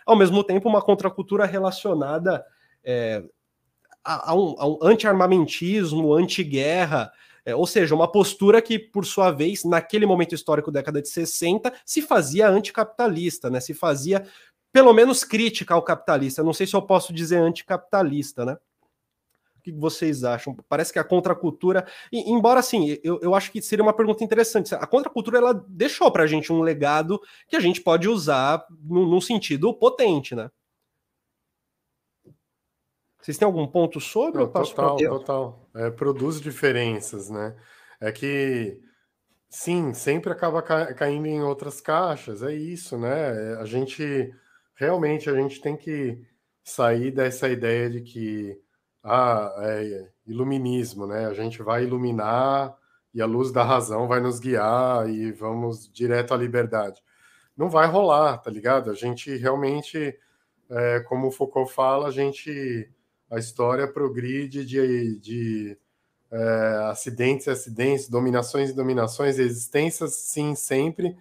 Ao 0.07 0.15
mesmo 0.15 0.45
tempo, 0.45 0.69
uma 0.69 0.81
contracultura 0.81 1.47
relacionada 1.47 2.47
é, 2.85 3.24
a, 4.05 4.31
a 4.31 4.35
um, 4.36 4.55
um 4.57 4.78
anti-armamentismo, 4.81 6.15
anti-guerra, 6.15 7.11
é, 7.45 7.57
ou 7.57 7.66
seja, 7.66 7.93
uma 7.93 8.07
postura 8.07 8.62
que, 8.62 8.78
por 8.78 9.05
sua 9.05 9.32
vez, 9.32 9.65
naquele 9.65 10.07
momento 10.07 10.32
histórico, 10.32 10.70
década 10.70 11.03
de 11.03 11.09
60, 11.09 11.73
se 11.85 12.03
fazia 12.03 12.49
anticapitalista, 12.49 13.51
né? 13.51 13.59
Se 13.59 13.74
fazia, 13.74 14.24
pelo 14.73 14.93
menos, 14.93 15.24
crítica 15.24 15.74
ao 15.74 15.82
capitalista. 15.82 16.45
Não 16.45 16.53
sei 16.53 16.69
se 16.69 16.77
eu 16.77 16.82
posso 16.82 17.12
dizer 17.12 17.39
anticapitalista, 17.39 18.45
né? 18.45 18.57
O 19.59 19.63
que 19.63 19.73
vocês 19.73 20.25
acham? 20.25 20.57
Parece 20.69 20.93
que 20.93 20.99
a 20.99 21.05
contracultura, 21.05 21.87
e, 22.13 22.31
embora 22.31 22.61
assim, 22.61 22.99
eu, 23.03 23.19
eu 23.21 23.35
acho 23.35 23.51
que 23.51 23.61
seria 23.61 23.83
uma 23.83 23.93
pergunta 23.93 24.23
interessante. 24.23 24.75
A 24.75 24.87
contracultura 24.87 25.39
ela 25.39 25.53
deixou 25.69 26.11
para 26.11 26.23
a 26.23 26.27
gente 26.27 26.53
um 26.53 26.61
legado 26.61 27.21
que 27.49 27.57
a 27.57 27.61
gente 27.61 27.81
pode 27.81 28.09
usar 28.09 28.65
num, 28.83 29.07
num 29.07 29.21
sentido 29.21 29.75
potente, 29.75 30.35
né? 30.35 30.49
Vocês 33.21 33.37
têm 33.37 33.47
algum 33.47 33.67
ponto 33.67 34.01
sobre? 34.01 34.41
Não, 34.41 34.49
total, 34.49 34.97
total. 34.97 35.69
É, 35.75 35.91
produz 35.91 36.41
diferenças, 36.41 37.29
né? 37.29 37.55
É 38.01 38.13
que, 38.13 38.81
sim, 39.51 39.93
sempre 39.93 40.33
acaba 40.33 40.63
ca 40.63 40.95
caindo 40.95 41.27
em 41.27 41.43
outras 41.43 41.81
caixas, 41.81 42.43
é 42.43 42.55
isso, 42.55 42.97
né? 42.97 43.57
A 43.57 43.65
gente, 43.65 44.33
realmente, 44.75 45.29
a 45.29 45.35
gente 45.35 45.61
tem 45.61 45.77
que 45.77 46.25
sair 46.63 47.11
dessa 47.11 47.49
ideia 47.49 47.91
de 47.91 48.01
que, 48.03 48.59
ah, 49.09 49.55
é 49.59 50.09
iluminismo, 50.27 51.07
né? 51.07 51.27
A 51.27 51.35
gente 51.35 51.63
vai 51.63 51.85
iluminar 51.85 52.77
e 53.15 53.21
a 53.23 53.27
luz 53.27 53.51
da 53.51 53.65
razão 53.65 54.07
vai 54.07 54.21
nos 54.21 54.39
guiar 54.39 55.09
e 55.09 55.33
vamos 55.33 55.91
direto 55.93 56.35
à 56.35 56.37
liberdade. 56.37 57.03
Não 57.57 57.69
vai 57.69 57.87
rolar, 57.87 58.39
tá 58.39 58.51
ligado? 58.51 58.91
A 58.91 58.95
gente 58.95 59.37
realmente, 59.37 60.17
é, 60.71 61.01
como 61.01 61.31
Foucault 61.31 61.73
fala, 61.73 62.09
a 62.09 62.11
gente 62.11 62.91
a 63.31 63.39
história 63.39 63.87
progride 63.87 64.65
de, 64.65 65.19
de 65.19 65.79
é, 66.31 66.89
acidentes 66.91 67.47
e 67.47 67.51
acidentes, 67.51 68.09
dominações 68.09 68.71
e 68.71 68.75
dominações, 68.75 69.39
existências, 69.39 70.15
sim, 70.15 70.55
sempre, 70.55 71.17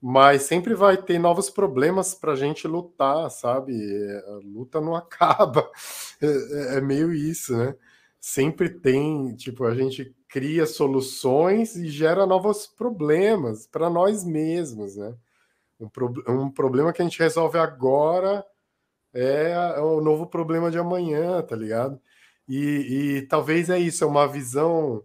mas 0.00 0.42
sempre 0.42 0.74
vai 0.74 0.96
ter 0.96 1.18
novos 1.18 1.50
problemas 1.50 2.14
para 2.14 2.32
a 2.32 2.36
gente 2.36 2.68
lutar, 2.68 3.30
sabe? 3.30 3.74
A 4.26 4.40
luta 4.44 4.80
não 4.80 4.94
acaba, 4.96 5.70
é, 6.22 6.76
é, 6.76 6.80
meio 6.80 7.12
isso, 7.12 7.56
né? 7.56 7.74
Sempre 8.20 8.68
tem, 8.68 9.34
tipo, 9.36 9.64
a 9.64 9.74
gente 9.74 10.14
cria 10.28 10.66
soluções 10.66 11.76
e 11.76 11.88
gera 11.88 12.26
novos 12.26 12.66
problemas 12.66 13.66
para 13.66 13.88
nós 13.88 14.24
mesmos, 14.24 14.96
né? 14.96 15.14
Um, 15.80 15.88
pro, 15.88 16.12
um 16.28 16.50
problema 16.50 16.92
que 16.92 17.00
a 17.00 17.04
gente 17.04 17.18
resolve 17.18 17.58
agora 17.58 18.44
é, 19.14 19.52
é 19.76 19.80
o 19.80 20.00
novo 20.00 20.26
problema 20.26 20.70
de 20.70 20.78
amanhã, 20.78 21.42
tá 21.42 21.56
ligado? 21.56 22.00
E, 22.48 23.18
e 23.18 23.22
talvez 23.28 23.70
é 23.70 23.78
isso, 23.78 24.04
é 24.04 24.06
uma 24.06 24.26
visão 24.26 25.04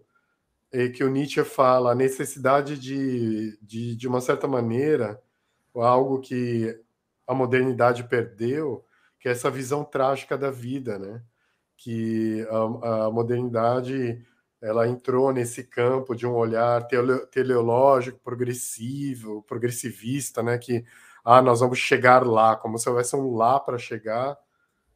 que 0.92 1.04
o 1.04 1.10
Nietzsche 1.10 1.44
fala, 1.44 1.92
a 1.92 1.94
necessidade 1.94 2.78
de, 2.78 3.56
de, 3.62 3.94
de 3.94 4.08
uma 4.08 4.20
certa 4.20 4.48
maneira, 4.48 5.22
algo 5.74 6.20
que 6.20 6.76
a 7.26 7.34
modernidade 7.34 8.04
perdeu, 8.04 8.84
que 9.20 9.28
é 9.28 9.32
essa 9.32 9.50
visão 9.50 9.84
trágica 9.84 10.36
da 10.36 10.50
vida, 10.50 10.98
né? 10.98 11.22
Que 11.76 12.46
a, 12.50 13.06
a 13.06 13.10
modernidade 13.10 14.24
ela 14.60 14.88
entrou 14.88 15.32
nesse 15.32 15.64
campo 15.64 16.14
de 16.14 16.26
um 16.26 16.34
olhar 16.34 16.86
teleológico, 17.30 18.18
progressivo, 18.20 19.42
progressivista, 19.42 20.42
né? 20.42 20.58
Que 20.58 20.84
ah, 21.24 21.42
nós 21.42 21.60
vamos 21.60 21.78
chegar 21.78 22.26
lá, 22.26 22.56
como 22.56 22.78
se 22.78 22.88
houvesse 22.88 23.14
um 23.16 23.34
lá 23.34 23.60
para 23.60 23.78
chegar, 23.78 24.36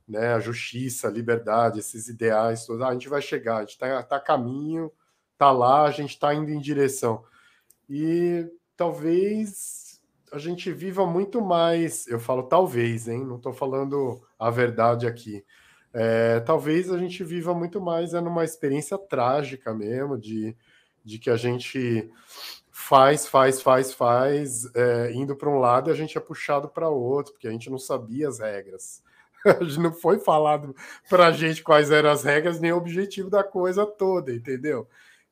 né? 0.07 0.35
A 0.35 0.41
justiça, 0.41 1.09
a 1.09 1.11
liberdade, 1.11 1.81
esses 1.81 2.09
ideais 2.09 2.67
todos. 2.67 2.83
Ah, 2.83 2.89
a 2.89 2.93
gente 2.93 3.09
vai 3.09 3.23
chegar, 3.23 3.59
a 3.59 3.61
gente 3.61 3.71
está 3.71 4.03
tá 4.03 4.17
a 4.17 4.21
caminho, 4.21 4.91
está 5.39 5.53
lá, 5.53 5.85
a 5.85 5.91
gente 5.93 6.11
está 6.11 6.35
indo 6.35 6.51
em 6.51 6.59
direção. 6.59 7.23
E 7.89 8.45
talvez 8.77 10.01
a 10.33 10.39
gente 10.39 10.71
viva 10.73 11.07
muito 11.07 11.41
mais, 11.41 12.07
eu 12.09 12.19
falo 12.19 12.43
talvez, 12.43 13.07
hein? 13.07 13.25
Não 13.25 13.37
estou 13.37 13.53
falando 13.53 14.21
a 14.37 14.51
verdade 14.51 15.07
aqui. 15.07 15.45
É, 15.95 16.41
talvez 16.41 16.91
a 16.93 16.99
gente 16.99 17.23
viva 17.25 17.55
muito 17.55 17.81
mais 17.81 18.13
é 18.15 18.21
numa 18.21 18.45
experiência 18.45 18.99
trágica 18.99 19.73
mesmo, 19.73 20.19
de, 20.19 20.57
de 21.05 21.19
que 21.19 21.31
a 21.31 21.37
gente 21.37 22.11
faz, 22.71 23.27
faz, 23.27 23.63
faz, 23.63 23.93
faz, 23.93 24.75
é, 24.75 25.13
indo 25.13 25.37
para 25.37 25.49
um 25.49 25.59
lado 25.59 25.89
e 25.89 25.93
a 25.93 25.97
gente 25.97 26.19
é 26.19 26.21
puxado 26.21 26.69
para 26.69 26.89
outro, 26.89 27.33
porque 27.33 27.49
a 27.49 27.53
gente 27.53 27.71
não 27.71 27.79
sabia 27.79 28.29
as 28.29 28.41
regras. 28.41 29.03
Não 29.79 29.93
foi 29.93 30.19
falado 30.19 30.75
para 31.09 31.29
a 31.29 31.31
gente 31.31 31.63
quais 31.63 31.93
eram 31.93 32.11
as 32.11 32.25
regras 32.25 32.59
nem 32.59 32.73
o 32.73 32.77
objetivo 32.77 33.31
da 33.31 33.45
coisa 33.45 33.87
toda, 33.87 34.35
entendeu? 34.35 34.89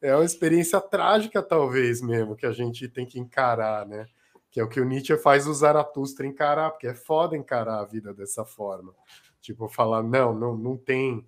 É 0.07 0.15
uma 0.15 0.25
experiência 0.25 0.81
trágica, 0.81 1.43
talvez 1.43 2.01
mesmo, 2.01 2.37
que 2.37 2.47
a 2.47 2.53
gente 2.53 2.89
tem 2.89 3.05
que 3.05 3.19
encarar, 3.19 3.85
né? 3.85 4.07
Que 4.53 4.61
é 4.61 4.63
o 4.63 4.69
que 4.69 4.81
o 4.81 4.85
Nietzsche 4.85 5.17
faz 5.17 5.49
o 5.49 5.53
Zaratustra 5.53 6.25
encarar, 6.25 6.71
porque 6.71 6.87
é 6.87 6.95
foda 6.95 7.37
encarar 7.37 7.81
a 7.81 7.85
vida 7.85 8.15
dessa 8.15 8.45
forma. 8.45 8.95
Tipo, 9.41 9.69
falar, 9.69 10.05
não, 10.05 10.33
não, 10.33 10.57
não 10.57 10.77
tem 10.77 11.25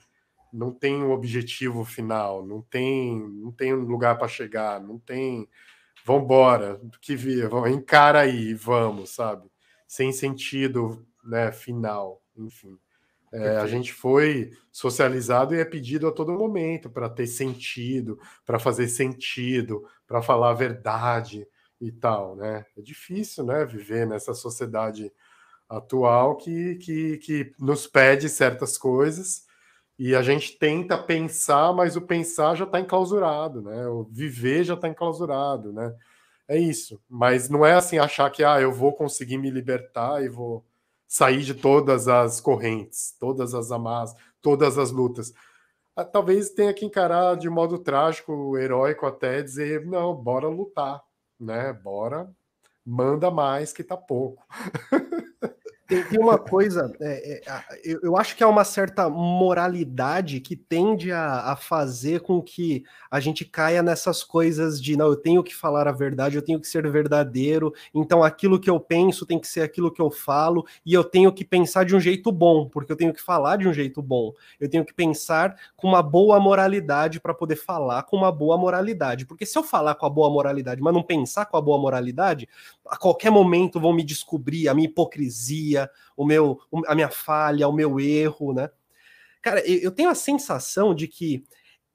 não 0.53 0.73
tem 0.73 1.03
um 1.03 1.11
objetivo 1.11 1.85
final, 1.85 2.47
não 2.47 2.63
tem, 2.63 3.21
não 3.21 3.51
tem 3.51 3.75
um 3.75 3.81
lugar 3.81 4.17
para 4.17 4.29
chegar, 4.29 4.81
não 4.81 4.97
tem 4.97 5.49
vambora, 6.07 6.81
que 7.01 7.17
via, 7.17 7.51
encara 7.69 8.21
aí, 8.21 8.55
vamos, 8.55 9.11
sabe? 9.11 9.51
Sem 9.89 10.13
sentido 10.13 11.05
né, 11.25 11.51
final, 11.51 12.23
enfim. 12.37 12.79
É, 13.33 13.57
a 13.59 13.67
gente 13.67 13.93
foi 13.93 14.51
socializado 14.73 15.55
e 15.55 15.61
é 15.61 15.65
pedido 15.65 16.07
a 16.09 16.13
todo 16.13 16.33
momento 16.33 16.89
para 16.89 17.09
ter 17.09 17.27
sentido, 17.27 18.19
para 18.47 18.59
fazer 18.59 18.89
sentido, 18.89 19.85
para 20.07 20.23
falar 20.23 20.51
a 20.51 20.55
verdade 20.55 21.47
e 21.81 21.93
tal, 21.93 22.37
né? 22.37 22.65
É 22.77 22.81
difícil, 22.81 23.45
né, 23.45 23.65
viver 23.65 24.07
nessa 24.07 24.35
sociedade 24.35 25.13
atual 25.69 26.37
que, 26.37 26.77
que, 26.77 27.19
que 27.19 27.53
nos 27.59 27.87
pede 27.87 28.29
certas 28.29 28.79
coisas 28.79 29.47
e 29.99 30.15
a 30.15 30.23
gente 30.23 30.57
tenta 30.59 30.97
pensar, 30.97 31.73
mas 31.75 31.97
o 31.97 32.01
pensar 32.01 32.55
já 32.55 32.65
está 32.65 32.79
enclausurado, 32.79 33.61
né? 33.61 33.87
O 33.89 34.05
viver 34.05 34.63
já 34.65 34.75
está 34.75 34.89
enclausurado, 34.89 35.73
né? 35.73 35.93
É 36.47 36.57
isso. 36.57 37.01
Mas 37.09 37.49
não 37.51 37.67
é 37.67 37.75
assim 37.75 37.99
achar 37.99 38.31
que 38.31 38.45
ah, 38.45 38.61
eu 38.61 38.73
vou 38.73 38.93
conseguir 38.95 39.39
me 39.39 39.51
libertar 39.51 40.23
e 40.25 40.29
vou 40.29 40.65
sair 41.09 41.41
de 41.41 41.55
todas 41.55 42.07
as 42.07 42.41
correntes, 42.41 43.17
todas 43.19 43.55
as 43.55 43.73
amarras, 43.73 44.15
todas 44.43 44.77
as 44.77 44.91
lutas. 44.91 45.33
Ah, 45.97 46.05
talvez 46.05 46.51
tenha 46.51 46.73
que 46.75 46.85
encarar 46.85 47.37
de 47.37 47.49
modo 47.49 47.79
trágico, 47.79 48.57
heróico 48.57 49.07
até, 49.07 49.43
dizer, 49.43 49.85
não, 49.87 50.15
bora 50.15 50.47
lutar, 50.47 51.03
né? 51.41 51.73
Bora, 51.73 52.31
manda 52.85 53.31
mais 53.31 53.73
que 53.73 53.83
tá 53.83 53.97
pouco. 53.97 54.45
Tem, 55.89 56.05
tem 56.05 56.21
uma 56.21 56.37
coisa, 56.37 56.95
é, 57.01 57.41
é, 57.47 57.63
eu, 57.83 57.99
eu, 58.03 58.17
acho 58.19 58.37
que 58.37 58.45
há 58.45 58.49
uma 58.49 58.63
certa 58.63 59.09
moralidade 59.09 60.39
que 60.39 60.55
tende 60.55 61.11
a, 61.11 61.53
a, 61.53 61.57
fazer 61.57 62.21
com 62.21 62.43
que 62.43 62.85
a 63.11 63.19
gente 63.19 63.43
caia 63.47 63.83
nessas 63.83 64.23
coisas 64.23 64.83
de 64.83 64.99
não, 64.99 65.07
eu 65.07 65.17
tenho 65.17 65.43
que 65.43 65.55
falar 65.55 65.89
a 65.89 65.93
verdade, 65.93 66.37
eu 66.37 66.43
tenho 66.43 66.61
que 66.61 66.69
ser 66.69 66.87
verdadeiro, 66.91 67.73
então 67.95 68.23
aquilo 68.23 68.61
que 68.61 68.69
eu 68.69 68.79
penso 68.79 69.25
tem 69.25 69.39
que 69.39 69.49
ser 69.49 69.63
aquilo 69.63 69.91
que 69.91 70.03
eu 70.03 70.11
falo, 70.11 70.67
e 70.85 70.93
eu 70.93 71.03
tenho 71.03 71.33
que 71.33 71.43
pensar 71.43 71.87
de 71.87 71.97
um 71.97 72.01
jeito 72.01 72.31
bom, 72.31 72.69
porque 72.69 72.93
eu 72.93 72.97
tenho 72.97 73.15
que 73.15 73.23
falar 73.23 73.57
de 73.57 73.67
um 73.67 73.73
jeito 73.73 74.03
bom, 74.03 74.35
eu 74.61 74.69
tenho 74.69 74.85
que 74.85 74.93
pensar 74.93 75.57
com 75.75 75.89
uma 75.89 76.03
boa 76.03 76.39
moralidade 76.39 77.19
para 77.19 77.33
poder 77.33 77.57
falar 77.57 78.03
com 78.03 78.15
uma 78.15 78.31
boa 78.31 78.59
moralidade, 78.59 79.25
porque 79.25 79.47
se 79.47 79.57
eu 79.57 79.65
falar 79.65 79.95
com 79.95 80.05
a 80.05 80.11
boa 80.11 80.29
moralidade, 80.29 80.83
mas 80.83 80.93
não 80.93 81.03
pensar 81.03 81.47
com 81.47 81.57
a 81.57 81.63
boa 81.63 81.79
moralidade, 81.79 82.47
a 82.87 82.97
qualquer 82.99 83.31
momento 83.31 83.81
vão 83.81 83.95
me 83.95 84.05
descobrir 84.05 84.69
a 84.69 84.75
minha 84.75 84.87
hipocrisia, 84.87 85.78
o 86.17 86.25
meu, 86.25 86.61
a 86.87 86.95
minha 86.95 87.11
falha, 87.11 87.69
o 87.69 87.73
meu 87.73 88.01
erro, 88.01 88.53
né? 88.53 88.71
Cara, 89.43 89.61
eu 89.67 89.93
tenho 89.93 90.11
a 90.11 90.15
sensação 90.15 90.95
de 90.95 91.07
que 91.07 91.45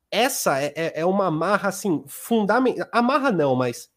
essa 0.09 0.61
é, 0.61 0.73
é, 0.75 1.01
é 1.01 1.05
uma 1.05 1.27
amarra 1.27 1.69
assim 1.69 2.03
fundamental. 2.07 2.87
Amarra 2.91 3.31
não, 3.31 3.55
mas 3.55 3.91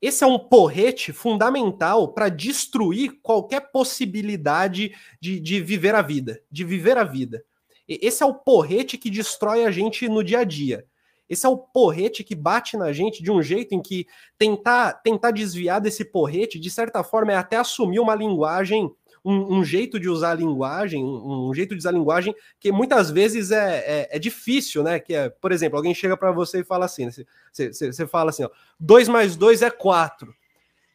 esse 0.00 0.22
é 0.22 0.26
um 0.26 0.38
porrete 0.38 1.12
fundamental 1.12 2.12
para 2.12 2.28
destruir 2.28 3.18
qualquer 3.20 3.72
possibilidade 3.72 4.94
de, 5.20 5.40
de 5.40 5.60
viver 5.60 5.94
a 5.94 6.02
vida, 6.02 6.40
de 6.50 6.64
viver 6.64 6.96
a 6.96 7.04
vida. 7.04 7.44
Esse 7.88 8.22
é 8.22 8.26
o 8.26 8.34
porrete 8.34 8.96
que 8.96 9.10
destrói 9.10 9.64
a 9.64 9.70
gente 9.70 10.08
no 10.08 10.22
dia 10.22 10.40
a 10.40 10.44
dia. 10.44 10.86
Esse 11.28 11.44
é 11.44 11.48
o 11.48 11.58
porrete 11.58 12.22
que 12.22 12.34
bate 12.34 12.76
na 12.76 12.92
gente 12.92 13.22
de 13.22 13.30
um 13.30 13.42
jeito 13.42 13.74
em 13.74 13.82
que 13.82 14.06
tentar, 14.38 14.94
tentar 14.94 15.30
desviar 15.30 15.80
desse 15.80 16.04
porrete, 16.04 16.58
de 16.58 16.70
certa 16.70 17.02
forma, 17.02 17.32
é 17.32 17.36
até 17.36 17.56
assumir 17.56 17.98
uma 17.98 18.14
linguagem, 18.14 18.90
um, 19.24 19.58
um 19.58 19.64
jeito 19.64 19.98
de 19.98 20.08
usar 20.08 20.32
a 20.32 20.34
linguagem, 20.34 21.04
um, 21.04 21.48
um, 21.48 21.54
jeito 21.54 21.74
de 21.74 21.78
usar 21.78 21.90
a 21.90 21.92
linguagem 21.92 22.34
que 22.58 22.72
muitas 22.72 23.10
vezes 23.10 23.50
é, 23.50 23.78
é, 23.78 24.08
é 24.16 24.18
difícil, 24.18 24.82
né? 24.82 24.98
Que 24.98 25.14
é, 25.14 25.28
por 25.28 25.52
exemplo, 25.52 25.76
alguém 25.76 25.94
chega 25.94 26.16
para 26.16 26.32
você 26.32 26.60
e 26.60 26.64
fala 26.64 26.84
assim: 26.84 27.06
né? 27.06 27.12
você, 27.52 27.72
você, 27.72 27.92
você 27.92 28.06
fala 28.06 28.30
assim, 28.30 28.44
ó, 28.44 28.50
2 28.78 29.08
mais 29.08 29.36
2 29.36 29.62
é 29.62 29.70
4. 29.70 30.34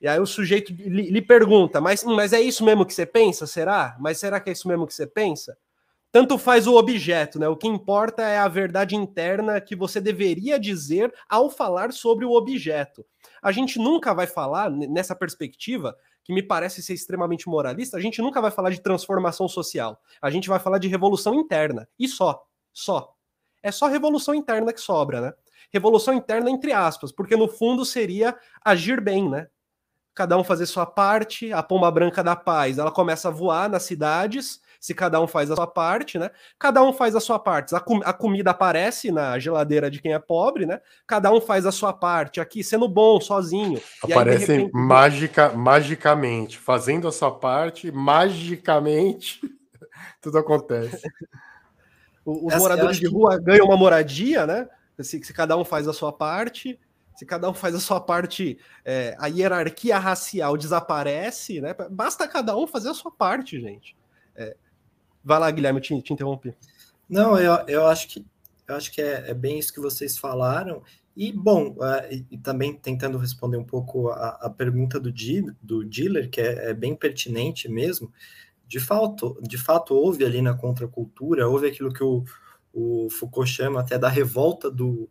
E 0.02 0.08
aí 0.08 0.20
o 0.20 0.26
sujeito 0.26 0.74
lhe, 0.74 1.10
lhe 1.10 1.22
pergunta, 1.22 1.80
mas, 1.80 2.04
mas 2.04 2.34
é 2.34 2.42
isso 2.42 2.66
mesmo 2.66 2.86
que 2.86 2.94
você 2.94 3.06
pensa? 3.06 3.48
Será? 3.48 3.96
Mas 4.00 4.18
será 4.18 4.40
que 4.40 4.50
é 4.50 4.54
isso 4.54 4.68
mesmo 4.68 4.86
que 4.86 4.94
você 4.94 5.08
pensa? 5.08 5.58
tanto 6.14 6.38
faz 6.38 6.68
o 6.68 6.76
objeto, 6.76 7.40
né? 7.40 7.48
O 7.48 7.58
que 7.58 7.68
importa 7.68 8.22
é 8.22 8.38
a 8.38 8.48
verdade 8.48 8.96
interna 8.96 9.60
que 9.60 9.76
você 9.76 10.00
deveria 10.00 10.60
dizer 10.60 11.12
ao 11.28 11.50
falar 11.50 11.92
sobre 11.92 12.24
o 12.24 12.34
objeto. 12.34 13.04
A 13.42 13.52
gente 13.52 13.80
nunca 13.80 14.14
vai 14.14 14.28
falar, 14.28 14.70
nessa 14.70 15.16
perspectiva, 15.16 15.98
que 16.24 16.34
me 16.34 16.42
parece 16.42 16.82
ser 16.82 16.94
extremamente 16.94 17.48
moralista, 17.48 17.98
a 17.98 18.00
gente 18.00 18.22
nunca 18.22 18.42
vai 18.42 18.52
falar 18.52 18.70
de 18.70 18.82
transformação 18.82 19.48
social. 19.48 20.02
A 20.22 20.30
gente 20.30 20.48
vai 20.48 20.60
falar 20.60 20.78
de 20.78 20.88
revolução 20.88 21.34
interna. 21.34 21.88
E 22.00 22.08
só. 22.08 22.46
Só. 22.72 23.14
É 23.62 23.72
só 23.72 23.88
revolução 23.88 24.34
interna 24.34 24.74
que 24.74 24.82
sobra, 24.82 25.22
né? 25.22 25.34
Revolução 25.72 26.14
interna 26.14 26.50
entre 26.50 26.72
aspas, 26.72 27.12
porque 27.12 27.36
no 27.36 27.48
fundo 27.48 27.84
seria 27.84 28.38
agir 28.64 29.02
bem, 29.02 29.30
né? 29.30 29.48
Cada 30.14 30.38
um 30.38 30.44
fazer 30.44 30.66
sua 30.66 30.86
parte, 30.86 31.52
a 31.52 31.64
pomba 31.64 31.90
branca 31.90 32.24
da 32.24 32.36
paz, 32.36 32.78
ela 32.78 32.92
começa 32.92 33.30
a 33.30 33.32
voar 33.32 33.70
nas 33.70 33.84
cidades, 33.84 34.62
se 34.80 34.94
cada 34.94 35.20
um 35.22 35.28
faz 35.28 35.50
a 35.50 35.56
sua 35.56 35.66
parte, 35.66 36.20
né? 36.20 36.30
Cada 36.60 36.84
um 36.84 36.92
faz 36.92 37.16
a 37.16 37.22
sua 37.22 37.40
parte. 37.40 37.74
A, 37.74 37.80
com 37.80 38.02
a, 38.04 38.12
comida 38.12 38.52
aparece 38.52 39.14
na 39.14 39.40
geladeira 39.40 39.90
de 39.90 40.02
quem 40.02 40.14
é 40.14 40.20
pobre, 40.20 40.66
né? 40.66 40.82
Cada 41.08 41.32
um 41.32 41.40
faz 41.40 41.66
a 41.66 41.72
sua 41.72 41.94
parte 41.94 42.42
aqui, 42.42 42.62
sendo 42.64 42.88
bom, 42.88 43.22
sozinho. 43.22 43.82
Aparece 44.04 44.52
aí, 44.52 44.58
repente... 44.58 44.74
mágica, 44.74 45.50
magicamente, 45.54 46.58
fazendo 46.58 47.08
a 47.08 47.14
sua 47.14 47.32
parte, 47.32 47.94
magicamente, 47.94 49.40
tudo 50.22 50.38
acontece. 50.38 51.10
Os 52.26 52.52
Essa, 52.52 52.60
moradores 52.60 52.98
de 52.98 53.08
rua 53.08 53.38
que... 53.38 53.46
ganham 53.46 53.66
uma 53.66 53.78
moradia, 53.78 54.46
né? 54.46 54.68
Se, 55.00 55.24
se 55.24 55.34
cada 55.34 55.56
um 55.58 55.64
faz 55.64 55.88
a 55.88 55.94
sua 55.94 56.12
parte, 56.12 56.78
se 57.16 57.26
cada 57.26 57.50
um 57.50 57.54
faz 57.54 57.76
a 57.76 57.80
sua 57.80 58.02
parte, 58.02 58.58
é, 58.84 59.16
a 59.20 59.28
hierarquia 59.28 59.98
racial 59.98 60.58
desaparece, 60.58 61.62
né? 61.62 61.76
Basta 61.90 62.28
cada 62.28 62.56
um 62.58 62.68
fazer 62.68 62.90
a 62.90 62.94
sua 62.94 63.12
parte, 63.12 63.60
gente. 63.60 63.96
É, 64.36 64.56
Vai 65.24 65.40
lá, 65.40 65.50
Guilherme, 65.50 65.80
te, 65.80 66.00
te 66.02 66.12
interrompi. 66.12 66.54
Não, 67.10 67.38
eu, 67.40 67.54
eu 67.68 67.88
acho 67.88 68.08
que 68.10 68.26
eu 68.68 68.76
acho 68.76 68.92
que 68.92 69.02
é, 69.02 69.30
é 69.30 69.34
bem 69.34 69.60
isso 69.60 69.74
que 69.74 69.80
vocês 69.80 70.18
falaram. 70.18 70.82
E, 71.16 71.32
bom, 71.32 71.72
uh, 71.72 72.12
e, 72.12 72.26
e, 72.32 72.38
também 72.38 72.74
tentando 72.76 73.18
responder 73.18 73.58
um 73.58 73.64
pouco 73.64 74.10
a, 74.10 74.30
a 74.42 74.50
pergunta 74.50 75.00
do, 75.00 75.14
do 75.62 75.84
dealer, 75.84 76.30
que 76.30 76.42
é, 76.42 76.70
é, 76.70 76.74
bem 76.74 76.96
pertinente 76.96 77.70
mesmo, 77.70 78.12
de 78.68 78.80
fato, 78.80 79.38
de 79.42 79.58
fato 79.58 79.94
houve 79.94 80.26
ali 80.26 80.42
na 80.42 80.56
contracultura, 80.56 81.48
houve 81.48 81.68
aquilo 81.68 81.94
que 81.94 82.04
o, 82.04 82.24
o 82.74 83.10
Foucault 83.12 83.50
chama 83.50 83.82
até 83.82 84.00
da 84.00 84.10
revolta 84.10 84.72
do, 84.72 85.08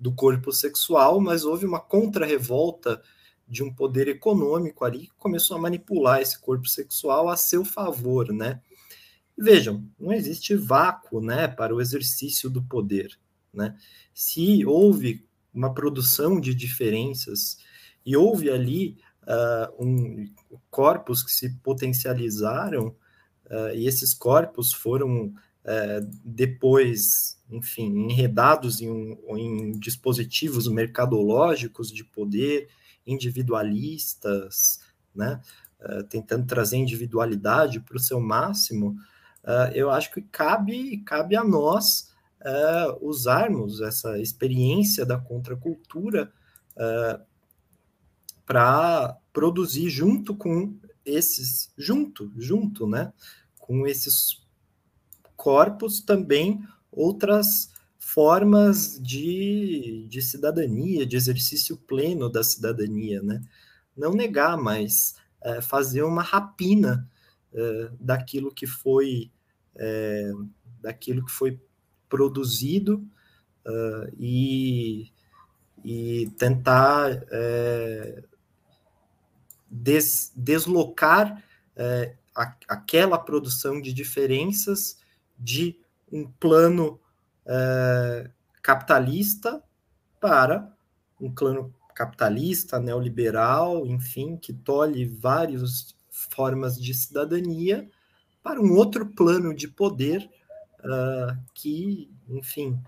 do 0.00 0.12
corpo 0.12 0.50
sexual, 0.50 1.20
mas 1.20 1.44
houve 1.44 1.66
uma 1.66 1.78
contra-revolta 1.78 3.02
de 3.46 3.62
um 3.62 3.72
poder 3.72 4.08
econômico 4.08 4.84
ali 4.84 5.08
que 5.08 5.14
começou 5.18 5.56
a 5.56 5.60
manipular 5.60 6.20
esse 6.20 6.40
corpo 6.40 6.66
sexual 6.66 7.28
a 7.28 7.36
seu 7.36 7.64
favor, 7.64 8.32
né? 8.32 8.60
Vejam, 9.36 9.84
não 9.98 10.12
existe 10.12 10.54
vácuo 10.54 11.20
né, 11.20 11.48
para 11.48 11.74
o 11.74 11.80
exercício 11.80 12.50
do 12.50 12.62
poder. 12.62 13.18
Né? 13.52 13.76
Se 14.12 14.64
houve 14.66 15.26
uma 15.52 15.72
produção 15.72 16.38
de 16.38 16.54
diferenças 16.54 17.58
e 18.04 18.16
houve 18.16 18.50
ali 18.50 18.98
uh, 19.22 19.84
um, 19.84 20.30
corpos 20.70 21.22
que 21.22 21.32
se 21.32 21.56
potencializaram, 21.58 22.88
uh, 23.46 23.74
e 23.74 23.86
esses 23.86 24.12
corpos 24.14 24.72
foram 24.72 25.26
uh, 25.28 26.10
depois, 26.24 27.39
enfim, 27.50 27.86
enredados 27.86 28.80
em, 28.80 29.18
em 29.28 29.72
dispositivos 29.72 30.68
mercadológicos 30.68 31.90
de 31.90 32.04
poder, 32.04 32.68
individualistas, 33.06 34.80
né? 35.14 35.40
tentando 36.10 36.46
trazer 36.46 36.76
individualidade 36.76 37.80
para 37.80 37.96
o 37.96 38.00
seu 38.00 38.20
máximo, 38.20 38.96
uh, 39.44 39.72
eu 39.74 39.90
acho 39.90 40.12
que 40.12 40.20
cabe, 40.20 40.98
cabe 40.98 41.36
a 41.36 41.44
nós 41.44 42.10
uh, 42.40 43.06
usarmos 43.06 43.80
essa 43.80 44.18
experiência 44.18 45.04
da 45.04 45.18
contracultura 45.18 46.32
uh, 46.76 47.24
para 48.44 49.16
produzir 49.32 49.88
junto 49.88 50.34
com 50.34 50.76
esses, 51.04 51.72
junto, 51.76 52.32
junto, 52.36 52.86
né, 52.86 53.12
com 53.58 53.86
esses 53.86 54.42
corpos 55.36 56.00
também 56.00 56.62
outras 56.90 57.72
formas 57.98 58.98
de, 59.00 60.06
de 60.08 60.22
cidadania, 60.22 61.06
de 61.06 61.16
exercício 61.16 61.76
pleno 61.76 62.28
da 62.28 62.42
cidadania, 62.42 63.22
né? 63.22 63.42
Não 63.96 64.12
negar, 64.12 64.56
mas 64.56 65.16
é, 65.42 65.60
fazer 65.60 66.02
uma 66.02 66.22
rapina 66.22 67.08
é, 67.52 67.90
daquilo 68.00 68.52
que 68.52 68.66
foi 68.66 69.30
é, 69.76 70.32
daquilo 70.80 71.24
que 71.24 71.32
foi 71.32 71.60
produzido 72.08 73.06
uh, 73.66 74.12
e, 74.18 75.12
e 75.84 76.28
tentar 76.36 77.22
é, 77.30 78.22
des, 79.70 80.32
deslocar 80.34 81.42
é, 81.76 82.14
aquela 82.68 83.18
produção 83.18 83.80
de 83.80 83.92
diferenças 83.92 84.98
de 85.38 85.78
um 86.12 86.26
plano 86.26 87.00
é, 87.46 88.30
capitalista 88.62 89.62
para 90.20 90.72
um 91.20 91.30
plano 91.30 91.74
capitalista, 91.94 92.80
neoliberal, 92.80 93.86
enfim, 93.86 94.36
que 94.36 94.52
tolhe 94.52 95.04
várias 95.04 95.94
formas 96.10 96.80
de 96.80 96.94
cidadania 96.94 97.88
para 98.42 98.60
um 98.60 98.72
outro 98.74 99.06
plano 99.06 99.54
de 99.54 99.68
poder 99.68 100.28
uh, 100.78 101.36
que, 101.52 102.10
enfim, 102.28 102.80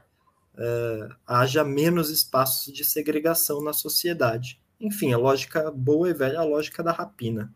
uh, 0.54 1.14
haja 1.26 1.62
menos 1.62 2.08
espaços 2.08 2.72
de 2.72 2.84
segregação 2.84 3.62
na 3.62 3.72
sociedade. 3.74 4.60
Enfim, 4.80 5.12
a 5.12 5.18
lógica 5.18 5.70
boa 5.70 6.08
e 6.08 6.14
velha, 6.14 6.40
a 6.40 6.44
lógica 6.44 6.82
da 6.82 6.92
rapina. 6.92 7.52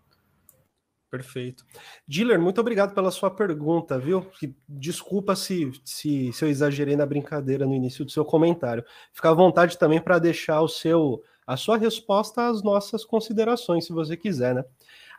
Perfeito. 1.17 1.65
Diller, 2.07 2.39
muito 2.39 2.61
obrigado 2.61 2.95
pela 2.95 3.11
sua 3.11 3.31
pergunta, 3.31 3.99
viu? 3.99 4.27
Desculpa 4.69 5.35
se, 5.35 5.71
se, 5.83 6.31
se 6.31 6.45
eu 6.45 6.49
exagerei 6.51 6.95
na 6.95 7.07
brincadeira 7.07 7.65
no 7.65 7.75
início 7.75 8.05
do 8.05 8.11
seu 8.11 8.23
comentário. 8.23 8.85
Fica 9.15 9.31
à 9.31 9.35
vontade 9.35 9.79
também 9.79 9.99
para 9.99 10.19
deixar 10.19 10.61
o 10.61 10.69
seu 10.69 11.23
a 11.47 11.57
sua 11.57 11.79
resposta 11.79 12.49
às 12.49 12.63
nossas 12.63 13.05
considerações, 13.05 13.87
se 13.87 13.93
você 13.93 14.17
quiser, 14.17 14.53
né? 14.53 14.65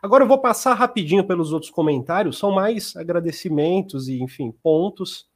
Agora 0.00 0.22
eu 0.22 0.28
vou 0.28 0.38
passar 0.38 0.74
rapidinho 0.74 1.26
pelos 1.26 1.52
outros 1.52 1.70
comentários, 1.72 2.38
são 2.38 2.52
mais 2.52 2.94
agradecimentos 2.94 4.08
e, 4.08 4.22
enfim, 4.22 4.52
pontos. 4.62 5.27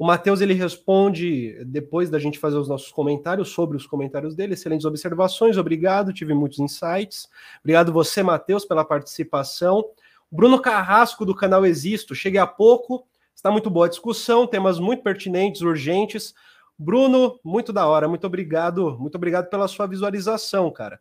O 0.00 0.06
Matheus 0.06 0.40
ele 0.40 0.54
responde 0.54 1.62
depois 1.66 2.08
da 2.08 2.18
gente 2.18 2.38
fazer 2.38 2.56
os 2.56 2.66
nossos 2.66 2.90
comentários 2.90 3.50
sobre 3.50 3.76
os 3.76 3.86
comentários 3.86 4.34
dele. 4.34 4.54
Excelentes 4.54 4.86
observações, 4.86 5.58
obrigado, 5.58 6.10
tive 6.10 6.32
muitos 6.32 6.58
insights. 6.58 7.28
Obrigado 7.58 7.92
você, 7.92 8.22
Matheus, 8.22 8.64
pela 8.64 8.82
participação. 8.82 9.84
Bruno 10.32 10.58
Carrasco 10.58 11.26
do 11.26 11.34
canal 11.34 11.66
Existo, 11.66 12.14
cheguei 12.14 12.40
há 12.40 12.46
pouco, 12.46 13.06
está 13.34 13.50
muito 13.50 13.68
boa 13.68 13.84
a 13.84 13.88
discussão, 13.90 14.46
temas 14.46 14.80
muito 14.80 15.02
pertinentes, 15.02 15.60
urgentes. 15.60 16.32
Bruno, 16.78 17.38
muito 17.44 17.70
da 17.70 17.86
hora, 17.86 18.08
muito 18.08 18.26
obrigado, 18.26 18.96
muito 18.98 19.16
obrigado 19.16 19.50
pela 19.50 19.68
sua 19.68 19.86
visualização, 19.86 20.70
cara. 20.70 20.98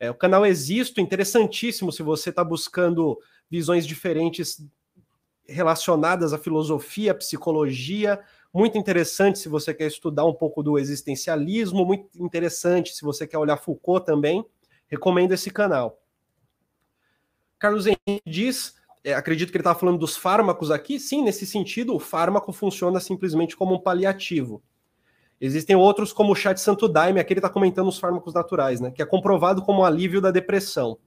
É, 0.00 0.10
o 0.10 0.14
canal 0.14 0.44
Existo, 0.44 1.00
interessantíssimo 1.00 1.92
se 1.92 2.02
você 2.02 2.30
está 2.30 2.42
buscando 2.42 3.16
visões 3.48 3.86
diferentes 3.86 4.60
relacionadas 5.50 6.32
à 6.32 6.38
filosofia, 6.38 7.12
à 7.12 7.14
psicologia. 7.14 8.20
Muito 8.52 8.76
interessante 8.76 9.38
se 9.38 9.48
você 9.48 9.72
quer 9.72 9.86
estudar 9.86 10.24
um 10.24 10.34
pouco 10.34 10.62
do 10.62 10.78
existencialismo, 10.78 11.84
muito 11.84 12.08
interessante 12.16 12.94
se 12.94 13.02
você 13.02 13.26
quer 13.26 13.38
olhar 13.38 13.56
Foucault 13.56 14.04
também. 14.04 14.44
Recomendo 14.88 15.32
esse 15.32 15.50
canal. 15.50 16.00
Carlos 17.58 17.86
Henrique 17.86 18.22
diz, 18.26 18.74
é, 19.04 19.14
acredito 19.14 19.50
que 19.50 19.56
ele 19.56 19.62
está 19.62 19.74
falando 19.74 19.98
dos 19.98 20.16
fármacos 20.16 20.70
aqui. 20.70 20.98
Sim, 20.98 21.22
nesse 21.22 21.46
sentido, 21.46 21.94
o 21.94 22.00
fármaco 22.00 22.52
funciona 22.52 22.98
simplesmente 22.98 23.56
como 23.56 23.74
um 23.74 23.80
paliativo. 23.80 24.62
Existem 25.40 25.76
outros, 25.76 26.12
como 26.12 26.32
o 26.32 26.34
chat 26.34 26.58
Santo 26.60 26.88
Daime, 26.88 27.20
aqui 27.20 27.32
ele 27.32 27.38
está 27.38 27.48
comentando 27.48 27.88
os 27.88 27.98
fármacos 27.98 28.34
naturais, 28.34 28.80
né? 28.80 28.90
Que 28.90 29.00
é 29.00 29.06
comprovado 29.06 29.62
como 29.62 29.84
alívio 29.84 30.20
da 30.20 30.30
depressão. 30.30 30.98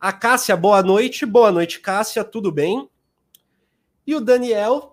A 0.00 0.12
Cássia, 0.12 0.56
boa 0.56 0.82
noite. 0.82 1.24
Boa 1.24 1.52
noite, 1.52 1.78
Cássia, 1.78 2.24
tudo 2.24 2.50
bem? 2.50 2.90
E 4.04 4.16
o 4.16 4.20
Daniel, 4.20 4.91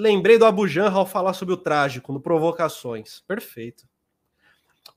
lembrei 0.00 0.38
do 0.38 0.46
Abujan 0.46 0.90
ao 0.90 1.06
falar 1.06 1.34
sobre 1.34 1.54
o 1.54 1.58
trágico, 1.58 2.12
no 2.12 2.20
Provocações. 2.20 3.20
Perfeito. 3.26 3.88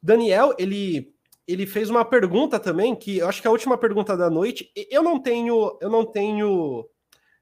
Daniel, 0.02 0.56
ele 0.58 1.14
ele 1.46 1.66
fez 1.66 1.90
uma 1.90 2.06
pergunta 2.06 2.58
também 2.58 2.96
que 2.96 3.18
eu 3.18 3.28
acho 3.28 3.42
que 3.42 3.48
é 3.48 3.50
a 3.50 3.52
última 3.52 3.78
pergunta 3.78 4.16
da 4.16 4.30
noite. 4.30 4.72
Eu 4.90 5.04
não 5.04 5.20
tenho, 5.20 5.78
eu 5.82 5.90
não 5.90 6.06
tenho 6.06 6.88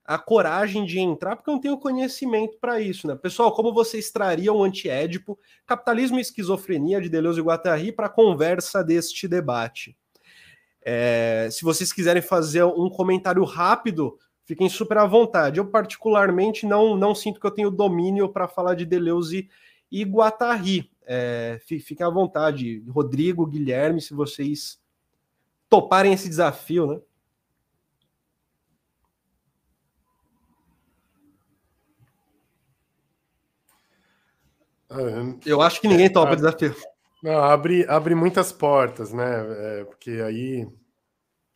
a 0.03 0.17
coragem 0.17 0.83
de 0.85 0.99
entrar, 0.99 1.35
porque 1.35 1.49
eu 1.49 1.53
não 1.53 1.61
tenho 1.61 1.77
conhecimento 1.77 2.57
para 2.59 2.81
isso, 2.81 3.07
né? 3.07 3.15
Pessoal, 3.15 3.53
como 3.53 3.71
você 3.71 3.99
extraria 3.99 4.51
um 4.51 4.63
antiédipo, 4.63 5.37
capitalismo 5.67 6.17
e 6.17 6.21
esquizofrenia 6.21 6.99
de 6.99 7.09
Deleuze 7.09 7.39
e 7.39 7.43
Guattari 7.43 7.91
para 7.91 8.07
a 8.07 8.09
conversa 8.09 8.83
deste 8.83 9.27
debate? 9.27 9.95
É, 10.83 11.47
se 11.51 11.63
vocês 11.63 11.93
quiserem 11.93 12.23
fazer 12.23 12.63
um 12.63 12.89
comentário 12.89 13.43
rápido, 13.43 14.17
fiquem 14.51 14.67
super 14.67 14.97
à 14.97 15.05
vontade. 15.05 15.59
Eu, 15.59 15.65
particularmente, 15.65 16.65
não, 16.65 16.97
não 16.97 17.15
sinto 17.15 17.39
que 17.39 17.47
eu 17.47 17.51
tenho 17.51 17.71
domínio 17.71 18.27
para 18.27 18.49
falar 18.49 18.75
de 18.75 18.85
Deleuze 18.85 19.49
e 19.89 20.03
Guattari. 20.03 20.91
É, 21.05 21.57
fiquem 21.65 22.05
à 22.05 22.09
vontade. 22.09 22.83
Rodrigo, 22.89 23.45
Guilherme, 23.45 24.01
se 24.01 24.13
vocês 24.13 24.77
toparem 25.69 26.11
esse 26.11 26.27
desafio, 26.27 26.85
né? 26.85 26.99
Eu 35.45 35.61
acho 35.61 35.79
que 35.79 35.87
ninguém 35.87 36.11
topa 36.11 36.33
o 36.33 36.35
desafio. 36.35 36.75
Não, 37.23 37.41
abre, 37.41 37.85
abre 37.87 38.13
muitas 38.13 38.51
portas, 38.51 39.13
né? 39.13 39.79
É, 39.79 39.85
porque 39.85 40.11
aí 40.11 40.67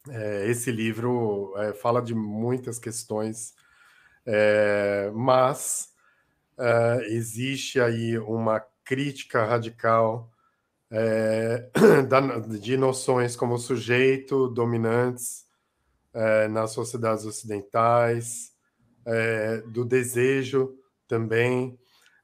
é, 0.10 0.49
esse 0.49 0.72
livro 0.72 1.53
é, 1.57 1.73
fala 1.73 2.02
de 2.02 2.14
muitas 2.14 2.77
questões, 2.77 3.53
é, 4.26 5.11
mas 5.14 5.90
é, 6.57 7.07
existe 7.10 7.80
aí 7.80 8.18
uma 8.19 8.60
crítica 8.84 9.44
radical 9.45 10.32
é, 10.91 11.69
de 12.61 12.77
noções 12.77 13.36
como 13.36 13.57
sujeito, 13.57 14.48
dominantes 14.49 15.45
é, 16.14 16.48
nas 16.48 16.72
sociedades 16.72 17.26
ocidentais, 17.26 18.53
do 19.68 19.86
desejo 19.86 20.76
também, 21.07 21.77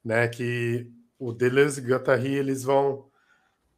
né? 0.03 0.27
Que 0.27 0.91
o 1.19 1.31
Deleuze 1.31 1.79
e 1.79 1.83
Guattari 1.83 2.33
eles 2.33 2.63
vão 2.63 3.10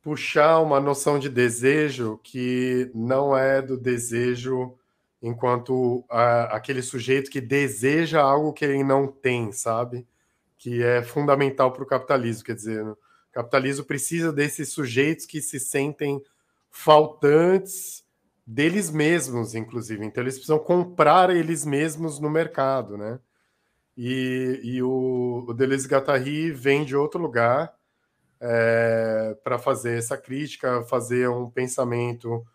puxar 0.04 0.60
uma 0.60 0.82
noção 0.82 1.18
de 1.18 1.30
desejo 1.30 2.20
que 2.22 2.92
não 2.94 3.36
é 3.36 3.62
do 3.62 3.78
desejo 3.78 4.78
enquanto 5.22 6.04
a, 6.10 6.58
aquele 6.58 6.82
sujeito 6.82 7.32
que 7.32 7.40
deseja 7.40 8.22
algo 8.22 8.52
que 8.52 8.66
ele 8.66 8.84
não 8.84 9.08
tem, 9.08 9.54
sabe? 9.54 10.06
Que 10.58 10.84
é 10.84 11.02
fundamental 11.02 11.72
para 11.72 11.84
o 11.84 11.88
capitalismo. 11.88 12.44
Quer 12.44 12.56
dizer, 12.56 12.86
o 12.86 12.98
capitalismo 13.32 13.86
precisa 13.86 14.34
desses 14.34 14.70
sujeitos 14.70 15.26
que 15.26 15.42
se 15.42 15.58
sentem 15.58 16.22
faltantes 16.70 18.04
deles 18.46 18.92
mesmos, 18.92 19.56
inclusive. 19.56 20.06
Então, 20.06 20.22
eles 20.22 20.36
precisam 20.36 20.60
comprar 20.60 21.30
eles 21.34 21.66
mesmos 21.66 22.20
no 22.20 22.30
mercado, 22.30 22.98
né? 22.98 23.20
E, 23.96 24.60
e 24.64 24.84
o, 24.84 25.46
o 25.48 25.54
Deleuze 25.54 25.88
Guattari 25.88 26.52
vem 26.52 26.84
de 26.84 26.96
outro 26.96 27.22
lugar, 27.22 27.74
é, 28.45 29.38
para 29.41 29.57
fazer 29.57 29.98
essa 29.98 30.18
crítica, 30.18 30.84
fazer 30.84 31.30
um 31.30 31.49
pensamento 31.49 32.45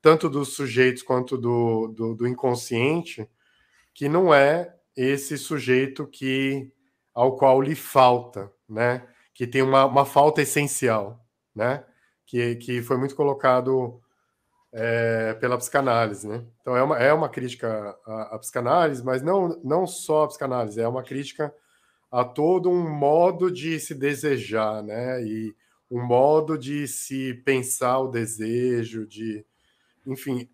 tanto 0.00 0.30
dos 0.30 0.54
sujeitos 0.54 1.02
quanto 1.02 1.36
do, 1.36 1.88
do, 1.88 2.14
do, 2.14 2.28
inconsciente, 2.28 3.28
que 3.92 4.08
não 4.08 4.32
é 4.32 4.74
esse 4.96 5.36
sujeito 5.36 6.06
que 6.06 6.72
ao 7.12 7.36
qual 7.36 7.60
lhe 7.60 7.74
falta, 7.74 8.52
né? 8.68 9.06
Que 9.34 9.46
tem 9.46 9.62
uma, 9.62 9.84
uma 9.84 10.04
falta 10.04 10.42
essencial, 10.42 11.24
né? 11.54 11.84
Que, 12.24 12.56
que 12.56 12.80
foi 12.80 12.96
muito 12.96 13.16
colocado 13.16 14.00
é, 14.72 15.34
pela 15.34 15.58
psicanálise, 15.58 16.26
né? 16.26 16.44
Então 16.60 16.76
é 16.76 16.82
uma, 16.82 16.98
é 16.98 17.12
uma 17.12 17.28
crítica 17.28 17.96
à, 18.06 18.36
à 18.36 18.38
psicanálise, 18.38 19.04
mas 19.04 19.22
não, 19.22 19.60
não 19.64 19.86
só 19.88 20.24
à 20.24 20.28
psicanálise, 20.28 20.80
é 20.80 20.86
uma 20.86 21.02
crítica 21.02 21.52
a 22.12 22.22
todo 22.22 22.68
um 22.68 22.86
modo 22.90 23.50
de 23.50 23.80
se 23.80 23.94
desejar, 23.94 24.82
né? 24.82 25.24
E 25.24 25.56
um 25.90 26.04
modo 26.04 26.58
de 26.58 26.86
se 26.86 27.32
pensar 27.42 28.00
o 28.00 28.08
desejo, 28.08 29.06
de, 29.06 29.44
enfim, 30.06 30.46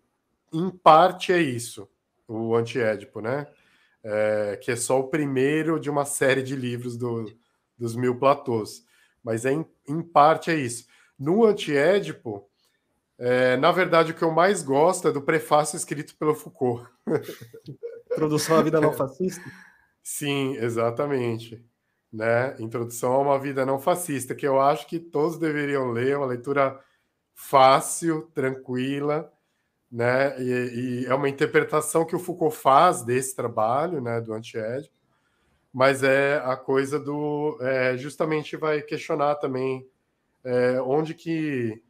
em 0.53 0.69
parte 0.69 1.33
é 1.33 1.41
isso, 1.41 1.87
o 2.25 2.55
Antiédipo, 2.55 3.19
né? 3.19 3.45
É, 4.01 4.57
que 4.61 4.71
é 4.71 4.75
só 4.77 5.01
o 5.01 5.09
primeiro 5.09 5.77
de 5.77 5.89
uma 5.89 6.05
série 6.05 6.41
de 6.41 6.55
livros 6.55 6.95
do, 6.95 7.29
dos 7.77 7.93
Mil 7.93 8.17
Platôs, 8.17 8.85
mas 9.21 9.45
é 9.45 9.51
em, 9.51 9.65
em 9.87 10.01
parte 10.01 10.49
é 10.49 10.55
isso. 10.55 10.87
No 11.19 11.43
Antiédipo, 11.43 12.49
é, 13.17 13.57
na 13.57 13.73
verdade, 13.73 14.13
o 14.13 14.15
que 14.15 14.23
eu 14.23 14.31
mais 14.31 14.63
gosto 14.63 15.09
é 15.09 15.11
do 15.11 15.21
prefácio 15.21 15.75
escrito 15.75 16.15
pelo 16.15 16.33
Foucault. 16.33 16.89
Introdução 18.09 18.55
à 18.55 18.61
vida 18.61 18.79
não 18.81 18.93
fascista? 18.93 19.43
Sim, 20.03 20.55
exatamente. 20.57 21.63
Né? 22.11 22.55
Introdução 22.59 23.13
a 23.13 23.19
uma 23.19 23.39
vida 23.39 23.65
não 23.65 23.79
fascista, 23.79 24.33
que 24.33 24.47
eu 24.47 24.59
acho 24.59 24.87
que 24.87 24.99
todos 24.99 25.37
deveriam 25.37 25.91
ler, 25.91 26.17
uma 26.17 26.25
leitura 26.25 26.79
fácil, 27.35 28.23
tranquila, 28.33 29.31
né? 29.91 30.39
E, 30.41 31.03
e, 31.03 31.05
é 31.05 31.15
uma 31.15 31.29
interpretação 31.29 32.05
que 32.05 32.15
o 32.15 32.19
Foucault 32.19 32.55
faz 32.55 33.03
desse 33.03 33.35
trabalho, 33.35 34.01
né, 34.01 34.21
do 34.21 34.33
antiédipo, 34.33 34.93
mas 35.73 36.03
é 36.03 36.37
a 36.45 36.55
coisa 36.57 36.99
do 36.99 37.57
é, 37.61 37.97
justamente 37.97 38.57
vai 38.57 38.81
questionar 38.81 39.35
também 39.35 39.87
é, 40.43 40.81
onde 40.81 41.13
que 41.13 41.81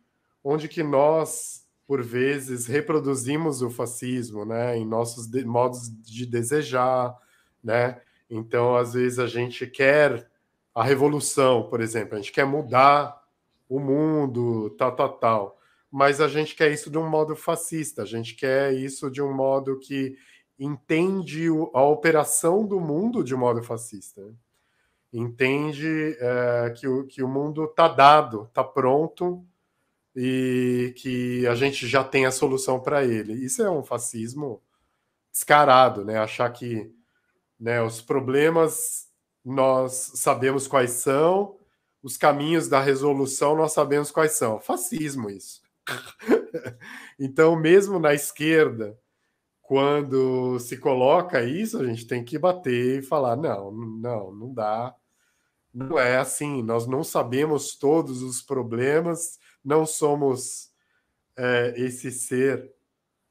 onde 0.43 0.67
que 0.67 0.83
nós 0.83 1.65
por 1.87 2.03
vezes 2.03 2.67
reproduzimos 2.67 3.61
o 3.61 3.69
fascismo, 3.69 4.45
né, 4.45 4.77
em 4.77 4.85
nossos 4.85 5.27
de, 5.27 5.43
modos 5.43 5.89
de 6.03 6.25
desejar, 6.25 7.15
né? 7.63 8.01
Então, 8.29 8.75
às 8.75 8.93
vezes, 8.93 9.19
a 9.19 9.27
gente 9.27 9.65
quer 9.67 10.29
a 10.73 10.83
revolução, 10.83 11.63
por 11.69 11.81
exemplo, 11.81 12.15
a 12.15 12.17
gente 12.17 12.31
quer 12.31 12.45
mudar 12.45 13.21
o 13.67 13.79
mundo, 13.79 14.69
tal, 14.71 14.95
tal, 14.95 15.09
tal. 15.17 15.59
Mas 15.91 16.21
a 16.21 16.27
gente 16.27 16.55
quer 16.55 16.71
isso 16.71 16.89
de 16.89 16.97
um 16.97 17.09
modo 17.09 17.35
fascista, 17.35 18.03
a 18.03 18.05
gente 18.05 18.35
quer 18.35 18.73
isso 18.73 19.09
de 19.09 19.21
um 19.21 19.33
modo 19.33 19.79
que 19.79 20.15
entende 20.57 21.47
a 21.73 21.81
operação 21.81 22.65
do 22.65 22.79
mundo 22.79 23.23
de 23.23 23.35
modo 23.35 23.63
fascista. 23.63 24.21
Entende 25.11 26.15
é, 26.19 26.69
que, 26.77 26.87
o, 26.87 27.05
que 27.05 27.23
o 27.23 27.27
mundo 27.27 27.65
está 27.65 27.87
dado, 27.87 28.43
está 28.43 28.63
pronto 28.63 29.43
e 30.15 30.93
que 30.97 31.47
a 31.47 31.55
gente 31.55 31.87
já 31.87 32.03
tem 32.03 32.25
a 32.25 32.31
solução 32.31 32.79
para 32.79 33.03
ele. 33.03 33.33
Isso 33.33 33.63
é 33.63 33.69
um 33.69 33.83
fascismo 33.83 34.61
descarado, 35.31 36.05
né? 36.05 36.19
Achar 36.19 36.49
que 36.51 36.91
né? 37.59 37.81
Os 37.81 38.01
problemas 38.01 39.07
nós 39.43 40.11
sabemos 40.15 40.67
quais 40.67 40.91
são, 40.91 41.57
os 42.01 42.17
caminhos 42.17 42.67
da 42.67 42.79
resolução 42.79 43.55
nós 43.55 43.73
sabemos 43.73 44.11
quais 44.11 44.33
são. 44.33 44.59
Fascismo 44.59 45.29
isso. 45.29 45.61
então, 47.19 47.55
mesmo 47.55 47.99
na 47.99 48.13
esquerda, 48.13 48.97
quando 49.61 50.59
se 50.59 50.77
coloca 50.77 51.43
isso, 51.43 51.79
a 51.79 51.85
gente 51.85 52.07
tem 52.07 52.23
que 52.23 52.39
bater 52.39 52.99
e 52.99 53.05
falar: 53.05 53.35
não, 53.35 53.71
não, 53.71 54.31
não 54.31 54.53
dá. 54.53 54.95
Não 55.73 55.99
é 55.99 56.17
assim. 56.17 56.63
Nós 56.63 56.87
não 56.87 57.03
sabemos 57.03 57.75
todos 57.75 58.23
os 58.23 58.41
problemas, 58.41 59.37
não 59.63 59.85
somos 59.85 60.71
é, 61.37 61.73
esse 61.77 62.11
ser 62.11 62.73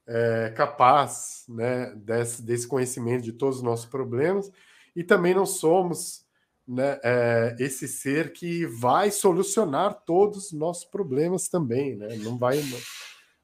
é, 0.08 0.50
capaz 0.56 1.44
né, 1.46 1.92
desse, 1.94 2.42
desse 2.42 2.66
conhecimento 2.66 3.22
de 3.22 3.32
todos 3.32 3.58
os 3.58 3.62
nossos 3.62 3.84
problemas 3.84 4.50
e 4.96 5.04
também 5.04 5.34
não 5.34 5.44
somos 5.44 6.26
né, 6.66 6.98
é, 7.04 7.56
esse 7.58 7.86
ser 7.86 8.32
que 8.32 8.66
vai 8.66 9.10
solucionar 9.10 10.02
todos 10.06 10.46
os 10.46 10.52
nossos 10.52 10.84
problemas 10.84 11.48
também, 11.48 11.96
né? 11.96 12.16
Não 12.16 12.36
vai, 12.36 12.56
não, 12.56 12.78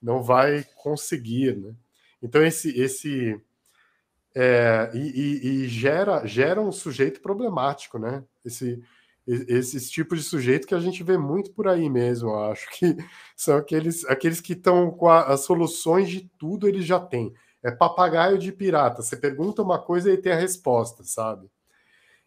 não 0.03 0.23
vai 0.23 0.65
conseguir, 0.77 1.57
né? 1.57 1.75
Então 2.23 2.43
esse, 2.43 2.79
esse 2.79 3.41
é, 4.35 4.91
e, 4.95 4.99
e, 4.99 5.47
e, 5.47 5.69
gera, 5.69 6.27
gera 6.27 6.61
um 6.61 6.73
sujeito 6.73 7.21
problemático, 7.21 7.99
né? 7.99 8.25
Esse, 8.45 8.83
esses 9.27 9.91
tipos 9.91 10.19
de 10.19 10.25
sujeito 10.25 10.67
que 10.67 10.75
a 10.75 10.81
gente 10.81 11.03
vê 11.03 11.17
muito 11.17 11.53
por 11.53 11.67
aí 11.67 11.89
mesmo, 11.89 12.35
acho 12.35 12.69
que 12.79 12.97
são 13.37 13.57
aqueles, 13.57 14.05
aqueles 14.05 14.41
que 14.41 14.53
estão 14.53 14.91
com 14.91 15.09
a, 15.09 15.23
as 15.23 15.41
soluções 15.41 16.11
de 16.11 16.31
tudo, 16.39 16.69
eles 16.69 16.85
já 16.85 17.01
têm. 17.01 17.33
É 17.63 17.71
papagaio 17.71 18.39
de 18.39 18.53
pirata. 18.53 19.03
Você 19.03 19.17
pergunta 19.17 19.63
uma 19.63 19.79
coisa 19.79 20.13
e 20.13 20.19
tem 20.19 20.33
a 20.33 20.39
resposta, 20.39 21.03
sabe? 21.03 21.49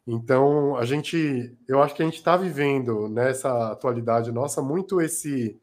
Então, 0.08 0.76
a 0.78 0.86
gente, 0.86 1.56
eu 1.68 1.82
acho 1.82 1.94
que 1.94 2.02
a 2.02 2.06
gente 2.06 2.18
está 2.18 2.36
vivendo 2.36 3.08
nessa 3.08 3.72
atualidade 3.72 4.32
nossa 4.32 4.62
muito 4.62 5.00
esse, 5.02 5.60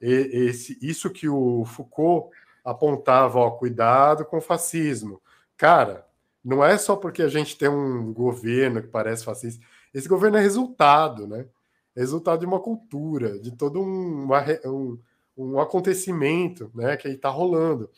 esse, 0.00 0.78
isso 0.80 1.10
que 1.10 1.28
o 1.28 1.64
Foucault 1.64 2.30
apontava, 2.64 3.38
ó, 3.38 3.50
cuidado 3.50 4.24
com 4.24 4.36
o 4.36 4.42
fascismo. 4.42 5.20
Cara, 5.56 6.06
não 6.44 6.62
é 6.62 6.76
só 6.76 6.94
porque 6.94 7.22
a 7.22 7.28
gente 7.28 7.56
tem 7.56 7.68
um 7.68 8.12
governo 8.12 8.82
que 8.82 8.88
parece 8.88 9.24
fascista 9.24 9.64
esse 9.94 10.08
governo 10.08 10.36
é 10.36 10.40
resultado, 10.40 11.26
né? 11.26 11.46
É 11.94 12.00
resultado 12.00 12.40
de 12.40 12.46
uma 12.46 12.60
cultura, 12.60 13.38
de 13.38 13.52
todo 13.52 13.80
um, 13.80 14.24
uma, 14.24 14.44
um, 14.66 14.98
um 15.36 15.60
acontecimento 15.60 16.70
né, 16.74 16.96
que 16.96 17.08
está 17.08 17.28
rolando. 17.28 17.88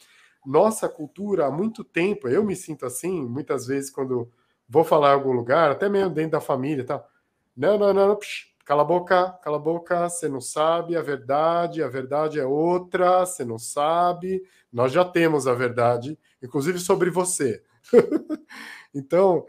Nossa 0.45 0.89
cultura, 0.89 1.47
há 1.47 1.51
muito 1.51 1.83
tempo, 1.83 2.29
eu 2.29 2.45
me 2.45 2.55
sinto 2.55 2.85
assim, 2.85 3.27
muitas 3.27 3.67
vezes, 3.67 3.91
quando 3.91 4.31
vou 4.69 4.85
falar 4.85 5.11
em 5.11 5.15
algum 5.15 5.33
lugar, 5.33 5.71
até 5.71 5.89
mesmo 5.89 6.13
dentro 6.13 6.33
da 6.33 6.41
família 6.41 6.83
e 6.83 6.85
tal. 6.85 7.09
Não, 7.57 7.79
não, 7.79 7.95
não, 7.95 8.17
psh, 8.17 8.55
cala 8.65 8.83
a 8.83 8.85
boca, 8.85 9.31
cala 9.43 9.57
a 9.57 9.61
boca, 9.61 10.09
você 10.09 10.29
não 10.29 10.41
sabe 10.41 10.97
a 10.97 11.03
verdade, 11.03 11.83
a 11.83 11.89
verdade 11.89 12.39
é 12.39 12.45
outra, 12.45 13.25
você 13.25 13.45
não 13.45 13.59
sabe, 13.59 14.43
nós 14.71 14.93
já 14.93 15.05
temos 15.05 15.47
a 15.47 15.55
verdade, 15.55 16.19
inclusive 16.43 16.79
sobre 16.79 17.09
você. 17.09 17.63
então, 18.95 19.47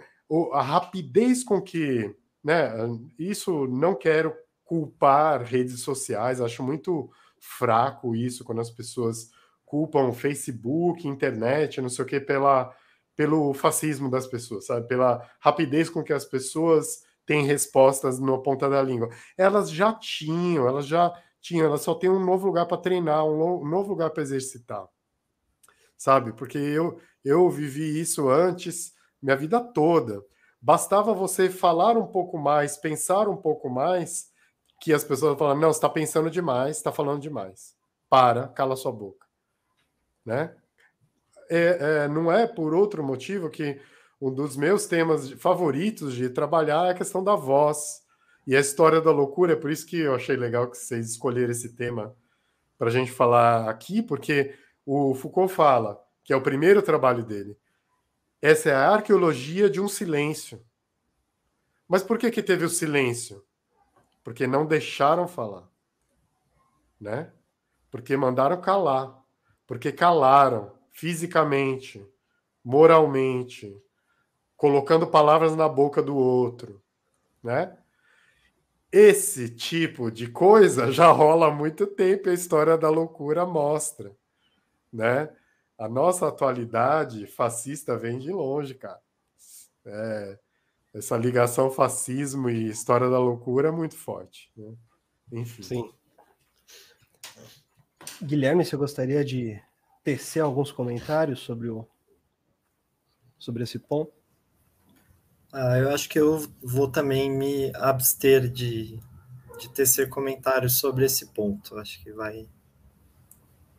a 0.53 0.61
rapidez 0.61 1.43
com 1.43 1.61
que 1.61 2.15
né? 2.43 2.71
Isso 3.17 3.67
não 3.67 3.95
quero 3.95 4.33
culpar 4.63 5.43
redes 5.43 5.81
sociais, 5.81 6.41
acho 6.41 6.61
muito 6.61 7.09
fraco 7.39 8.15
isso 8.15 8.43
quando 8.43 8.61
as 8.61 8.69
pessoas 8.69 9.29
culpam 9.65 10.13
Facebook, 10.13 11.07
internet, 11.07 11.81
não 11.81 11.89
sei 11.89 12.05
o 12.05 12.07
que, 12.07 12.19
pela, 12.19 12.73
pelo 13.15 13.53
fascismo 13.53 14.09
das 14.09 14.25
pessoas, 14.25 14.65
sabe? 14.65 14.87
Pela 14.87 15.29
rapidez 15.39 15.89
com 15.89 16.03
que 16.03 16.13
as 16.13 16.25
pessoas 16.25 17.03
têm 17.25 17.45
respostas 17.45 18.19
na 18.19 18.37
ponta 18.37 18.69
da 18.69 18.81
língua. 18.81 19.09
Elas 19.37 19.69
já 19.69 19.93
tinham, 19.93 20.67
elas 20.67 20.87
já 20.87 21.13
tinham, 21.41 21.65
elas 21.65 21.81
só 21.81 21.93
têm 21.93 22.09
um 22.09 22.23
novo 22.23 22.47
lugar 22.47 22.65
para 22.65 22.77
treinar, 22.77 23.25
um 23.25 23.67
novo 23.67 23.89
lugar 23.89 24.09
para 24.09 24.23
exercitar. 24.23 24.87
Sabe? 25.97 26.31
Porque 26.31 26.57
eu, 26.57 26.99
eu 27.23 27.49
vivi 27.49 27.99
isso 27.99 28.29
antes, 28.29 28.93
minha 29.21 29.35
vida 29.35 29.59
toda. 29.59 30.23
Bastava 30.61 31.13
você 31.13 31.49
falar 31.49 31.97
um 31.97 32.07
pouco 32.07 32.37
mais, 32.37 32.77
pensar 32.77 33.27
um 33.29 33.37
pouco 33.37 33.69
mais, 33.69 34.31
que 34.81 34.93
as 34.93 35.03
pessoas 35.03 35.37
falam: 35.37 35.59
não, 35.59 35.71
você 35.71 35.77
está 35.77 35.89
pensando 35.89 36.29
demais, 36.29 36.77
está 36.77 36.91
falando 36.91 37.21
demais. 37.21 37.75
Para, 38.09 38.47
cala 38.47 38.75
sua 38.75 38.91
boca. 38.91 39.25
Né? 40.25 40.55
É, 41.49 42.03
é, 42.03 42.07
não 42.07 42.31
é 42.31 42.47
por 42.47 42.73
outro 42.73 43.03
motivo 43.03 43.49
que 43.49 43.79
um 44.21 44.33
dos 44.33 44.57
meus 44.57 44.85
temas 44.85 45.31
favoritos 45.31 46.13
de 46.13 46.29
trabalhar 46.29 46.87
é 46.87 46.91
a 46.91 46.95
questão 46.95 47.23
da 47.23 47.35
voz 47.35 48.01
e 48.45 48.55
a 48.55 48.59
história 48.59 48.99
da 48.99 49.11
loucura. 49.11 49.53
É 49.53 49.55
por 49.55 49.71
isso 49.71 49.85
que 49.85 49.99
eu 49.99 50.15
achei 50.15 50.35
legal 50.35 50.69
que 50.69 50.77
vocês 50.77 51.11
escolheram 51.11 51.51
esse 51.51 51.75
tema 51.75 52.15
para 52.77 52.87
a 52.89 52.91
gente 52.91 53.11
falar 53.11 53.69
aqui, 53.69 54.01
porque 54.01 54.53
o 54.85 55.13
Foucault 55.13 55.53
fala 55.53 56.01
que 56.23 56.33
é 56.33 56.35
o 56.35 56.41
primeiro 56.41 56.81
trabalho 56.81 57.23
dele. 57.23 57.57
Essa 58.41 58.69
é 58.69 58.73
a 58.73 58.89
arqueologia 58.89 59.69
de 59.69 59.81
um 59.81 59.87
silêncio. 59.87 60.63
Mas 61.87 62.03
por 62.03 62.17
que, 62.17 62.29
que 62.29 62.43
teve 62.43 62.65
o 62.65 62.69
silêncio? 62.69 63.43
Porque 64.23 64.45
não 64.45 64.65
deixaram 64.65 65.27
falar. 65.27 65.67
Né? 66.99 67.31
Porque 67.89 68.15
mandaram 68.17 68.59
calar. 68.59 69.17
Porque 69.65 69.91
calaram 69.91 70.71
fisicamente, 70.91 72.05
moralmente, 72.63 73.79
colocando 74.55 75.05
palavras 75.07 75.55
na 75.55 75.69
boca 75.69 76.01
do 76.01 76.15
outro, 76.15 76.81
né? 77.43 77.77
Esse 78.91 79.49
tipo 79.49 80.09
de 80.09 80.27
coisa 80.27 80.91
já 80.91 81.11
rola 81.11 81.47
há 81.47 81.51
muito 81.51 81.85
tempo, 81.85 82.29
a 82.29 82.33
história 82.33 82.77
da 82.77 82.89
loucura 82.89 83.45
mostra, 83.45 84.11
né? 84.91 85.29
A 85.77 85.87
nossa 85.87 86.27
atualidade 86.27 87.27
fascista 87.27 87.95
vem 87.95 88.17
de 88.17 88.31
longe, 88.31 88.73
cara. 88.73 88.99
É, 89.85 90.39
essa 90.93 91.15
ligação 91.15 91.69
fascismo 91.69 92.49
e 92.49 92.67
história 92.67 93.09
da 93.09 93.19
loucura 93.19 93.67
é 93.67 93.71
muito 93.71 93.95
forte. 93.95 94.51
Né? 94.57 94.73
Enfim. 95.31 95.63
Sim. 95.63 95.93
Guilherme, 98.23 98.65
você 98.65 98.75
gostaria 98.75 99.23
de 99.23 99.61
tecer 100.03 100.41
alguns 100.41 100.71
comentários 100.71 101.41
sobre, 101.41 101.69
o, 101.69 101.87
sobre 103.37 103.63
esse 103.63 103.77
ponto? 103.77 104.11
Ah, 105.53 105.77
eu 105.77 105.89
acho 105.89 106.09
que 106.09 106.19
eu 106.19 106.39
vou 106.61 106.89
também 106.89 107.29
me 107.29 107.71
abster 107.75 108.49
de, 108.49 108.99
de 109.59 109.69
tecer 109.69 110.09
comentários 110.09 110.79
sobre 110.79 111.05
esse 111.05 111.27
ponto. 111.27 111.77
Acho 111.77 112.01
que 112.03 112.11
vai 112.11 112.49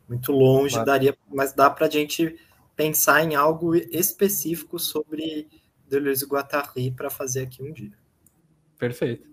muito 0.09 0.31
longe, 0.31 0.75
mas... 0.75 0.85
daria, 0.85 1.17
mas 1.31 1.53
dá 1.53 1.69
para 1.69 1.85
a 1.85 1.89
gente 1.89 2.35
pensar 2.75 3.23
em 3.23 3.35
algo 3.35 3.75
específico 3.75 4.79
sobre 4.79 5.47
Deleuze 5.87 6.25
e 6.25 6.27
Guattari 6.27 6.91
para 6.91 7.09
fazer 7.09 7.43
aqui 7.43 7.61
um 7.61 7.71
dia. 7.71 7.91
Perfeito. 8.77 9.29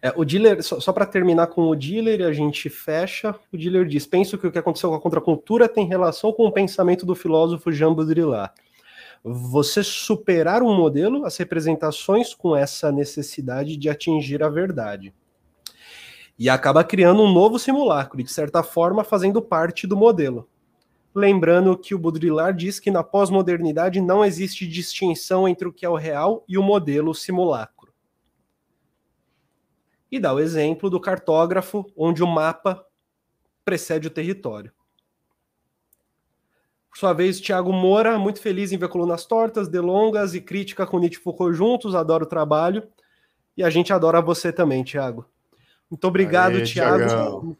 É, 0.00 0.12
o 0.14 0.24
dealer, 0.24 0.62
só, 0.62 0.78
só 0.78 0.92
para 0.92 1.06
terminar 1.06 1.46
com 1.48 1.62
o 1.62 1.74
dealer, 1.74 2.22
a 2.26 2.32
gente 2.32 2.68
fecha. 2.68 3.34
O 3.52 3.56
dealer 3.56 3.86
diz: 3.86 4.06
Penso 4.06 4.36
que 4.38 4.46
o 4.46 4.52
que 4.52 4.58
aconteceu 4.58 4.90
com 4.90 4.96
a 4.96 5.00
contracultura 5.00 5.68
tem 5.68 5.86
relação 5.86 6.32
com 6.32 6.46
o 6.46 6.52
pensamento 6.52 7.06
do 7.06 7.14
filósofo 7.14 7.72
Jean 7.72 7.94
Baudrillard. 7.94 8.52
Você 9.22 9.82
superar 9.82 10.62
um 10.62 10.76
modelo, 10.76 11.24
as 11.24 11.36
representações 11.38 12.34
com 12.34 12.54
essa 12.54 12.92
necessidade 12.92 13.78
de 13.78 13.88
atingir 13.88 14.42
a 14.42 14.50
verdade 14.50 15.14
e 16.38 16.48
acaba 16.48 16.82
criando 16.82 17.22
um 17.22 17.32
novo 17.32 17.58
simulacro, 17.58 18.20
e 18.20 18.24
de 18.24 18.32
certa 18.32 18.62
forma 18.62 19.04
fazendo 19.04 19.40
parte 19.40 19.86
do 19.86 19.96
modelo. 19.96 20.48
Lembrando 21.14 21.78
que 21.78 21.94
o 21.94 21.98
Baudrillard 21.98 22.58
diz 22.58 22.80
que 22.80 22.90
na 22.90 23.04
pós-modernidade 23.04 24.00
não 24.00 24.24
existe 24.24 24.66
distinção 24.66 25.46
entre 25.46 25.68
o 25.68 25.72
que 25.72 25.86
é 25.86 25.88
o 25.88 25.94
real 25.94 26.44
e 26.48 26.58
o 26.58 26.62
modelo 26.62 27.14
simulacro. 27.14 27.92
E 30.10 30.18
dá 30.18 30.32
o 30.32 30.40
exemplo 30.40 30.90
do 30.90 31.00
cartógrafo, 31.00 31.86
onde 31.96 32.22
o 32.22 32.26
mapa 32.26 32.84
precede 33.64 34.08
o 34.08 34.10
território. 34.10 34.72
Por 36.90 36.98
sua 36.98 37.12
vez, 37.12 37.40
Tiago 37.40 37.72
Moura, 37.72 38.18
muito 38.18 38.40
feliz 38.40 38.70
em 38.70 38.78
ver 38.78 38.88
colunas 38.88 39.24
tortas, 39.24 39.68
delongas 39.68 40.34
e 40.34 40.40
crítica 40.40 40.86
com 40.86 40.98
Nietzsche 40.98 41.20
Foucault 41.20 41.56
juntos, 41.56 41.94
adoro 41.94 42.24
o 42.24 42.28
trabalho. 42.28 42.86
E 43.56 43.64
a 43.64 43.70
gente 43.70 43.92
adora 43.92 44.20
você 44.20 44.52
também, 44.52 44.84
Tiago. 44.84 45.26
Muito 45.90 46.04
obrigado, 46.06 46.56
Aê, 46.56 46.64
Thiago. 46.64 47.06
Thiagão. 47.06 47.42
Muito 47.42 47.56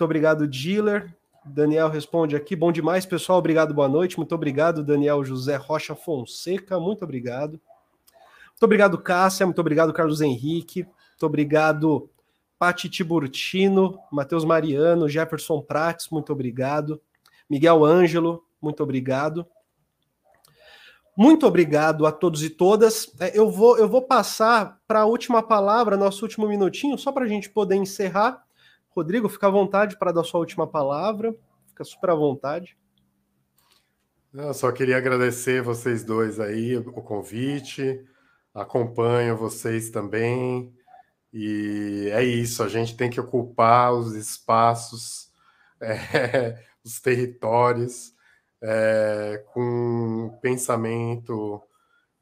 obrigado, 0.00 0.46
Dealer. 0.48 1.14
Daniel 1.44 1.88
responde 1.88 2.36
aqui. 2.36 2.54
Bom 2.54 2.70
demais, 2.70 3.04
pessoal. 3.04 3.38
Obrigado, 3.38 3.74
boa 3.74 3.88
noite. 3.88 4.16
Muito 4.16 4.34
obrigado, 4.34 4.82
Daniel 4.82 5.24
José 5.24 5.56
Rocha 5.56 5.94
Fonseca. 5.94 6.78
Muito 6.78 7.02
obrigado. 7.02 7.60
Muito 8.50 8.62
obrigado, 8.62 8.98
Cássia. 8.98 9.44
Muito 9.44 9.60
obrigado, 9.60 9.92
Carlos 9.92 10.20
Henrique. 10.20 10.84
Muito 10.84 11.26
obrigado, 11.26 12.08
Pati 12.58 12.88
Tiburtino, 12.88 13.98
Matheus 14.10 14.44
Mariano, 14.44 15.08
Jefferson 15.08 15.60
Prates. 15.60 16.08
Muito 16.10 16.32
obrigado. 16.32 17.00
Miguel 17.50 17.84
Ângelo. 17.84 18.44
Muito 18.60 18.82
obrigado. 18.82 19.46
Muito 21.16 21.46
obrigado 21.46 22.06
a 22.06 22.12
todos 22.12 22.42
e 22.42 22.48
todas. 22.48 23.12
É, 23.20 23.38
eu 23.38 23.50
vou, 23.50 23.76
eu 23.76 23.86
vou 23.88 24.02
passar 24.02 24.80
para 24.86 25.00
a 25.00 25.06
última 25.06 25.42
palavra, 25.42 25.96
nosso 25.96 26.24
último 26.24 26.48
minutinho, 26.48 26.96
só 26.96 27.12
para 27.12 27.24
a 27.24 27.28
gente 27.28 27.50
poder 27.50 27.76
encerrar. 27.76 28.42
Rodrigo, 28.88 29.28
fica 29.28 29.46
à 29.46 29.50
vontade 29.50 29.98
para 29.98 30.12
dar 30.12 30.24
sua 30.24 30.40
última 30.40 30.66
palavra. 30.66 31.34
Fica 31.68 31.84
super 31.84 32.10
à 32.10 32.14
vontade. 32.14 32.76
Eu 34.32 34.54
só 34.54 34.72
queria 34.72 34.96
agradecer 34.96 35.62
vocês 35.62 36.02
dois 36.02 36.40
aí 36.40 36.76
o 36.78 36.84
convite. 37.02 38.02
Acompanho 38.54 39.36
vocês 39.36 39.90
também. 39.90 40.72
E 41.32 42.08
é 42.12 42.22
isso, 42.22 42.62
a 42.62 42.68
gente 42.68 42.96
tem 42.96 43.08
que 43.08 43.20
ocupar 43.20 43.92
os 43.94 44.14
espaços, 44.14 45.30
é, 45.80 46.62
os 46.84 47.00
territórios 47.00 48.11
é, 48.62 49.44
com 49.52 49.60
um 49.60 50.38
pensamento 50.40 51.60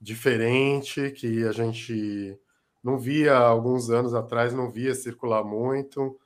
diferente 0.00 1.10
que 1.10 1.44
a 1.46 1.52
gente 1.52 2.38
não 2.82 2.98
via 2.98 3.36
alguns 3.36 3.90
anos 3.90 4.14
atrás, 4.14 4.54
não 4.54 4.70
via 4.70 4.94
circular 4.94 5.44
muito. 5.44 6.18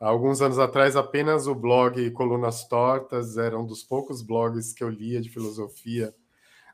alguns 0.00 0.42
anos 0.42 0.58
atrás, 0.58 0.96
apenas 0.96 1.46
o 1.46 1.54
blog 1.54 2.10
Colunas 2.10 2.68
Tortas 2.68 3.38
era 3.38 3.58
um 3.58 3.64
dos 3.64 3.82
poucos 3.82 4.20
blogs 4.22 4.74
que 4.74 4.84
eu 4.84 4.90
lia 4.90 5.20
de 5.20 5.30
filosofia 5.30 6.14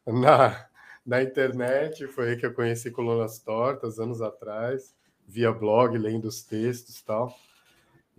na, 0.07 0.67
na 1.07 1.23
internet. 1.23 2.07
Foi 2.09 2.31
aí 2.31 2.37
que 2.37 2.47
eu 2.47 2.55
conheci 2.55 2.91
Colunas 2.91 3.39
Tortas, 3.39 4.01
anos 4.01 4.21
atrás, 4.21 4.95
via 5.27 5.53
blog, 5.53 5.97
lendo 5.97 6.27
os 6.27 6.43
textos 6.43 6.99
e 6.99 7.05
tal. 7.05 7.33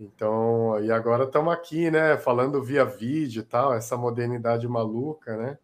Então, 0.02 0.82
e 0.82 0.90
agora 0.90 1.24
estamos 1.24 1.54
aqui, 1.54 1.88
né, 1.88 2.16
falando 2.16 2.62
via 2.62 2.84
vídeo 2.84 3.40
e 3.40 3.44
tal, 3.44 3.72
essa 3.72 3.96
modernidade 3.96 4.66
maluca, 4.66 5.36
né? 5.36 5.58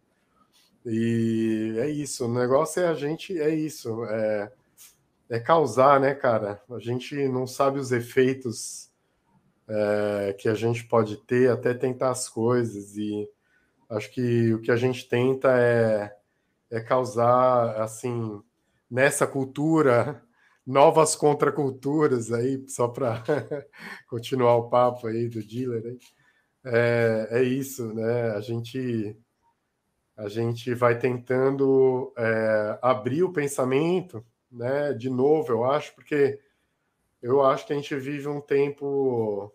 E 0.85 1.75
é 1.77 1.89
isso, 1.89 2.25
o 2.25 2.33
negócio 2.33 2.81
é 2.81 2.87
a 2.87 2.93
gente, 2.93 3.37
é 3.37 3.53
isso, 3.53 4.05
é, 4.05 4.51
é 5.29 5.39
causar, 5.41 5.99
né, 5.99 6.15
cara? 6.15 6.61
A 6.71 6.79
gente 6.79 7.27
não 7.27 7.45
sabe 7.45 7.79
os 7.79 7.91
efeitos 7.91 8.89
é, 9.67 10.35
que 10.39 10.47
a 10.47 10.53
gente 10.53 10.85
pode 10.85 11.17
ter 11.17 11.51
até 11.51 11.73
tentar 11.73 12.11
as 12.11 12.29
coisas, 12.29 12.95
e 12.95 13.29
acho 13.89 14.09
que 14.09 14.53
o 14.53 14.61
que 14.61 14.71
a 14.71 14.77
gente 14.77 15.07
tenta 15.09 15.49
é, 15.59 16.15
é 16.71 16.79
causar, 16.79 17.81
assim, 17.81 18.41
nessa 18.89 19.27
cultura 19.27 20.23
novas 20.69 21.15
contraculturas 21.15 22.31
aí, 22.31 22.63
só 22.67 22.87
para 22.87 23.23
continuar 24.07 24.55
o 24.55 24.69
papo 24.69 25.07
aí 25.07 25.27
do 25.27 25.43
dealer. 25.43 25.83
Aí. 25.83 25.99
É, 26.63 27.27
é 27.31 27.43
isso, 27.43 27.91
né? 27.93 28.31
A 28.31 28.39
gente 28.39 29.17
a 30.15 30.27
gente 30.27 30.73
vai 30.73 30.99
tentando 30.99 32.13
é, 32.17 32.77
abrir 32.81 33.23
o 33.23 33.31
pensamento, 33.31 34.23
né? 34.51 34.93
De 34.93 35.09
novo, 35.09 35.51
eu 35.51 35.63
acho, 35.63 35.95
porque 35.95 36.39
eu 37.21 37.41
acho 37.41 37.65
que 37.65 37.73
a 37.73 37.75
gente 37.75 37.95
vive 37.95 38.27
um 38.27 38.41
tempo. 38.41 39.51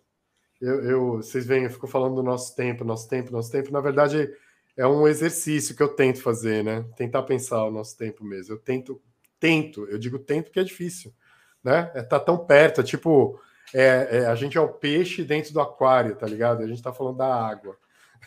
Eu, 0.61 0.85
eu, 0.85 1.17
vocês 1.19 1.47
veem, 1.47 1.65
eu 1.65 1.71
fico 1.71 1.87
falando 1.87 2.17
do 2.17 2.23
nosso 2.23 2.57
tempo, 2.57 2.85
nosso 2.85 3.09
tempo, 3.09 3.31
nosso 3.31 3.53
tempo. 3.53 3.71
Na 3.71 3.81
verdade, 3.81 4.35
é 4.77 4.87
um 4.87 5.07
exercício 5.07 5.77
que 5.77 5.83
eu 5.83 5.95
tento 5.95 6.23
fazer, 6.23 6.65
né? 6.65 6.85
Tentar 6.97 7.23
pensar 7.23 7.65
o 7.65 7.71
nosso 7.71 7.97
tempo 7.97 8.25
mesmo. 8.25 8.55
Eu 8.55 8.59
tento 8.59 9.01
tento, 9.45 9.87
eu 9.91 9.99
digo 9.99 10.19
tento 10.19 10.47
porque 10.47 10.61
é 10.61 10.65
difícil, 10.65 11.13
né? 11.63 11.93
É, 11.95 12.03
tá 12.03 12.19
tão 12.19 12.47
perto, 12.47 12.81
é 12.81 12.85
tipo, 12.85 13.39
é, 13.75 14.09
é, 14.11 14.27
a 14.27 14.35
gente 14.35 14.57
é 14.57 14.61
o 14.61 14.73
peixe 14.73 15.23
dentro 15.23 15.53
do 15.53 15.61
aquário, 15.61 16.17
tá 16.17 16.27
ligado? 16.27 16.63
A 16.63 16.67
gente 16.67 16.83
tá 16.83 16.95
falando 16.95 17.19
da 17.19 17.35
água. 17.35 17.77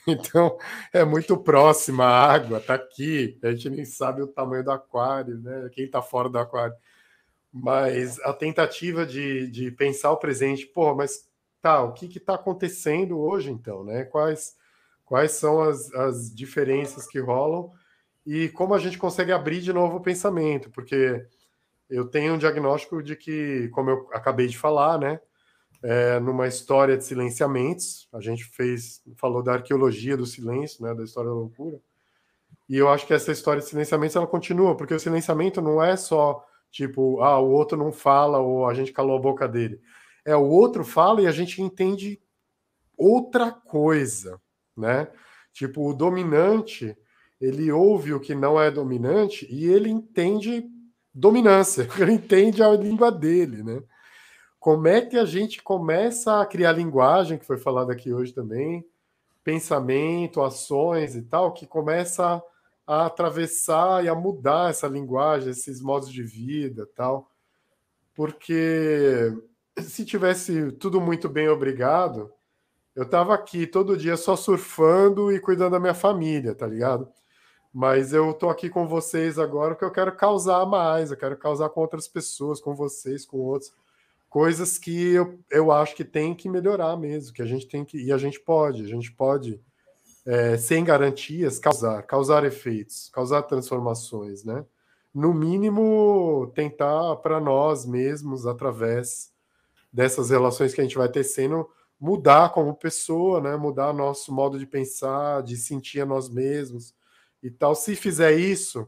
Então 0.07 0.57
é 0.93 1.03
muito 1.03 1.35
próxima 1.35 2.05
a 2.05 2.31
água, 2.31 2.61
tá 2.61 2.75
aqui. 2.75 3.37
A 3.43 3.51
gente 3.51 3.69
nem 3.71 3.83
sabe 3.83 4.21
o 4.21 4.27
tamanho 4.27 4.63
do 4.63 4.71
aquário, 4.71 5.37
né? 5.39 5.69
Quem 5.73 5.89
tá 5.89 6.01
fora 6.01 6.29
do 6.29 6.37
aquário. 6.37 6.75
Mas 7.51 8.17
a 8.21 8.31
tentativa 8.31 9.05
de, 9.05 9.49
de 9.49 9.71
pensar 9.71 10.11
o 10.11 10.17
presente, 10.17 10.65
pô, 10.67 10.95
mas 10.95 11.27
tá, 11.61 11.81
o 11.81 11.91
que 11.93 12.05
está 12.05 12.35
acontecendo 12.35 13.19
hoje 13.19 13.49
então, 13.51 13.83
né? 13.83 14.05
Quais, 14.05 14.55
quais 15.03 15.31
são 15.31 15.61
as, 15.61 15.91
as 15.93 16.33
diferenças 16.33 17.05
que 17.07 17.19
rolam 17.19 17.73
e 18.27 18.49
como 18.49 18.73
a 18.73 18.79
gente 18.79 18.97
consegue 18.97 19.31
abrir 19.31 19.61
de 19.61 19.71
novo 19.71 19.95
o 19.97 20.01
pensamento, 20.01 20.69
porque 20.69 21.25
eu 21.89 22.05
tenho 22.05 22.33
um 22.33 22.37
diagnóstico 22.37 23.01
de 23.01 23.15
que, 23.15 23.69
como 23.69 23.89
eu 23.89 24.09
acabei 24.11 24.47
de 24.47 24.57
falar, 24.57 24.99
né? 24.99 25.17
É, 25.81 26.19
numa 26.19 26.45
história 26.45 26.97
de 26.97 27.05
silenciamentos, 27.05 28.09
a 28.11 28.19
gente 28.19 28.43
fez, 28.43 29.01
falou 29.15 29.41
da 29.41 29.53
arqueologia 29.53 30.17
do 30.17 30.25
silêncio, 30.25 30.83
né, 30.83 30.93
da 30.93 31.03
história 31.03 31.29
da 31.29 31.35
loucura, 31.35 31.79
e 32.67 32.75
eu 32.75 32.89
acho 32.89 33.07
que 33.07 33.13
essa 33.13 33.31
história 33.31 33.61
de 33.61 33.69
silenciamentos 33.69 34.15
ela 34.15 34.27
continua, 34.27 34.75
porque 34.75 34.93
o 34.93 34.99
silenciamento 34.99 35.61
não 35.61 35.81
é 35.81 35.95
só 35.95 36.43
tipo, 36.69 37.21
ah, 37.21 37.39
o 37.39 37.49
outro 37.49 37.77
não 37.77 37.93
fala 37.93 38.39
ou 38.39 38.67
a 38.67 38.73
gente 38.73 38.91
calou 38.91 39.15
a 39.15 39.21
boca 39.21 39.47
dele. 39.47 39.79
É, 40.25 40.35
o 40.35 40.49
outro 40.49 40.83
fala 40.83 41.21
e 41.21 41.27
a 41.27 41.31
gente 41.31 41.61
entende 41.61 42.19
outra 42.97 43.51
coisa, 43.51 44.41
né? 44.75 45.07
Tipo, 45.53 45.89
o 45.89 45.93
dominante, 45.93 46.97
ele 47.39 47.71
ouve 47.71 48.13
o 48.13 48.19
que 48.19 48.33
não 48.33 48.59
é 48.59 48.71
dominante 48.71 49.47
e 49.49 49.65
ele 49.65 49.89
entende 49.89 50.65
dominância, 51.13 51.87
ele 51.99 52.13
entende 52.13 52.61
a 52.61 52.69
língua 52.71 53.11
dele, 53.11 53.63
né? 53.63 53.81
Como 54.59 54.87
é 54.87 55.01
que 55.01 55.17
a 55.17 55.25
gente 55.25 55.61
começa 55.61 56.41
a 56.41 56.45
criar 56.45 56.73
linguagem, 56.73 57.37
que 57.37 57.45
foi 57.45 57.57
falado 57.57 57.91
aqui 57.91 58.11
hoje 58.11 58.33
também, 58.33 58.85
pensamento, 59.43 60.41
ações 60.41 61.15
e 61.15 61.21
tal, 61.21 61.53
que 61.53 61.65
começa 61.65 62.41
a 62.85 63.05
atravessar 63.05 64.03
e 64.03 64.09
a 64.09 64.15
mudar 64.15 64.71
essa 64.71 64.87
linguagem, 64.87 65.51
esses 65.51 65.81
modos 65.81 66.11
de 66.11 66.23
vida 66.23 66.87
tal. 66.95 67.31
Porque 68.13 69.31
se 69.77 70.03
tivesse 70.03 70.71
tudo 70.73 70.99
muito 70.99 71.29
bem 71.29 71.47
obrigado, 71.47 72.31
eu 72.95 73.07
tava 73.07 73.33
aqui 73.33 73.67
todo 73.67 73.95
dia 73.95 74.17
só 74.17 74.35
surfando 74.35 75.31
e 75.31 75.39
cuidando 75.39 75.73
da 75.73 75.79
minha 75.79 75.93
família, 75.93 76.55
tá 76.55 76.65
ligado? 76.65 77.07
Mas 77.79 78.11
eu 78.11 78.33
tô 78.33 78.49
aqui 78.49 78.71
com 78.71 78.87
vocês 78.87 79.37
agora 79.37 79.75
porque 79.75 79.85
eu 79.85 79.91
quero 79.91 80.11
causar 80.15 80.65
mais, 80.65 81.11
eu 81.11 81.15
quero 81.15 81.37
causar 81.37 81.69
com 81.69 81.79
outras 81.79 82.07
pessoas, 82.07 82.59
com 82.59 82.73
vocês, 82.73 83.23
com 83.23 83.37
outros. 83.37 83.71
Coisas 84.27 84.79
que 84.79 85.13
eu, 85.13 85.39
eu 85.47 85.71
acho 85.71 85.95
que 85.95 86.03
tem 86.03 86.33
que 86.33 86.49
melhorar 86.49 86.97
mesmo, 86.97 87.31
que 87.31 87.41
a 87.43 87.45
gente 87.45 87.67
tem 87.67 87.85
que. 87.85 88.03
E 88.03 88.11
a 88.11 88.17
gente 88.17 88.39
pode, 88.39 88.83
a 88.83 88.87
gente 88.87 89.11
pode, 89.11 89.61
é, 90.25 90.57
sem 90.57 90.83
garantias, 90.83 91.59
causar, 91.59 92.01
causar 92.01 92.43
efeitos, 92.45 93.11
causar 93.13 93.43
transformações, 93.43 94.43
né? 94.43 94.65
No 95.13 95.31
mínimo, 95.31 96.51
tentar 96.55 97.17
para 97.17 97.39
nós 97.39 97.85
mesmos, 97.85 98.47
através 98.47 99.31
dessas 99.93 100.31
relações 100.31 100.73
que 100.73 100.81
a 100.81 100.83
gente 100.83 100.97
vai 100.97 101.09
tecendo, 101.09 101.69
mudar 101.99 102.51
como 102.53 102.73
pessoa, 102.73 103.39
né? 103.39 103.55
Mudar 103.55 103.93
nosso 103.93 104.33
modo 104.33 104.57
de 104.57 104.65
pensar, 104.65 105.43
de 105.43 105.55
sentir 105.55 106.01
a 106.01 106.07
nós 106.07 106.27
mesmos 106.27 106.96
e 107.47 107.51
tal. 107.51 107.75
Se 107.75 107.95
fizer 107.95 108.33
isso, 108.33 108.87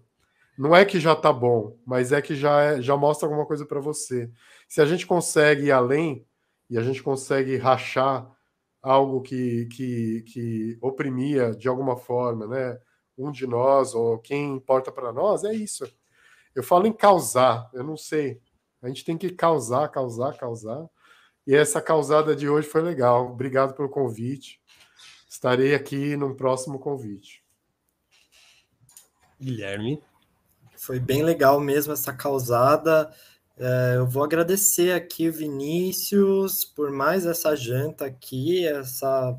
não 0.58 0.76
é 0.76 0.84
que 0.86 1.00
já 1.00 1.16
tá 1.16 1.32
bom, 1.32 1.78
mas 1.86 2.12
é 2.12 2.22
que 2.22 2.36
já, 2.36 2.62
é, 2.62 2.82
já 2.82 2.98
mostra 2.98 3.28
alguma 3.28 3.46
coisa 3.46 3.66
para 3.66 3.80
você. 3.80 4.30
Se 4.68 4.82
a 4.82 4.86
gente 4.86 5.08
consegue 5.08 5.68
ir 5.68 5.72
além 5.72 6.26
e 6.70 6.78
a 6.78 6.82
gente 6.82 7.02
consegue 7.02 7.58
rachar 7.58 8.30
algo 8.82 9.22
que, 9.22 9.68
que, 9.68 10.24
que 10.28 10.78
oprimia 10.82 11.52
de 11.52 11.68
alguma 11.68 11.98
forma, 11.98 12.48
né? 12.48 12.80
Um 13.18 13.32
de 13.32 13.46
nós 13.48 13.94
ou 13.94 14.18
quem 14.20 14.56
importa 14.56 14.92
para 14.92 15.12
nós, 15.12 15.44
é 15.44 15.54
isso. 15.54 15.86
Eu 16.56 16.64
falo 16.64 16.88
em 16.88 16.94
causar, 16.94 17.70
eu 17.74 17.84
não 17.84 17.98
sei. 17.98 18.42
A 18.82 18.88
gente 18.88 19.04
tem 19.04 19.18
que 19.18 19.30
causar, 19.30 19.90
causar, 19.90 20.38
causar. 20.38 20.90
E 21.46 21.56
essa 21.56 21.82
causada 21.82 22.36
de 22.36 22.50
hoje 22.50 22.68
foi 22.68 22.82
legal. 22.82 23.32
Obrigado 23.32 23.74
pelo 23.74 23.90
convite. 23.90 24.62
Estarei 25.30 25.74
aqui 25.74 26.16
no 26.16 26.36
próximo 26.36 26.80
convite. 26.80 27.39
Guilherme. 29.42 30.02
Foi 30.76 31.00
bem 31.00 31.24
legal 31.24 31.60
mesmo 31.60 31.94
essa 31.94 32.14
causada. 32.14 33.12
É, 33.58 33.96
eu 33.98 34.08
vou 34.08 34.24
agradecer 34.24 34.94
aqui 34.94 35.28
o 35.28 35.34
Vinícius 35.34 36.64
por 36.64 36.92
mais 36.92 37.26
essa 37.26 37.56
janta 37.56 38.06
aqui, 38.06 38.66
essa 38.66 39.38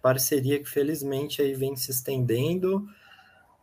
parceria 0.00 0.58
que 0.58 0.68
felizmente 0.68 1.42
aí 1.42 1.54
vem 1.54 1.76
se 1.76 1.90
estendendo. 1.90 2.86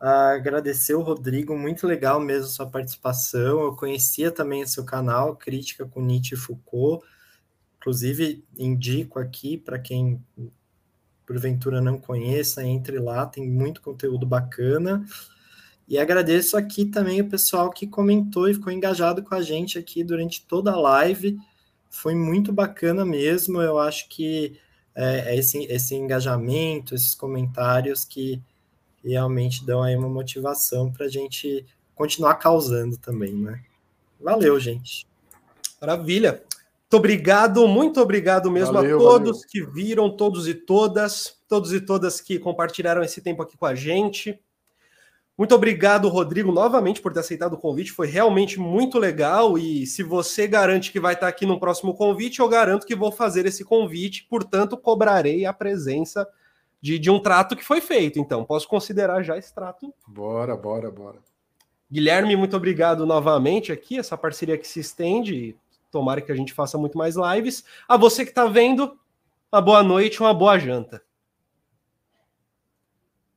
agradecer 0.00 0.94
o 0.94 1.02
Rodrigo, 1.02 1.56
muito 1.56 1.86
legal 1.86 2.20
mesmo 2.20 2.48
sua 2.48 2.66
participação. 2.66 3.60
Eu 3.62 3.76
conhecia 3.76 4.30
também 4.30 4.62
o 4.62 4.68
seu 4.68 4.84
canal, 4.84 5.36
Crítica 5.36 5.84
com 5.84 6.00
Nietzsche 6.00 6.34
e 6.34 6.38
Foucault. 6.38 7.04
Inclusive, 7.78 8.44
indico 8.56 9.18
aqui 9.18 9.58
para 9.58 9.78
quem 9.78 10.22
porventura 11.26 11.80
não 11.80 11.98
conheça, 11.98 12.64
entre 12.64 12.98
lá, 12.98 13.24
tem 13.26 13.48
muito 13.48 13.80
conteúdo 13.80 14.26
bacana. 14.26 15.04
E 15.90 15.98
agradeço 15.98 16.56
aqui 16.56 16.84
também 16.84 17.20
o 17.20 17.28
pessoal 17.28 17.68
que 17.68 17.84
comentou 17.84 18.48
e 18.48 18.54
ficou 18.54 18.72
engajado 18.72 19.24
com 19.24 19.34
a 19.34 19.42
gente 19.42 19.76
aqui 19.76 20.04
durante 20.04 20.46
toda 20.46 20.70
a 20.70 20.78
live. 20.78 21.36
Foi 21.90 22.14
muito 22.14 22.52
bacana 22.52 23.04
mesmo. 23.04 23.60
Eu 23.60 23.76
acho 23.76 24.08
que 24.08 24.56
é, 24.94 25.32
é 25.32 25.36
esse, 25.36 25.64
esse 25.64 25.96
engajamento, 25.96 26.94
esses 26.94 27.12
comentários 27.12 28.04
que 28.04 28.40
realmente 29.04 29.66
dão 29.66 29.82
aí 29.82 29.96
uma 29.96 30.08
motivação 30.08 30.92
para 30.92 31.06
a 31.06 31.08
gente 31.08 31.66
continuar 31.92 32.36
causando 32.36 32.96
também, 32.96 33.34
né? 33.34 33.60
Valeu, 34.20 34.60
gente. 34.60 35.08
Maravilha. 35.80 36.34
Muito 36.34 36.96
obrigado, 36.96 37.66
muito 37.66 38.00
obrigado 38.00 38.48
mesmo 38.48 38.74
valeu, 38.74 38.96
a 38.96 39.00
todos 39.00 39.38
valeu. 39.38 39.48
que 39.48 39.66
viram, 39.66 40.16
todos 40.16 40.46
e 40.46 40.54
todas, 40.54 41.36
todos 41.48 41.72
e 41.72 41.80
todas 41.80 42.20
que 42.20 42.38
compartilharam 42.38 43.02
esse 43.02 43.20
tempo 43.20 43.42
aqui 43.42 43.56
com 43.56 43.66
a 43.66 43.74
gente. 43.74 44.38
Muito 45.40 45.54
obrigado, 45.54 46.06
Rodrigo, 46.06 46.52
novamente 46.52 47.00
por 47.00 47.14
ter 47.14 47.20
aceitado 47.20 47.54
o 47.54 47.56
convite. 47.56 47.92
Foi 47.92 48.06
realmente 48.06 48.60
muito 48.60 48.98
legal. 48.98 49.56
E 49.56 49.86
se 49.86 50.02
você 50.02 50.46
garante 50.46 50.92
que 50.92 51.00
vai 51.00 51.14
estar 51.14 51.28
aqui 51.28 51.46
no 51.46 51.58
próximo 51.58 51.94
convite, 51.94 52.40
eu 52.40 52.48
garanto 52.48 52.86
que 52.86 52.94
vou 52.94 53.10
fazer 53.10 53.46
esse 53.46 53.64
convite. 53.64 54.26
Portanto, 54.28 54.76
cobrarei 54.76 55.46
a 55.46 55.52
presença 55.54 56.28
de, 56.78 56.98
de 56.98 57.10
um 57.10 57.18
trato 57.18 57.56
que 57.56 57.64
foi 57.64 57.80
feito. 57.80 58.18
Então, 58.18 58.44
posso 58.44 58.68
considerar 58.68 59.22
já 59.22 59.38
esse 59.38 59.54
trato. 59.54 59.94
Bora, 60.06 60.54
bora, 60.54 60.90
bora. 60.90 61.20
Guilherme, 61.90 62.36
muito 62.36 62.54
obrigado 62.54 63.06
novamente 63.06 63.72
aqui. 63.72 63.98
Essa 63.98 64.18
parceria 64.18 64.58
que 64.58 64.68
se 64.68 64.80
estende. 64.80 65.56
Tomara 65.90 66.20
que 66.20 66.30
a 66.30 66.36
gente 66.36 66.52
faça 66.52 66.76
muito 66.76 66.98
mais 66.98 67.14
lives. 67.16 67.64
A 67.88 67.96
você 67.96 68.26
que 68.26 68.30
está 68.30 68.44
vendo, 68.44 68.94
uma 69.50 69.62
boa 69.62 69.82
noite, 69.82 70.20
uma 70.20 70.34
boa 70.34 70.58
janta. 70.58 71.02